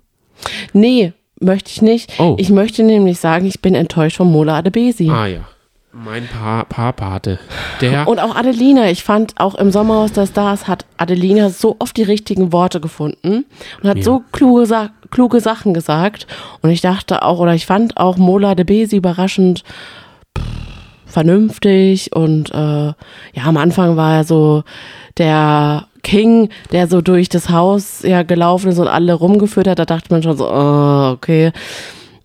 Nee, 0.73 1.13
möchte 1.39 1.71
ich 1.71 1.81
nicht. 1.81 2.19
Oh. 2.19 2.35
Ich 2.37 2.49
möchte 2.49 2.83
nämlich 2.83 3.19
sagen, 3.19 3.45
ich 3.45 3.61
bin 3.61 3.75
enttäuscht 3.75 4.17
von 4.17 4.31
Mola 4.31 4.57
Adebesi. 4.57 5.09
Ah 5.09 5.27
ja. 5.27 5.47
Mein 6.03 6.27
pa 6.27 6.63
Paarpate. 6.63 7.39
Der. 7.81 8.07
Und 8.07 8.19
auch 8.19 8.35
Adelina, 8.35 8.89
ich 8.91 9.03
fand 9.03 9.33
auch 9.37 9.55
im 9.55 9.71
Sommerhaus 9.71 10.11
der 10.11 10.27
Stars 10.27 10.67
hat 10.67 10.85
Adelina 10.97 11.49
so 11.49 11.75
oft 11.79 11.97
die 11.97 12.03
richtigen 12.03 12.51
Worte 12.53 12.79
gefunden 12.79 13.45
und 13.81 13.89
hat 13.89 13.97
Ja. 13.97 14.03
so 14.03 14.21
kluge, 14.31 14.67
Sa 14.67 14.89
kluge 15.09 15.39
Sachen 15.41 15.73
gesagt. 15.73 16.27
Und 16.61 16.69
ich 16.69 16.81
dachte 16.81 17.23
auch, 17.23 17.39
oder 17.39 17.55
ich 17.55 17.65
fand 17.65 17.97
auch 17.97 18.17
Mola 18.17 18.53
de 18.53 18.63
Besi 18.63 18.97
überraschend 18.97 19.63
pff, 20.37 20.45
vernünftig 21.07 22.15
und 22.15 22.51
äh, 22.51 22.87
ja, 22.87 23.43
am 23.45 23.57
Anfang 23.57 23.95
war 23.97 24.17
er 24.17 24.23
so 24.23 24.63
der 25.17 25.87
King, 26.03 26.49
der 26.71 26.87
so 26.87 27.01
durch 27.01 27.27
das 27.27 27.49
Haus 27.49 28.03
ja 28.03 28.21
gelaufen 28.21 28.69
ist 28.69 28.77
und 28.77 28.87
alle 28.87 29.13
rumgeführt 29.13 29.67
hat. 29.67 29.79
Da 29.79 29.85
dachte 29.85 30.13
man 30.13 30.21
schon 30.21 30.37
so, 30.37 30.47
oh, 30.47 31.11
okay. 31.13 31.51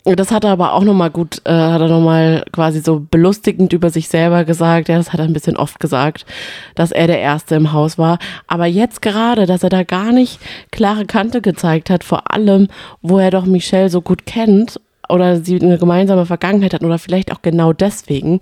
Das 0.04 0.32
hat 0.32 0.42
er 0.42 0.50
aber 0.50 0.72
auch 0.72 0.82
nochmal 0.82 1.10
gut, 1.10 1.40
äh, 1.44 1.52
hat 1.52 1.80
er 1.80 1.86
nochmal 1.86 2.44
quasi 2.50 2.80
so 2.80 3.06
belustigend 3.08 3.72
über 3.72 3.88
sich 3.88 4.08
selber 4.08 4.44
gesagt. 4.44 4.88
Ja, 4.88 4.96
das 4.96 5.12
hat 5.12 5.20
er 5.20 5.26
ein 5.26 5.32
bisschen 5.32 5.56
oft 5.56 5.78
gesagt, 5.78 6.26
dass 6.74 6.90
er 6.90 7.06
der 7.06 7.20
Erste 7.20 7.54
im 7.54 7.72
Haus 7.72 7.98
war. 7.98 8.18
Aber 8.48 8.66
jetzt 8.66 9.00
gerade, 9.00 9.46
dass 9.46 9.62
er 9.62 9.68
da 9.68 9.84
gar 9.84 10.10
nicht 10.10 10.40
klare 10.72 11.06
Kante 11.06 11.40
gezeigt 11.40 11.88
hat, 11.88 12.02
vor 12.02 12.32
allem, 12.32 12.66
wo 13.00 13.20
er 13.20 13.30
doch 13.30 13.46
Michelle 13.46 13.90
so 13.90 14.00
gut 14.00 14.26
kennt 14.26 14.80
oder 15.08 15.36
sie 15.40 15.60
eine 15.60 15.78
gemeinsame 15.78 16.26
Vergangenheit 16.26 16.74
hat 16.74 16.82
oder 16.82 16.98
vielleicht 16.98 17.30
auch 17.30 17.42
genau 17.42 17.72
deswegen, 17.72 18.40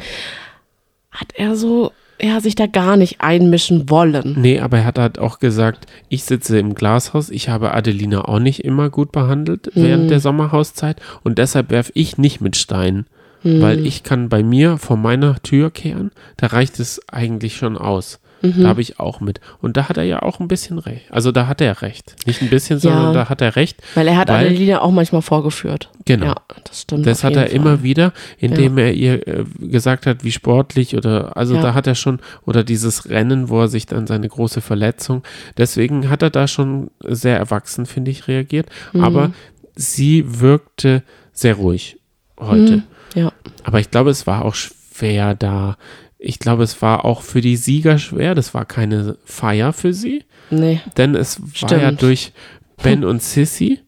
hat 1.10 1.28
er 1.34 1.56
so, 1.56 1.92
ja, 2.20 2.40
sich 2.40 2.54
da 2.54 2.66
gar 2.66 2.96
nicht 2.96 3.20
einmischen 3.20 3.90
wollen. 3.90 4.36
Nee, 4.38 4.60
aber 4.60 4.78
er 4.78 4.84
hat 4.84 4.98
halt 4.98 5.18
auch 5.18 5.38
gesagt, 5.38 5.86
ich 6.08 6.24
sitze 6.24 6.58
im 6.58 6.74
Glashaus, 6.74 7.30
ich 7.30 7.48
habe 7.48 7.72
Adelina 7.72 8.26
auch 8.26 8.38
nicht 8.38 8.64
immer 8.64 8.90
gut 8.90 9.12
behandelt 9.12 9.70
während 9.74 10.10
der 10.10 10.20
Sommerhauszeit 10.20 11.00
und 11.22 11.38
deshalb 11.38 11.70
werfe 11.70 11.92
ich 11.94 12.18
nicht 12.18 12.40
mit 12.40 12.56
Steinen, 12.56 13.06
weil 13.42 13.86
ich 13.86 14.02
kann 14.02 14.28
bei 14.28 14.42
mir 14.42 14.76
vor 14.76 14.96
meiner 14.96 15.40
Tür 15.42 15.70
kehren, 15.70 16.10
da 16.36 16.48
reicht 16.48 16.78
es 16.78 17.00
eigentlich 17.08 17.56
schon 17.56 17.78
aus. 17.78 18.19
Da 18.42 18.68
habe 18.68 18.80
ich 18.80 18.98
auch 18.98 19.20
mit. 19.20 19.40
Und 19.60 19.76
da 19.76 19.88
hat 19.88 19.96
er 19.98 20.04
ja 20.04 20.22
auch 20.22 20.40
ein 20.40 20.48
bisschen 20.48 20.78
recht. 20.78 21.10
Also 21.10 21.30
da 21.32 21.46
hat 21.46 21.60
er 21.60 21.82
recht. 21.82 22.16
Nicht 22.26 22.40
ein 22.40 22.48
bisschen, 22.48 22.78
sondern 22.78 23.06
Ja. 23.08 23.12
da 23.12 23.28
hat 23.28 23.40
er 23.42 23.54
recht. 23.56 23.76
Weil 23.94 24.08
er 24.08 24.16
hat 24.16 24.28
Weil- 24.28 24.46
Adelina 24.46 24.80
auch 24.80 24.90
manchmal 24.92 25.20
vorgeführt. 25.22 25.90
Genau. 26.06 26.26
Ja, 26.26 26.34
das 26.64 26.82
stimmt. 26.82 27.06
Das 27.06 27.22
hat 27.22 27.34
er 27.36 27.44
jeden 27.48 27.56
immer 27.56 27.76
Fall. 27.76 27.82
wieder, 27.82 28.12
indem 28.38 28.78
er 28.78 28.92
ihr 28.94 29.26
äh, 29.28 29.44
gesagt 29.60 30.06
hat, 30.06 30.24
wie 30.24 30.32
sportlich 30.32 30.96
oder, 30.96 31.36
also 31.36 31.54
Ja. 31.54 31.62
da 31.62 31.74
hat 31.74 31.86
er 31.86 31.94
schon, 31.94 32.20
oder 32.46 32.64
dieses 32.64 33.10
Rennen, 33.10 33.48
wo 33.50 33.60
er 33.60 33.68
sich 33.68 33.86
dann 33.86 34.06
seine 34.06 34.28
große 34.28 34.60
Verletzung, 34.62 35.22
deswegen 35.58 36.08
hat 36.08 36.22
er 36.22 36.30
da 36.30 36.48
schon 36.48 36.90
sehr 37.06 37.36
erwachsen, 37.36 37.84
finde 37.86 38.10
ich, 38.10 38.26
reagiert. 38.28 38.66
Mhm. 38.92 39.04
Aber 39.04 39.32
sie 39.76 40.40
wirkte 40.40 41.02
sehr 41.32 41.54
ruhig 41.54 41.98
heute. 42.38 42.78
Mhm. 42.78 42.82
Ja. 43.14 43.32
Aber 43.64 43.80
ich 43.80 43.90
glaube, 43.90 44.10
es 44.10 44.26
war 44.26 44.44
auch 44.44 44.54
schwer 44.54 45.34
da. 45.34 45.76
Ich 46.22 46.38
glaube, 46.38 46.62
es 46.62 46.82
war 46.82 47.04
auch 47.06 47.22
für 47.22 47.40
die 47.40 47.56
Sieger 47.56 47.98
schwer. 47.98 48.34
Das 48.34 48.52
war 48.52 48.66
keine 48.66 49.16
Feier 49.24 49.72
für 49.72 49.94
sie. 49.94 50.24
Nee. 50.50 50.80
Denn 50.98 51.14
es 51.14 51.40
war 51.40 51.72
ja 51.72 51.78
Stimmt. 51.88 52.02
durch 52.02 52.32
Ben 52.82 53.04
und 53.04 53.22
Sissy, 53.22 53.80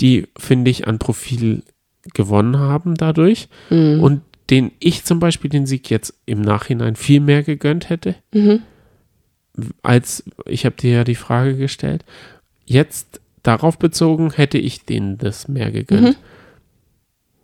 die, 0.00 0.28
finde 0.38 0.70
ich, 0.70 0.86
an 0.86 0.98
Profil 0.98 1.62
gewonnen 2.14 2.58
haben 2.58 2.94
dadurch. 2.94 3.48
Mhm. 3.70 4.00
Und 4.00 4.20
den 4.50 4.70
ich 4.80 5.04
zum 5.04 5.18
Beispiel 5.18 5.50
den 5.50 5.66
Sieg 5.66 5.88
jetzt 5.90 6.14
im 6.26 6.40
Nachhinein 6.42 6.94
viel 6.96 7.20
mehr 7.20 7.42
gegönnt 7.42 7.88
hätte, 7.88 8.16
Mhm. 8.32 8.62
als 9.82 10.24
ich 10.46 10.64
habe 10.64 10.76
dir 10.76 10.90
ja 10.92 11.04
die 11.04 11.14
Frage 11.14 11.56
gestellt. 11.56 12.04
Jetzt 12.64 13.20
darauf 13.42 13.78
bezogen 13.78 14.32
hätte 14.32 14.58
ich 14.58 14.84
denen 14.84 15.18
das 15.18 15.48
mehr 15.48 15.70
gegönnt. 15.70 16.02
Mhm. 16.10 16.14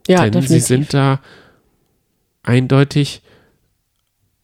Ja, 0.09 0.23
Denn 0.23 0.33
definitiv. 0.33 0.49
sie 0.51 0.61
sind 0.61 0.95
da 0.95 1.21
eindeutig, 2.43 3.23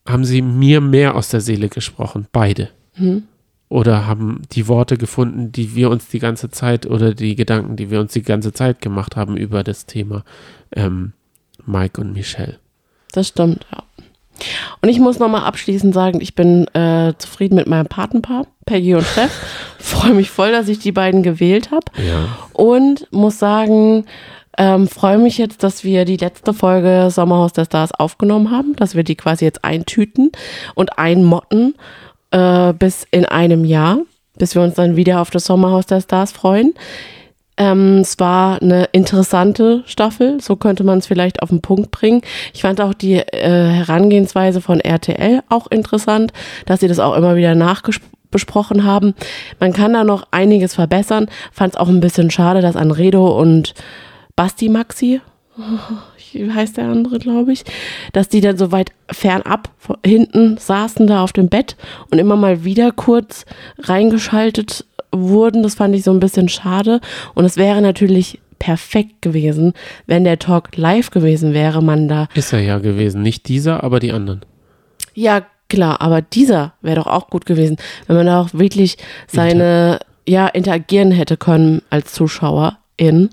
haben 0.07 0.25
sie 0.25 0.43
mir 0.43 0.81
mehr 0.81 1.15
aus 1.15 1.29
der 1.29 1.41
Seele 1.41 1.69
gesprochen, 1.69 2.27
beide. 2.33 2.71
Mhm. 2.97 3.25
Oder 3.69 4.07
haben 4.07 4.43
die 4.53 4.69
Worte 4.69 4.97
gefunden, 4.99 5.51
die 5.51 5.75
wir 5.75 5.91
uns 5.91 6.09
die 6.09 6.19
ganze 6.19 6.51
Zeit 6.51 6.87
oder 6.87 7.15
die 7.15 7.35
Gedanken, 7.35 7.77
die 7.77 7.91
wir 7.91 8.01
uns 8.01 8.13
die 8.13 8.23
ganze 8.23 8.53
Zeit 8.53 8.81
gemacht 8.81 9.17
haben 9.17 9.37
über 9.37 9.65
das 9.65 9.87
Thema 9.87 10.25
ähm, 10.77 11.13
Mike 11.65 12.01
und 12.01 12.13
Michelle. 12.13 12.59
Das 13.13 13.29
stimmt, 13.29 13.67
ja. 13.73 13.83
Und 14.83 14.89
ich 14.89 14.99
muss 14.99 15.19
nochmal 15.19 15.45
abschließend 15.45 15.95
sagen, 15.95 16.21
ich 16.21 16.35
bin 16.35 16.67
äh, 16.75 17.15
zufrieden 17.19 17.55
mit 17.55 17.69
meinem 17.69 17.87
Patenpaar, 17.87 18.47
Peggy 18.67 18.95
und 18.95 19.07
Chef. 19.07 19.31
Freue 19.79 20.13
mich 20.13 20.31
voll, 20.31 20.51
dass 20.51 20.69
ich 20.69 20.81
die 20.81 20.93
beiden 20.93 21.23
gewählt 21.23 21.71
habe. 21.71 21.87
Ja. 22.05 22.37
Und 22.53 23.07
muss 23.13 23.39
sagen, 23.39 24.07
ähm, 24.59 24.89
freue 24.89 25.19
mich 25.19 25.39
jetzt, 25.39 25.63
dass 25.63 25.85
wir 25.85 26.05
die 26.05 26.17
letzte 26.17 26.55
Folge 26.55 27.09
Sommerhaus 27.11 27.53
der 27.53 27.65
Stars 27.65 27.93
aufgenommen 27.93 28.51
haben, 28.51 28.77
dass 28.77 28.95
wir 28.95 29.05
die 29.05 29.17
quasi 29.17 29.45
jetzt 29.45 29.65
eintüten 29.65 30.33
und 30.75 30.99
einmotten 30.99 31.75
äh, 32.31 32.73
bis 32.73 33.07
in 33.11 33.25
einem 33.25 33.65
Jahr, 33.65 33.99
bis 34.37 34.55
wir 34.55 34.63
uns 34.63 34.75
dann 34.75 34.97
wieder 34.97 35.21
auf 35.21 35.31
das 35.31 35.45
Sommerhaus 35.45 35.87
der 35.87 36.01
Stars 36.01 36.33
freuen. 36.33 36.75
Ähm, 37.57 37.99
es 37.99 38.19
war 38.19 38.61
eine 38.61 38.85
interessante 38.93 39.85
Staffel, 39.87 40.41
so 40.41 40.57
könnte 40.57 40.83
man 40.83 40.99
es 40.99 41.07
vielleicht 41.07 41.41
auf 41.41 41.51
den 41.51 41.63
Punkt 41.63 41.93
bringen. 41.93 42.23
Ich 42.53 42.63
fand 42.63 42.81
auch 42.81 42.95
die 42.95 43.15
äh, 43.15 43.69
Herangehensweise 43.69 44.61
von 44.61 44.81
RTL 44.81 45.43
auch 45.49 45.69
interessant, 45.69 46.33
dass 46.67 46.81
sie 46.81 46.89
das 46.89 46.99
auch 46.99 47.15
immer 47.15 47.37
wieder 47.37 47.55
nachbesprochen 47.55 48.85
haben. 48.85 49.15
Man 49.61 49.73
kann 49.73 49.93
da 49.93 50.03
noch 50.03 50.27
einiges 50.33 50.75
verbessern. 50.75 51.29
Fand 51.53 51.75
es 51.75 51.81
auch 51.81 51.89
ein 51.89 52.01
bisschen 52.01 52.33
schade, 52.33 52.61
dass 52.61 52.75
Anredo 52.75 53.39
und 53.39 53.75
Basti 54.37 54.69
Maxi, 54.69 55.21
wie 56.33 56.53
heißt 56.53 56.77
der 56.77 56.87
andere, 56.87 57.19
glaube 57.19 57.53
ich, 57.53 57.65
dass 58.13 58.29
die 58.29 58.41
dann 58.41 58.57
so 58.57 58.73
weit 58.73 58.93
fernab 59.11 59.71
hinten 60.05 60.57
saßen 60.59 61.07
da 61.07 61.23
auf 61.23 61.33
dem 61.33 61.49
Bett 61.49 61.77
und 62.11 62.19
immer 62.19 62.37
mal 62.37 62.65
wieder 62.65 62.91
kurz 62.91 63.45
reingeschaltet 63.79 64.85
wurden. 65.13 65.63
Das 65.63 65.77
fand 65.77 65.95
ich 65.95 66.03
so 66.03 66.11
ein 66.11 66.21
bisschen 66.21 66.49
schade. 66.49 67.01
Und 67.35 67.45
es 67.45 67.57
wäre 67.57 67.81
natürlich 67.81 68.41
perfekt 68.59 69.23
gewesen, 69.23 69.75
wenn 70.07 70.25
der 70.25 70.39
Talk 70.39 70.77
live 70.77 71.11
gewesen 71.11 71.55
wäre, 71.55 71.83
man 71.83 72.09
da. 72.09 72.29
Ist 72.35 72.53
er 72.53 72.61
ja 72.61 72.79
gewesen. 72.79 73.23
Nicht 73.23 73.49
dieser, 73.49 73.85
aber 73.85 74.01
die 74.01 74.13
anderen. 74.13 74.41
Ja, 75.15 75.43
klar, 75.69 76.01
aber 76.01 76.23
dieser 76.23 76.73
wäre 76.81 76.97
doch 76.97 77.07
auch 77.07 77.29
gut 77.29 77.47
gewesen, 77.47 77.77
wenn 78.07 78.17
man 78.17 78.27
da 78.27 78.41
auch 78.41 78.49
wirklich 78.53 78.97
seine, 79.29 80.01
ja, 80.27 80.49
interagieren 80.49 81.11
hätte 81.11 81.37
können 81.37 81.83
als 81.91 82.13
Zuschauerin. 82.13 83.31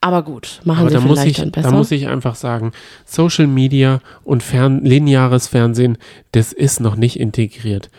Aber 0.00 0.22
gut, 0.22 0.60
machen 0.64 0.80
Aber 0.82 0.90
sie 0.90 0.94
da 0.94 1.00
muss, 1.00 1.18
vielleicht 1.18 1.38
ich, 1.38 1.42
dann 1.42 1.50
besser. 1.50 1.70
da 1.70 1.76
muss 1.76 1.90
ich 1.90 2.06
einfach 2.06 2.36
sagen, 2.36 2.72
Social 3.04 3.48
Media 3.48 4.00
und 4.22 4.42
Fern 4.44 4.84
lineares 4.84 5.48
Fernsehen, 5.48 5.98
das 6.32 6.52
ist 6.52 6.80
noch 6.80 6.94
nicht 6.94 7.18
integriert. 7.18 7.90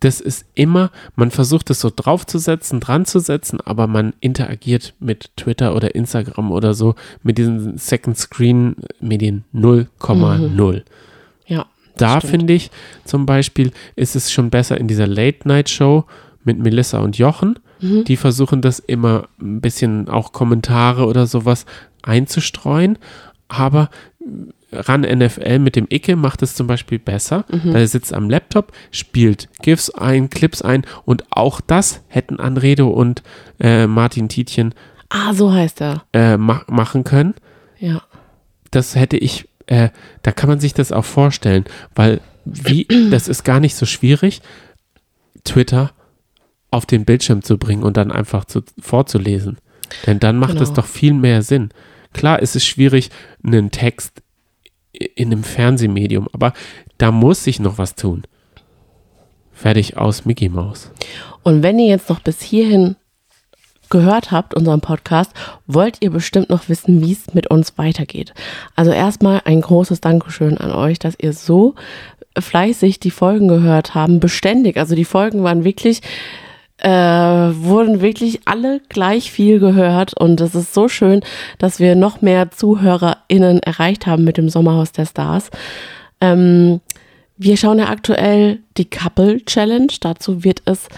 Das 0.00 0.20
ist 0.20 0.44
immer, 0.54 0.90
man 1.14 1.30
versucht 1.30 1.70
es 1.70 1.80
so 1.80 1.90
draufzusetzen, 1.94 2.80
dran 2.80 3.06
zu 3.06 3.18
setzen, 3.18 3.62
aber 3.62 3.86
man 3.86 4.12
interagiert 4.20 4.92
mit 5.00 5.30
Twitter 5.36 5.74
oder 5.74 5.94
Instagram 5.94 6.52
oder 6.52 6.74
so, 6.74 6.94
mit 7.22 7.38
diesen 7.38 7.78
Second 7.78 8.18
Screen 8.18 8.76
Medien 9.00 9.44
0,0. 9.54 10.82
ja, 11.46 11.64
Da 11.96 12.20
finde 12.20 12.52
ich 12.52 12.70
zum 13.06 13.24
Beispiel, 13.24 13.72
ist 13.96 14.14
es 14.14 14.30
schon 14.30 14.50
besser 14.50 14.78
in 14.78 14.88
dieser 14.88 15.06
Late-Night-Show 15.06 16.04
mit 16.44 16.58
Melissa 16.58 16.98
und 16.98 17.16
Jochen. 17.16 17.58
Mhm. 17.80 18.04
Die 18.04 18.16
versuchen 18.16 18.62
das 18.62 18.78
immer 18.78 19.28
ein 19.40 19.60
bisschen 19.60 20.08
auch 20.08 20.32
Kommentare 20.32 21.06
oder 21.06 21.26
sowas 21.26 21.66
einzustreuen. 22.02 22.98
Aber 23.48 23.90
ran 24.72 25.02
NFL 25.02 25.58
mit 25.60 25.76
dem 25.76 25.86
Icke 25.88 26.16
macht 26.16 26.42
es 26.42 26.54
zum 26.54 26.66
Beispiel 26.66 26.98
besser. 26.98 27.44
Mhm. 27.50 27.72
Da 27.72 27.86
sitzt 27.86 28.12
am 28.12 28.28
Laptop, 28.28 28.72
spielt 28.90 29.48
GIFs 29.62 29.90
ein, 29.90 30.28
Clips 30.30 30.62
ein 30.62 30.82
und 31.04 31.24
auch 31.30 31.60
das 31.60 32.02
hätten 32.08 32.40
Anredo 32.40 32.88
und 32.88 33.22
äh, 33.60 33.86
Martin 33.86 34.28
Tietjen 34.28 34.74
Ah, 35.08 35.32
so 35.34 35.52
heißt 35.52 35.80
er. 35.82 36.02
äh, 36.12 36.36
ma 36.36 36.62
machen 36.66 37.04
können 37.04 37.34
Ja. 37.78 38.02
das 38.72 38.96
hätte 38.96 39.16
ich, 39.16 39.48
äh, 39.66 39.90
da 40.22 40.32
kann 40.32 40.48
man 40.48 40.58
sich 40.58 40.74
das 40.74 40.90
auch 40.90 41.04
vorstellen, 41.04 41.64
weil 41.94 42.20
wie, 42.44 42.88
das 43.10 43.28
ist 43.28 43.44
gar 43.44 43.60
nicht 43.60 43.76
so 43.76 43.86
schwierig, 43.86 44.42
Twitter 45.44 45.92
auf 46.70 46.86
den 46.86 47.04
Bildschirm 47.04 47.42
zu 47.42 47.58
bringen 47.58 47.82
und 47.82 47.96
dann 47.96 48.10
einfach 48.12 48.44
zu, 48.44 48.62
vorzulesen. 48.80 49.58
Denn 50.06 50.18
dann 50.18 50.36
macht 50.38 50.60
es 50.60 50.68
Genau. 50.70 50.80
doch 50.82 50.86
viel 50.86 51.12
mehr 51.14 51.42
Sinn. 51.42 51.70
Klar 52.12 52.40
ist 52.40 52.56
es 52.56 52.66
schwierig, 52.66 53.10
einen 53.44 53.70
Text 53.70 54.22
in 54.92 55.30
einem 55.32 55.44
Fernsehmedium, 55.44 56.28
aber 56.32 56.52
da 56.98 57.12
muss 57.12 57.44
sich 57.44 57.60
noch 57.60 57.78
was 57.78 57.94
tun. 57.94 58.22
Fertig 59.52 59.96
aus 59.96 60.24
Mickey 60.24 60.48
Mouse. 60.48 60.90
Und 61.42 61.62
wenn 61.62 61.78
ihr 61.78 61.86
jetzt 61.86 62.08
noch 62.08 62.20
bis 62.20 62.42
hierhin 62.42 62.96
gehört 63.88 64.32
habt, 64.32 64.54
unseren 64.54 64.80
Podcast, 64.80 65.32
wollt 65.66 65.98
ihr 66.00 66.10
bestimmt 66.10 66.50
noch 66.50 66.68
wissen, 66.68 67.00
wie 67.02 67.12
es 67.12 67.32
mit 67.34 67.46
uns 67.48 67.78
weitergeht. 67.78 68.34
Also 68.74 68.90
erstmal 68.90 69.42
ein 69.44 69.60
großes 69.60 70.00
Dankeschön 70.00 70.58
an 70.58 70.72
euch, 70.72 70.98
dass 70.98 71.14
ihr 71.20 71.32
so 71.32 71.74
fleißig 72.38 72.98
die 73.00 73.10
Folgen 73.12 73.48
gehört 73.48 73.94
haben, 73.94 74.18
beständig. 74.20 74.76
Also 74.76 74.94
die 74.94 75.04
Folgen 75.04 75.42
waren 75.44 75.64
wirklich 75.64 76.00
äh, 76.78 76.90
wurden 76.90 78.00
wirklich 78.00 78.40
alle 78.44 78.80
gleich 78.88 79.30
viel 79.30 79.58
gehört 79.58 80.14
und 80.14 80.40
es 80.40 80.54
ist 80.54 80.74
so 80.74 80.88
schön, 80.88 81.22
dass 81.58 81.80
wir 81.80 81.94
noch 81.94 82.20
mehr 82.20 82.50
ZuhörerInnen 82.50 83.60
erreicht 83.60 84.06
haben 84.06 84.24
mit 84.24 84.36
dem 84.36 84.48
Sommerhaus 84.48 84.92
der 84.92 85.06
Stars. 85.06 85.50
Ähm, 86.20 86.80
wir 87.38 87.56
schauen 87.56 87.78
ja 87.78 87.88
aktuell 87.88 88.60
die 88.78 88.88
Couple 88.88 89.44
Challenge. 89.44 89.92
Dazu 90.00 90.42
wird 90.42 90.62
es 90.64 90.88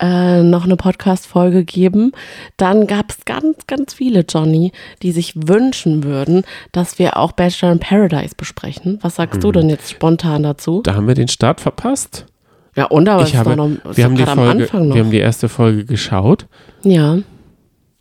äh, 0.00 0.42
noch 0.42 0.64
eine 0.64 0.76
Podcast-Folge 0.76 1.64
geben. 1.64 2.12
Dann 2.56 2.86
gab 2.86 3.10
es 3.10 3.24
ganz, 3.24 3.66
ganz 3.66 3.94
viele, 3.94 4.24
Johnny, 4.28 4.72
die 5.02 5.12
sich 5.12 5.34
wünschen 5.36 6.02
würden, 6.02 6.44
dass 6.72 6.98
wir 6.98 7.16
auch 7.16 7.32
Bachelor 7.32 7.72
in 7.72 7.78
Paradise 7.78 8.34
besprechen. 8.36 8.98
Was 9.02 9.16
sagst 9.16 9.38
mhm. 9.38 9.42
du 9.42 9.52
denn 9.52 9.68
jetzt 9.68 9.90
spontan 9.90 10.42
dazu? 10.42 10.82
Da 10.82 10.94
haben 10.94 11.06
wir 11.06 11.14
den 11.14 11.28
Start 11.28 11.60
verpasst. 11.60 12.26
Ja, 12.74 12.86
und 12.86 13.08
aber 13.08 13.24
ich 13.24 13.36
habe, 13.36 13.54
noch, 13.54 13.70
wir, 13.92 14.04
haben 14.04 14.16
die 14.16 14.24
Folge, 14.24 14.68
wir 14.72 15.02
haben 15.02 15.10
die 15.10 15.18
erste 15.18 15.48
Folge 15.48 15.84
geschaut. 15.84 16.46
Ja. 16.82 17.18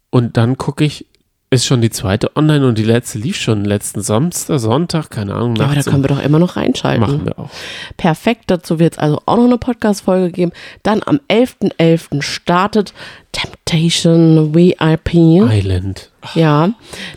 Und 0.09 0.37
dann 0.37 0.57
gucke 0.57 0.85
ich, 0.85 1.05
ist 1.53 1.65
schon 1.65 1.81
die 1.81 1.89
zweite 1.89 2.37
online 2.37 2.65
und 2.65 2.77
die 2.77 2.83
letzte 2.83 3.17
lief 3.17 3.35
schon 3.35 3.65
letzten 3.65 4.01
Samstag, 4.01 4.59
Sonntag, 4.59 5.09
keine 5.09 5.35
Ahnung. 5.35 5.57
Ja, 5.57 5.65
aber 5.65 5.75
da 5.75 5.81
können 5.81 6.01
wir 6.01 6.07
doch 6.07 6.23
immer 6.23 6.39
noch 6.39 6.55
reinschalten. 6.55 7.01
Machen 7.01 7.25
wir 7.25 7.37
auch. 7.37 7.49
Perfekt, 7.97 8.45
dazu 8.47 8.79
wird 8.79 8.93
es 8.93 8.99
also 8.99 9.21
auch 9.25 9.35
noch 9.35 9.43
eine 9.43 9.57
Podcast-Folge 9.57 10.31
geben. 10.31 10.53
Dann 10.83 11.01
am 11.05 11.19
11.11. 11.27 11.73
.11. 11.77 12.21
startet 12.21 12.93
Temptation 13.33 14.55
VIP. 14.55 15.13
Island. 15.13 16.11
Ja, 16.35 16.69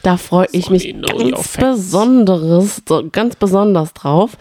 da 0.03 0.17
freue 0.17 0.49
ich 0.51 0.69
mich 0.69 0.93
ganz 1.17 1.57
besonderes, 1.57 2.83
ganz 3.13 3.37
besonders 3.37 3.93
drauf. 3.93 4.37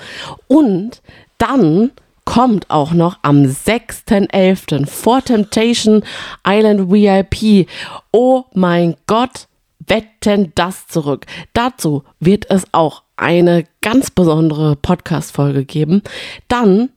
Und 0.47 1.03
dann 1.37 1.91
kommt 2.25 2.69
auch 2.69 2.91
noch 2.91 3.19
am 3.21 3.43
6.11. 3.43 4.85
vor 4.85 5.21
Temptation 5.23 6.03
Island 6.45 6.91
VIP. 6.91 7.67
Oh 8.11 8.43
mein 8.53 8.95
Gott, 9.07 9.47
wetten 9.87 10.51
das 10.55 10.87
zurück. 10.87 11.25
Dazu 11.53 12.03
wird 12.19 12.49
es 12.49 12.65
auch 12.71 13.03
eine 13.15 13.65
ganz 13.81 14.11
besondere 14.11 14.75
Podcast-Folge 14.75 15.65
geben. 15.65 16.01
Dann 16.47 16.89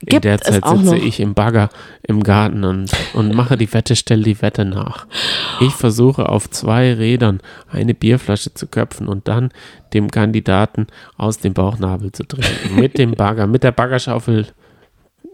Gibt 0.00 0.24
In 0.24 0.30
der 0.30 0.40
Zeit 0.40 0.64
sitze 0.64 0.96
ich 0.96 1.20
im 1.20 1.34
Bagger 1.34 1.70
im 2.02 2.22
Garten 2.22 2.64
und, 2.64 2.90
und 3.14 3.34
mache 3.34 3.56
die 3.56 3.72
Wette, 3.72 3.96
stelle 3.96 4.22
die 4.22 4.40
Wette 4.40 4.64
nach. 4.64 5.06
Ich 5.60 5.72
versuche 5.72 6.28
auf 6.28 6.48
zwei 6.50 6.92
Rädern 6.94 7.40
eine 7.70 7.94
Bierflasche 7.94 8.54
zu 8.54 8.66
köpfen 8.68 9.08
und 9.08 9.28
dann 9.28 9.50
dem 9.92 10.10
Kandidaten 10.10 10.86
aus 11.16 11.38
dem 11.38 11.54
Bauchnabel 11.54 12.12
zu 12.12 12.24
trinken. 12.24 12.76
Mit 12.76 12.98
dem 12.98 13.12
Bagger, 13.12 13.46
mit 13.46 13.64
der 13.64 13.72
Baggerschaufel 13.72 14.46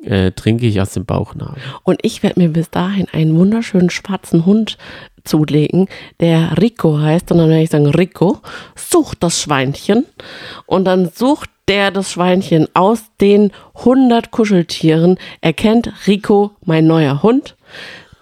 äh, 0.05 0.32
trinke 0.32 0.66
ich 0.66 0.81
aus 0.81 0.93
dem 0.93 1.05
Bauchnabel. 1.05 1.62
Und 1.82 2.01
ich 2.03 2.23
werde 2.23 2.41
mir 2.41 2.49
bis 2.49 2.70
dahin 2.70 3.07
einen 3.12 3.36
wunderschönen 3.36 3.91
schwarzen 3.91 4.47
Hund 4.47 4.78
zulegen, 5.24 5.89
der 6.20 6.59
Rico 6.61 6.99
heißt. 6.99 7.32
Und 7.32 7.39
dann 7.39 7.49
werde 7.49 7.62
ich 7.62 7.70
sagen, 7.70 7.86
Rico, 7.86 8.41
such 8.77 9.15
das 9.15 9.41
Schweinchen. 9.41 10.05
Und 10.66 10.85
dann 10.85 11.09
sucht 11.09 11.51
der 11.69 11.91
das 11.91 12.11
Schweinchen 12.12 12.69
aus 12.74 13.05
den 13.20 13.53
100 13.74 14.31
Kuscheltieren, 14.31 15.19
erkennt 15.41 15.93
Rico, 16.07 16.53
mein 16.65 16.86
neuer 16.86 17.23
Hund, 17.23 17.57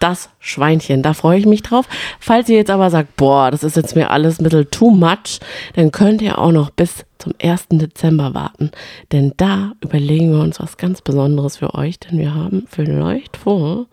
das 0.02 0.30
Schweinchen. 0.40 1.02
Da 1.02 1.14
freue 1.14 1.38
ich 1.38 1.46
mich 1.46 1.62
drauf. 1.62 1.86
Falls 2.18 2.48
ihr 2.48 2.56
jetzt 2.56 2.70
aber 2.70 2.90
sagt, 2.90 3.16
boah, 3.16 3.50
das 3.50 3.62
ist 3.62 3.76
jetzt 3.76 3.94
mir 3.94 4.10
alles 4.10 4.40
ein 4.40 4.44
bisschen 4.44 4.70
too 4.70 4.90
much, 4.90 5.38
dann 5.74 5.92
könnt 5.92 6.20
ihr 6.22 6.38
auch 6.38 6.50
noch 6.50 6.70
bis 6.70 7.04
zum 7.18 7.34
1. 7.40 7.68
Dezember 7.70 8.34
warten. 8.34 8.72
Denn 9.12 9.32
da 9.36 9.72
überlegen 9.80 10.32
wir 10.32 10.40
uns 10.40 10.58
was 10.58 10.76
ganz 10.76 11.02
Besonderes 11.02 11.58
für 11.58 11.74
euch, 11.74 12.00
denn 12.00 12.18
wir 12.18 12.34
haben 12.34 12.66
vielleicht 12.68 13.36
vor, 13.36 13.86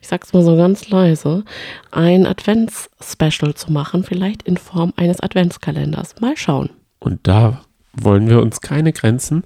ich 0.00 0.06
sag's 0.06 0.32
mal 0.32 0.44
so 0.44 0.56
ganz 0.56 0.88
leise, 0.88 1.44
ein 1.90 2.26
Advents-Special 2.26 3.54
zu 3.54 3.72
machen, 3.72 4.04
vielleicht 4.04 4.42
in 4.42 4.56
Form 4.56 4.92
eines 4.96 5.18
Adventskalenders. 5.18 6.20
Mal 6.20 6.36
schauen. 6.36 6.70
Und 7.00 7.18
da 7.24 7.60
wollen 8.00 8.28
wir 8.28 8.40
uns 8.40 8.60
keine 8.60 8.92
Grenzen 8.92 9.44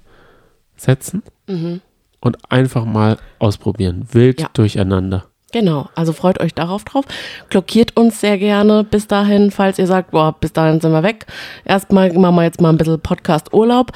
setzen 0.75 1.23
mhm. 1.47 1.81
und 2.19 2.37
einfach 2.51 2.85
mal 2.85 3.17
ausprobieren. 3.39 4.07
Wild 4.11 4.41
ja. 4.41 4.49
durcheinander. 4.53 5.25
Genau, 5.51 5.89
also 5.95 6.13
freut 6.13 6.39
euch 6.39 6.53
darauf 6.53 6.85
drauf. 6.85 7.05
Glockiert 7.49 7.97
uns 7.97 8.21
sehr 8.21 8.37
gerne 8.37 8.83
bis 8.83 9.07
dahin, 9.07 9.51
falls 9.51 9.79
ihr 9.79 9.87
sagt, 9.87 10.11
boah, 10.11 10.33
bis 10.39 10.53
dahin 10.53 10.79
sind 10.79 10.91
wir 10.91 11.03
weg. 11.03 11.25
Erstmal 11.65 12.11
machen 12.13 12.35
wir 12.35 12.43
jetzt 12.43 12.61
mal 12.61 12.69
ein 12.69 12.77
bisschen 12.77 13.01
Podcast-Urlaub. 13.01 13.91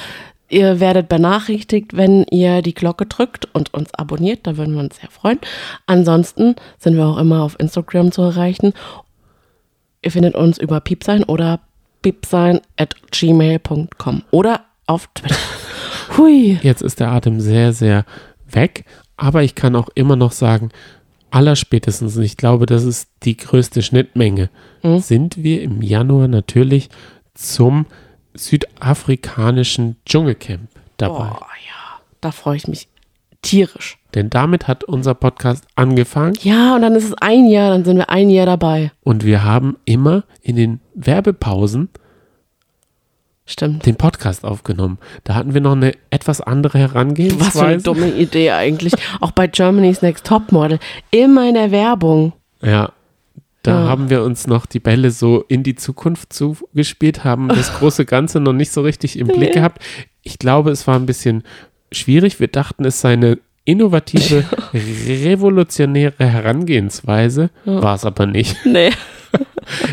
Ihr 0.49 0.79
werdet 0.79 1.09
benachrichtigt, 1.09 1.95
wenn 1.95 2.23
ihr 2.25 2.61
die 2.61 2.73
Glocke 2.73 3.05
drückt 3.05 3.47
und 3.53 3.73
uns 3.73 3.93
abonniert. 3.93 4.45
Da 4.45 4.57
würden 4.57 4.75
wir 4.75 4.81
uns 4.81 4.97
sehr 4.97 5.09
freuen. 5.09 5.39
Ansonsten 5.87 6.55
sind 6.77 6.97
wir 6.97 7.05
auch 7.05 7.17
immer 7.17 7.41
auf 7.41 7.59
Instagram 7.59 8.11
zu 8.11 8.21
erreichen. 8.21 8.73
Ihr 10.01 10.11
findet 10.11 10.35
uns 10.35 10.59
über 10.59 10.81
piepsein 10.81 11.23
oder 11.23 11.61
piepsein 12.05 12.61
at 12.77 12.95
gmail.com 13.09 14.23
oder 14.29 14.65
auf 14.85 15.07
Twitter. 15.15 15.35
Hui. 16.17 16.59
Jetzt 16.61 16.83
ist 16.83 16.99
der 16.99 17.09
Atem 17.09 17.39
sehr, 17.39 17.73
sehr 17.73 18.05
weg. 18.47 18.85
Aber 19.17 19.41
ich 19.41 19.55
kann 19.55 19.75
auch 19.75 19.89
immer 19.95 20.15
noch 20.15 20.31
sagen, 20.31 20.69
allerspätestens, 21.31 22.15
und 22.15 22.21
ich 22.21 22.37
glaube, 22.37 22.67
das 22.67 22.83
ist 22.83 23.09
die 23.23 23.35
größte 23.35 23.81
Schnittmenge, 23.81 24.51
mhm. 24.83 24.99
sind 24.99 25.41
wir 25.41 25.63
im 25.63 25.81
Januar 25.81 26.27
natürlich 26.27 26.89
zum 27.33 27.87
südafrikanischen 28.35 29.95
Dschungelcamp 30.05 30.69
dabei. 30.97 31.31
Oh 31.31 31.39
ja, 31.39 32.01
da 32.21 32.31
freue 32.31 32.57
ich 32.57 32.67
mich 32.67 32.87
tierisch. 33.45 33.97
Denn 34.13 34.29
damit 34.29 34.67
hat 34.67 34.83
unser 34.83 35.13
Podcast 35.13 35.65
angefangen. 35.75 36.33
Ja, 36.41 36.75
und 36.75 36.81
dann 36.81 36.95
ist 36.95 37.05
es 37.05 37.13
ein 37.21 37.47
Jahr, 37.47 37.71
dann 37.71 37.85
sind 37.85 37.97
wir 37.97 38.09
ein 38.09 38.29
Jahr 38.29 38.45
dabei. 38.45 38.91
Und 39.01 39.23
wir 39.23 39.43
haben 39.43 39.77
immer 39.85 40.23
in 40.41 40.55
den 40.55 40.79
Werbepausen 40.93 41.89
Stimmt. 43.45 43.85
den 43.85 43.95
Podcast 43.95 44.43
aufgenommen. 44.43 44.97
Da 45.23 45.35
hatten 45.35 45.53
wir 45.53 45.61
noch 45.61 45.73
eine 45.73 45.93
etwas 46.09 46.41
andere 46.41 46.79
Herangehensweise. 46.79 47.45
Was 47.45 47.59
für 47.59 47.65
eine 47.65 47.81
dumme 47.81 48.09
Idee 48.09 48.51
eigentlich. 48.51 48.93
Auch 49.21 49.31
bei 49.31 49.47
Germany's 49.47 50.01
Next 50.01 50.25
Topmodel. 50.25 50.79
Immer 51.11 51.47
in 51.47 51.53
der 51.53 51.71
Werbung. 51.71 52.33
Ja. 52.61 52.91
Da 53.63 53.81
ja. 53.83 53.89
haben 53.89 54.09
wir 54.09 54.23
uns 54.23 54.45
noch 54.47 54.65
die 54.65 54.79
Bälle 54.79 55.09
so 55.09 55.43
in 55.47 55.63
die 55.63 55.75
Zukunft 55.75 56.31
zugespielt, 56.33 57.23
haben 57.23 57.47
das 57.49 57.73
große 57.79 58.05
Ganze 58.05 58.39
noch 58.39 58.53
nicht 58.53 58.71
so 58.71 58.81
richtig 58.81 59.17
im 59.17 59.27
Blick 59.27 59.53
gehabt. 59.53 59.81
Ich 60.21 60.37
glaube, 60.37 60.69
es 60.69 60.85
war 60.85 60.95
ein 60.95 61.07
bisschen 61.07 61.43
schwierig. 61.97 62.39
Wir 62.39 62.47
dachten, 62.47 62.85
es 62.85 63.01
sei 63.01 63.13
eine 63.13 63.39
innovative, 63.65 64.45
revolutionäre 64.73 66.13
Herangehensweise. 66.17 67.49
Ja. 67.65 67.81
War 67.81 67.95
es 67.95 68.05
aber 68.05 68.25
nicht. 68.25 68.57
Nee. 68.65 68.91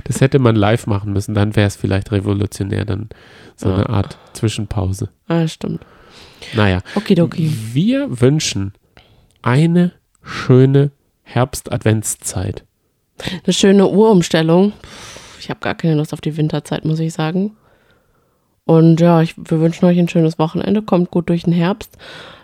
Das 0.05 0.21
hätte 0.21 0.39
man 0.39 0.55
live 0.55 0.87
machen 0.87 1.15
müssen, 1.15 1.35
dann 1.35 1.57
wäre 1.57 1.67
es 1.67 1.77
vielleicht 1.77 2.13
revolutionär, 2.13 2.85
dann 2.85 3.09
so 3.57 3.71
ja. 3.71 3.77
eine 3.77 3.89
Art 3.89 4.19
Zwischenpause. 4.35 5.09
Ah, 5.29 5.49
stimmt. 5.49 5.81
Naja. 6.55 6.81
Okidoki. 6.95 7.51
Wir 7.73 8.21
wünschen 8.21 8.75
eine 9.41 9.93
schöne 10.23 10.91
Herbst-Adventszeit. 11.23 12.65
Eine 13.45 13.53
schöne 13.53 13.89
Uhrumstellung. 13.89 14.75
Ich 15.41 15.49
habe 15.49 15.61
gar 15.61 15.75
keine 15.75 15.95
Lust 15.95 16.13
auf 16.13 16.21
die 16.21 16.37
Winterzeit, 16.37 16.85
muss 16.85 17.01
ich 17.01 17.15
sagen. 17.15 17.57
Und 18.73 19.01
ja, 19.01 19.21
ich, 19.21 19.35
wir 19.37 19.61
wünschen 19.61 19.85
euch 19.85 19.99
ein 19.99 20.09
schönes 20.09 20.39
Wochenende. 20.39 20.81
Kommt 20.81 21.11
gut 21.11 21.29
durch 21.29 21.43
den 21.43 21.53
Herbst. 21.53 21.99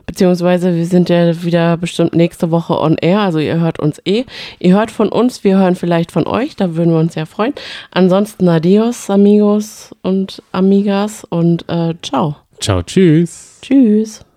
Beziehungsweise 0.05 0.75
wir 0.75 0.87
sind 0.87 1.09
ja 1.09 1.43
wieder 1.43 1.77
bestimmt 1.77 2.15
nächste 2.15 2.51
Woche 2.51 2.79
on 2.79 2.97
air. 2.97 3.21
Also 3.21 3.39
ihr 3.39 3.61
hört 3.61 3.79
uns 3.79 4.01
eh. 4.05 4.25
Ihr 4.59 4.75
hört 4.75 4.91
von 4.91 5.09
uns, 5.09 5.43
wir 5.45 5.59
hören 5.59 5.75
vielleicht 5.75 6.13
von 6.13 6.27
euch. 6.27 6.55
Da 6.57 6.77
würden 6.77 6.93
wir 6.93 7.01
uns 7.01 7.15
sehr 7.15 7.27
freuen. 7.27 7.55
Ansonsten 7.91 8.49
adios, 8.49 9.09
amigos 9.11 9.95
und 10.03 10.43
amigas 10.53 11.25
und 11.25 11.67
äh, 11.69 11.95
ciao. 12.03 12.37
Ciao, 12.61 12.83
tschüss. 12.83 13.59
Tschüss. 13.63 14.28